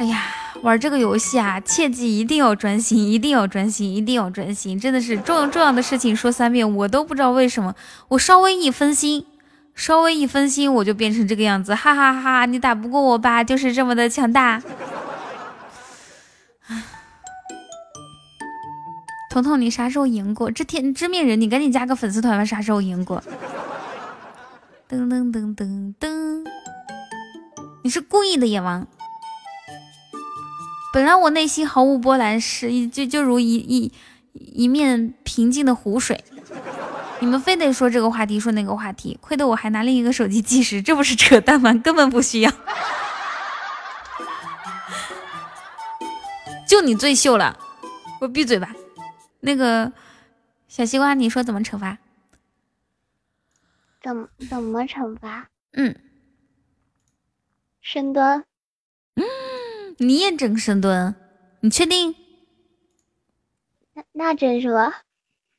[0.01, 0.34] 哎呀，
[0.65, 7.75] 玩这个游戏啊，切记一定要专心，一定要专心，一定要专心，真的是重重要的事情说三遍，我都不知道为什么，
[8.09, 9.27] 我稍微一分心，
[9.75, 12.47] 稍微一分心，我就变成这个样子，哈哈哈！
[12.47, 14.63] 你打不过我吧，就是这么的强大。
[19.31, 20.51] 彤彤，你啥时候赢过？
[20.51, 23.23] 这天知命人，你赶紧加个粉丝团吧，啥时候赢过？
[24.89, 26.43] 噔噔噔噔噔，
[27.83, 28.87] 你是故意的，野王。
[30.95, 33.93] 本来我内心毫无波澜，是一就就如一一
[34.33, 36.23] 一面平静的湖水。
[37.19, 41.75] 你们非得说这个话题，说那个话题，亏得我还拿另一个手机计时，这不是扯淡吗？
[41.75, 42.53] 根本不需要。
[46.69, 47.59] 就你最秀了，
[48.21, 48.73] 给我闭嘴吧。
[49.41, 49.93] 那个
[50.69, 51.99] 小西瓜，你说怎么惩罚？
[54.01, 55.49] 怎怎么惩罚？
[55.73, 55.97] 嗯，
[57.83, 58.45] 深蹲。
[59.17, 59.25] 嗯。
[59.99, 61.15] 你也整深蹲，
[61.61, 62.15] 你确定？
[63.95, 64.93] 那那真说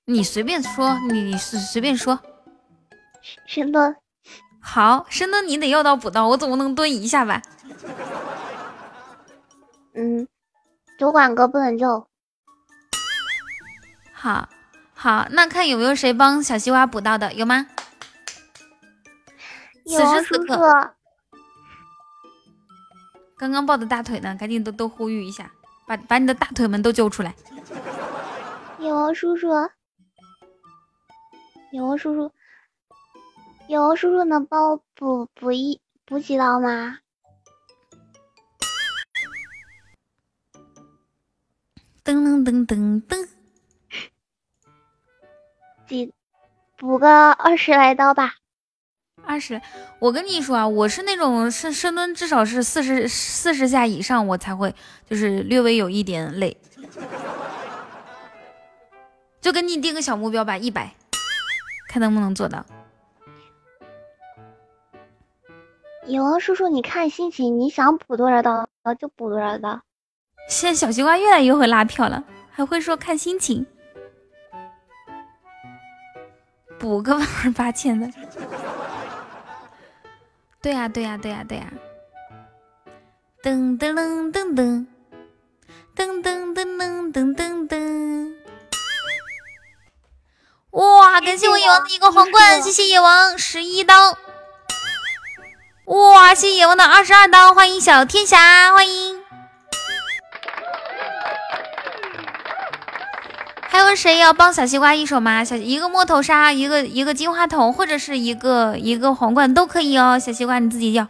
[0.05, 2.19] 你随便说，你你随随便说。
[3.47, 3.95] 深蹲，
[4.61, 7.41] 好，深蹲你得要到补到，我总不能蹲一下吧？
[9.93, 10.27] 嗯，
[10.99, 12.07] 主管哥不能救。
[14.14, 14.49] 好，
[14.93, 17.67] 好，那看有没有谁帮小西瓜补到的，有吗？
[19.85, 20.94] 此有啊时此刻，
[23.45, 25.51] 刚刚抱的大腿呢，赶紧都都呼吁一下，
[25.85, 27.35] 把把你的大腿们都揪出来。
[28.80, 29.48] 野王叔叔，
[31.72, 32.32] 野王叔叔，
[33.67, 36.98] 野王叔叔能帮我补补一补几刀吗？
[42.03, 43.30] 噔噔噔噔噔，
[45.88, 46.11] 几
[46.77, 48.33] 补个二十来刀吧。
[49.25, 49.59] 二十。
[49.99, 54.73] 我跟你说啊，我是那种深深蹲至少是四十四十下以上，我才会
[55.09, 56.55] 就是略微有一点累。
[59.41, 60.95] 就给你定个小目标吧，一百，
[61.87, 62.65] 看能不能做到。
[66.07, 68.67] 有啊叔叔，你看心情，你想补多少刀
[68.99, 69.81] 就补多少刀。
[70.47, 73.65] 现在小西瓜越来越会拉票了，还会说看心情，
[76.77, 78.07] 补个万儿八千的。
[80.66, 81.72] 对呀、对呀、对呀、对呀、
[83.44, 84.88] 噔噔噔噔噔，
[85.95, 88.34] 噔噔噔噔噔噔噔。
[90.72, 91.22] 哇！
[91.22, 94.18] 感谢我野王的一个皇冠，谢谢野王十一刀。
[95.85, 96.34] 哇！
[96.34, 99.15] 谢谢野王的二十二刀，欢迎小天侠，欢迎。
[103.75, 105.43] 还有谁要帮小西瓜一手吗？
[105.43, 110.17] 小一个摸头杀，一个一个金话筒，或者是一个一个皇冠都可以哦。
[110.17, 111.05] 小西瓜你自己要，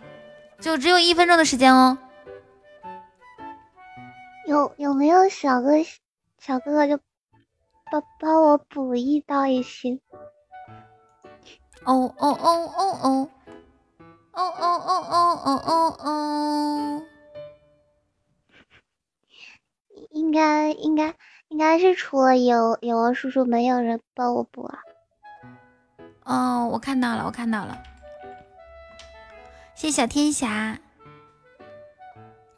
[0.59, 1.95] 就只有一分钟的时间哦。
[4.47, 5.73] 有有没有小哥
[6.39, 6.99] 小哥哥就
[7.91, 10.01] 帮帮我补一刀也行。
[11.83, 13.29] 哦哦哦哦哦，
[14.31, 17.03] 哦哦哦哦哦哦哦，
[20.09, 21.13] 应该应该
[21.49, 24.79] 应该是除了有有王叔叔，没有人帮我补啊。
[26.23, 27.77] 哦，我看到了，我看到了，
[29.75, 30.79] 谢谢小天侠。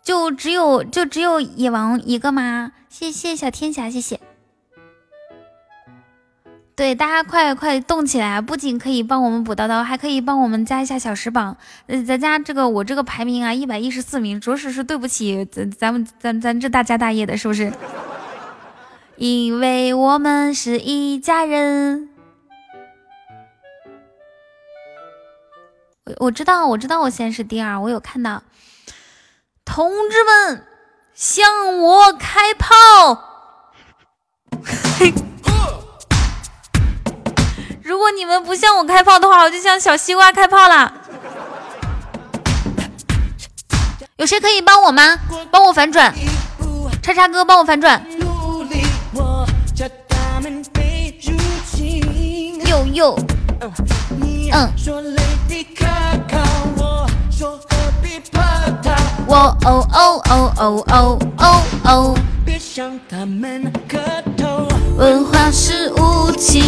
[0.01, 2.71] 就只有就只有野王一个吗？
[2.87, 4.19] 谢谢小天侠，谢谢。
[6.77, 8.39] 对，大家快快动起来！
[8.39, 11.57] 不仅可以帮我们补刀刀，还可以帮我们加一下小时榜。
[12.05, 17.73] 咱家这个我这个排名啊，一百一十四名，着实是对不起咱咱们咱咱这大家大业的，是不是？
[19.17, 22.09] 因为我们是一家人。
[26.05, 28.43] 我我知道，我知道，我现在是第二，我有看到。
[29.65, 30.63] 同志们，
[31.15, 32.75] 向我开炮！
[37.81, 40.93] 如果你们不向我开炮的话，我就向小西瓜开炮啦。
[44.17, 45.17] 有谁可以帮我吗？
[45.49, 46.13] 帮我反转，
[47.01, 48.05] 叉叉哥帮我反转。
[52.77, 53.19] 又又，
[54.51, 54.69] 嗯。
[59.29, 62.15] 我哦哦哦哦哦哦哦，
[62.45, 63.99] 别向他们磕
[64.37, 66.63] 头文化是武器。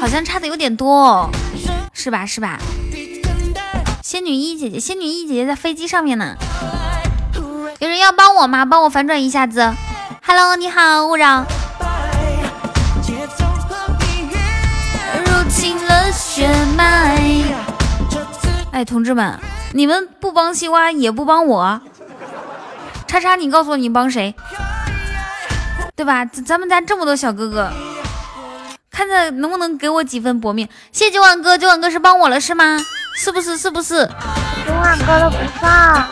[0.00, 1.30] 好像差的有点多哦，
[1.92, 2.24] 是吧？
[2.24, 2.58] 是吧？
[4.02, 6.36] 仙女一姐姐，仙女一姐姐在飞机上面呢。
[7.80, 8.64] 有人要帮我吗？
[8.64, 9.74] 帮我反转一下子。
[10.26, 11.44] Hello，你好，勿扰。
[15.24, 17.18] 入侵了血脉。
[18.70, 19.38] 哎，同志们，
[19.72, 21.80] 你们不帮西瓜也不帮我，
[23.06, 24.34] 叉叉，你告诉我你帮谁？
[25.96, 26.24] 对吧？
[26.24, 27.70] 咱们家这么多小哥哥，
[28.90, 30.68] 看着能不能给我几分薄命？
[30.92, 32.78] 谢谢九万哥，九万哥是帮我了是吗？
[33.16, 33.56] 是不是？
[33.56, 34.08] 是不是？
[34.66, 36.08] 九万哥都不放，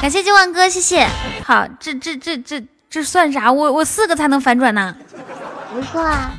[0.00, 1.06] 感谢九万哥，谢谢。
[1.44, 3.52] 好，这这这这这算啥？
[3.52, 4.96] 我我四个才能反转呢，
[5.72, 6.32] 不算，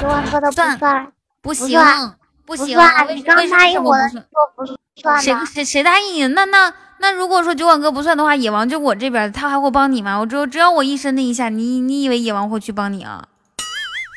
[0.00, 2.16] 九万哥的不算算，不行算
[2.46, 2.78] 不行，
[3.16, 4.10] 你刚为什答应我的么
[4.54, 6.26] 不算说不算，谁谁谁答应你？
[6.28, 10.18] 那那那如果说九万哥不算的话，野王就我这边，他还会帮你吗？
[10.20, 13.24] 我只有只要我一声令下，你你以为野王会去帮你啊？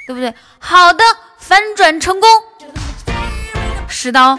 [0.07, 0.31] 对不对？
[0.59, 1.03] 好的，
[1.39, 2.30] 反转成功，
[3.88, 4.38] 十刀。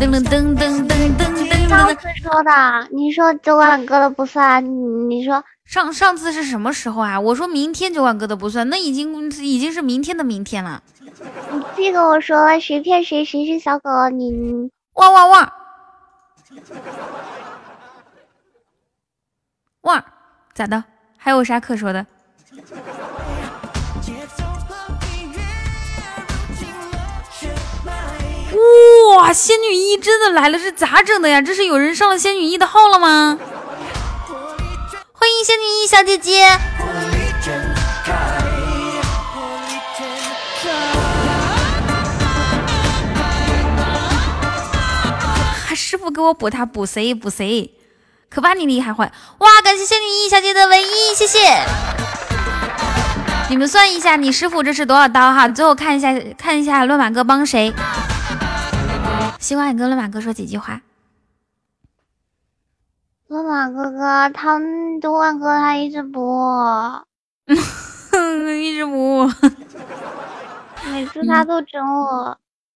[0.00, 1.68] 噔噔噔噔噔噔！
[1.68, 4.64] 上次说的，你说九万哥的不算，
[5.10, 7.20] 你说上上次是什么时候啊？
[7.20, 10.82] 我说明天九万哥的不算，那已经已经是明天的明天了。
[11.52, 15.52] 你记跟我说了谁骗谁，谁是小狗，你汪汪汪，
[19.82, 20.02] 汪，
[20.54, 20.82] 咋的？
[21.18, 22.06] 还有啥可说的？
[29.16, 31.40] 哇，仙女一真的来了，这咋整的呀？
[31.40, 33.38] 这是有人上了仙女一的号了吗？
[35.12, 36.58] 欢迎仙女一小姐姐。
[45.74, 47.74] 师傅给我补他补谁补谁，
[48.28, 49.10] 可把你厉害坏！
[49.38, 51.38] 哇，感谢仙女一小姐的唯一，谢谢。
[53.48, 55.48] 你们算一下，你师傅这是多少刀哈？
[55.48, 57.72] 最后看一下，看一下乱马哥帮谁。
[59.40, 60.82] 西瓜，你跟乱马哥说几句话。
[63.28, 64.60] 乱马哥哥，他
[65.00, 67.06] 多万哥他一直播，
[67.48, 69.26] 一直播，
[70.92, 72.38] 每次他都整我。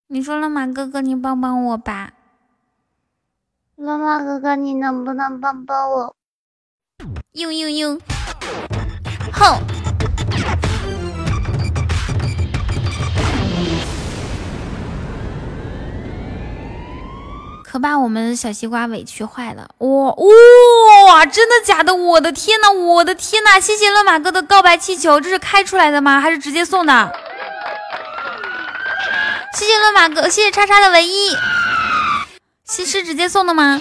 [0.08, 2.12] 你说乱马哥哥，你帮帮我吧。
[3.76, 6.14] 乱马哥哥，你能不能帮帮我？
[7.32, 7.98] 呦呦呦，
[9.32, 9.56] 吼！
[17.70, 19.68] 可把我们小西瓜委屈坏了！
[19.78, 20.12] 哇
[21.07, 21.94] 哇，真的假的？
[21.94, 23.60] 我的天呐，我的天呐！
[23.60, 26.20] 谢谢乱马哥的告白气球，这是开出来的吗？
[26.20, 27.12] 还是直接送的？
[29.55, 31.36] 谢谢乱马哥，谢谢叉叉的唯一，
[32.68, 33.81] 是是直接送的吗？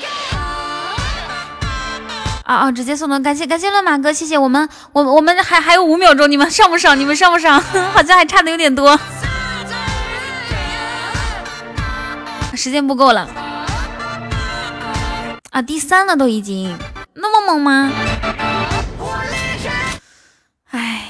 [2.45, 7.00] 啊啊，直接送的，感谢感谢乱马哥，谢谢我们，我我们还还有五秒钟，你们上不上？
[7.00, 7.59] 你们上不上？
[7.92, 9.00] 好像还差的有点多，
[12.56, 13.27] 时间不够了。
[15.52, 16.78] 啊，第三了都已经
[17.16, 17.92] 那么猛吗？
[20.69, 21.06] 唉，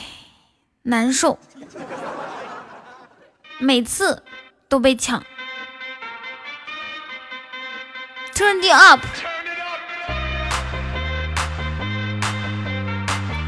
[0.84, 1.38] 难受，
[3.60, 4.24] 每次
[4.70, 5.22] 都被抢。
[8.34, 9.02] Turn it up，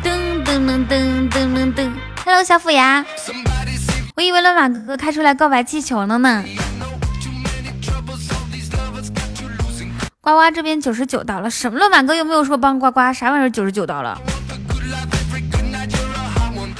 [0.03, 1.91] 噔噔噔噔噔噔噔。
[2.25, 3.05] Hello，小虎牙，
[4.15, 6.43] 我以为乱马哥哥开出来告白气球了呢。
[10.23, 14.21] 呱呱这边九十九刀了，什么乱马哥又没有说帮呱呱，啥玩意儿九十九刀了？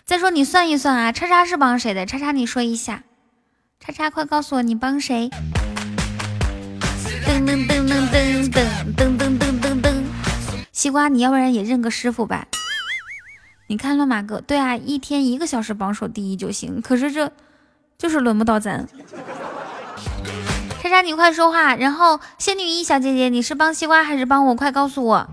[0.06, 2.06] 再说你算一算啊，叉叉是帮谁的？
[2.06, 3.02] 叉叉你说一下，
[3.80, 5.32] 叉叉快告诉我你帮谁？
[7.26, 10.04] 噔噔噔噔噔噔噔噔噔噔噔，
[10.72, 12.46] 西瓜你要不然也认个师傅吧？
[13.66, 17.32] 你看乱马哥，对啊，一天一个小时榜首第一就行，可是这
[17.98, 18.88] 就是轮不到咱。
[20.92, 21.74] 莎莎，你快说话！
[21.76, 24.54] 然后仙女一小姐姐，你是帮西瓜还是帮我？
[24.54, 25.26] 快告诉我，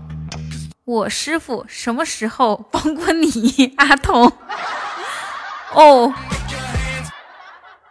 [0.85, 3.73] 我师傅什么时候帮过你？
[3.75, 4.31] 阿童，
[5.73, 6.13] 哦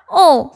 [0.08, 0.50] 哦，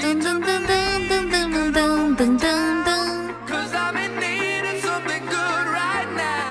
[0.00, 0.72] 噔噔噔噔
[1.06, 2.48] 噔噔噔噔噔
[2.82, 2.88] 噔，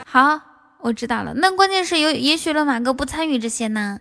[0.05, 0.39] 好。
[0.87, 3.99] 我知道了，那关键是有，也许乱马哥不参与这些呢。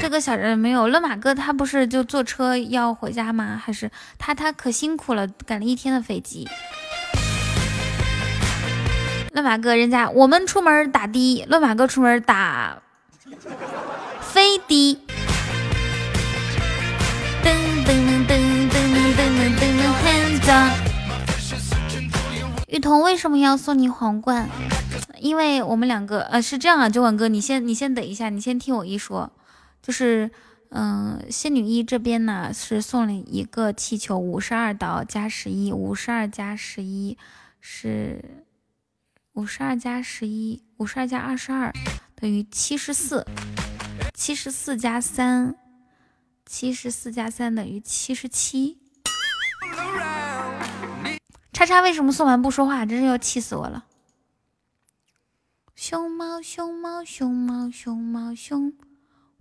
[0.00, 3.62] 这个小人没有，乱马哥他不是就坐车要回家吗？
[3.64, 3.88] 还是
[4.18, 6.48] 他他可辛苦了，赶了一天的飞机。
[9.30, 12.82] 乱马哥，人家我们出门打的，乱马哥出门打
[14.20, 14.98] 飞的。
[17.44, 17.54] 噔
[17.86, 18.34] 噔噔
[18.68, 19.20] 噔噔噔
[19.56, 20.87] 噔噔，hands up。
[22.68, 24.46] 雨桐为什么要送你皇冠？
[25.18, 29.32] 因为我们两个，呃，是这样啊，九管哥，你先，你先等一下，你先听我一说，
[29.80, 30.30] 就是，
[30.68, 37.16] 嗯，仙女一这边呢是送了一个气球，五十二刀加十一，五十二加十一
[37.58, 38.22] 是
[39.32, 41.72] 五十二加十一，五十二加二十二
[42.14, 43.26] 等于七十四，
[44.12, 45.54] 七十四加三，
[46.44, 48.76] 七十四加三等于七十七。
[51.58, 52.86] 叉叉为什么送完不说话？
[52.86, 53.82] 真是要气死我了！
[55.74, 58.72] 熊猫熊猫熊猫熊猫熊，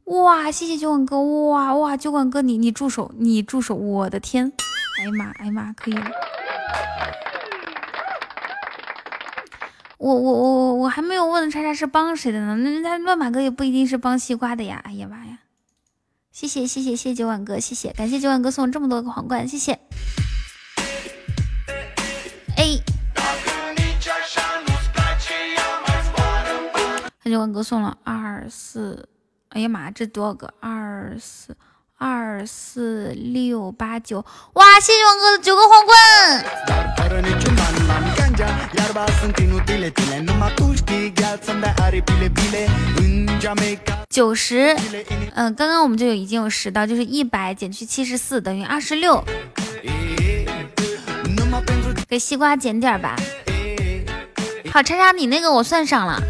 [0.05, 0.49] 哇！
[0.51, 1.95] 谢谢酒馆哥，哇哇！
[1.95, 3.75] 酒馆哥，你你住手，你住手！
[3.75, 4.51] 我的天！
[4.97, 5.95] 哎呀妈，哎呀妈，可以！
[9.99, 12.55] 我我我我还没有问叉叉是帮谁的呢？
[12.55, 14.81] 那人家乱马哥也不一定是帮西瓜的呀！
[14.83, 15.37] 哎呀妈呀！
[16.31, 19.79] 谢谢谢谢谢谢酒馆哥，谢谢感谢酒馆哥送这么多个皇冠，谢谢。
[27.27, 29.07] 谢王哥送了二四，
[29.49, 30.53] 哎呀妈，这多少个？
[30.59, 31.55] 二四
[31.97, 34.23] 二四六八九，
[34.53, 34.79] 哇！
[34.79, 35.97] 谢谢王哥的九个皇冠。
[44.09, 44.75] 九十，
[45.35, 49.23] 嗯，刚刚我们就有已经有十道，就是一百减去七十四等于二十六。
[52.07, 53.15] 给西瓜减点吧。
[54.71, 56.21] 好，叉叉，你那个我算上了，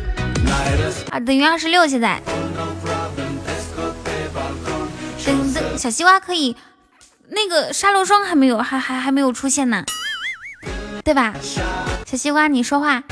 [1.12, 1.88] 啊，等于二十六。
[1.88, 2.22] 现在，
[5.26, 6.56] 等等，小西瓜可以，
[7.30, 9.84] 那个沙漏霜还没有，还还还没有出现呢，
[11.04, 11.34] 对吧？
[12.06, 13.04] 小西瓜，你说话。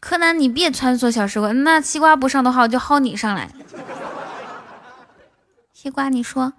[0.00, 3.50] 柯南，你别穿梭小时光，那西瓜不上的话，我就薅你上来。
[5.72, 6.52] 西瓜，你说。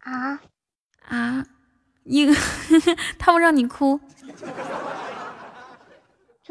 [0.00, 0.40] 啊
[1.06, 1.44] 啊！
[2.04, 2.34] 一个，
[3.18, 4.00] 他们让你哭。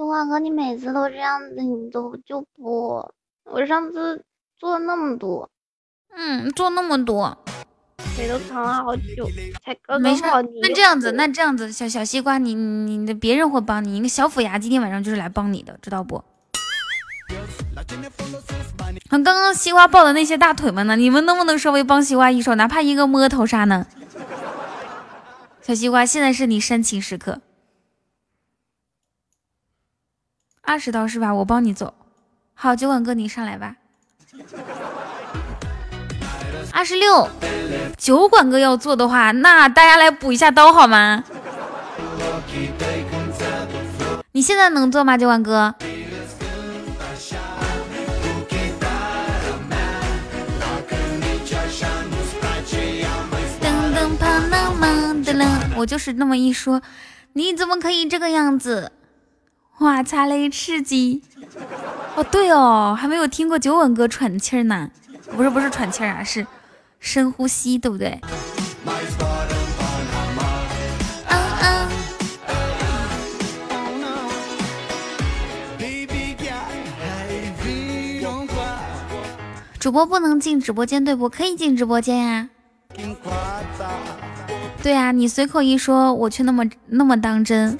[0.01, 3.07] 九华哥，你每次都这样子，你都就不。
[3.43, 4.25] 我上次
[4.57, 5.47] 做那么多，
[6.17, 7.37] 嗯，做那么多，
[8.15, 9.29] 腿都疼了好久
[9.63, 10.41] 才刚没事刚好。。
[10.41, 16.23] 那这样子，那这样子，小小西瓜，你你你的别人会帮你，那个小虎牙今天晚上就是来帮你的，知道不？
[19.11, 20.95] 刚刚西瓜抱的那些大腿们呢？
[20.95, 23.85] 你们能不能稍微帮西瓜一手，哪怕一个摸头杀呢？
[25.61, 27.39] 小西瓜，现在是你煽情时刻。
[30.71, 31.33] 二十刀是吧？
[31.33, 31.93] 我帮你走。
[32.53, 33.75] 好，酒馆哥你上来吧。
[36.71, 37.27] 二十六，
[37.97, 41.25] 酒馆哥要做的话，那大家来补一下刀好吗？
[44.31, 45.75] 你现在能做吗，酒馆哥？
[53.59, 54.87] 噔噔啪啦嘛
[55.21, 56.81] 噔噔，我就是那么一说，
[57.33, 58.93] 你怎么可以这个样子？
[59.81, 61.23] 哇，擦嘞，刺激！
[62.15, 64.87] 哦，对哦，还没有听过九吻哥喘气儿呢，
[65.35, 66.45] 不是不是喘气儿啊，是
[66.99, 68.19] 深呼吸，对不对？
[71.29, 71.87] 嗯嗯！
[79.79, 81.27] 主播不能进直播间，对不？
[81.27, 82.47] 可以进直播间呀、
[84.83, 87.77] 对呀，你随口一说，我却那么那么当真。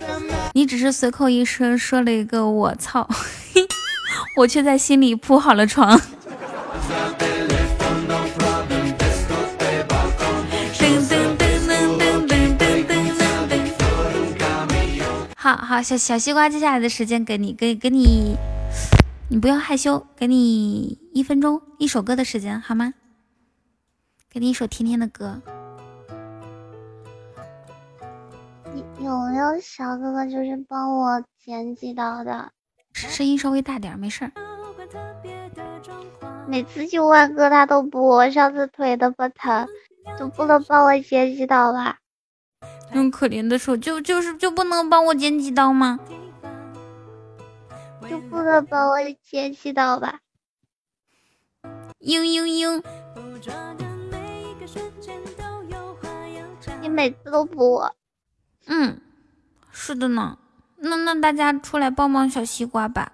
[0.54, 3.10] 你只是随口一说，说了一个我操，
[4.38, 6.00] 我却在心里铺好了床。
[15.36, 18.38] 好好，小小西瓜，接下来的时间给你，给给你，
[19.30, 22.94] 你不要害羞，给你一分钟一首歌的时间，好吗？
[24.32, 25.42] 给你一首甜甜的歌。
[29.04, 32.52] 有没有小哥哥就是帮我剪几刀的？
[32.94, 34.32] 声音稍微大点儿，没事儿。
[36.48, 39.68] 每次九万哥他都补我，上次腿都不疼，
[40.20, 41.98] 就不能帮我剪几刀吧？
[42.94, 46.00] 用可怜的手，就就是就不能帮我剪几刀吗？
[48.08, 50.20] 就不能帮我剪几刀吧？
[52.02, 52.84] 嘤嘤嘤！
[56.82, 57.96] 你每次都补我，
[58.68, 59.00] 嗯，
[59.72, 60.38] 是的呢。
[60.78, 63.12] 那那大家出来帮帮小西瓜吧。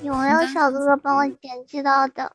[0.00, 2.32] 有没有小哥哥帮我点击到的？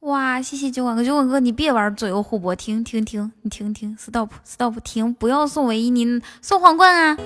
[0.00, 7.16] 哇，谢谢酒馆哥，酒馆哥你别玩左右互搏，停停停，你停停，stop stop，停，不要送唯一，你送皇冠啊，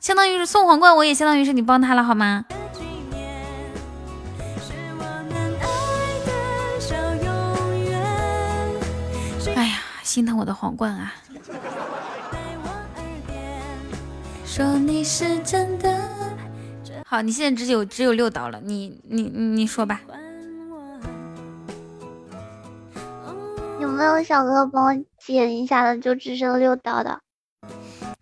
[0.00, 2.44] 相当于是送皇冠，我也相当于是你帮他了，好吗？
[10.12, 11.14] 心疼我的皇冠啊！
[14.44, 16.06] 说你是真的。
[17.06, 20.02] 好，你现在只有只有六刀了，你你你你说吧。
[23.80, 25.96] 有没有小哥哥帮我捡一下的？
[25.96, 27.18] 就只剩六刀的。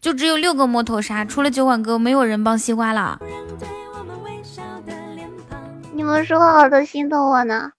[0.01, 3.19] 就只有六个摸头杀，除了酒馆哥，没有人帮西瓜了。
[5.93, 7.73] 你们说好的心疼我呢？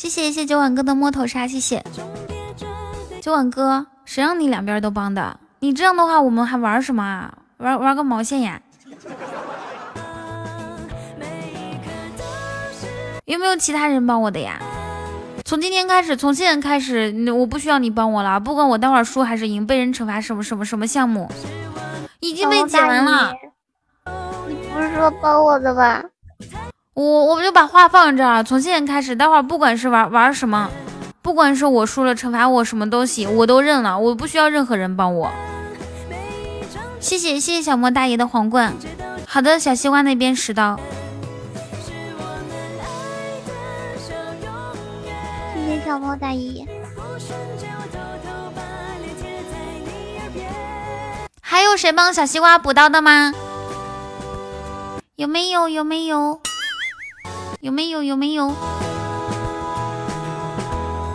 [0.00, 1.84] 谢谢谢谢酒馆哥的摸头杀，谢谢
[3.20, 5.38] 九晚哥，谁让你两边都帮的？
[5.58, 7.34] 你这样的话，我们还玩什么啊？
[7.58, 8.62] 玩玩个毛线呀！
[13.26, 14.58] 有没有其他人帮我的呀？
[15.44, 21.30] 从今天开始，从现在开始，我不需要你帮我了，不管我待会儿输还是赢，被人惩罚什么什么什么项目，
[22.20, 23.34] 已经被解完了。
[24.48, 26.02] 你不是说帮我的吧？
[27.00, 30.68] 我我就把话放这儿，从现在开始，待会儿不管是玩玩什么，
[31.22, 35.30] 不管是我输了惩罚我什么东西，我都认了，我不需要任何人帮我。
[37.00, 38.74] 谢谢谢谢小莫大爷的皇冠。
[39.26, 40.78] 好的，小西瓜那边十刀。
[45.54, 46.66] 谢谢小莫大爷。
[51.40, 53.32] 还有谁帮小西瓜补刀的吗？
[55.16, 55.70] 有没有？
[55.70, 56.40] 有没有？
[57.60, 58.02] 有没有？
[58.02, 58.54] 有没有？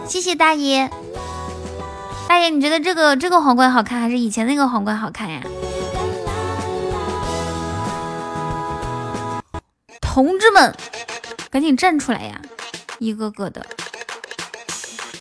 [0.07, 0.91] 谢谢大爷。
[2.27, 5.41] 大爷，你觉得这个这个皇冠好看，还是以前那个皇冠好看呀？
[9.99, 10.75] 同志们，
[11.49, 12.40] 赶紧站出来呀！
[12.99, 13.65] 一个个的，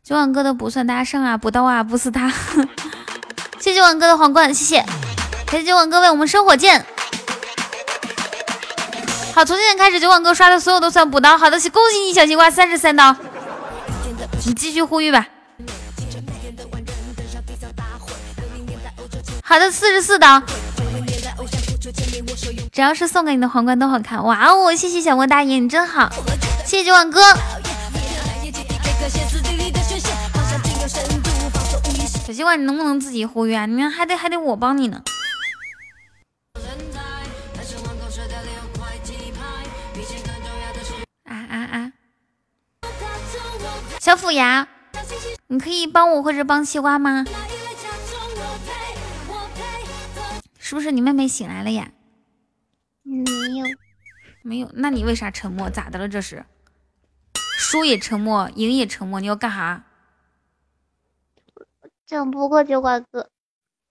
[0.02, 2.30] 九碗哥的不算大圣啊，补刀啊，不是他。
[3.58, 4.84] 谢谢九碗哥的皇冠，谢谢。
[5.50, 6.84] 谢谢九碗哥为我们生火箭。
[9.34, 11.36] 好，从现在开始，九碗哥刷的所有都算补刀。
[11.36, 13.16] 好的，恭喜你，小西瓜三十三刀。
[14.46, 15.26] 你继续呼吁吧。
[19.42, 20.40] 好的，四十四刀。
[22.72, 24.24] 只要是送给你的皇冠都好看。
[24.24, 26.08] 哇哦，谢谢小莫大爷，你真好。
[26.64, 27.20] 谢谢九碗哥。
[32.24, 33.66] 小西瓜，你能不能自己呼吁啊？
[33.66, 35.02] 你还得还得我帮你呢。
[44.24, 44.66] 虎牙，
[45.48, 47.26] 你可以帮我或者帮西瓜吗？
[50.58, 51.90] 是不是你妹妹醒来了呀？
[53.02, 53.66] 没有，
[54.42, 54.70] 没有。
[54.72, 55.68] 那你为啥沉默？
[55.68, 56.08] 咋的了？
[56.08, 56.46] 这是
[57.58, 59.84] 输也沉默，赢也沉默，你要干啥？
[62.06, 63.28] 整不过酒馆哥。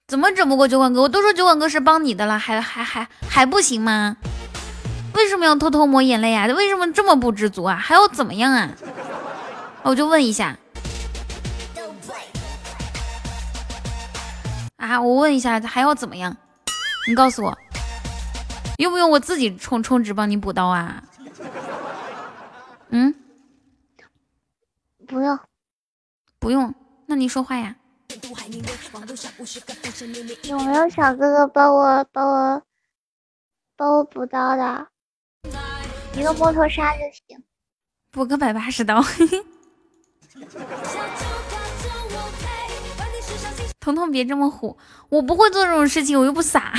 [0.07, 1.03] 怎么整不过酒馆哥？
[1.03, 4.17] 我都说酒馆哥是帮你的了，还还还还不行吗？
[5.13, 6.47] 为什么要偷偷抹眼泪啊？
[6.47, 7.75] 为什么这么不知足啊？
[7.75, 8.71] 还要怎么样啊？
[9.83, 10.57] 我就问一下
[14.77, 16.35] 啊，我问一下还要怎么样？
[17.07, 17.57] 你告诉我，
[18.77, 21.03] 用不用我自己充充值帮你补刀啊？
[22.89, 23.13] 嗯，
[25.07, 25.39] 不用，
[26.39, 26.73] 不用，
[27.05, 27.75] 那你说话呀？
[30.43, 32.61] 有没有小哥哥帮我帮我
[33.75, 34.87] 帮我补刀的？
[36.15, 37.43] 一个摩托沙就行，
[38.11, 39.03] 补个百八十刀。
[43.79, 44.77] 彤彤别这么虎，
[45.09, 46.73] 我不会做这种事情，我又不傻。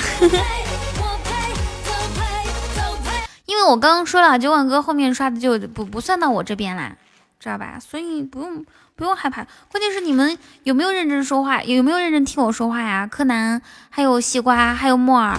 [3.45, 6.97] 因为我刚刚说了，酒馆哥后面刷的就不不算到我这边啦，
[7.39, 7.79] 知道吧？
[7.79, 8.65] 所以不用
[8.97, 9.47] 不用害怕。
[9.71, 13.07] 关键是你们有没有认真说话，有没有认真听我说话呀？
[13.07, 13.61] 柯南，
[13.91, 15.39] 还有西瓜，还有木耳，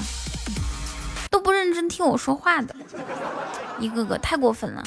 [1.32, 2.76] 都不认真听我说话的，
[3.80, 4.84] 一个个太过分了。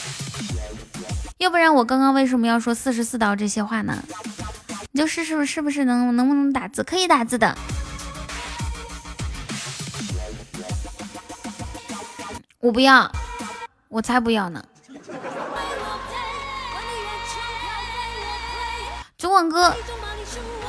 [1.39, 4.02] 要不然我刚刚为什么要说四十四刀这些话呢？
[4.91, 6.83] 你就试试是不是能能不能打字？
[6.83, 7.57] 可以打字的。
[12.60, 13.10] 我不要，
[13.89, 14.65] 我才不要呢。
[19.17, 19.73] 酒馆哥，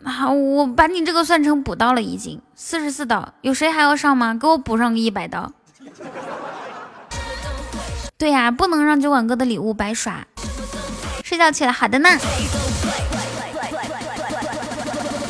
[0.06, 3.34] 好，我把你这个算成补刀了，已经四十四刀。
[3.42, 4.36] 有谁还要上吗？
[4.40, 5.52] 给我补上个一百刀。
[8.18, 10.28] 对呀，不能让酒馆哥的礼物白刷。
[11.30, 12.10] 睡觉去了，好的呢。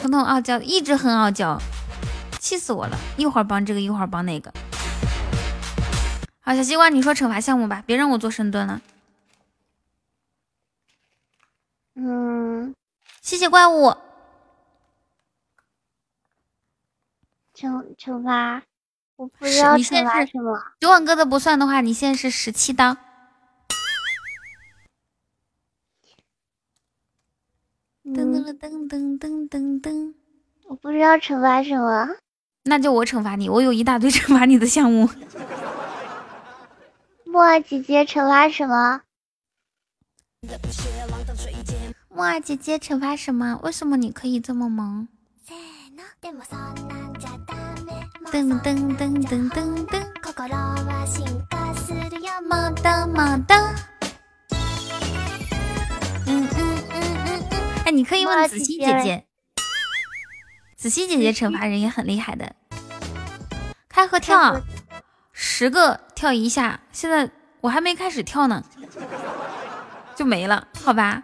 [0.02, 1.62] 彤彤傲娇，一直很傲娇，
[2.40, 2.98] 气死我了！
[3.18, 4.50] 一会儿帮这个，一会儿帮那个。
[6.40, 8.80] 好，小西瓜，你说惩罚项目吧，别让我做深蹲了。
[11.96, 12.74] 嗯，
[13.22, 13.94] 谢谢怪物。
[17.54, 18.64] 惩惩罚，
[19.18, 20.64] 我不知道惩罚什么。
[20.80, 22.96] 九碗哥的不算的话，你现在是十七刀。
[28.12, 30.14] 噔噔噔噔噔噔噔，
[30.68, 32.10] 我不知道惩罚什么。
[32.64, 35.08] 那就我惩罚你，我有一大堆 惩罚你的项目。
[37.26, 39.02] 木儿姐姐惩罚什么？
[42.10, 43.60] 木儿姐姐惩罚什么？
[43.64, 45.08] 为什么你可以这么萌？
[48.32, 50.00] 噔噔噔噔噔噔，
[52.48, 53.74] 么哒么哒。
[57.90, 59.26] 哎，你可以问子熙姐姐，
[60.78, 62.54] 子熙姐姐惩罚人也很厉害的。
[63.90, 64.62] 开合跳。
[65.34, 67.28] 十个跳一下，现在
[67.62, 68.64] 我还没开始跳呢，
[70.16, 71.24] 就没了，好吧？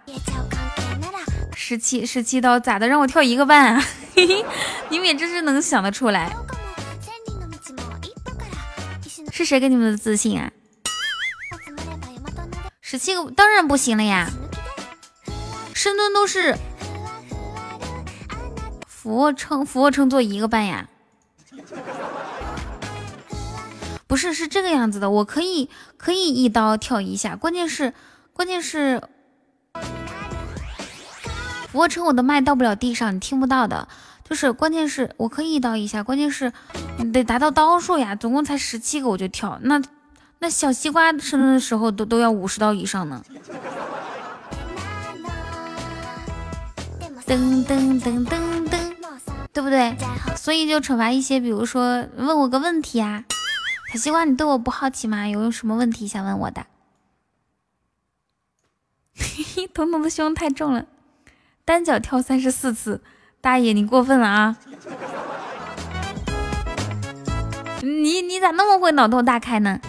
[1.55, 2.87] 十七十七刀咋的？
[2.87, 3.85] 让我跳一个半啊？
[4.89, 6.35] 你们也真是能想得出来，
[9.31, 10.51] 是谁给你们的自信啊？
[12.81, 14.27] 十七个当然不行了呀，
[15.75, 16.57] 深蹲都是
[18.87, 20.87] 俯卧撑，俯卧撑做一个半呀。
[24.07, 27.93] 不是是这个样子的，我可以可以一刀跳一下，关键是
[28.31, 29.03] 关键是
[31.67, 33.87] 俯卧撑我的麦到不了地上，你听不到的。
[34.27, 36.53] 就是关键是我可以一刀一下，关键是
[36.97, 39.81] 你得达到刀数呀，总共才十七个我就跳，那
[40.39, 43.21] 那小西瓜生的时候都都要五十刀以上呢。
[47.27, 48.79] 噔噔噔噔噔，
[49.51, 49.95] 对不对？
[50.35, 53.25] 所以就惩罚一些，比如说问我个问题啊，
[53.91, 55.27] 小西瓜，你对我不好奇吗？
[55.27, 56.67] 有什么问题想问我的？
[59.17, 60.85] 嘿嘿，彤彤的胸太重了，
[61.63, 63.01] 单脚跳三十四次，
[63.41, 64.57] 大爷你过分了啊！
[67.81, 69.79] 你你咋那么会脑洞大开呢？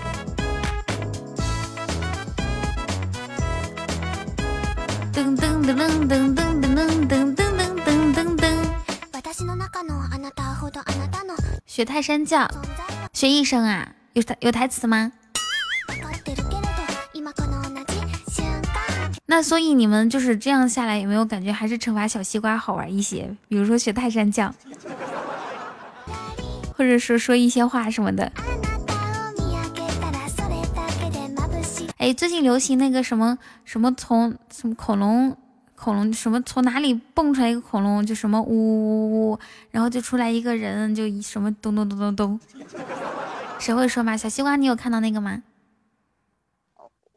[5.16, 5.72] 噔噔噔
[6.06, 7.56] 噔噔噔噔噔
[8.12, 8.44] 噔噔。
[11.64, 12.46] 学泰山叫，
[13.14, 13.94] 学一声啊？
[14.12, 15.10] 有台有台词吗？
[19.24, 23.34] 那所以你们就是这样下来，有没有感觉还是惩罚小西瓜好玩一些？
[23.48, 24.54] 比如说学泰山叫，
[26.76, 28.30] 或者说说一些话什么的。
[32.06, 35.36] 哎，最近流行那个什么什么从什么恐龙。
[35.74, 39.38] 恐龙什么从哪里蹦出来一个恐龙就什么呜呜呜，
[39.72, 42.40] 然后就出来一个人就什么咚咚咚咚咚，
[43.58, 44.16] 谁会说吗？
[44.16, 45.42] 小西瓜，你有看到那个吗？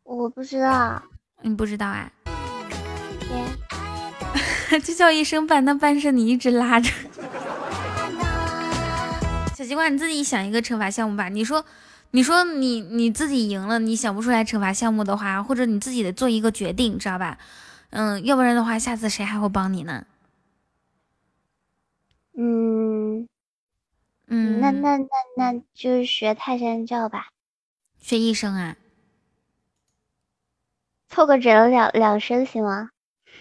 [0.03, 1.03] 我不知道，
[1.43, 2.11] 你不知道啊？
[4.84, 6.90] 就叫一声半，那半声你一直拉着。
[9.56, 11.30] 小西瓜，你自己想一个惩罚项目吧。
[11.30, 11.64] 你说，
[12.12, 17.38] 你说你你自己赢了，你想不出来惩罚项目的话，或者你自己得做一个决定，知道吧？
[17.92, 20.06] 嗯，要不然的话，下次谁还会帮你呢？
[22.36, 23.28] 嗯
[24.28, 25.08] 嗯，那那那
[25.38, 27.28] 那就学泰山教吧。
[28.00, 28.76] 学一生啊？
[31.10, 32.90] 凑个整两两声行吗？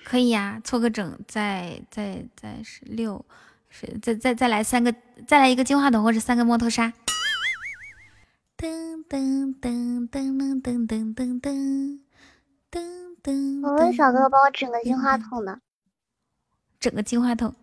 [0.04, 3.24] 可以呀，凑个整，再再再是六，
[3.68, 4.94] 是再再再来三个，
[5.26, 6.92] 再来一个金话筒或者三个摩托沙。
[9.08, 12.00] 噔噔噔噔噔噔噔
[12.70, 12.82] 噔
[13.22, 13.66] 噔。
[13.66, 15.58] 我问小哥哥帮我整个金话筒呢，
[16.78, 17.54] 整个金话筒，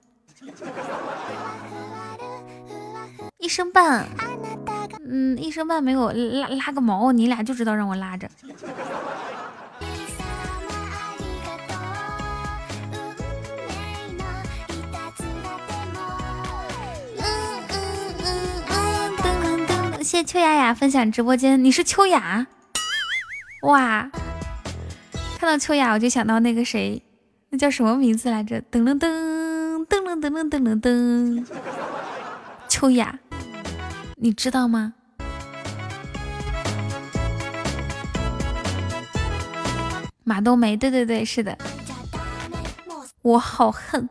[3.37, 4.07] 一声半，
[5.07, 8.27] 嗯，一声半没有拉拉个毛，你俩就知道让我拉着。
[20.15, 22.47] 谢秋雅雅分享直播间，你是秋雅，
[23.63, 24.09] 哇。
[25.37, 27.03] 看到秋雅，我就想到那个谁，
[27.49, 28.61] 那叫什么名字来着？
[28.71, 31.45] 噔噔噔噔噔噔噔噔噔，
[32.69, 33.19] 秋雅，
[34.15, 34.93] 你知道吗？
[40.23, 41.57] 马冬梅，对对对，是的。
[43.21, 44.07] 我好恨，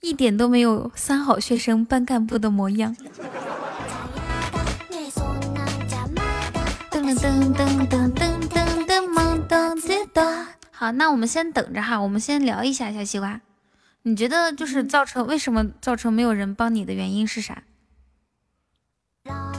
[0.00, 2.96] 一点都没有三好学生班干部的模样。
[7.54, 10.46] 噔噔噔噔噔。
[10.70, 13.40] 好，那我们先等着哈，我们先聊一下小西瓜。
[14.02, 17.62] 你觉得就是造成为什么造成没有人帮你的原因是啥？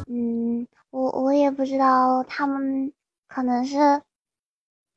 [0.07, 2.91] 嗯，我我也不知道，他们
[3.27, 4.01] 可能是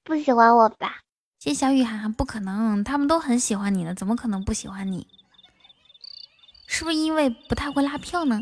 [0.03, 1.01] 不喜欢我吧。
[1.39, 5.07] 谢小雨涵涵，不可能，他们都很喜欢你的，怎么可能不喜欢你？
[6.67, 8.41] 是不是因为不太会拉票呢？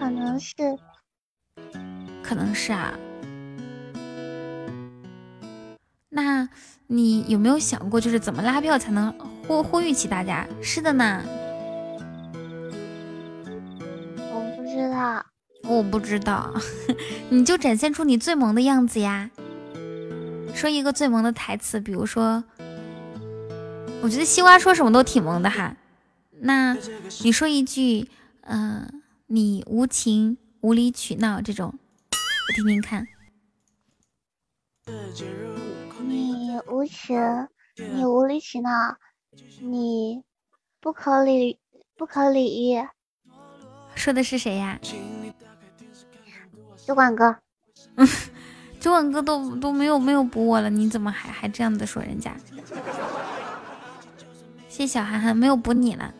[0.00, 0.54] 可能是，
[2.32, 2.94] 可能是啊。
[6.08, 6.48] 那
[6.86, 9.12] 你有没有想过，就是怎么拉票才能
[9.46, 10.48] 呼呼吁起大家？
[10.62, 11.22] 是的呢，
[14.32, 15.26] 我不知道，
[15.64, 16.54] 我不知道，
[17.28, 19.30] 你就展现出你最萌的样子呀！
[20.54, 22.42] 说一个最萌的台词，比如说，
[24.00, 25.76] 我觉得西瓜说什么都挺萌的哈。
[26.40, 26.74] 那
[27.22, 28.08] 你说一句，
[28.40, 31.74] 嗯，你无情无理取闹这种，
[32.48, 33.06] 我听听看。
[36.00, 37.16] 你无情，
[37.76, 38.70] 你无理取闹，
[39.60, 40.22] 你
[40.80, 41.58] 不可理
[41.96, 42.86] 不可理喻。
[43.94, 44.78] 说的是谁呀？
[46.84, 47.36] 酒馆哥。
[47.96, 48.08] 嗯，
[48.80, 52.34] 酒馆哥都都没有没有补我了，你怎么还还这样的说人家？
[54.68, 56.12] 谢小涵涵没有补你了。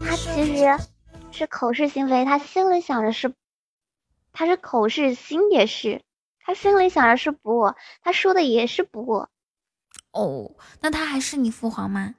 [0.00, 0.64] 他其实
[1.32, 3.34] 是口是心非，他心里想着是，
[4.34, 6.02] 他是口是心也是。
[6.46, 9.30] 他心里想的是补我，他说的也是补我。
[10.12, 10.50] 哦，
[10.82, 12.14] 那他还是你父皇吗？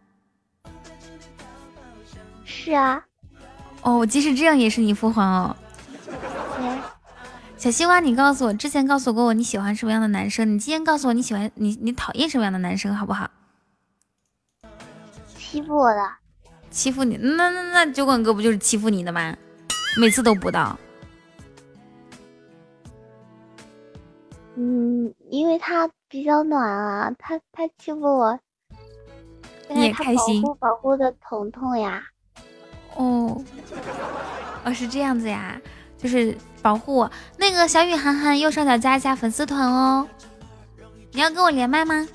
[2.43, 3.05] 是啊。
[3.83, 5.55] 哦，即使这样也是你父皇哦。
[6.57, 6.79] 对。
[7.55, 13.29] 小西瓜，你告诉我，之前告诉过我你喜欢什么样的男生，你今天告诉我你喜欢你你讨厌什么样的男生，好不好？
[15.37, 16.01] 欺负我的。
[16.71, 17.15] 欺负你？
[17.17, 19.37] 那那那酒馆哥不就是欺负你的吗？
[20.01, 20.77] 每次都不到。
[24.55, 28.39] 嗯，因为他比较暖啊，他他欺负我，
[29.69, 32.01] 你也开心，保护保护的彤彤呀。
[32.95, 33.43] 哦，
[34.63, 35.59] 哦是这样子呀，
[35.97, 37.11] 就是保护我。
[37.37, 40.07] 那个小雨涵涵右上角加一下粉丝团哦。
[41.11, 42.07] 你要跟我连麦吗？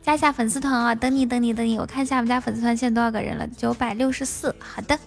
[0.00, 4.54] 加一下粉丝团啊，等你等你等你，我看一下我们家粉丝团现在多少个人了，九百六十四。
[4.58, 4.98] 好的。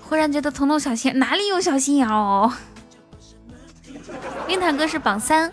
[0.00, 2.52] 忽然觉得彤彤小心哪里有小心眼哦？
[4.46, 5.52] 冰糖哥是榜三。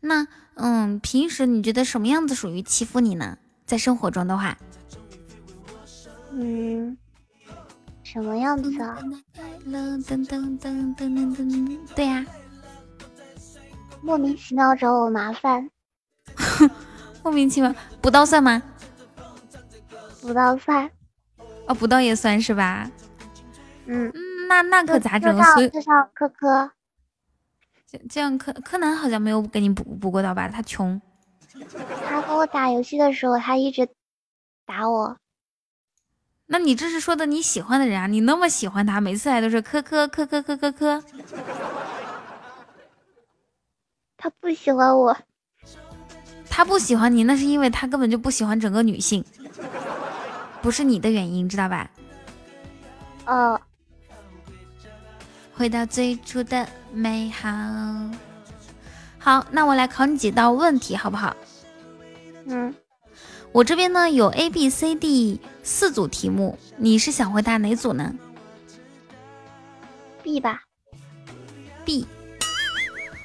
[0.00, 3.36] 那嗯，平时你觉得什么样子属于欺负你呢？
[3.66, 4.56] 在生活中的话，
[6.32, 6.96] 嗯，
[8.02, 8.98] 什么样子啊？
[9.66, 12.24] 噔噔噔噔噔噔，对呀，
[14.00, 15.68] 莫名其妙找我麻烦。
[17.22, 18.62] 莫名其妙，补刀算吗？
[20.22, 20.90] 补刀算。
[21.66, 22.90] 哦，补刀也算是吧？
[23.86, 24.27] 嗯嗯。
[24.48, 25.40] 那那可咋整？
[25.52, 26.70] 所以就像柯柯，
[27.86, 30.48] 这这样柯柯南好像没有给你补补过刀吧？
[30.48, 31.00] 他穷。
[32.08, 33.86] 他跟我打游戏的时候，他一直
[34.64, 35.16] 打我。
[36.46, 38.06] 那你这是说的你喜欢的人啊？
[38.06, 41.04] 你那么喜欢他，每次来都是科科科科科科科。
[44.16, 45.16] 他不喜欢我。
[46.48, 49.22] 他不喜欢你，那是因为他根本就不喜欢整个女性，
[50.62, 51.90] 不是你的原因，知道吧？
[53.26, 53.60] 哦。
[55.58, 57.48] 回到最初的美好。
[59.18, 61.36] 好，那我来考你几道问题，好不好？
[62.46, 62.72] 嗯，
[63.50, 68.14] 我这边呢有 A、B、C、D 四组题目，你是想回答哪组呢
[70.22, 70.62] ？B 吧。
[71.84, 72.06] B。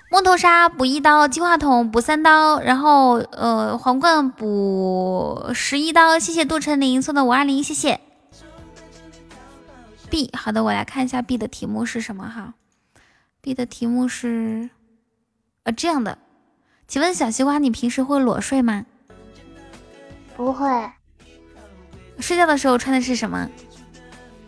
[0.10, 6.18] 木头沙补一刀，金话筒补三刀，然后呃皇冠补十一刀。
[6.18, 8.00] 谢谢杜成林送的五二零，谢谢。
[10.14, 12.54] B 好的，我来看一下 B 的题目是什么哈。
[13.42, 14.70] B 的题目是
[15.64, 16.20] 呃这样的，
[16.88, 18.86] 请问小西瓜，你平时会裸睡吗？
[20.38, 20.70] 不会。
[22.20, 23.50] 睡觉的时候穿的是什么？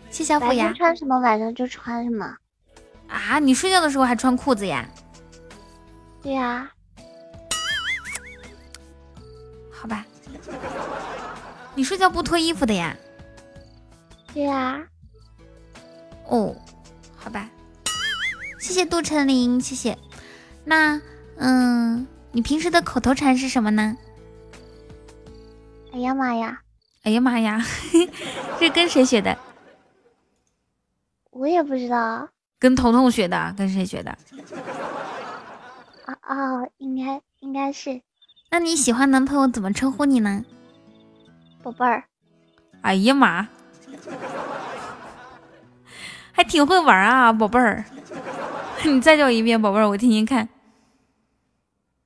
[0.08, 0.72] 谢小虎呀。
[0.76, 2.36] 穿什么晚上就穿什么。
[3.08, 4.88] 啊，你睡觉的时候还穿裤子呀？
[6.22, 6.70] 对呀。
[9.72, 10.06] 好吧。
[11.74, 12.96] 你睡觉不脱衣服的呀？
[14.32, 14.80] 对呀。
[16.28, 16.54] 哦，
[17.16, 17.48] 好吧，
[18.58, 19.96] 谢谢杜成林，谢谢。
[20.64, 21.00] 那，
[21.36, 23.96] 嗯，你平时的口头禅是什么呢？
[25.92, 26.60] 哎呀妈呀！
[27.04, 27.64] 哎呀妈呀！
[28.58, 29.38] 这跟谁学的？
[31.30, 32.28] 我也不知道。
[32.58, 33.54] 跟彤彤学的？
[33.56, 34.10] 跟谁学的？
[36.04, 38.02] 啊啊，应该应该是。
[38.50, 40.44] 那你喜欢男朋友怎么称呼你呢？
[41.62, 42.04] 宝贝儿。
[42.82, 43.48] 哎呀妈！
[46.36, 47.82] 还挺会玩啊，宝贝儿！
[48.84, 50.46] 你再叫一遍，宝贝儿，我听听看。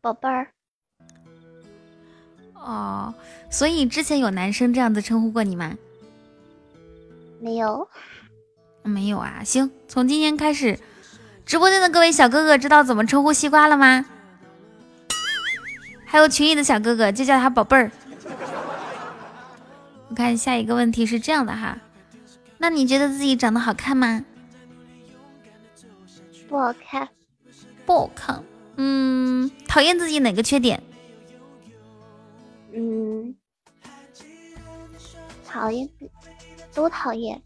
[0.01, 0.47] 宝贝儿。
[2.55, 3.13] 哦，
[3.51, 5.77] 所以之前有男生这样子称呼过你吗？
[7.41, 7.89] 没有。
[8.85, 10.79] 没有啊，行，从今天开始，
[11.45, 14.07] 直播间的各位小哥哥知道怎么称呼西瓜了吗？
[16.07, 17.91] 还有群里的小哥哥就叫他宝贝儿。
[20.09, 21.77] 我看下一个问题是这样的哈。
[22.63, 24.23] 那你觉得自己长得好看吗？
[26.47, 27.09] 不好看，
[27.87, 28.45] 不好看。
[28.77, 30.83] 嗯，讨厌自己哪个缺点？
[32.75, 33.35] 嗯，
[35.47, 35.89] 讨厌，
[36.75, 37.41] 都讨厌，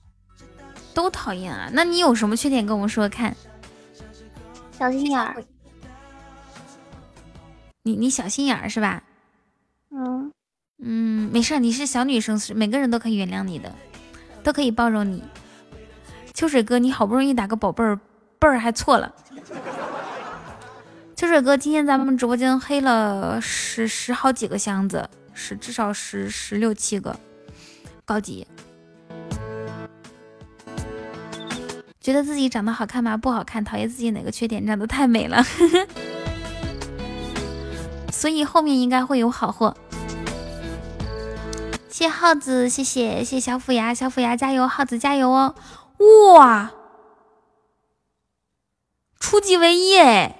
[0.92, 1.70] 都讨厌啊。
[1.72, 3.36] 那你有什么缺点跟我们说看？
[4.72, 5.44] 小心眼儿。
[7.84, 9.04] 你你小心眼儿是吧？
[9.90, 10.32] 嗯
[10.78, 13.72] 嗯，没事，你是小女生，每个人都可以原谅你的。
[14.44, 15.24] 都可以包容你，
[16.34, 17.98] 秋水哥，你好不容易打个宝贝儿，
[18.38, 19.12] 贝儿还错了。
[21.16, 27.18] 秋水哥，今天咱们直播间黑了十十好几个箱子，十至少十十六七个
[28.04, 28.46] 高级。
[31.98, 33.16] 觉得自己长得好看吗？
[33.16, 34.66] 不好看，讨厌自己哪个缺点？
[34.66, 35.42] 长得太美了，
[38.12, 39.74] 所以后面应该会有好货。
[42.04, 45.54] 谢耗子，谢谢谢谢小虎牙，小虎牙加油，耗子加油哦！
[46.34, 46.70] 哇，
[49.18, 50.36] 初级唯一哎！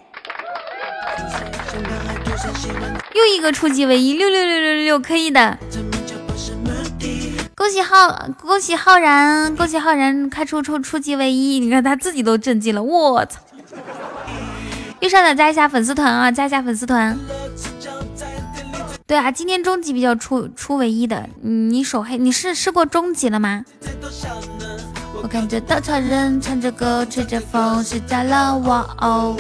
[3.14, 5.58] 又一个初级唯一，六六六六六，可以的。
[7.54, 13.40] 恭喜浩，恭喜浩然，恭喜浩然开出初初级唯一，你看他自己都震惊了，我操！
[15.00, 17.18] 右上角加一下粉丝团啊，加一下粉丝团。
[19.06, 23.62] 对啊，今天中级比较出出唯一的，你手黑，你是试过中级了吗？
[25.22, 29.36] 我感觉稻草人唱着歌，吹着风，睡着了我哦。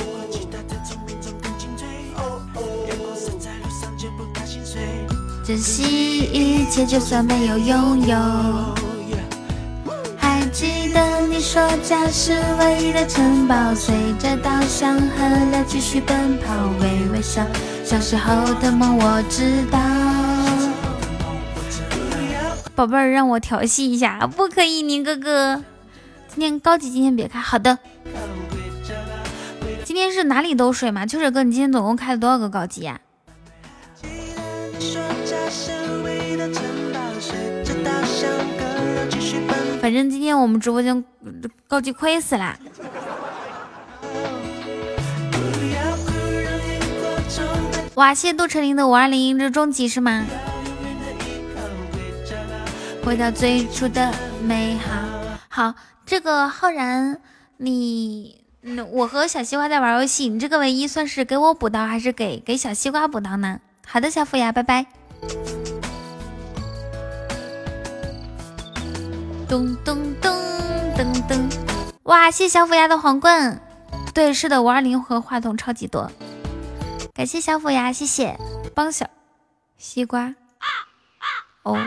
[5.46, 8.83] 珍惜一切，就算没有拥有。
[10.54, 17.44] 记得你说家是唯一的城堡，随着稻香河流继续奔跑，微微笑。
[17.84, 19.80] 小时候的梦我知道。
[22.76, 25.60] 宝贝儿，让我调戏一下，不可以，宁哥哥。
[26.28, 27.40] 今天高级，今天别开。
[27.40, 27.76] 好的。
[29.82, 31.04] 今天是哪里都水吗？
[31.04, 33.00] 秋水哥，你今天总共开了多少个高级呀？
[39.84, 41.04] 反正今天我们直播间
[41.68, 42.56] 高级亏死啦！
[47.92, 50.24] 哇，谢谢杜成林的五二零，这终极是吗？
[53.04, 54.10] 回到最初的
[54.42, 54.90] 美好。
[55.50, 55.74] 好，
[56.06, 57.20] 这个浩然，
[57.58, 58.42] 你，
[58.90, 63.60] 我和小西瓜在玩游戏，你这个唯一算是给我补刀，还是给给小西瓜补刀呢？
[63.86, 64.86] 好的，小虎牙，拜拜。
[69.54, 70.32] 咚咚咚
[70.96, 71.48] 噔噔，
[72.02, 72.28] 哇！
[72.28, 73.60] 谢谢小虎牙的皇冠，
[74.12, 76.10] 对，是的，五二零和话筒超级多，
[77.14, 78.36] 感谢小虎牙，谢谢
[78.74, 79.08] 帮小
[79.78, 80.34] 西瓜。
[81.62, 81.78] 哦，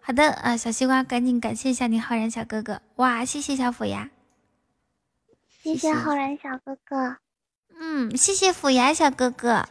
[0.00, 3.22] 好的啊，小西瓜，赶紧感谢一下你浩然小哥哥，哇！
[3.22, 4.08] 谢谢小虎牙，
[5.62, 7.16] 谢谢浩然小哥哥，
[7.78, 9.68] 嗯，谢谢虎牙小哥哥。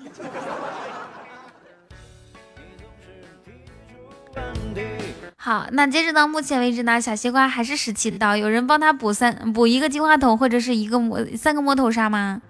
[5.41, 12.41] 好，那截止到目前为止呢，小西瓜还是十七刀，有人帮他补三补一个金话筒或者是一个魔三个魔头杀吗？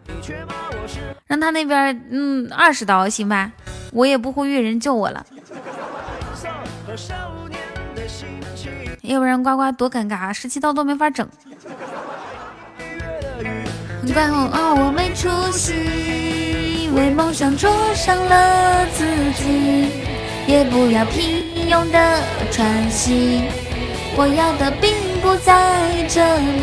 [1.28, 3.52] 让他那边嗯二十刀行吧，
[3.92, 5.24] 我也不呼吁人救我了，
[9.04, 11.30] 要不然呱呱多尴尬，十七刀都没法整。
[14.12, 20.09] 怪我啊，我没出息，为梦想灼伤了自己，
[20.50, 23.44] 也不要平庸的喘息，
[24.18, 26.60] 我要的并不在这里。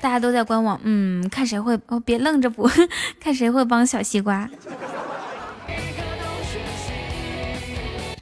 [0.00, 2.66] 大家都在观望，嗯，看谁会哦，别愣着补，
[3.20, 4.48] 看谁会帮小西瓜。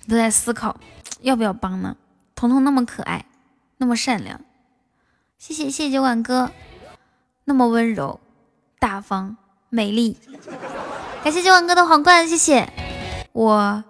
[0.08, 0.76] 都在思考
[1.20, 1.96] 要不要帮呢？
[2.34, 3.26] 彤彤那么可爱，
[3.76, 4.40] 那么善良，
[5.38, 6.50] 谢谢谢谢酒馆哥，
[7.44, 8.18] 那么温柔、
[8.80, 9.36] 大方、
[9.70, 10.16] 美丽。
[11.24, 12.68] 感谢九晚哥的皇冠，谢谢。
[13.32, 13.82] 我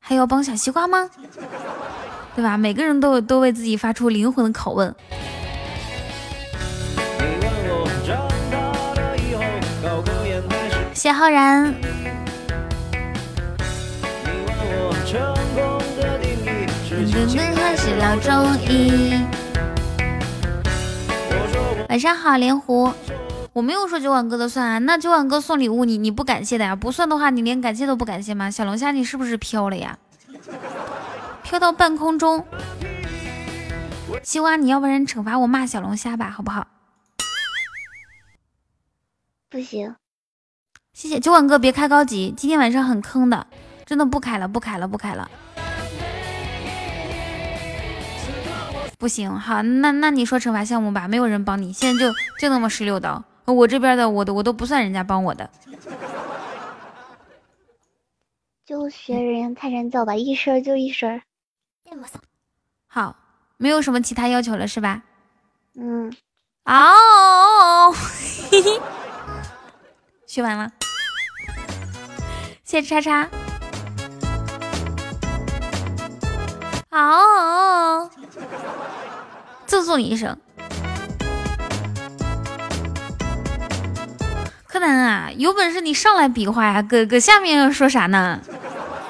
[0.00, 1.08] 还要帮小西瓜吗？
[2.34, 2.58] 对吧？
[2.58, 4.92] 每个人都都为自己发出灵魂的拷问。
[10.92, 11.72] 谢浩然。
[21.88, 22.92] 晚上好，莲湖。
[23.54, 26.74] 我没有说酒碗哥的算啊，那酒碗哥送礼物你你不感谢的呀？
[26.74, 28.50] 不算的话，你连感谢都不感谢吗？
[28.50, 29.96] 小龙虾，你是不是飘了呀？
[31.44, 32.44] 飘到半空中。
[34.24, 36.66] 西瓜，你要不然惩罚我骂小龙虾吧，好不好？
[39.48, 39.94] 不行。
[40.92, 43.46] 谢谢酒馆哥，别开高级，今天晚上很坑的，
[43.86, 45.30] 真的不开了，不开了，不开了。
[48.98, 53.22] 不行，好，那那你说惩罚项目吧，没有人帮你，现在就就那么十六刀。
[53.52, 55.50] 我这边的，我都我都不算人家帮我的，
[58.64, 61.20] 就学人家泰山叫吧，一声就一声。
[62.86, 63.16] 好，
[63.56, 65.02] 没有什么其他要求了是吧？
[65.74, 66.14] 嗯。
[66.64, 67.92] 哦，
[68.50, 68.80] 嘿嘿，
[70.26, 70.72] 学完了，
[72.64, 73.28] 谢谢叉叉。
[76.90, 78.08] 哦，
[79.66, 80.38] 赠送你一声。
[84.74, 86.82] 柯南啊，有本事你上来比划呀！
[86.82, 88.40] 搁搁下面要说啥呢？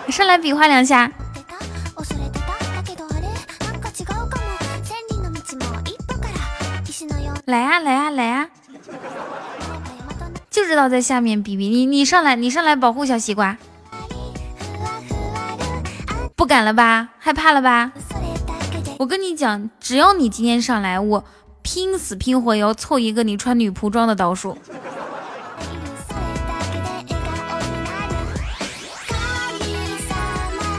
[0.04, 1.10] 你上来比划两下。
[7.46, 8.48] 来呀来呀来呀！
[10.50, 13.56] 就知道在下面比比你，你上来，你上来保护小西瓜。
[16.36, 17.08] 不敢了吧？
[17.18, 17.90] 害怕了吧？
[18.98, 21.24] 我跟你讲，只要你今天上来，我
[21.62, 24.58] 拼死拼活要凑一个你穿女仆装的刀数。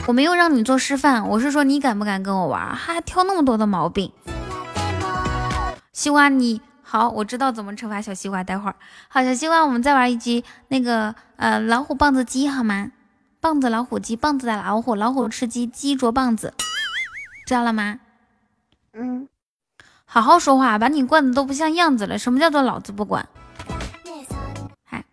[0.07, 2.75] 我没有让你做示范，我是说你敢不敢跟我玩？
[2.75, 4.11] 还挑那么多的毛病。
[5.91, 8.43] 西瓜，你好，我知道怎么惩罚小西瓜。
[8.43, 8.75] 待会儿，
[9.07, 12.91] 好，小西瓜，我们再玩一局那个呃老虎棒子鸡好吗？
[13.39, 16.53] 棒子老虎鸡，棒子打老虎，老虎吃鸡，鸡啄棒子，
[17.47, 17.99] 知道了吗？
[18.93, 19.27] 嗯，
[20.05, 22.19] 好好说话，把你惯的都不像样子了。
[22.19, 23.27] 什么叫做老子不管？
[24.83, 25.03] 嗨，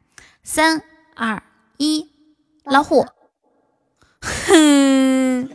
[0.43, 0.83] 三
[1.17, 1.43] 二
[1.79, 2.11] 一，
[2.65, 3.07] 老虎。
[4.23, 5.49] 哼，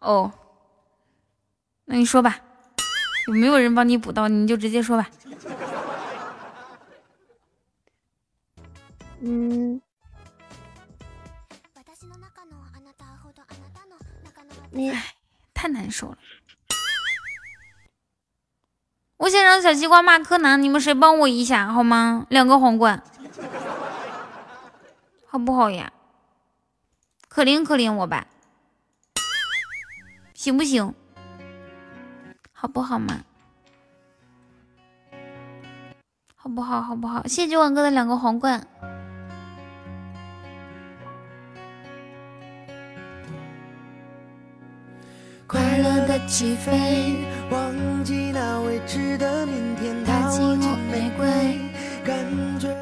[0.00, 0.32] 哦，
[1.86, 2.38] 那你说吧，
[3.28, 4.28] 有没有人帮你补刀？
[4.28, 5.08] 你就直接说吧。
[9.20, 9.80] 嗯，
[14.70, 14.92] 你
[15.54, 16.18] 太难受了。
[19.16, 22.26] 我想让小西瓜骂柯南，你们谁帮我一下好吗？
[22.28, 23.02] 两个皇冠。
[25.36, 25.92] 好不好呀？
[27.28, 28.26] 可怜可怜我吧，
[30.32, 30.94] 行不行？
[32.54, 33.20] 好不好嘛？
[36.34, 36.80] 好不好？
[36.80, 37.22] 好不好？
[37.24, 38.66] 谢谢九万哥的两个皇冠。
[45.46, 51.65] 快乐的起飞，忘记那未知的明天，我。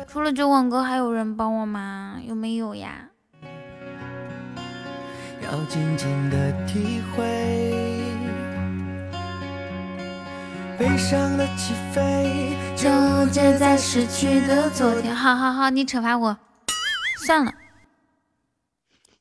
[0.06, 2.20] 除了九网哥，还有人帮我吗？
[2.26, 3.08] 有没有呀？
[5.42, 7.24] 要静静的体会
[10.78, 12.90] 悲伤的起飞，纠
[13.30, 15.14] 结在失去的昨天。
[15.14, 16.36] 好好好，你惩罚我，
[17.24, 17.54] 算了，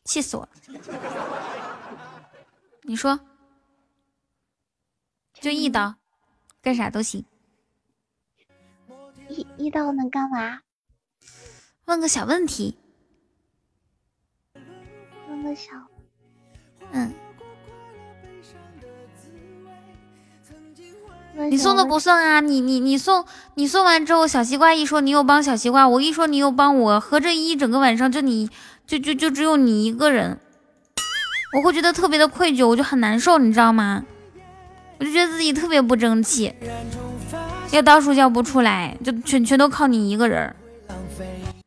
[0.03, 0.49] 气死我了。
[2.83, 3.19] 你说，
[5.33, 5.95] 就一刀，
[6.61, 7.25] 干啥都行。
[9.33, 10.59] 一一刀能干嘛？
[11.85, 12.77] 问个小问题，
[15.27, 15.71] 问个小，
[16.91, 17.11] 嗯，
[21.49, 28.47] 你送的不算啊，你你你送你送完之后，小西瓜一说你又帮小西瓜，我一说你又帮我，合着一整个晚上就你
[28.85, 30.39] 就就就只有你一个人，
[31.57, 34.05] 我会觉得特别的愧疚，我就很难受，你知道吗？
[34.99, 36.53] 我就觉得自己特别不争气，
[37.73, 40.55] 要倒数叫不出来，就全全都靠你一个人。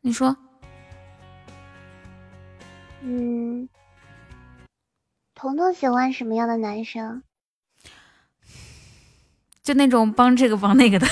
[0.02, 0.36] 你说，
[3.02, 3.68] 嗯，
[5.34, 7.24] 彤彤喜欢什么样的男生？
[9.64, 11.08] 就那种帮这个帮那个的。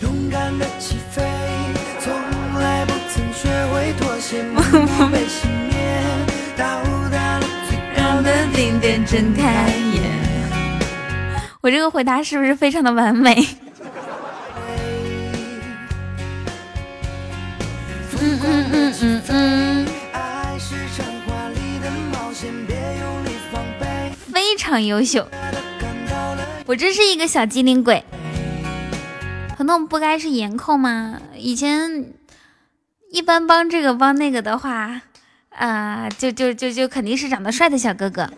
[0.00, 1.28] 勇敢的起飞，
[1.98, 2.14] 从
[2.54, 5.71] 来不曾学会妥协，不被熄灭，到达了最
[8.52, 10.02] 高的顶点，睁开眼。
[11.60, 13.34] 我这个回答是不是非常的完美？
[18.20, 19.86] 嗯嗯嗯嗯嗯，
[24.32, 25.26] 非常优秀。
[26.66, 28.04] 我真是一个小机灵鬼。
[29.56, 31.18] 彤彤不该是颜控吗？
[31.36, 32.12] 以前
[33.10, 35.02] 一般帮这个帮那个的话，
[35.56, 38.28] 啊，就就就就肯定是长得帅的小哥哥。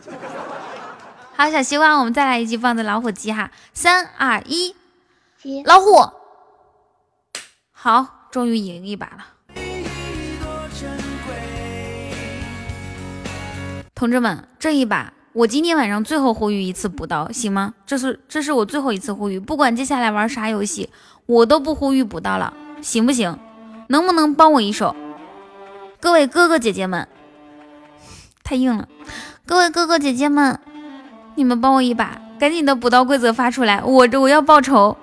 [1.36, 4.74] 好，小西瓜，我们再来一局棒子老虎机哈，三二一，
[5.64, 6.10] 老虎，
[7.72, 9.26] 好，终于赢一把了。
[13.94, 17.74] 同志们，这一把我今天晚上最后呼吁一次补刀，行吗？
[17.86, 20.90] 这是这是我最后一次呼吁，不管接下来玩啥游戏，
[21.26, 23.38] 我都不呼吁补刀了，行不行？
[23.88, 24.94] 能不能帮我一手？
[26.04, 27.08] 各位哥哥姐姐们，
[28.42, 28.86] 太硬了，
[29.46, 30.60] 各位哥哥姐姐们。
[31.34, 34.98] 你们帮我一把，赶紧的补刀规则发出来，我这我要报仇。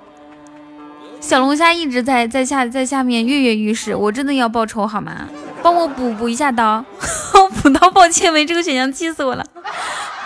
[1.20, 5.28] 小龙虾一直在在下在下面跃跃欲试，我真的要报仇好吗？
[5.64, 6.86] 帮我补补一下刀，
[7.64, 9.44] 补刀抱歉没这个选项，气死我了，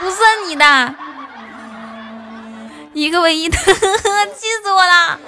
[0.02, 0.95] 不算你的，
[2.95, 5.19] 一个唯一的， 气死我了，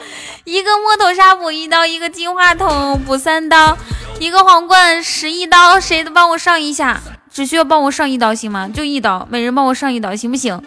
[0.46, 3.78] 一个摸头杀补一刀，一个金话筒补三刀，
[4.20, 7.02] 一个皇冠十一刀，谁都帮我上一下。
[7.30, 8.70] 只需要帮我上一刀行吗？
[8.74, 10.60] 就一刀，每人帮我上一刀行不行？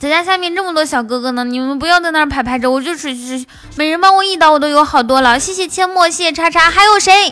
[0.00, 3.44] 咱家下面这么多小哥哥呢，你们不要在那儿排排着，我就只只
[3.76, 5.38] 每人帮我一刀，我都有好多了。
[5.38, 7.30] 谢谢阡陌，谢谢叉叉，还有谁？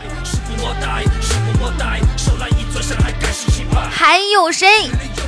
[3.90, 4.68] 还有谁？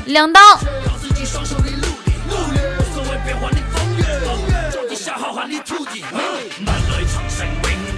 [0.04, 0.40] 两刀。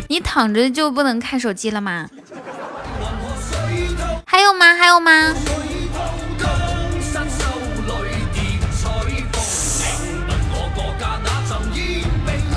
[0.08, 2.08] 你躺着就不能看手机了吗？
[4.26, 4.74] 还有吗？
[4.74, 5.34] 还有吗？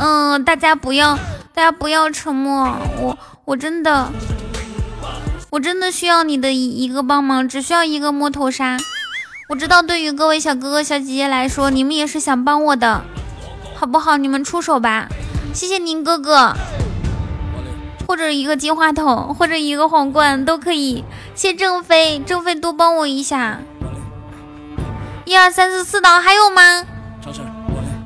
[0.02, 1.16] 嗯，大家不要，
[1.54, 2.78] 大家不要沉默。
[2.98, 4.12] 我我真的，
[5.50, 8.78] 我真的需要你的一一个帮忙，只需要一个摸头杀。
[9.50, 13.04] 我知道，对于各位小哥哥、小姐姐来说，你们也是想帮我的，
[13.76, 14.16] 好不好？
[14.16, 15.10] 你们出手吧，
[15.54, 16.54] 谢谢您哥哥，
[18.10, 21.06] 或者一个金话筒，或者一个皇冠都可以。
[21.36, 23.60] 谢正飞，正飞多帮我一下。
[25.26, 26.84] 一二三四四刀，还有吗？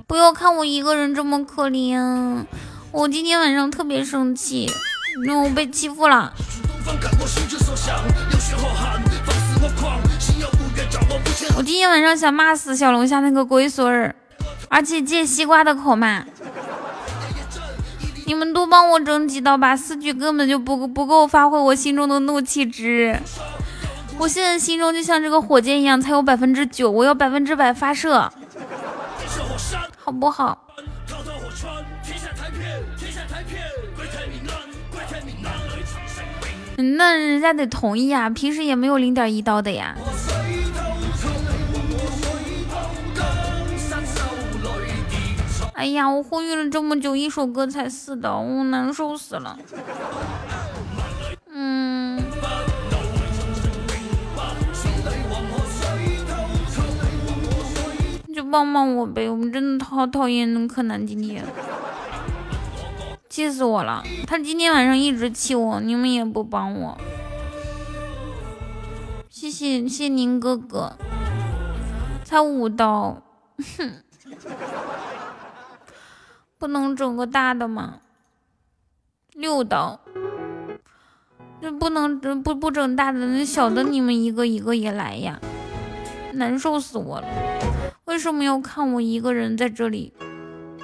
[0.06, 2.44] 不要看我一个人这么可怜，
[2.92, 4.70] 我今天晚上特别生气，
[5.26, 6.34] 因为我被欺负了。
[11.56, 14.14] 我今天晚上想骂死小龙虾那个龟孙儿，
[14.68, 16.26] 而且借西瓜的口骂。
[18.26, 23.20] 你们多帮我整几刀吧，四局根本就不不够发挥我心中的怒气值。
[24.18, 28.32] 我现在心中就像这个火箭一样，才有百分之九，我要百分之百发射。
[29.98, 30.58] 好不好？
[36.76, 39.96] 那人家得同意啊，平时也没有零点一刀的呀。
[45.84, 49.60] 哎呀，我呼吁了这么久，一首歌才四刀，我难受死了。
[51.52, 52.24] 嗯。
[58.34, 59.30] 就帮帮我呗！
[59.30, 61.44] 我们真的好讨厌柯南今天，
[63.28, 64.02] 气死我了！
[64.26, 66.98] 他今天晚上一直气我，你们也不帮我。
[69.30, 70.94] 谢谢谢宁哥哥，
[72.24, 73.22] 才五刀，
[73.78, 73.92] 哼，
[76.64, 78.00] 不能整个大的吗？
[79.34, 80.00] 六刀，
[81.62, 85.42] 这不能不不整大的，那小的你们一个一个也来呀，
[86.32, 87.28] 难受死我了。
[88.06, 90.14] 为什么要看我一个人在这里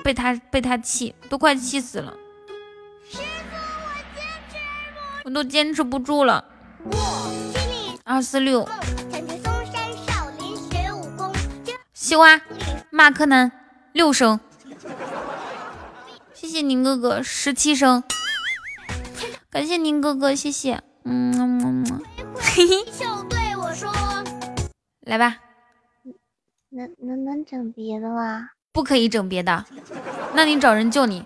[0.04, 2.14] 被他被他气，都快气死了！
[5.24, 6.44] 我都坚持不住了。
[8.04, 8.68] 二四六，
[11.94, 12.42] 西瓜
[12.90, 13.50] 骂柯南
[13.94, 14.38] 六声，
[16.50, 18.02] 谢谢宁哥哥十七声，
[19.52, 22.02] 感谢宁哥哥，谢谢，嗯嗯嗯，
[22.34, 22.76] 嘿嘿，
[25.06, 25.38] 来吧。
[26.70, 28.50] 能能能整别的吗？
[28.72, 29.64] 不可以整别的，
[30.34, 31.24] 那你找人救你。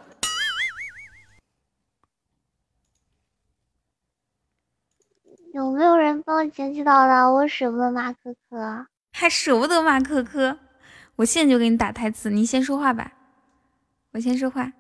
[5.54, 7.32] 有没有人帮我捡起刀的？
[7.32, 10.60] 我舍不得骂可可，还舍不得骂可可。
[11.16, 13.14] 我现在就给你打台词，你先说话吧。
[14.12, 14.74] 我先说话，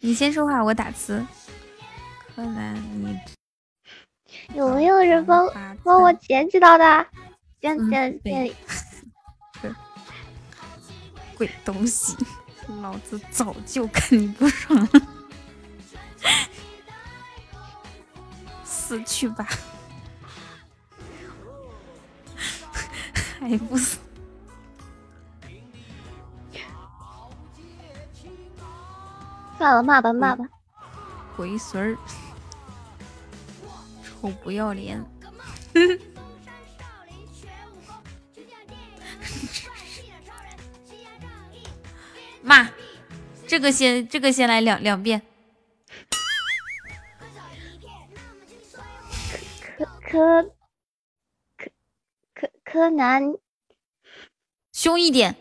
[0.00, 1.24] 你先说话，我打字。
[2.34, 3.18] 柯南，你
[4.54, 5.46] 有没有人帮
[5.84, 7.06] 帮我捡起刀的？
[7.60, 8.54] 捡捡捡。
[11.36, 12.16] 鬼东西！
[12.82, 14.88] 老子早就看你不爽了，
[18.62, 19.46] 死去吧！
[23.40, 23.98] 还不死？
[29.60, 30.48] 算了，骂吧骂吧！
[31.36, 31.98] 龟孙儿，
[34.02, 35.04] 臭不要脸！
[42.40, 42.70] 骂，
[43.46, 45.20] 这个先，这个先来两两遍。
[49.76, 50.50] 柯柯
[51.58, 51.70] 柯
[52.32, 53.34] 柯柯南，
[54.72, 55.36] 凶一点。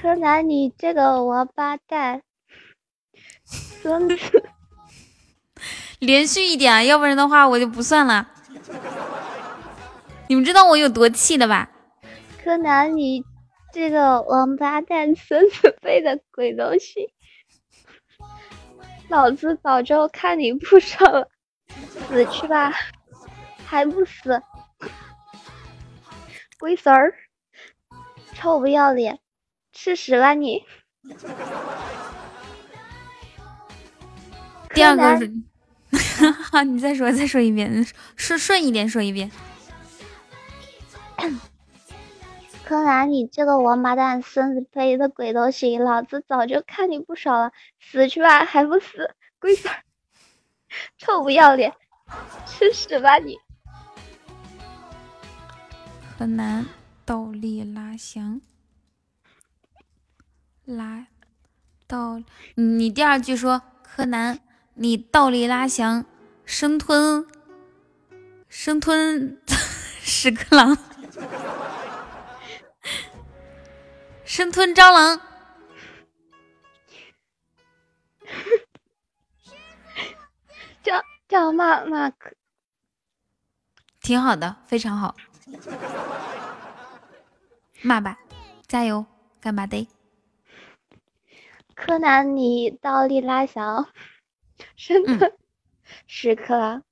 [0.00, 2.22] 柯南，你这个王八蛋，
[3.44, 4.42] 孙子。
[5.98, 8.26] 连续一点，要不然的话我就不算了。
[10.28, 11.70] 你们知道我有多气的吧？
[12.42, 13.22] 柯南，你。
[13.72, 17.12] 这个王八蛋，孙子辈的鬼东西，
[19.08, 21.28] 老子早就看你不爽了，
[22.08, 22.72] 死去吧，
[23.64, 24.42] 还不死，
[26.58, 27.14] 龟孙儿，
[28.34, 29.20] 臭不要脸，
[29.72, 30.64] 吃屎吧你！
[34.74, 35.32] 第二个，是，
[36.64, 39.30] 你再说，再说一遍，顺顺一点说一遍。
[42.64, 49.74] 柯南，你这个王八蛋，孙子辈的鬼东西，老子早就看你不爽了，死去吧，还不死，龟孙，
[50.96, 51.74] 臭不要脸，
[52.46, 53.36] 吃屎吧你！
[56.16, 56.64] 柯南
[57.04, 58.40] 倒立拉翔，
[60.76, 61.06] 拉
[61.86, 62.22] 倒，
[62.54, 64.40] 你第二句说柯南，
[64.74, 66.04] 你倒立拉翔，
[66.44, 67.26] 生吞
[68.48, 69.40] 生吞
[70.00, 70.76] 屎壳郎，
[74.24, 75.20] 生吞蟑螂。
[80.82, 82.32] 叫叫骂骂可
[84.00, 85.14] 挺好的，非常好，
[87.82, 88.18] 骂吧，
[88.66, 89.04] 加油，
[89.40, 89.86] 干嘛的？
[91.80, 93.88] 柯南，你倒立拉翔，
[94.76, 95.32] 深蹲
[96.06, 96.82] 屎壳郎，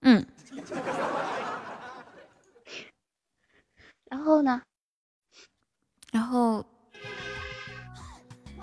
[0.00, 0.26] 嗯，
[4.10, 4.62] 然后呢？
[6.10, 6.66] 然后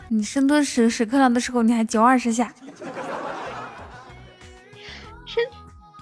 [0.09, 2.53] 你深蹲屎屎壳郎的时候，你还嚼二十下，
[5.25, 5.43] 深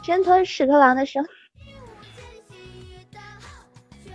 [0.03, 1.27] 深蹲屎壳郎的时候，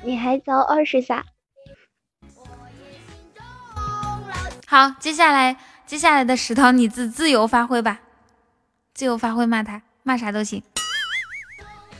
[0.03, 1.25] 你还嚼二十下。
[4.73, 8.01] 好，接下来接下来的石头你自自由发挥吧，
[8.95, 10.63] 自由发挥骂他，骂啥都行，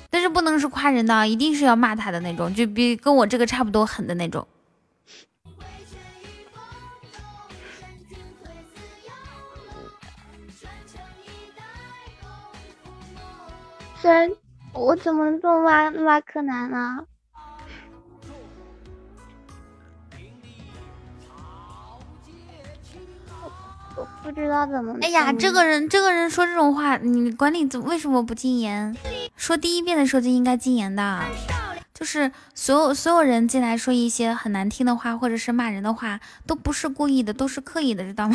[0.09, 4.49] 但是不能是夸人的，一定是要骂他的那种，就比跟我这个差不多狠的那种。
[14.01, 14.31] 虽然
[14.73, 17.05] 我怎么这么骂骂柯南呢？
[23.97, 24.97] 我不知道怎么。
[25.03, 28.97] 哎呀，这个人这个人说这种话，你管理怎为什么不禁言？
[29.37, 31.21] 说第一遍的时候就应该禁言的，
[31.93, 38.35] 就是所有所有人进来说一些很难听的话或者是骂人的话，都不是故意的，都是刻意的，知道吗？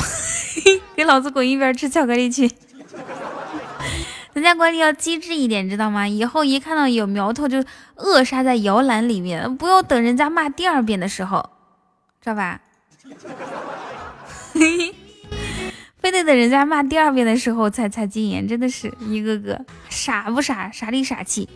[0.96, 2.50] 给老子滚一边吃巧克力去！
[4.34, 6.08] 人家管理要机智一点，知道吗？
[6.08, 7.64] 以后一看到有苗头就
[7.96, 11.50] 扼杀在摇篮里面，不要等人家骂第二遍的时候，
[12.22, 12.62] 知道吧？
[16.00, 21.50] 非得等人家骂第二遍的时候才才禁言，真的是一个个傻不傻，傻里傻气。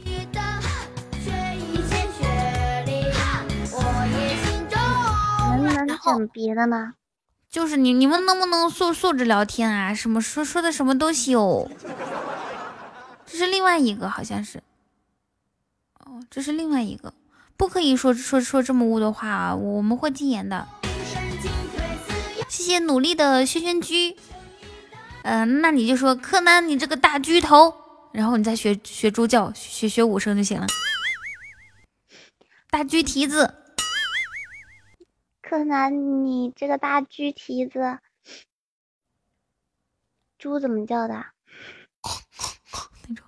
[5.47, 6.93] 能不能整别的呢？
[7.49, 9.93] 就是你你们能不能素素质聊天啊？
[9.93, 11.69] 什么说说的什么东西哦，
[13.25, 14.63] 这是另外一个好像是，
[15.99, 17.13] 哦，这是另外一个，
[17.57, 20.67] 不可以说说说这么污的话啊，我们会禁言的。
[22.47, 24.15] 谢谢努力的轩轩居，
[25.23, 27.73] 嗯、那你就说柯南你这个大巨头，
[28.11, 30.67] 然后你再学学猪叫，学学五声就行了。
[32.69, 33.53] 大猪蹄子，
[35.41, 37.99] 柯南，你这个大猪蹄子，
[40.37, 41.25] 猪怎么叫的？
[43.07, 43.25] 那种，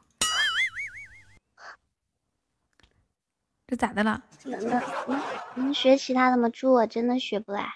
[3.68, 4.24] 这咋的了？
[4.46, 5.22] 能能能
[5.56, 6.50] 能学其他的吗？
[6.50, 7.76] 猪我真的学不来。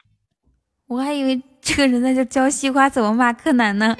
[0.88, 3.98] 我还以为这个人在这教西瓜怎么骂柯南呢。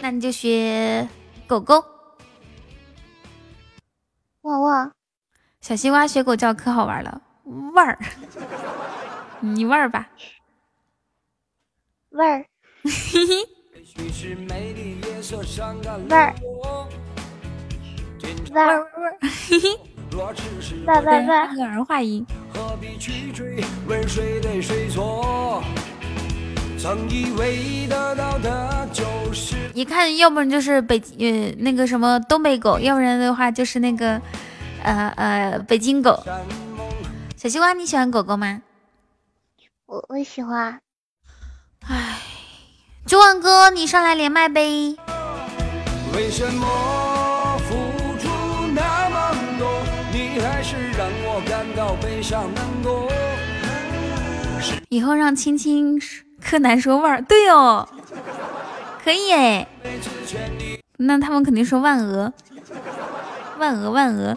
[0.00, 1.08] 那你就学
[1.46, 1.84] 狗狗，
[4.40, 4.92] 旺旺，
[5.60, 7.96] 小西瓜学狗叫可好玩了，味儿，
[9.38, 10.08] 你味儿吧，
[12.10, 12.44] 味儿。
[12.82, 12.90] 嘿
[13.26, 13.48] 嘿，
[16.08, 16.34] 味儿。
[18.50, 19.18] 味味儿儿味儿，
[20.12, 22.26] 嘿嘿，味儿味儿味儿那个儿化音。
[22.52, 25.64] 何必去追问谁对谁错？
[26.78, 34.20] 曾以为得到的就是一看，要不然就是北呃那个什么东北狗，要不然的话就是那个
[34.82, 36.22] 呃呃北京狗。
[37.36, 38.60] 小西瓜，你喜欢狗狗吗？
[39.86, 40.78] 我我喜欢。
[41.88, 42.18] 哎，
[43.06, 44.94] 九万哥，你上来连麦呗。
[46.14, 46.66] 为什么
[52.32, 53.08] 到悲伤难过？
[54.88, 56.00] 以后让青青
[56.40, 57.86] 柯南说味儿，对哦，
[59.04, 59.66] 可以哎。
[60.96, 62.32] 那他们肯定说万鹅，
[63.58, 64.34] 万鹅万鹅，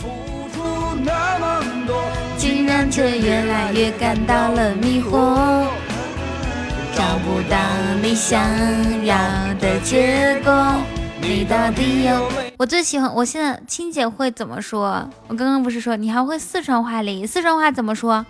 [0.00, 0.08] 付
[0.54, 0.62] 出
[1.04, 2.02] 那么多，
[2.38, 5.66] 竟然却越来越感到了迷惑，
[6.94, 7.58] 找不到
[8.02, 8.40] 你想
[9.04, 9.16] 要
[9.60, 10.52] 的结果。
[11.26, 12.28] 你到底有？
[12.58, 15.08] 我最喜欢，我现在亲姐会怎么说？
[15.26, 17.26] 我刚刚不是说你还会四川话哩？
[17.26, 18.26] 四川话怎么说？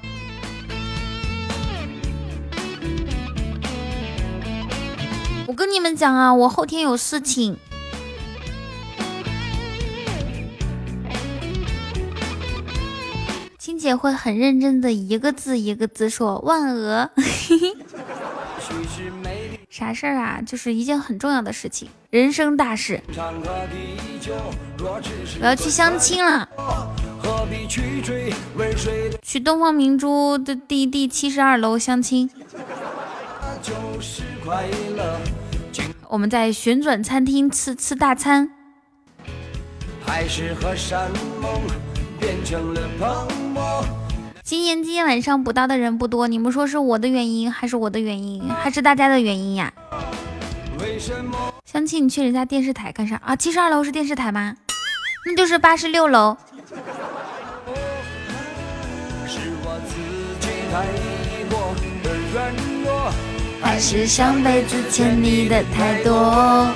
[5.48, 7.56] 我跟你们讲啊，我后天有事情。
[13.58, 17.10] 亲姐会很认真的一个字一个字说万鹅，
[19.76, 20.40] 啥事儿啊？
[20.40, 23.02] 就是一件很重要的事情，人生大事，
[25.40, 26.48] 我要去相亲了，
[29.20, 32.30] 去东方明珠的第第七十二楼相亲。
[36.06, 38.48] 我们在旋转餐厅吃吃大餐，
[40.06, 41.10] 海誓和山
[41.42, 41.60] 盟
[42.20, 44.03] 变成了泡沫。
[44.44, 49.72] 今年今天晚上补到的人不多，你们说是我的原因，还是我的原因，还是大家的原因呀？
[50.78, 51.50] 为什么？
[51.64, 53.34] 相亲你去人家电视台干啥啊？
[53.34, 54.54] 七十二楼是电视台吗？
[55.24, 56.36] 那就是八十六楼。
[59.26, 59.96] 是我自
[60.40, 60.84] 己太
[61.48, 62.52] 过的软
[62.84, 63.10] 弱，
[63.62, 66.68] 还是上辈子欠你的太多？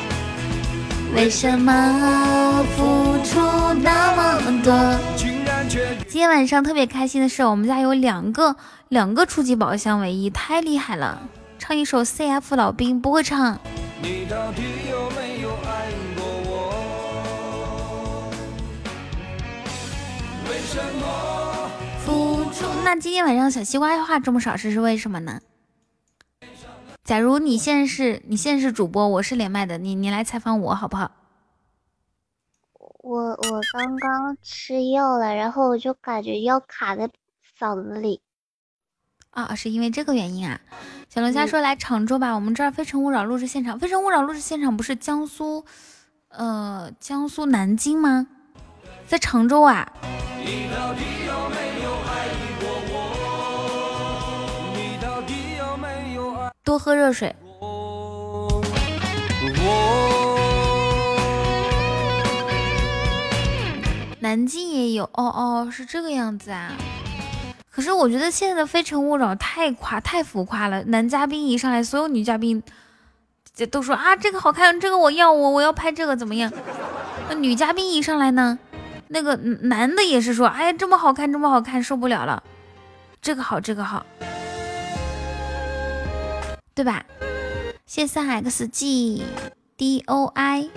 [1.14, 3.37] 为什么付出？
[6.18, 8.56] 今天晚上特别开心的是，我们家有两个
[8.88, 11.22] 两个初级宝箱唯一，太厉害了！
[11.60, 13.56] 唱一首 CF 老兵不会唱，
[14.02, 18.32] 你到底有没有爱过我？
[20.50, 21.70] 为什么？
[22.04, 22.66] 付出。
[22.82, 25.38] 那今天晚上小西瓜话这么少，这是为什么呢？
[27.04, 31.12] 假如你现在是你现在是主播，我是连麦的，你你来采访我好不好？
[33.08, 37.08] 我我刚刚吃药了，然后我就感觉药卡在
[37.58, 38.20] 嗓子里。
[39.30, 40.60] 啊，是因为这个原因啊。
[41.08, 45.64] 小龙虾说来常州吧，我们这儿《非诚勿扰》录制现场，《非诚勿扰》录制现场不是江苏，
[46.28, 48.26] 呃，江苏南京吗？
[49.06, 49.90] 在常州啊。
[50.44, 52.28] 你到底有没有爱
[52.60, 54.76] 过我？
[54.76, 57.34] 你到底有没有爱多喝热水。
[64.20, 66.72] 南京也有哦哦，是这个样子啊。
[67.70, 72.60] 可是我觉得现在的《非诚勿扰》太夸太浮夸了，男嘉宾一上来，所有女嘉宾
[73.54, 76.52] 这都说啊这个好看，这个我要我我要拍这个怎么样？
[77.28, 78.58] 那女嘉宾一上来呢，
[79.08, 82.42] 那个男的也是说，哎呀这么好看这么好看受不了了，
[83.22, 84.04] 这个好这个好，
[86.74, 87.04] 对吧？
[87.86, 89.22] 谢三 X G
[89.76, 90.68] D O I。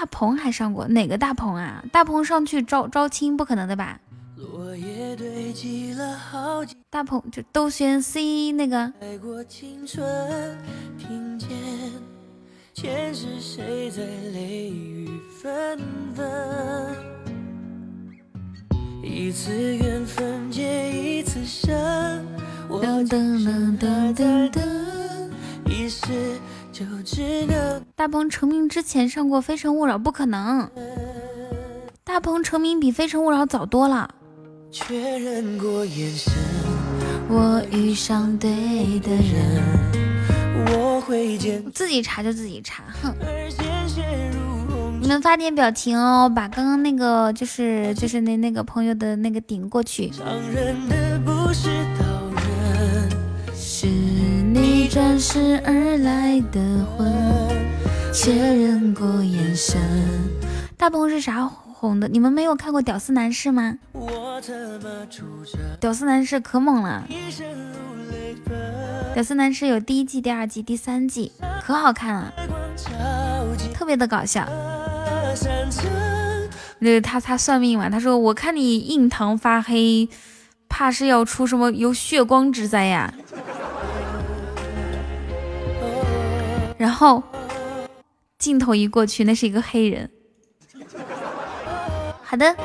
[0.00, 1.84] 大鹏还上过哪个大鹏啊？
[1.92, 4.00] 大鹏上去招招亲不可能的吧？
[4.34, 10.02] 落叶堆积了好几大鹏就都选 C 那个，载过青春，
[10.96, 11.50] 听见
[12.72, 15.78] 前世谁在泪雨纷
[16.14, 16.96] 纷。
[19.02, 22.24] 一次缘分结一次深，
[22.70, 24.60] 我噔噔噔噔噔噔。
[25.66, 26.06] 一世
[27.94, 30.68] 大鹏成名之前上过《非诚勿扰》，不可能。
[32.02, 34.08] 大鹏成名比《非诚勿扰》早多了。
[34.70, 36.32] 确认过眼神，
[37.28, 38.50] 我遇上对
[39.00, 39.62] 的人，
[40.68, 43.12] 我会见自己查就自己查，哼。
[43.20, 44.02] 而鲜血
[44.32, 50.10] 如红你们发点表情哦，把刚刚那个就是就是那那个朋友的那个顶过去。
[50.12, 51.68] 伤人的不是
[51.98, 52.04] 刀
[52.36, 53.10] 刃，
[53.56, 53.88] 是
[54.52, 57.08] 你转世而来的魂，
[58.12, 59.80] 确认过眼神。
[60.76, 62.08] 大鹏是啥红的？
[62.08, 63.78] 你们没有看过《屌丝男士》吗？
[65.78, 67.04] 屌丝男士》可猛了，
[69.14, 71.30] 屌丝男士》有第一季、第二季、第三季，
[71.64, 72.32] 可好看了，
[73.72, 74.44] 特别的搞笑。
[76.80, 80.08] 那他他算命嘛，他说我看你印堂发黑，
[80.68, 83.14] 怕是要出什么有血光之灾呀。
[86.80, 87.22] 然后
[88.38, 90.10] 镜头一过去，那是一个黑人。
[92.22, 92.56] 好的，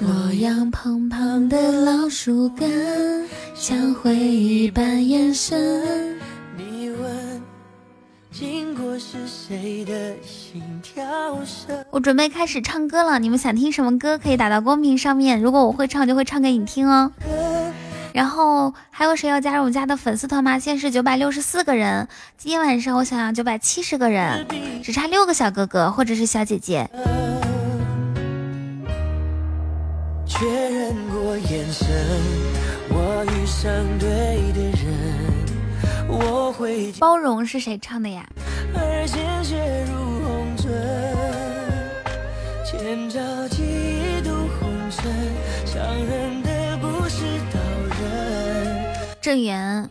[0.00, 6.16] 洛阳胖胖的老树根，像回忆般延伸。
[11.90, 17.12] 我准备开始唱歌了，你们想听什么歌可以打到公屏上面，如果我会唱就会唱给你听哦。
[18.14, 20.58] 然后还有谁要加入我们家的粉丝团吗？
[20.58, 24.46] 现在是九百六十四个人，今天晚上我想要九百七十个人，
[24.82, 26.88] 只差六个小哥哥或者是小姐姐。
[30.26, 31.88] 确认过眼神，
[32.88, 34.08] 我遇上对
[34.52, 34.71] 的人，
[36.24, 38.24] 我会包容是谁唱的呀？
[38.74, 40.70] 而鲜血如红唇，
[42.64, 45.04] 千朝几度红尘，
[45.66, 47.58] 伤人的不是刀
[48.00, 48.94] 刃。
[49.20, 49.88] 郑源，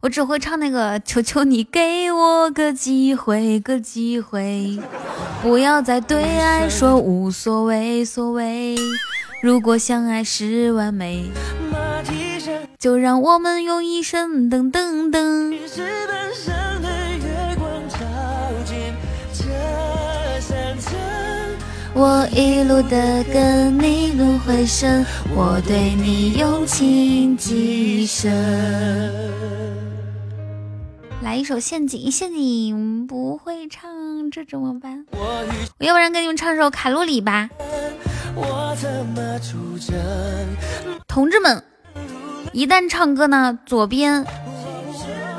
[0.00, 4.78] 我只会唱那个，求求你给我个机会，个机会，
[5.42, 8.76] 不要再对爱说无所谓，所谓。
[9.42, 11.30] 如果相爱是完美，
[12.78, 15.54] 就让我们用一生等等等。
[21.98, 25.02] 我一路的跟你轮回生，
[25.34, 28.30] 我对你用情极深。
[31.22, 35.06] 来一首陷阱，陷阱不会唱，这怎么办？
[35.78, 37.48] 我要不然给你们唱首卡路里吧。
[38.34, 39.56] 我怎么出
[41.08, 41.64] 同志们，
[42.56, 44.24] 一旦唱歌呢，左边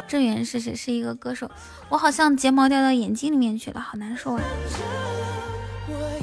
[0.07, 0.75] 郑源是谁？
[0.75, 1.49] 是一个歌手。
[1.89, 4.43] 我好像睫毛掉到眼睛里面去了，好难受啊。
[5.87, 6.13] 我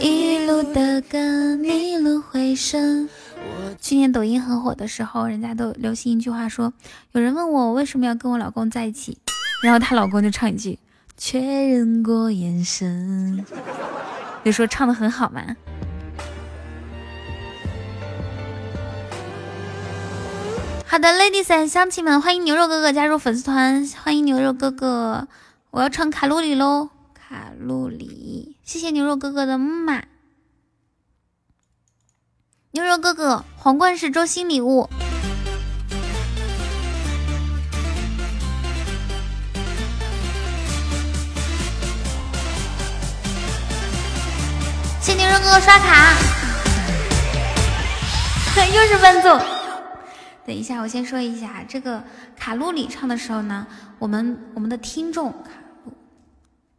[0.00, 3.06] 一路的跟你轮回声。
[3.78, 6.72] 去年抖音很火的时候，人家都流行一句话说
[7.12, 9.18] ：“有人问我为什么要跟我老公在一起，
[9.62, 10.78] 然后她老公就唱一句
[11.16, 13.44] ‘确认过眼神’，
[14.44, 15.56] 就说唱的很好嘛。”
[20.86, 25.26] 好的，ladies and 乡亲们，欢迎牛肉哥哥加入粉丝团，欢迎牛肉哥哥，
[25.70, 30.04] 我要唱卡路里喽，卡路里，谢谢牛肉哥哥的木马，
[32.70, 34.88] 牛肉哥哥，皇冠是周星礼物，
[45.04, 46.14] 谢牛肉哥哥刷卡，
[48.74, 49.38] 又是伴奏。
[50.46, 52.02] 等一下，我先说一下这个
[52.34, 53.66] 卡路里唱的时候呢，
[53.98, 55.50] 我们我们的听众卡
[55.84, 55.92] 路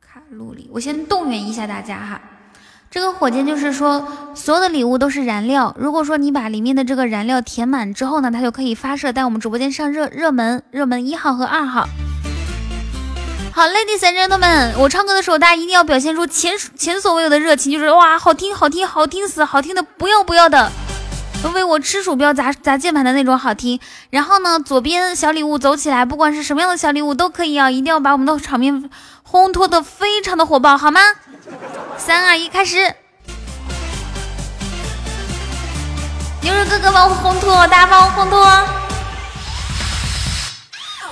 [0.02, 2.20] 卡路里，我先动员一下大家哈。
[2.90, 5.76] 这个火箭就是说，所有的礼物都是燃料。
[5.78, 11.88] 如果说你把里面的这个燃料填满之后呢，它就可以发射在我们直播间上热热门热门一号和二号。
[13.56, 20.70] 好，ladies gentlemen，我唱歌的时候大家一定要表现出前前所未有的热情，就是哇，好听好听好听死，好听的不要不要的。
[21.54, 28.90] 为我吃鼠标砸砸键盘的那种好听，然后呢，左边小礼物走起来，不管是什么样的小礼物都可以啊，一定要把我们的场面
[29.32, 31.00] 烘托的非常的火爆，好吗？
[31.98, 32.94] 三二一，开始！
[36.42, 38.85] 牛肉哥哥帮我烘托，大家帮我烘托。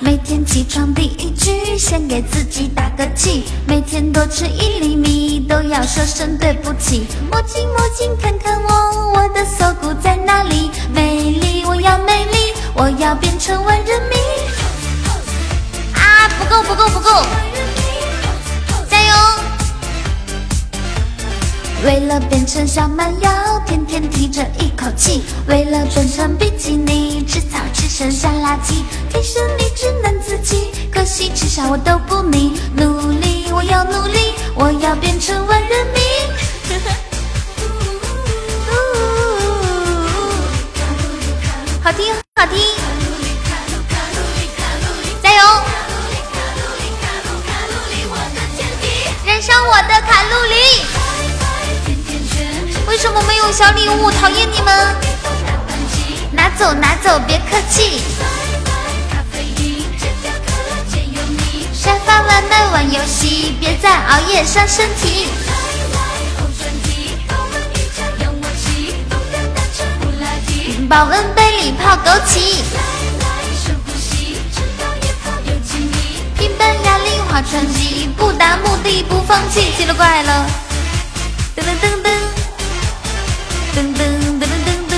[0.04, 3.46] 每天起床第一句，先给自己打个气。
[3.66, 7.06] 每天多吃一粒米，都要说声对不起。
[7.32, 10.70] 魔镜魔镜看看我，我的锁骨在哪里？
[10.94, 14.16] 美丽，我要美丽，我要变成万人迷。
[15.94, 17.10] 啊，不够不够不够，
[21.84, 28.84] 为了变成小蛮腰，天天提着一口气；为了变成比基尼，吃草吃剩下垃圾。
[29.10, 32.58] 天生丽质难自弃，可惜吃啥我都不腻。
[32.78, 36.00] 努力，我要努力，我要变成万人迷。
[41.84, 42.60] 好 听好听，
[53.54, 54.10] 小礼物？
[54.10, 54.96] 讨厌你们！
[56.32, 58.02] 拿走拿走，别客气。
[61.72, 65.28] 沙发外卖玩游戏，别再熬夜伤身体。
[70.90, 72.64] 保温杯里泡枸杞。
[76.40, 79.72] 平板哑铃划船机，不达目的不放弃。
[79.78, 80.48] 奇了怪了，
[81.56, 82.23] 噔噔噔噔。
[83.76, 84.94] 噔噔噔噔噔噔！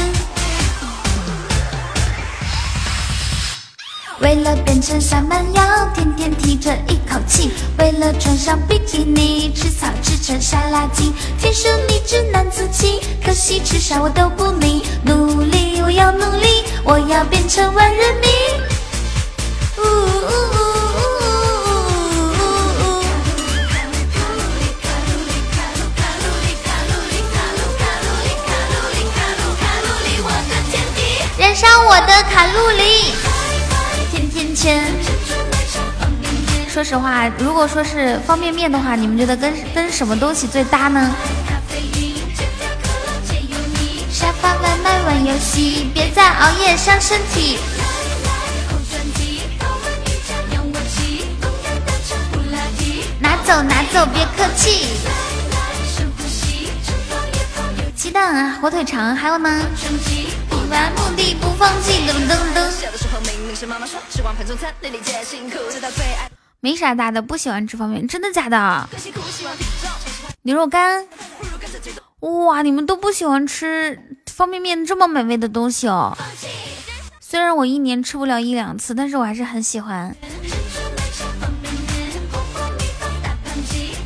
[4.19, 11.13] 为了变成小蛮腰，天天提着一口气；为了穿上比基尼，吃草吃成沙拉精。
[11.39, 14.85] 天生丽质难自弃，可惜吃啥我都不腻。
[15.05, 18.27] 努力，我要努力，我要变成万人迷。
[19.77, 20.54] 呜呜
[32.35, 33.13] 卡路里，
[34.11, 34.83] 甜甜圈。
[36.67, 41.15] 说实话，如果说是方便面的话，你们觉得跟跟什么东西最搭呢？
[44.11, 47.57] 沙发外卖玩游戏，别再熬夜伤身体。
[53.17, 54.87] 拿走拿走，别客气。
[57.95, 59.61] 鸡蛋啊，火腿肠，还有呢？
[60.69, 62.65] 完目的不放弃，噔噔噔。
[66.59, 68.89] 没啥大的，不喜欢吃方便面，真的假的？
[70.41, 71.07] 牛肉干，
[72.19, 76.17] 哇，你们都不喜欢吃方便面这么美味的东西哦。
[77.19, 80.15] 虽然我一年吃不了一两次，但是我还是很喜欢。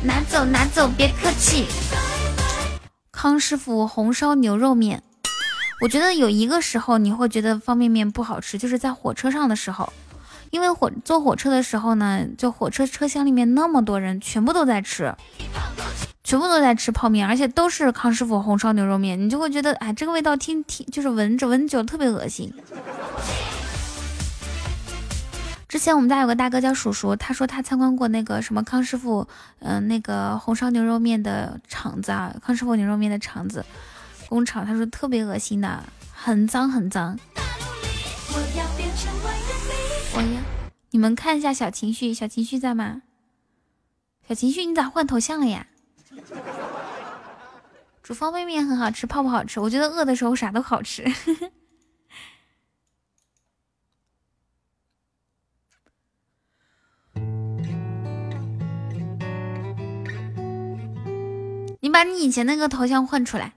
[0.02, 1.66] 拿走拿走，别客气。
[3.12, 5.02] 康师傅红烧牛肉面，
[5.80, 9.90] 我觉得有一个时候你会觉得方便面不好吃，就是在火车上的时候，
[10.50, 15.14] 因为火坐火车的时候呢，就火车车厢里面那么多人，全部都在吃，
[16.22, 22.52] 全部都在吃泡面，而且都是康师傅红烧牛肉面，你就会觉得，哎，这个味道听听就是闻着闻久特别恶心。
[25.66, 29.26] 之前我们家有个大哥叫叔叔，他说他参观过那个什么康师傅，
[29.60, 33.64] 嗯，那个红烧牛肉面的厂子啊，康师傅牛肉面的厂子
[34.30, 37.18] 工厂，他说特别恶心的，很脏很脏。
[40.14, 40.40] 我要
[40.90, 43.02] 你们看一下小情绪，小情绪在吗？
[44.28, 45.66] 小情绪，你咋换头像了呀？
[48.04, 49.58] 煮方便面很好吃，泡泡好吃。
[49.58, 51.04] 我觉得饿的时候啥都好吃。
[61.80, 63.54] 你把你以前那个头像换出来。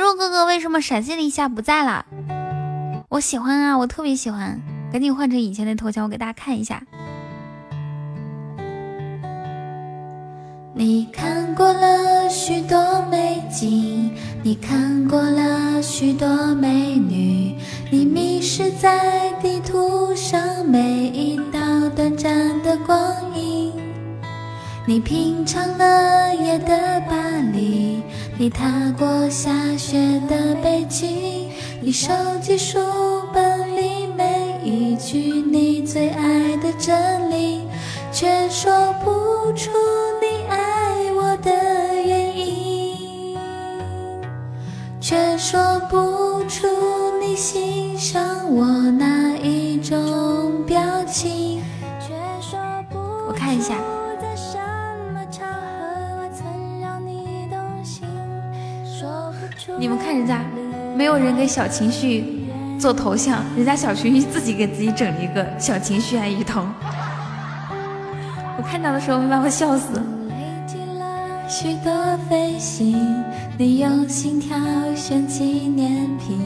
[0.00, 2.06] 肉哥哥为什么闪现了一下不在了？
[3.10, 4.58] 我喜欢啊，我特别喜欢，
[4.90, 6.82] 赶紧换成以前的头像，我给大家看一下。
[10.72, 14.10] 你看过了许多美景，
[14.42, 17.54] 你看过了许多美女，
[17.90, 21.60] 你迷失在地图上每一道
[21.94, 23.70] 短暂的光影。
[24.86, 27.14] 你品尝了夜的巴
[27.52, 28.02] 黎，
[28.40, 31.50] 你踏过下雪的北京，
[31.82, 32.10] 你收
[32.40, 32.78] 集书
[33.34, 37.60] 本里每一句你最爱的真理，
[38.10, 39.70] 却说不出
[40.22, 41.52] 你爱我的
[42.02, 43.36] 原因，
[45.02, 46.66] 却说不出
[47.20, 51.60] 你欣赏我哪一种表情。
[53.28, 53.99] 我看一下。
[59.78, 60.40] 你们看人家，
[60.96, 62.46] 没有人给小情绪
[62.78, 66.66] 做头像，人家小情绪自己给自己整了一个小情绪爱一头。
[68.58, 70.02] 我看到的时候没把我笑死。
[71.48, 73.24] 许多飞行，
[73.58, 74.56] 你用心挑
[74.94, 76.38] 选纪念品，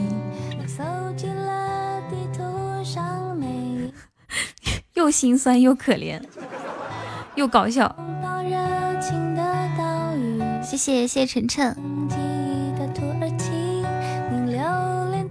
[0.59, 0.83] 你搜
[1.15, 3.45] 集了地图上每
[4.93, 6.19] 又心酸又可怜，
[7.35, 7.95] 又搞笑。
[10.63, 12.34] 谢谢谢谢晨晨。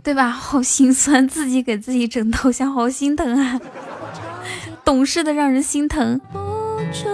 [0.04, 0.28] 对吧？
[0.30, 3.60] 好心酸，自己给自己整头像，好心疼啊！
[4.84, 6.20] 懂事的让人心疼。
[6.92, 7.06] 欣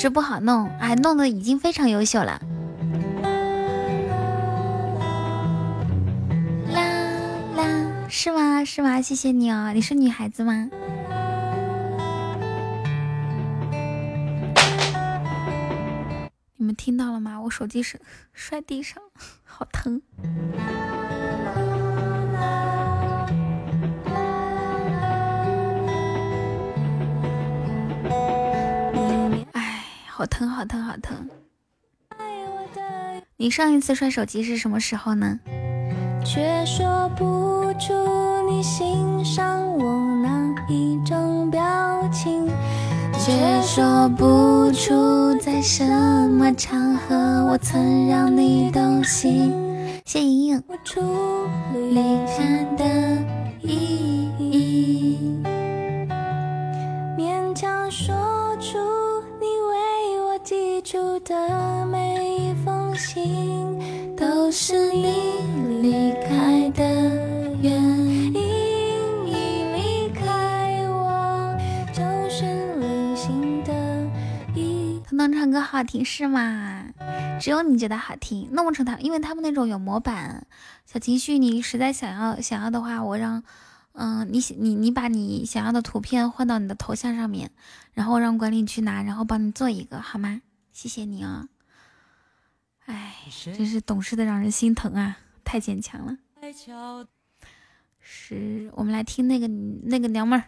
[0.00, 2.40] 是不好弄，哎，弄得已经非常优秀了。
[6.72, 6.80] 啦
[7.56, 8.64] 啦，是吗？
[8.64, 9.02] 是吗？
[9.02, 10.70] 谢谢你哦，你是女孩子吗？
[16.56, 17.40] 你们听到了吗？
[17.40, 18.00] 我手机是
[18.32, 19.02] 摔地上，
[19.42, 20.00] 好疼。
[30.18, 31.30] 好疼，好疼，好疼！
[33.36, 35.38] 你上一次摔手机是什么时候呢？
[36.24, 37.94] 却说不出
[38.50, 40.28] 你欣赏我哪
[40.68, 41.62] 一种表
[42.12, 42.48] 情，
[43.12, 45.86] 却说不出在什
[46.28, 47.14] 么场合
[47.48, 49.54] 我曾让你动心。
[50.04, 50.64] 谢莹莹，
[51.94, 52.84] 离开的
[53.62, 55.40] 意义，
[57.16, 58.16] 勉强说
[58.56, 58.78] 出
[60.48, 65.42] 寄出的每一封信，都是你
[65.82, 66.82] 离开的
[67.60, 68.32] 原因。
[69.26, 71.54] 你离开我，
[71.92, 72.46] 就是
[72.78, 73.74] 旅行的
[74.54, 75.02] 意。
[75.06, 76.82] 彤彤唱歌好听是吗？
[77.38, 80.46] 只有你觉得好听，弄不成他，因为他们那种有模板。
[80.86, 83.44] 小情绪，你实在想要想要的话，我让，
[84.00, 87.50] 嗯，你你你把你想要的图片换到你的头像上面，
[87.94, 90.40] 然后让管理去拿，然后帮你做一个，好吗？
[90.72, 91.48] 谢谢你啊、哦。
[92.86, 95.18] 哎，真是懂事的让人心疼啊！
[95.42, 96.16] 太坚强了。
[97.98, 100.44] 是我们来听那个那个娘们儿。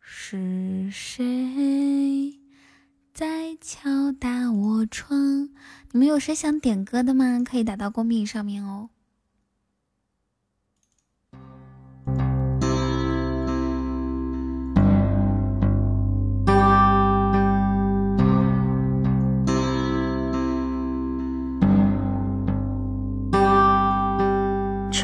[0.00, 2.40] 是谁
[3.12, 5.50] 在敲打我窗？
[5.92, 7.42] 你们有谁想点歌的吗？
[7.44, 8.88] 可以打到公屏上面哦。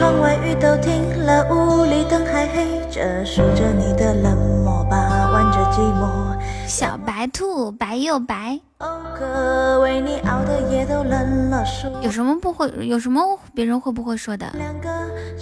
[0.02, 6.36] 窗外雨都停了，屋里灯还黑着，数着你的冷漠吧，玩着寂寞。
[6.66, 11.64] 小白兔白又白，哦，可为你熬的夜都冷了。
[11.64, 12.68] 数有什么不会？
[12.84, 14.44] 有什么别人会不会说的？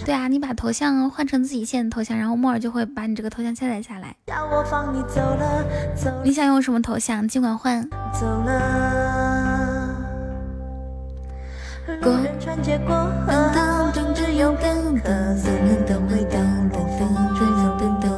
[0.05, 4.15] 对啊，你把头像换成自己现在的头像，然后默尔就会把你这个头像下载下来。
[4.27, 5.65] 要我放你走了，
[5.97, 7.83] 走了你想用什么头像，尽管换。
[8.13, 9.50] 走了。
[11.99, 12.11] 过
[16.99, 17.47] 风吹
[18.01, 18.09] 走。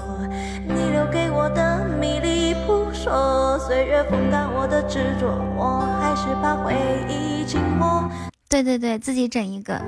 [0.66, 5.26] 你留给我的迷离扑朔，岁月风干我的执着，
[5.56, 6.74] 我还是怕回
[7.08, 8.10] 忆浸没。
[8.48, 9.80] 对对对，自己整一个。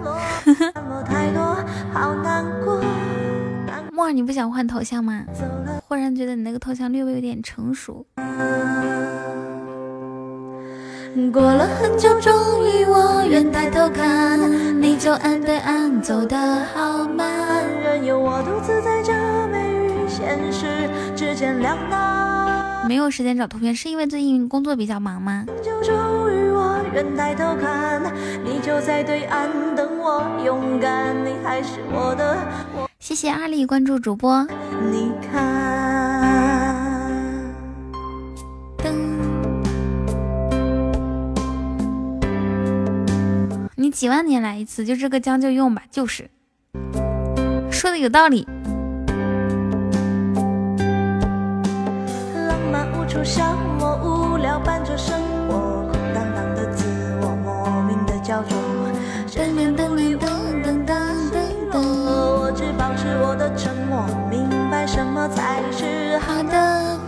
[0.44, 1.56] 沉默太多，
[1.92, 2.80] 好难过。
[3.66, 5.24] 难默尔，你不想换头像吗？
[5.86, 8.06] 忽然觉得你那个头像略微有点成熟。
[11.32, 12.32] 过了很久，终
[12.64, 14.38] 于我愿抬头看，
[14.80, 16.36] 你就岸对岸走得
[16.74, 17.28] 好慢，
[17.82, 19.12] 任由我独自在这
[19.48, 22.86] 美与现实之间两难。
[22.88, 25.44] 没有时间找图片，是因为最近工作比较忙吗？
[25.62, 25.94] 就终
[26.32, 28.02] 于我愿抬头看，
[28.44, 32.36] 你就在对岸等我勇敢，你还是我的，
[32.76, 34.46] 我谢谢阿丽关注主播。
[34.90, 36.13] 你看。
[43.84, 46.30] 你几万年来一次，就这个将就用吧，就是。
[47.70, 48.48] 说的有道理。
[52.48, 53.44] 浪漫无处消
[53.78, 56.86] 磨，无聊伴着生活，空荡荡的自
[57.20, 58.56] 我，莫名的焦灼。
[59.28, 66.98] 噔噔噔噔噔噔噔噔，我只保持我的沉默，明白什么才是好的，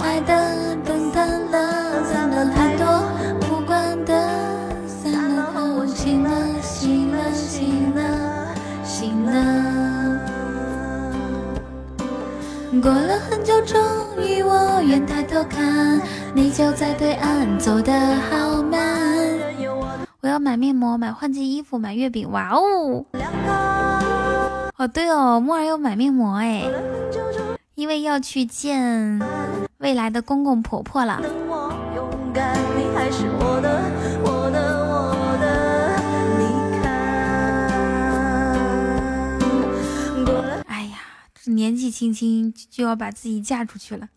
[12.81, 13.81] 过了很久，终
[14.19, 16.01] 于我愿抬头看，
[16.35, 17.93] 你就在对岸走得
[18.31, 18.97] 好慢。
[20.21, 22.31] 我要买面膜，买换季衣服，买月饼。
[22.31, 23.05] 哇哦！
[24.77, 26.65] 哦对哦，木儿要买面膜哎，
[27.75, 29.21] 因为要去见
[29.79, 31.23] 未来的公公婆婆了。
[41.47, 44.08] 年纪轻轻就要把自己嫁出去了。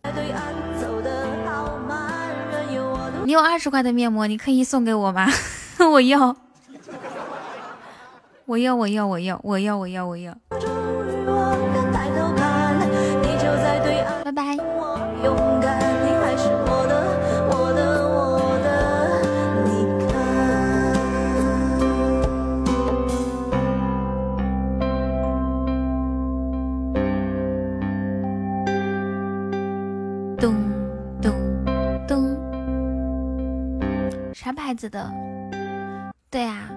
[3.25, 5.27] 你有二十块的面膜，你可以送给我吗？
[5.91, 6.35] 我要，
[8.45, 10.35] 我要，我要，我要，我要，我要，我要。
[14.23, 14.68] 拜拜。
[34.49, 35.13] 啥牌子的？
[36.31, 36.67] 对啊，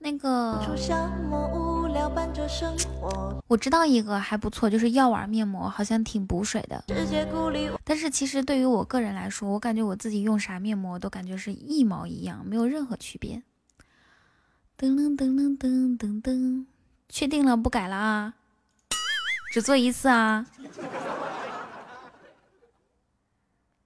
[0.00, 0.58] 那个
[3.46, 6.82] 我知道一个还不错，就是药丸面膜，好像挺补水的。
[7.84, 13.40] 但是其实对于我个人来说，我感觉我自己用啥面膜都感觉是一毛一样，没有任何区别。
[14.76, 16.64] 噔噔噔噔噔噔噔，
[17.08, 18.34] 确定了不改了啊？
[19.52, 20.44] 只做一次啊？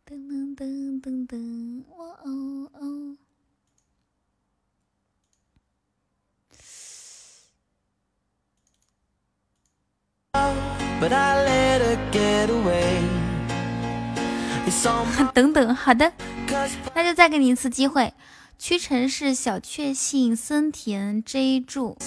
[0.07, 2.94] 噔噔噔噔噔，哇哦哦。
[15.33, 16.13] 等等，好的，
[16.95, 18.13] 那就再给你一次机会。
[18.59, 21.99] 屈臣氏小确幸，森田 J 柱。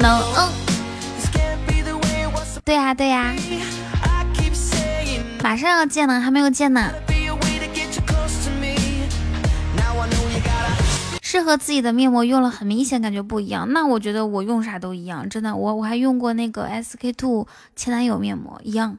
[0.00, 0.22] No，
[2.64, 3.34] 对呀、对呀、
[5.42, 6.92] 马上要见呢，还没有见呢。
[11.34, 18.96] Gotta 适合自己的面膜用了很明显感觉不一样，那我觉得我用啥都一样，真的，我我还用过那个 SK two 前男友面膜一样。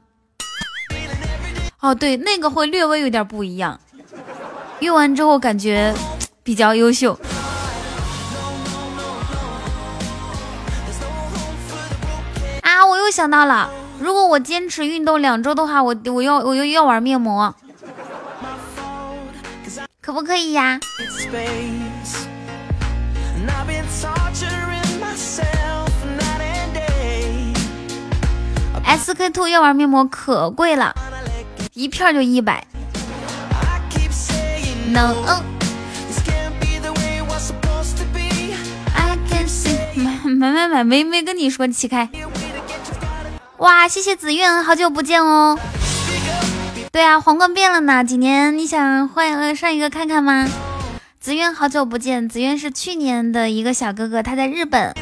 [1.80, 3.80] 哦，对，那个会略微有点不一样。
[4.82, 5.94] 用完之后感觉
[6.44, 7.18] 比较优秀。
[12.62, 17.56] 啊，我又想到了，如果我坚持运动两周的话，我我要我又要玩面膜，
[20.06, 20.80] 可不可以呀
[28.86, 30.94] ？S K Two 药丸面膜可贵了，
[31.74, 32.64] 一片就一百。
[34.90, 35.16] 能？
[40.24, 42.08] 买买买，没没跟你说，起开。
[43.58, 45.58] 哇，谢谢紫苑，好久不见哦。
[46.96, 50.48] 对啊，皇冠变了呢，几年你想换呃上一个看看吗？
[51.20, 54.94] 紫苑好久不见，紫苑是去年的一个小哥哥，他在日本。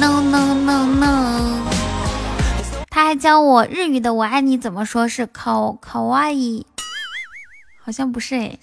[0.00, 1.60] No no no no，
[2.88, 6.64] 他还教我日语的“我爱你”怎么说是考考哇伊，
[7.84, 8.58] 好像不是哎。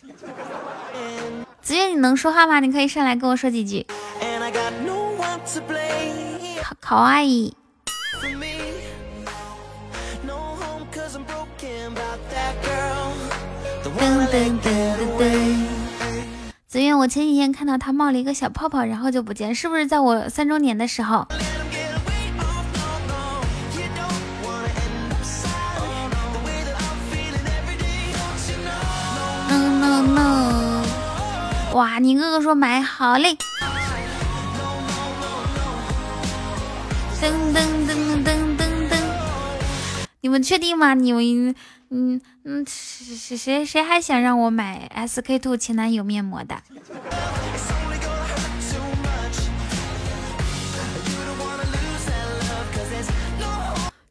[1.62, 2.60] 子月，你能说话吗？
[2.60, 3.86] 你可以上来跟我说几句。
[4.20, 4.74] And I got
[6.64, 7.26] 好可爱。
[7.26, 7.52] 噔
[13.98, 14.70] 噔噔噔
[15.18, 15.66] 噔。
[16.68, 21.28] 子渊，我前几天看到他冒了一个小泡泡，然后就不见，是不是在我三周年的时候
[29.50, 30.84] ？No no.
[31.74, 33.36] 哇，你哥哥说买好嘞。
[37.22, 38.96] 噔噔噔噔噔噔！
[40.22, 40.94] 你们确定吗？
[40.94, 41.54] 你们
[41.90, 46.62] 嗯嗯，谁谁谁谁还想让我买 SK two 前男友面膜的？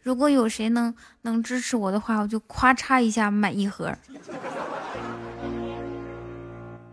[0.02, 3.96] 如果有谁能能支持我的话，我就咔嚓一下买一盒。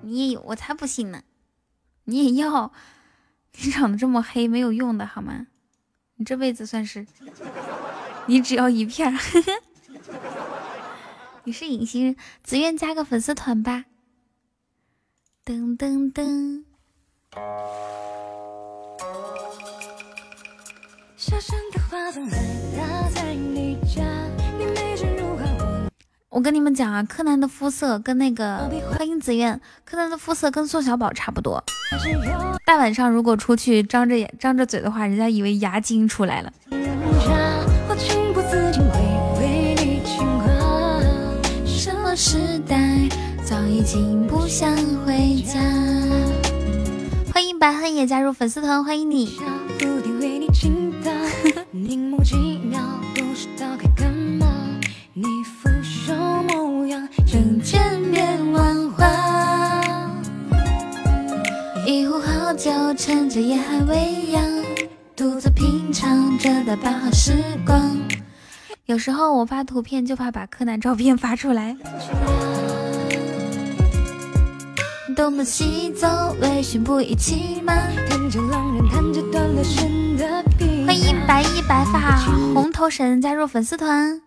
[0.01, 1.23] 你也有，我才不信呢！
[2.05, 2.71] 你也要？
[3.57, 5.47] 你长得这么黑，没有用的好吗？
[6.17, 7.05] 你这辈子算是，
[8.25, 9.19] 你只要一片儿。
[11.43, 13.85] 你是隐形人，自愿加个粉丝团吧。
[15.45, 16.63] 噔噔噔，
[21.15, 22.27] 小山的花葬
[23.13, 24.03] 在你家，
[26.35, 31.63] 我我跟你们讲啊，柯南的肤色跟那个欢迎紫苑，柯南的肤色跟宋小宝差不多。
[32.65, 36.51] 大晚上如果出去张着眼张着嘴的话，人家以为牙精出来了。
[42.17, 42.77] 时代
[43.43, 45.59] 早已经不想回家。
[47.33, 49.39] 欢迎白恨也加入粉丝团，欢迎你。
[57.35, 59.05] 人间变万花。
[61.85, 64.41] 一壶好酒，趁着夜还未央，
[65.17, 67.33] 独自品尝着的大好时
[67.67, 67.91] 光。
[68.85, 71.75] 有时候我发图片就怕把柯南照片发出来。
[75.13, 76.07] 东奔西走，
[76.39, 77.73] 微醺不一起吗？
[78.07, 80.41] 看着浪人弹着断了弦的。
[80.85, 82.17] 欢迎白衣白发
[82.53, 84.21] 红头神加入粉丝团。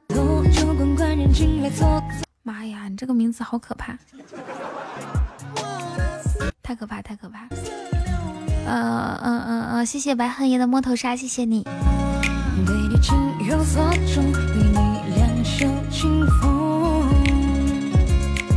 [2.49, 3.99] 妈呀，你这个名字好可怕，
[6.63, 7.47] 太可怕，太可怕。
[8.65, 11.63] 呃呃呃呃，谢谢白恨爷的摸头杀，谢谢你。
[12.65, 13.15] 对你情
[13.47, 14.79] 有所钟，与你
[15.15, 17.05] 两袖清风。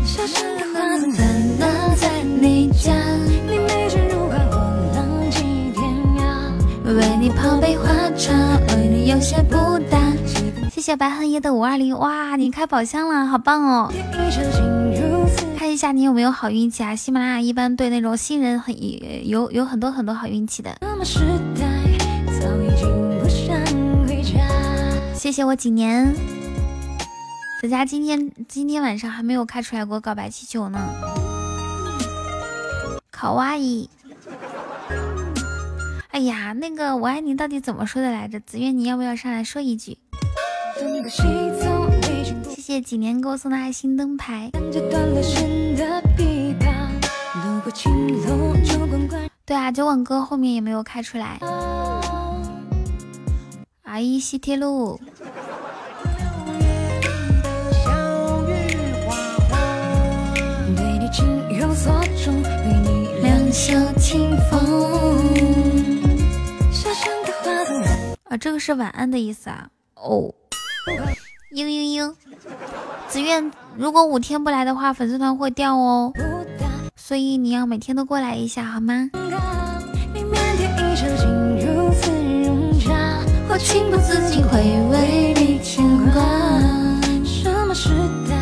[0.05, 1.25] 小山的花葬在
[1.59, 2.93] 那在你家，
[3.49, 4.55] 你美人如花，我
[4.95, 5.83] 浪迹天
[6.15, 6.23] 涯。
[6.95, 7.83] 为你泡杯花
[8.15, 8.31] 茶，
[8.69, 9.99] 为你有些不搭。
[10.81, 13.93] 谢谢白恨爷的五二零，哇，你开宝箱了，好棒哦！
[15.55, 16.95] 看一下你有没有好运气啊？
[16.95, 18.75] 喜马拉雅一般对那种新人很
[19.29, 20.75] 有有很多很多好运气的。
[25.13, 26.15] 谢谢我几年，
[27.61, 30.79] 咱家今天今天晚上还没有开出来过告白气球呢。
[33.11, 33.87] 卡哇伊，
[36.09, 38.39] 哎呀，那个我爱你到底怎么说的来着？
[38.39, 39.99] 子月，你要不要上来说一句？
[42.49, 44.49] 谢谢几年给我送的爱心灯牌。
[49.45, 51.37] 对啊，酒馆哥后面也没有开出来。
[53.83, 54.99] 阿依西铁路，
[63.21, 64.59] 两袖清风。
[68.23, 69.67] 啊，这个是晚安的意思啊。
[69.95, 70.33] 哦，
[71.53, 72.13] 嘤嘤嘤，
[73.07, 76.13] 紫苑，如果五天不来的话，粉丝团会掉哦，
[76.95, 79.09] 所以你要每天都过来一下，好吗？
[83.63, 84.57] 情不自禁会
[84.89, 86.23] 为你牵挂。
[87.23, 87.89] 什么时
[88.27, 88.35] 代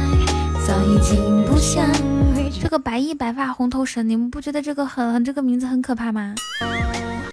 [0.65, 1.85] 早已经不像
[2.61, 6.35] 这个白衣白发红头绳，你们不觉得这个很这个名字很可怕吗？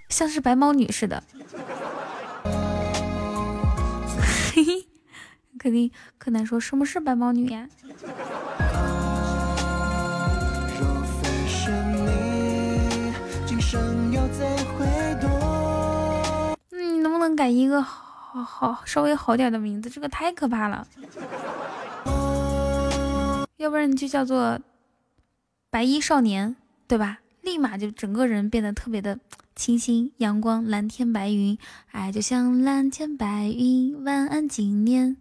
[0.09, 1.23] 像是白毛女似的。
[4.53, 4.86] 嘿嘿，
[5.59, 7.69] 肯定柯南说什么是白毛女呀？
[16.71, 19.91] 嗯，能不能改一个好好稍微好点的名字？
[19.91, 20.87] 这个太可怕了。
[23.57, 24.61] 要不然你就叫做
[25.71, 26.55] 白衣少年，
[26.87, 27.19] 对吧？
[27.43, 29.19] 立马就整个人变得特别的
[29.55, 31.57] 清新阳光，蓝天白云，
[31.93, 34.05] 哎就像蓝天白云。
[34.05, 35.17] 晚安，今年。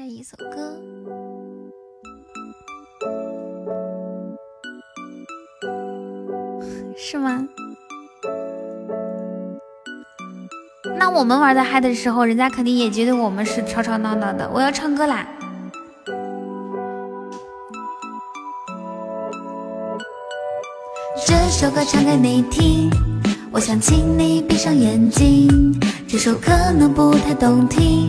[0.00, 0.80] 下一首歌
[6.96, 7.46] 是吗？
[10.96, 14.50] 那我们玩的嗨的时候，人家肯定也觉得我们是吵吵闹闹的。
[14.50, 15.28] 我要唱歌啦！
[21.26, 22.90] 这首歌唱给你听，
[23.52, 25.78] 我想请你闭上眼睛。
[26.08, 28.08] 这首可能不太动听，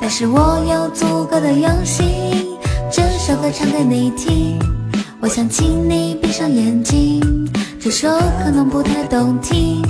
[0.00, 2.06] 但是我有足够的用心。
[2.90, 4.58] 这首歌唱给你听，
[5.20, 7.20] 我想请你闭上眼睛。
[7.80, 8.08] 这首
[8.42, 9.82] 可能不太动听。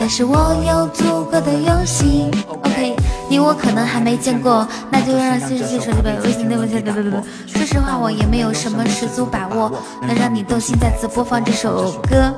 [0.00, 2.30] 但是我有足够的用心。
[2.48, 2.96] OK，
[3.28, 7.20] 你我可能还没见过，那就让谢谢手机呗，微信对不起，对对对。
[7.46, 9.70] 说实话，我也没有什么十足把握
[10.00, 12.34] 能让你动心，再次播放这首歌。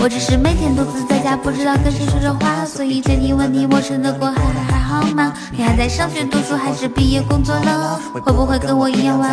[0.00, 4.40] 我只是每天独自在家，不知道跟谁说说话，所以决定问你，陌生的过还
[4.70, 5.32] 还好吗？
[5.50, 8.00] 你还在上学读书，还是毕业工作了？
[8.14, 9.18] 会不会跟我一样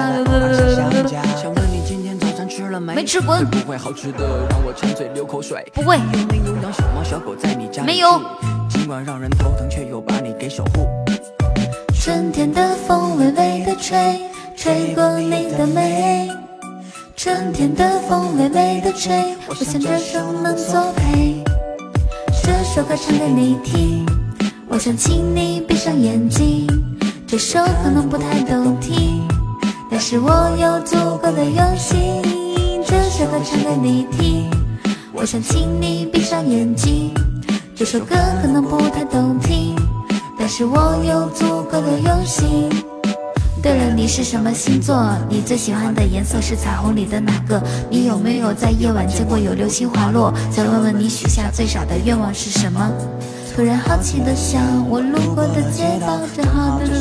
[2.73, 2.95] 玩？
[2.95, 3.45] 没吃滚！
[3.49, 5.65] 不会好吃的让我馋嘴流口水。
[5.73, 5.97] 不会。
[5.97, 7.83] 有没有养小猫小狗在你家？
[7.83, 8.21] 没有。
[8.69, 10.87] 尽管让人头疼，却又把你给守护。
[11.93, 14.21] 春天的风微微的吹，
[14.55, 16.29] 吹过你的眉。
[17.15, 21.43] 春天的风微微的吹，我想这首能作陪。
[22.41, 24.05] 这首歌唱给你听，
[24.69, 26.67] 我想请你闭上眼睛。
[27.27, 29.27] 这首可能不太动听，
[29.91, 32.38] 但是我有足够的用心。
[33.19, 34.49] 这首歌唱给你听，
[35.11, 37.13] 我想请你闭上眼睛。
[37.75, 39.75] 这首歌可能不太动听，
[40.39, 42.69] 但是我有足够的用心。
[43.61, 45.05] 对了，你是什么星座？
[45.27, 47.61] 你最喜欢的颜色是彩虹里的哪个？
[47.89, 50.33] 你有没有在夜晚见过有流星滑落？
[50.49, 52.89] 想问问你许下最傻的愿望是什么？
[53.53, 56.93] 突然好奇的想，我路过的街道，正好的的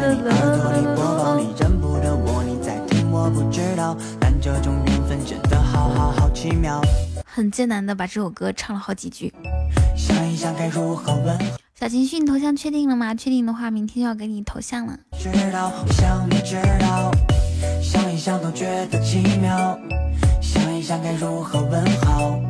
[0.00, 1.38] 的的。
[1.38, 4.72] 你认不得我，你在听我不知道，但这种
[5.88, 6.80] 好好好奇妙。
[7.24, 9.32] 很艰难的把这首歌唱了好几句。
[9.96, 11.38] 想一想该如何问。
[11.74, 13.14] 小情绪，你头像确定了吗？
[13.14, 14.98] 确定的话，明天就要给你头像了。
[15.18, 17.10] 知道，我想你知道，
[17.82, 19.78] 想一想都觉得奇妙。
[20.40, 22.40] 想一想该如何问好。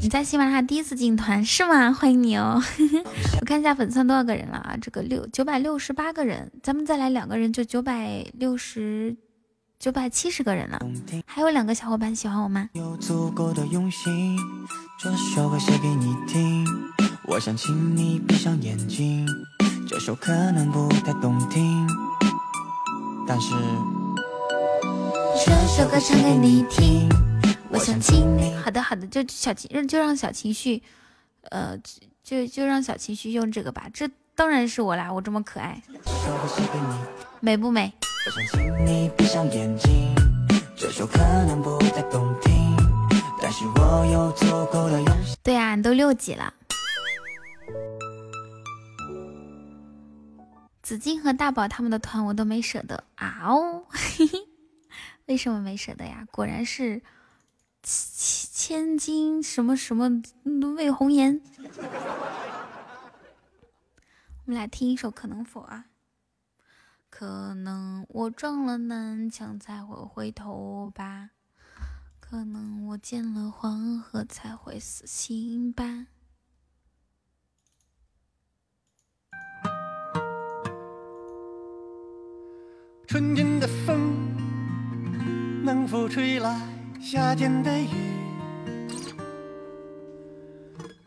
[0.00, 1.92] 你在喜马拉雅第一次进团是吗？
[1.92, 2.60] 欢迎你哦！
[3.40, 4.76] 我看一下粉丝多少个人了啊？
[4.80, 9.16] 这个六九百六十八个人，咱们再来两个人就九百六十。
[9.78, 10.80] 九百七十个人了，
[11.26, 12.68] 还有两个小伙伴喜欢我吗？
[12.72, 14.38] 有足够的用心，
[14.98, 16.66] 这首歌写给你听，
[17.24, 19.26] 我想请你闭上眼睛。
[19.86, 21.86] 这首可能不太动听，
[23.28, 23.54] 但是
[25.44, 27.08] 这首歌唱给你听，
[27.68, 28.54] 我想请你。
[28.56, 30.82] 好的好的，就小情就让小情绪，
[31.50, 31.78] 呃，
[32.24, 33.88] 就就让小情绪用这个吧。
[33.92, 35.82] 这当然是我啦，我这么可爱，
[37.40, 37.92] 美不美？
[38.26, 40.12] 我想请你闭上眼睛，
[40.76, 42.76] 这首可能不太动听，
[43.40, 45.36] 但是我有足够的勇气。
[45.44, 46.52] 对呀，你都六级了。
[50.82, 54.40] 紫金和大宝他们的团我都没舍得啊哦，嘿 嘿
[55.26, 56.26] 为什么没舍得呀？
[56.32, 57.00] 果然是
[57.84, 60.20] 千千金什么什么
[60.74, 61.40] 魏红颜。
[64.44, 65.84] 我们来听一首《可能否》啊。
[67.18, 71.30] 可能我撞了南墙才会回头吧，
[72.20, 76.08] 可能我见了黄河才会死心吧。
[83.06, 84.14] 春天的风
[85.64, 86.60] 能否吹来
[87.00, 87.88] 夏天的雨？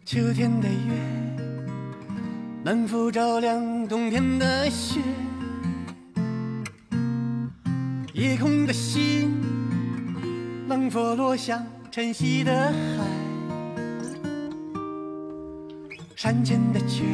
[0.03, 0.91] 秋天的月
[2.63, 4.99] 能否照亮冬天的雪？
[8.19, 9.33] 夜空的星
[10.67, 12.73] 能否落向晨曦的海？
[16.17, 17.07] 山间的泉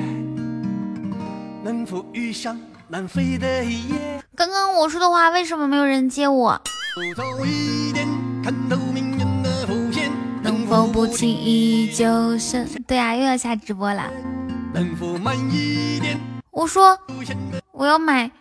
[1.63, 4.19] 能否遇上南飞的雁？
[4.35, 6.59] 刚刚我说的话为什么没有人接我？
[6.95, 8.07] 走早一点，
[8.43, 10.11] 看透命运的伏线。
[10.41, 12.67] 能否不轻易就生？
[12.87, 14.11] 对啊，又要下直播了。
[14.73, 16.19] 能否慢一点？
[16.49, 16.97] 我说
[17.71, 18.31] 我要买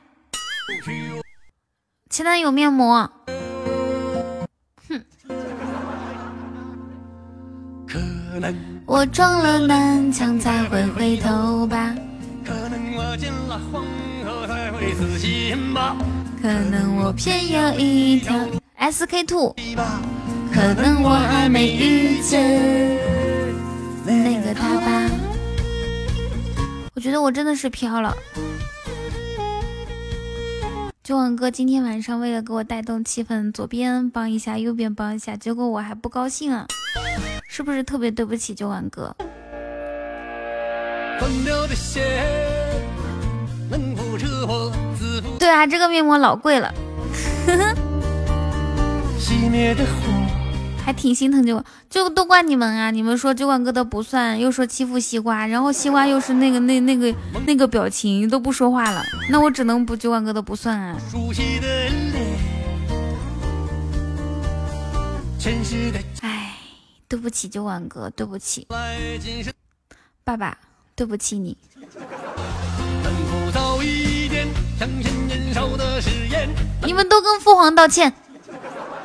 [2.15, 3.11] 前男友面膜。
[4.89, 5.05] 哼，
[7.89, 7.99] 可
[8.39, 8.55] 能
[8.87, 11.93] 我撞了南墙才会回头吧。
[12.47, 13.85] 可能我见了黄
[14.25, 15.97] 河才会死心吧。
[16.41, 18.33] 可能我偏要一条
[18.79, 19.53] SK two。
[20.53, 22.97] 可能我还没遇见
[24.07, 25.11] 那个他吧。
[26.95, 28.17] 我觉得我真的是飘了。
[31.05, 36.67] 九晚哥今天晚上为了给我带动气氛，左边帮一下，右边帮一下，结果我还不高兴啊，
[37.47, 39.15] 是不是特别对不起九晚哥？
[45.39, 46.73] 对啊，这个面膜老贵了，
[49.21, 50.24] 熄灭的火。
[50.85, 52.91] 还挺心疼九晚，就都怪你们啊！
[52.91, 57.15] 你们说九晚哥的不算，又说欺负西瓜，然后西瓜又是那个那那个
[57.47, 60.95] 那个表情都不说话了，那我只能补九晚哥的不算啊！
[61.11, 61.67] 熟悉的
[62.13, 62.39] 脸，
[65.39, 66.55] 前世的唉，
[67.09, 68.67] 对不起九晚哥，对不起，
[70.23, 70.59] 爸爸，
[70.95, 71.57] 对不起你。
[76.85, 78.13] 你们都跟父皇道歉，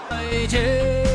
[0.09, 1.08] 再见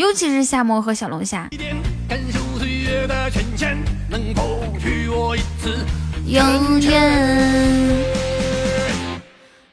[0.00, 1.46] 尤其是夏沫和小龙虾。
[1.50, 1.76] 一点，
[2.08, 3.76] 感受岁月的变迁，
[4.08, 5.76] 能否许我一次？
[6.24, 8.06] 永远。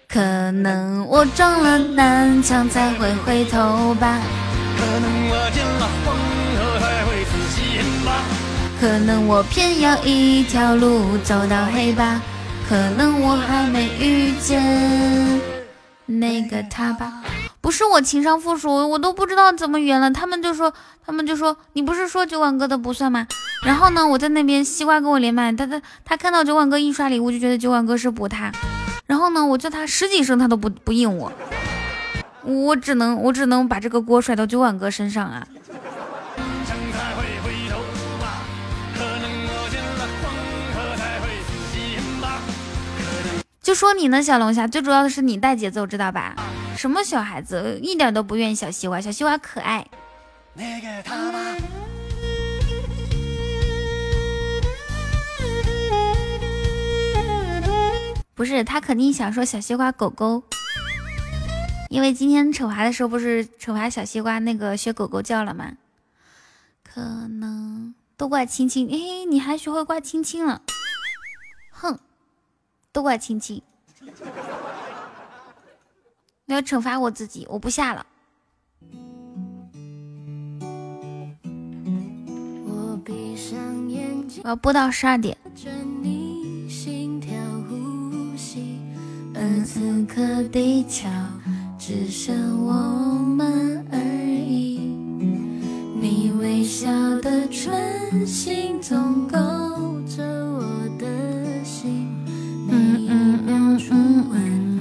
[0.06, 4.19] 可能我撞了南墙才会回头吧，
[4.77, 6.17] 可能我见了黄
[6.57, 8.22] 河才会死心吧。
[8.81, 12.22] 可能我偏要一条路走到黑吧，
[12.67, 14.61] 可能我还没遇见
[16.06, 17.14] 那个他吧。
[17.67, 20.09] 不是我情商负数，我都不知道怎么圆了。
[20.09, 20.73] 他们就说，
[21.05, 23.27] 他们就说，你不是说九晚哥的不算吗？
[23.61, 28.49] 然后呢，我在那边西瓜跟我连麦，他他他看到九晚哥一刷礼物，就觉得九晚哥是补他。
[29.05, 31.29] 然后呢，我叫他十几声，他都不不应我，
[32.43, 35.45] 我只能我只能把这个锅甩到九晚哥身上啊。
[43.61, 46.33] 就说你呢，小龙虾，最主要的是你带节奏，知道吧？
[46.77, 49.85] 什么小孩子，一点都不怨小西瓜，小西瓜可爱。
[50.53, 51.56] 那个他吧，
[58.35, 60.43] 不是，他肯定想说小西瓜狗狗，
[61.89, 65.73] 因为今天惩罚的时候不是惩罚小西瓜那个学狗狗叫了吗？
[66.83, 70.61] 可能都怪青青，哎，你还学会怪青青了，
[71.72, 71.99] 哼，
[72.91, 73.64] 都怪青青。
[76.48, 78.06] 我要惩罚我自己，我不下了。
[82.66, 83.59] 我闭上
[83.90, 85.38] 眼睛，我要播到十二点。
[85.53, 85.69] 着
[86.01, 87.35] 你心跳
[87.67, 88.80] 呼吸，
[89.35, 91.09] 而此刻地球
[91.77, 94.77] 只剩我们而已。
[96.00, 99.38] 你微笑的唇形总勾
[100.06, 100.64] 着我
[100.98, 102.08] 的心，
[102.66, 104.76] 每一秒钟吻，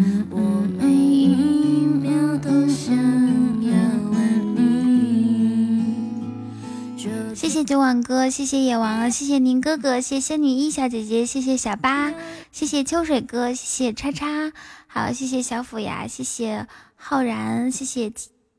[7.57, 12.13] 谢九晚哥，谢谢野王，谢谢宁哥哥，谢谢仙女一小姐姐，谢谢小八，
[12.53, 14.53] 谢谢秋水哥，谢谢叉叉，
[14.87, 18.13] 好，谢谢小虎牙，谢谢浩然，谢谢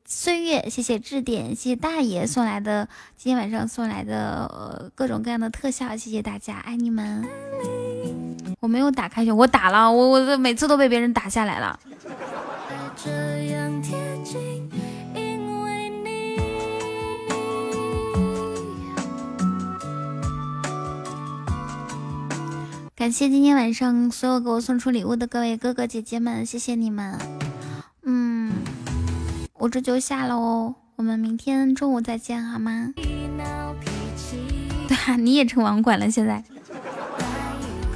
[0.04, 7.24] 岁月，谢谢致点，谢谢大爷送来的今天晚上送来的、各种各样的特效，谢谢大家，爱你们。
[8.58, 11.78] 我没有打开选，我打了，我我每次都被别人打下来了。
[22.98, 27.16] 感谢今天晚上所有给我送出礼物的各位哥哥姐姐们，谢谢你们。
[28.02, 28.52] 嗯，
[29.54, 32.92] 我这就下了哦，我们明天中午再见好吗？
[34.88, 36.42] 对啊，你也成网管了，现在。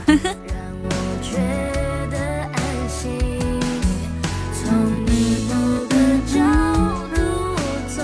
[0.06, 0.16] 让
[0.84, 0.88] 我
[1.20, 1.36] 觉
[2.08, 3.10] 得安心。
[4.54, 4.72] 从
[5.04, 5.52] 你某
[5.88, 5.96] 个
[6.28, 6.38] 角
[7.12, 7.18] 度，
[7.56, 7.58] 我
[7.88, 7.98] 总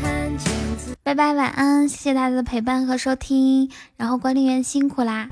[0.00, 0.96] 看见自己。
[1.02, 5.28] 拜拜拜，晚安，谢谢大家的陪伴和收听，然后管理员辛苦啦。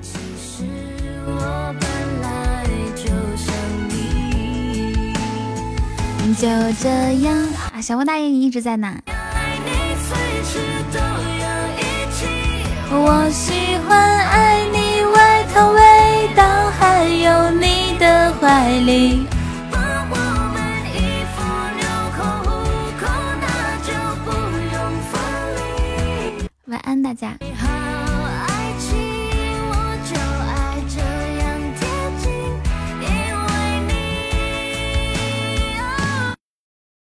[6.35, 6.89] 就这
[7.21, 7.37] 样
[7.73, 8.93] 啊，小莫大爷你一直在哪？
[12.89, 19.25] 我喜欢爱你外套味道，还有你的怀里。
[26.65, 27.37] 晚安，大家。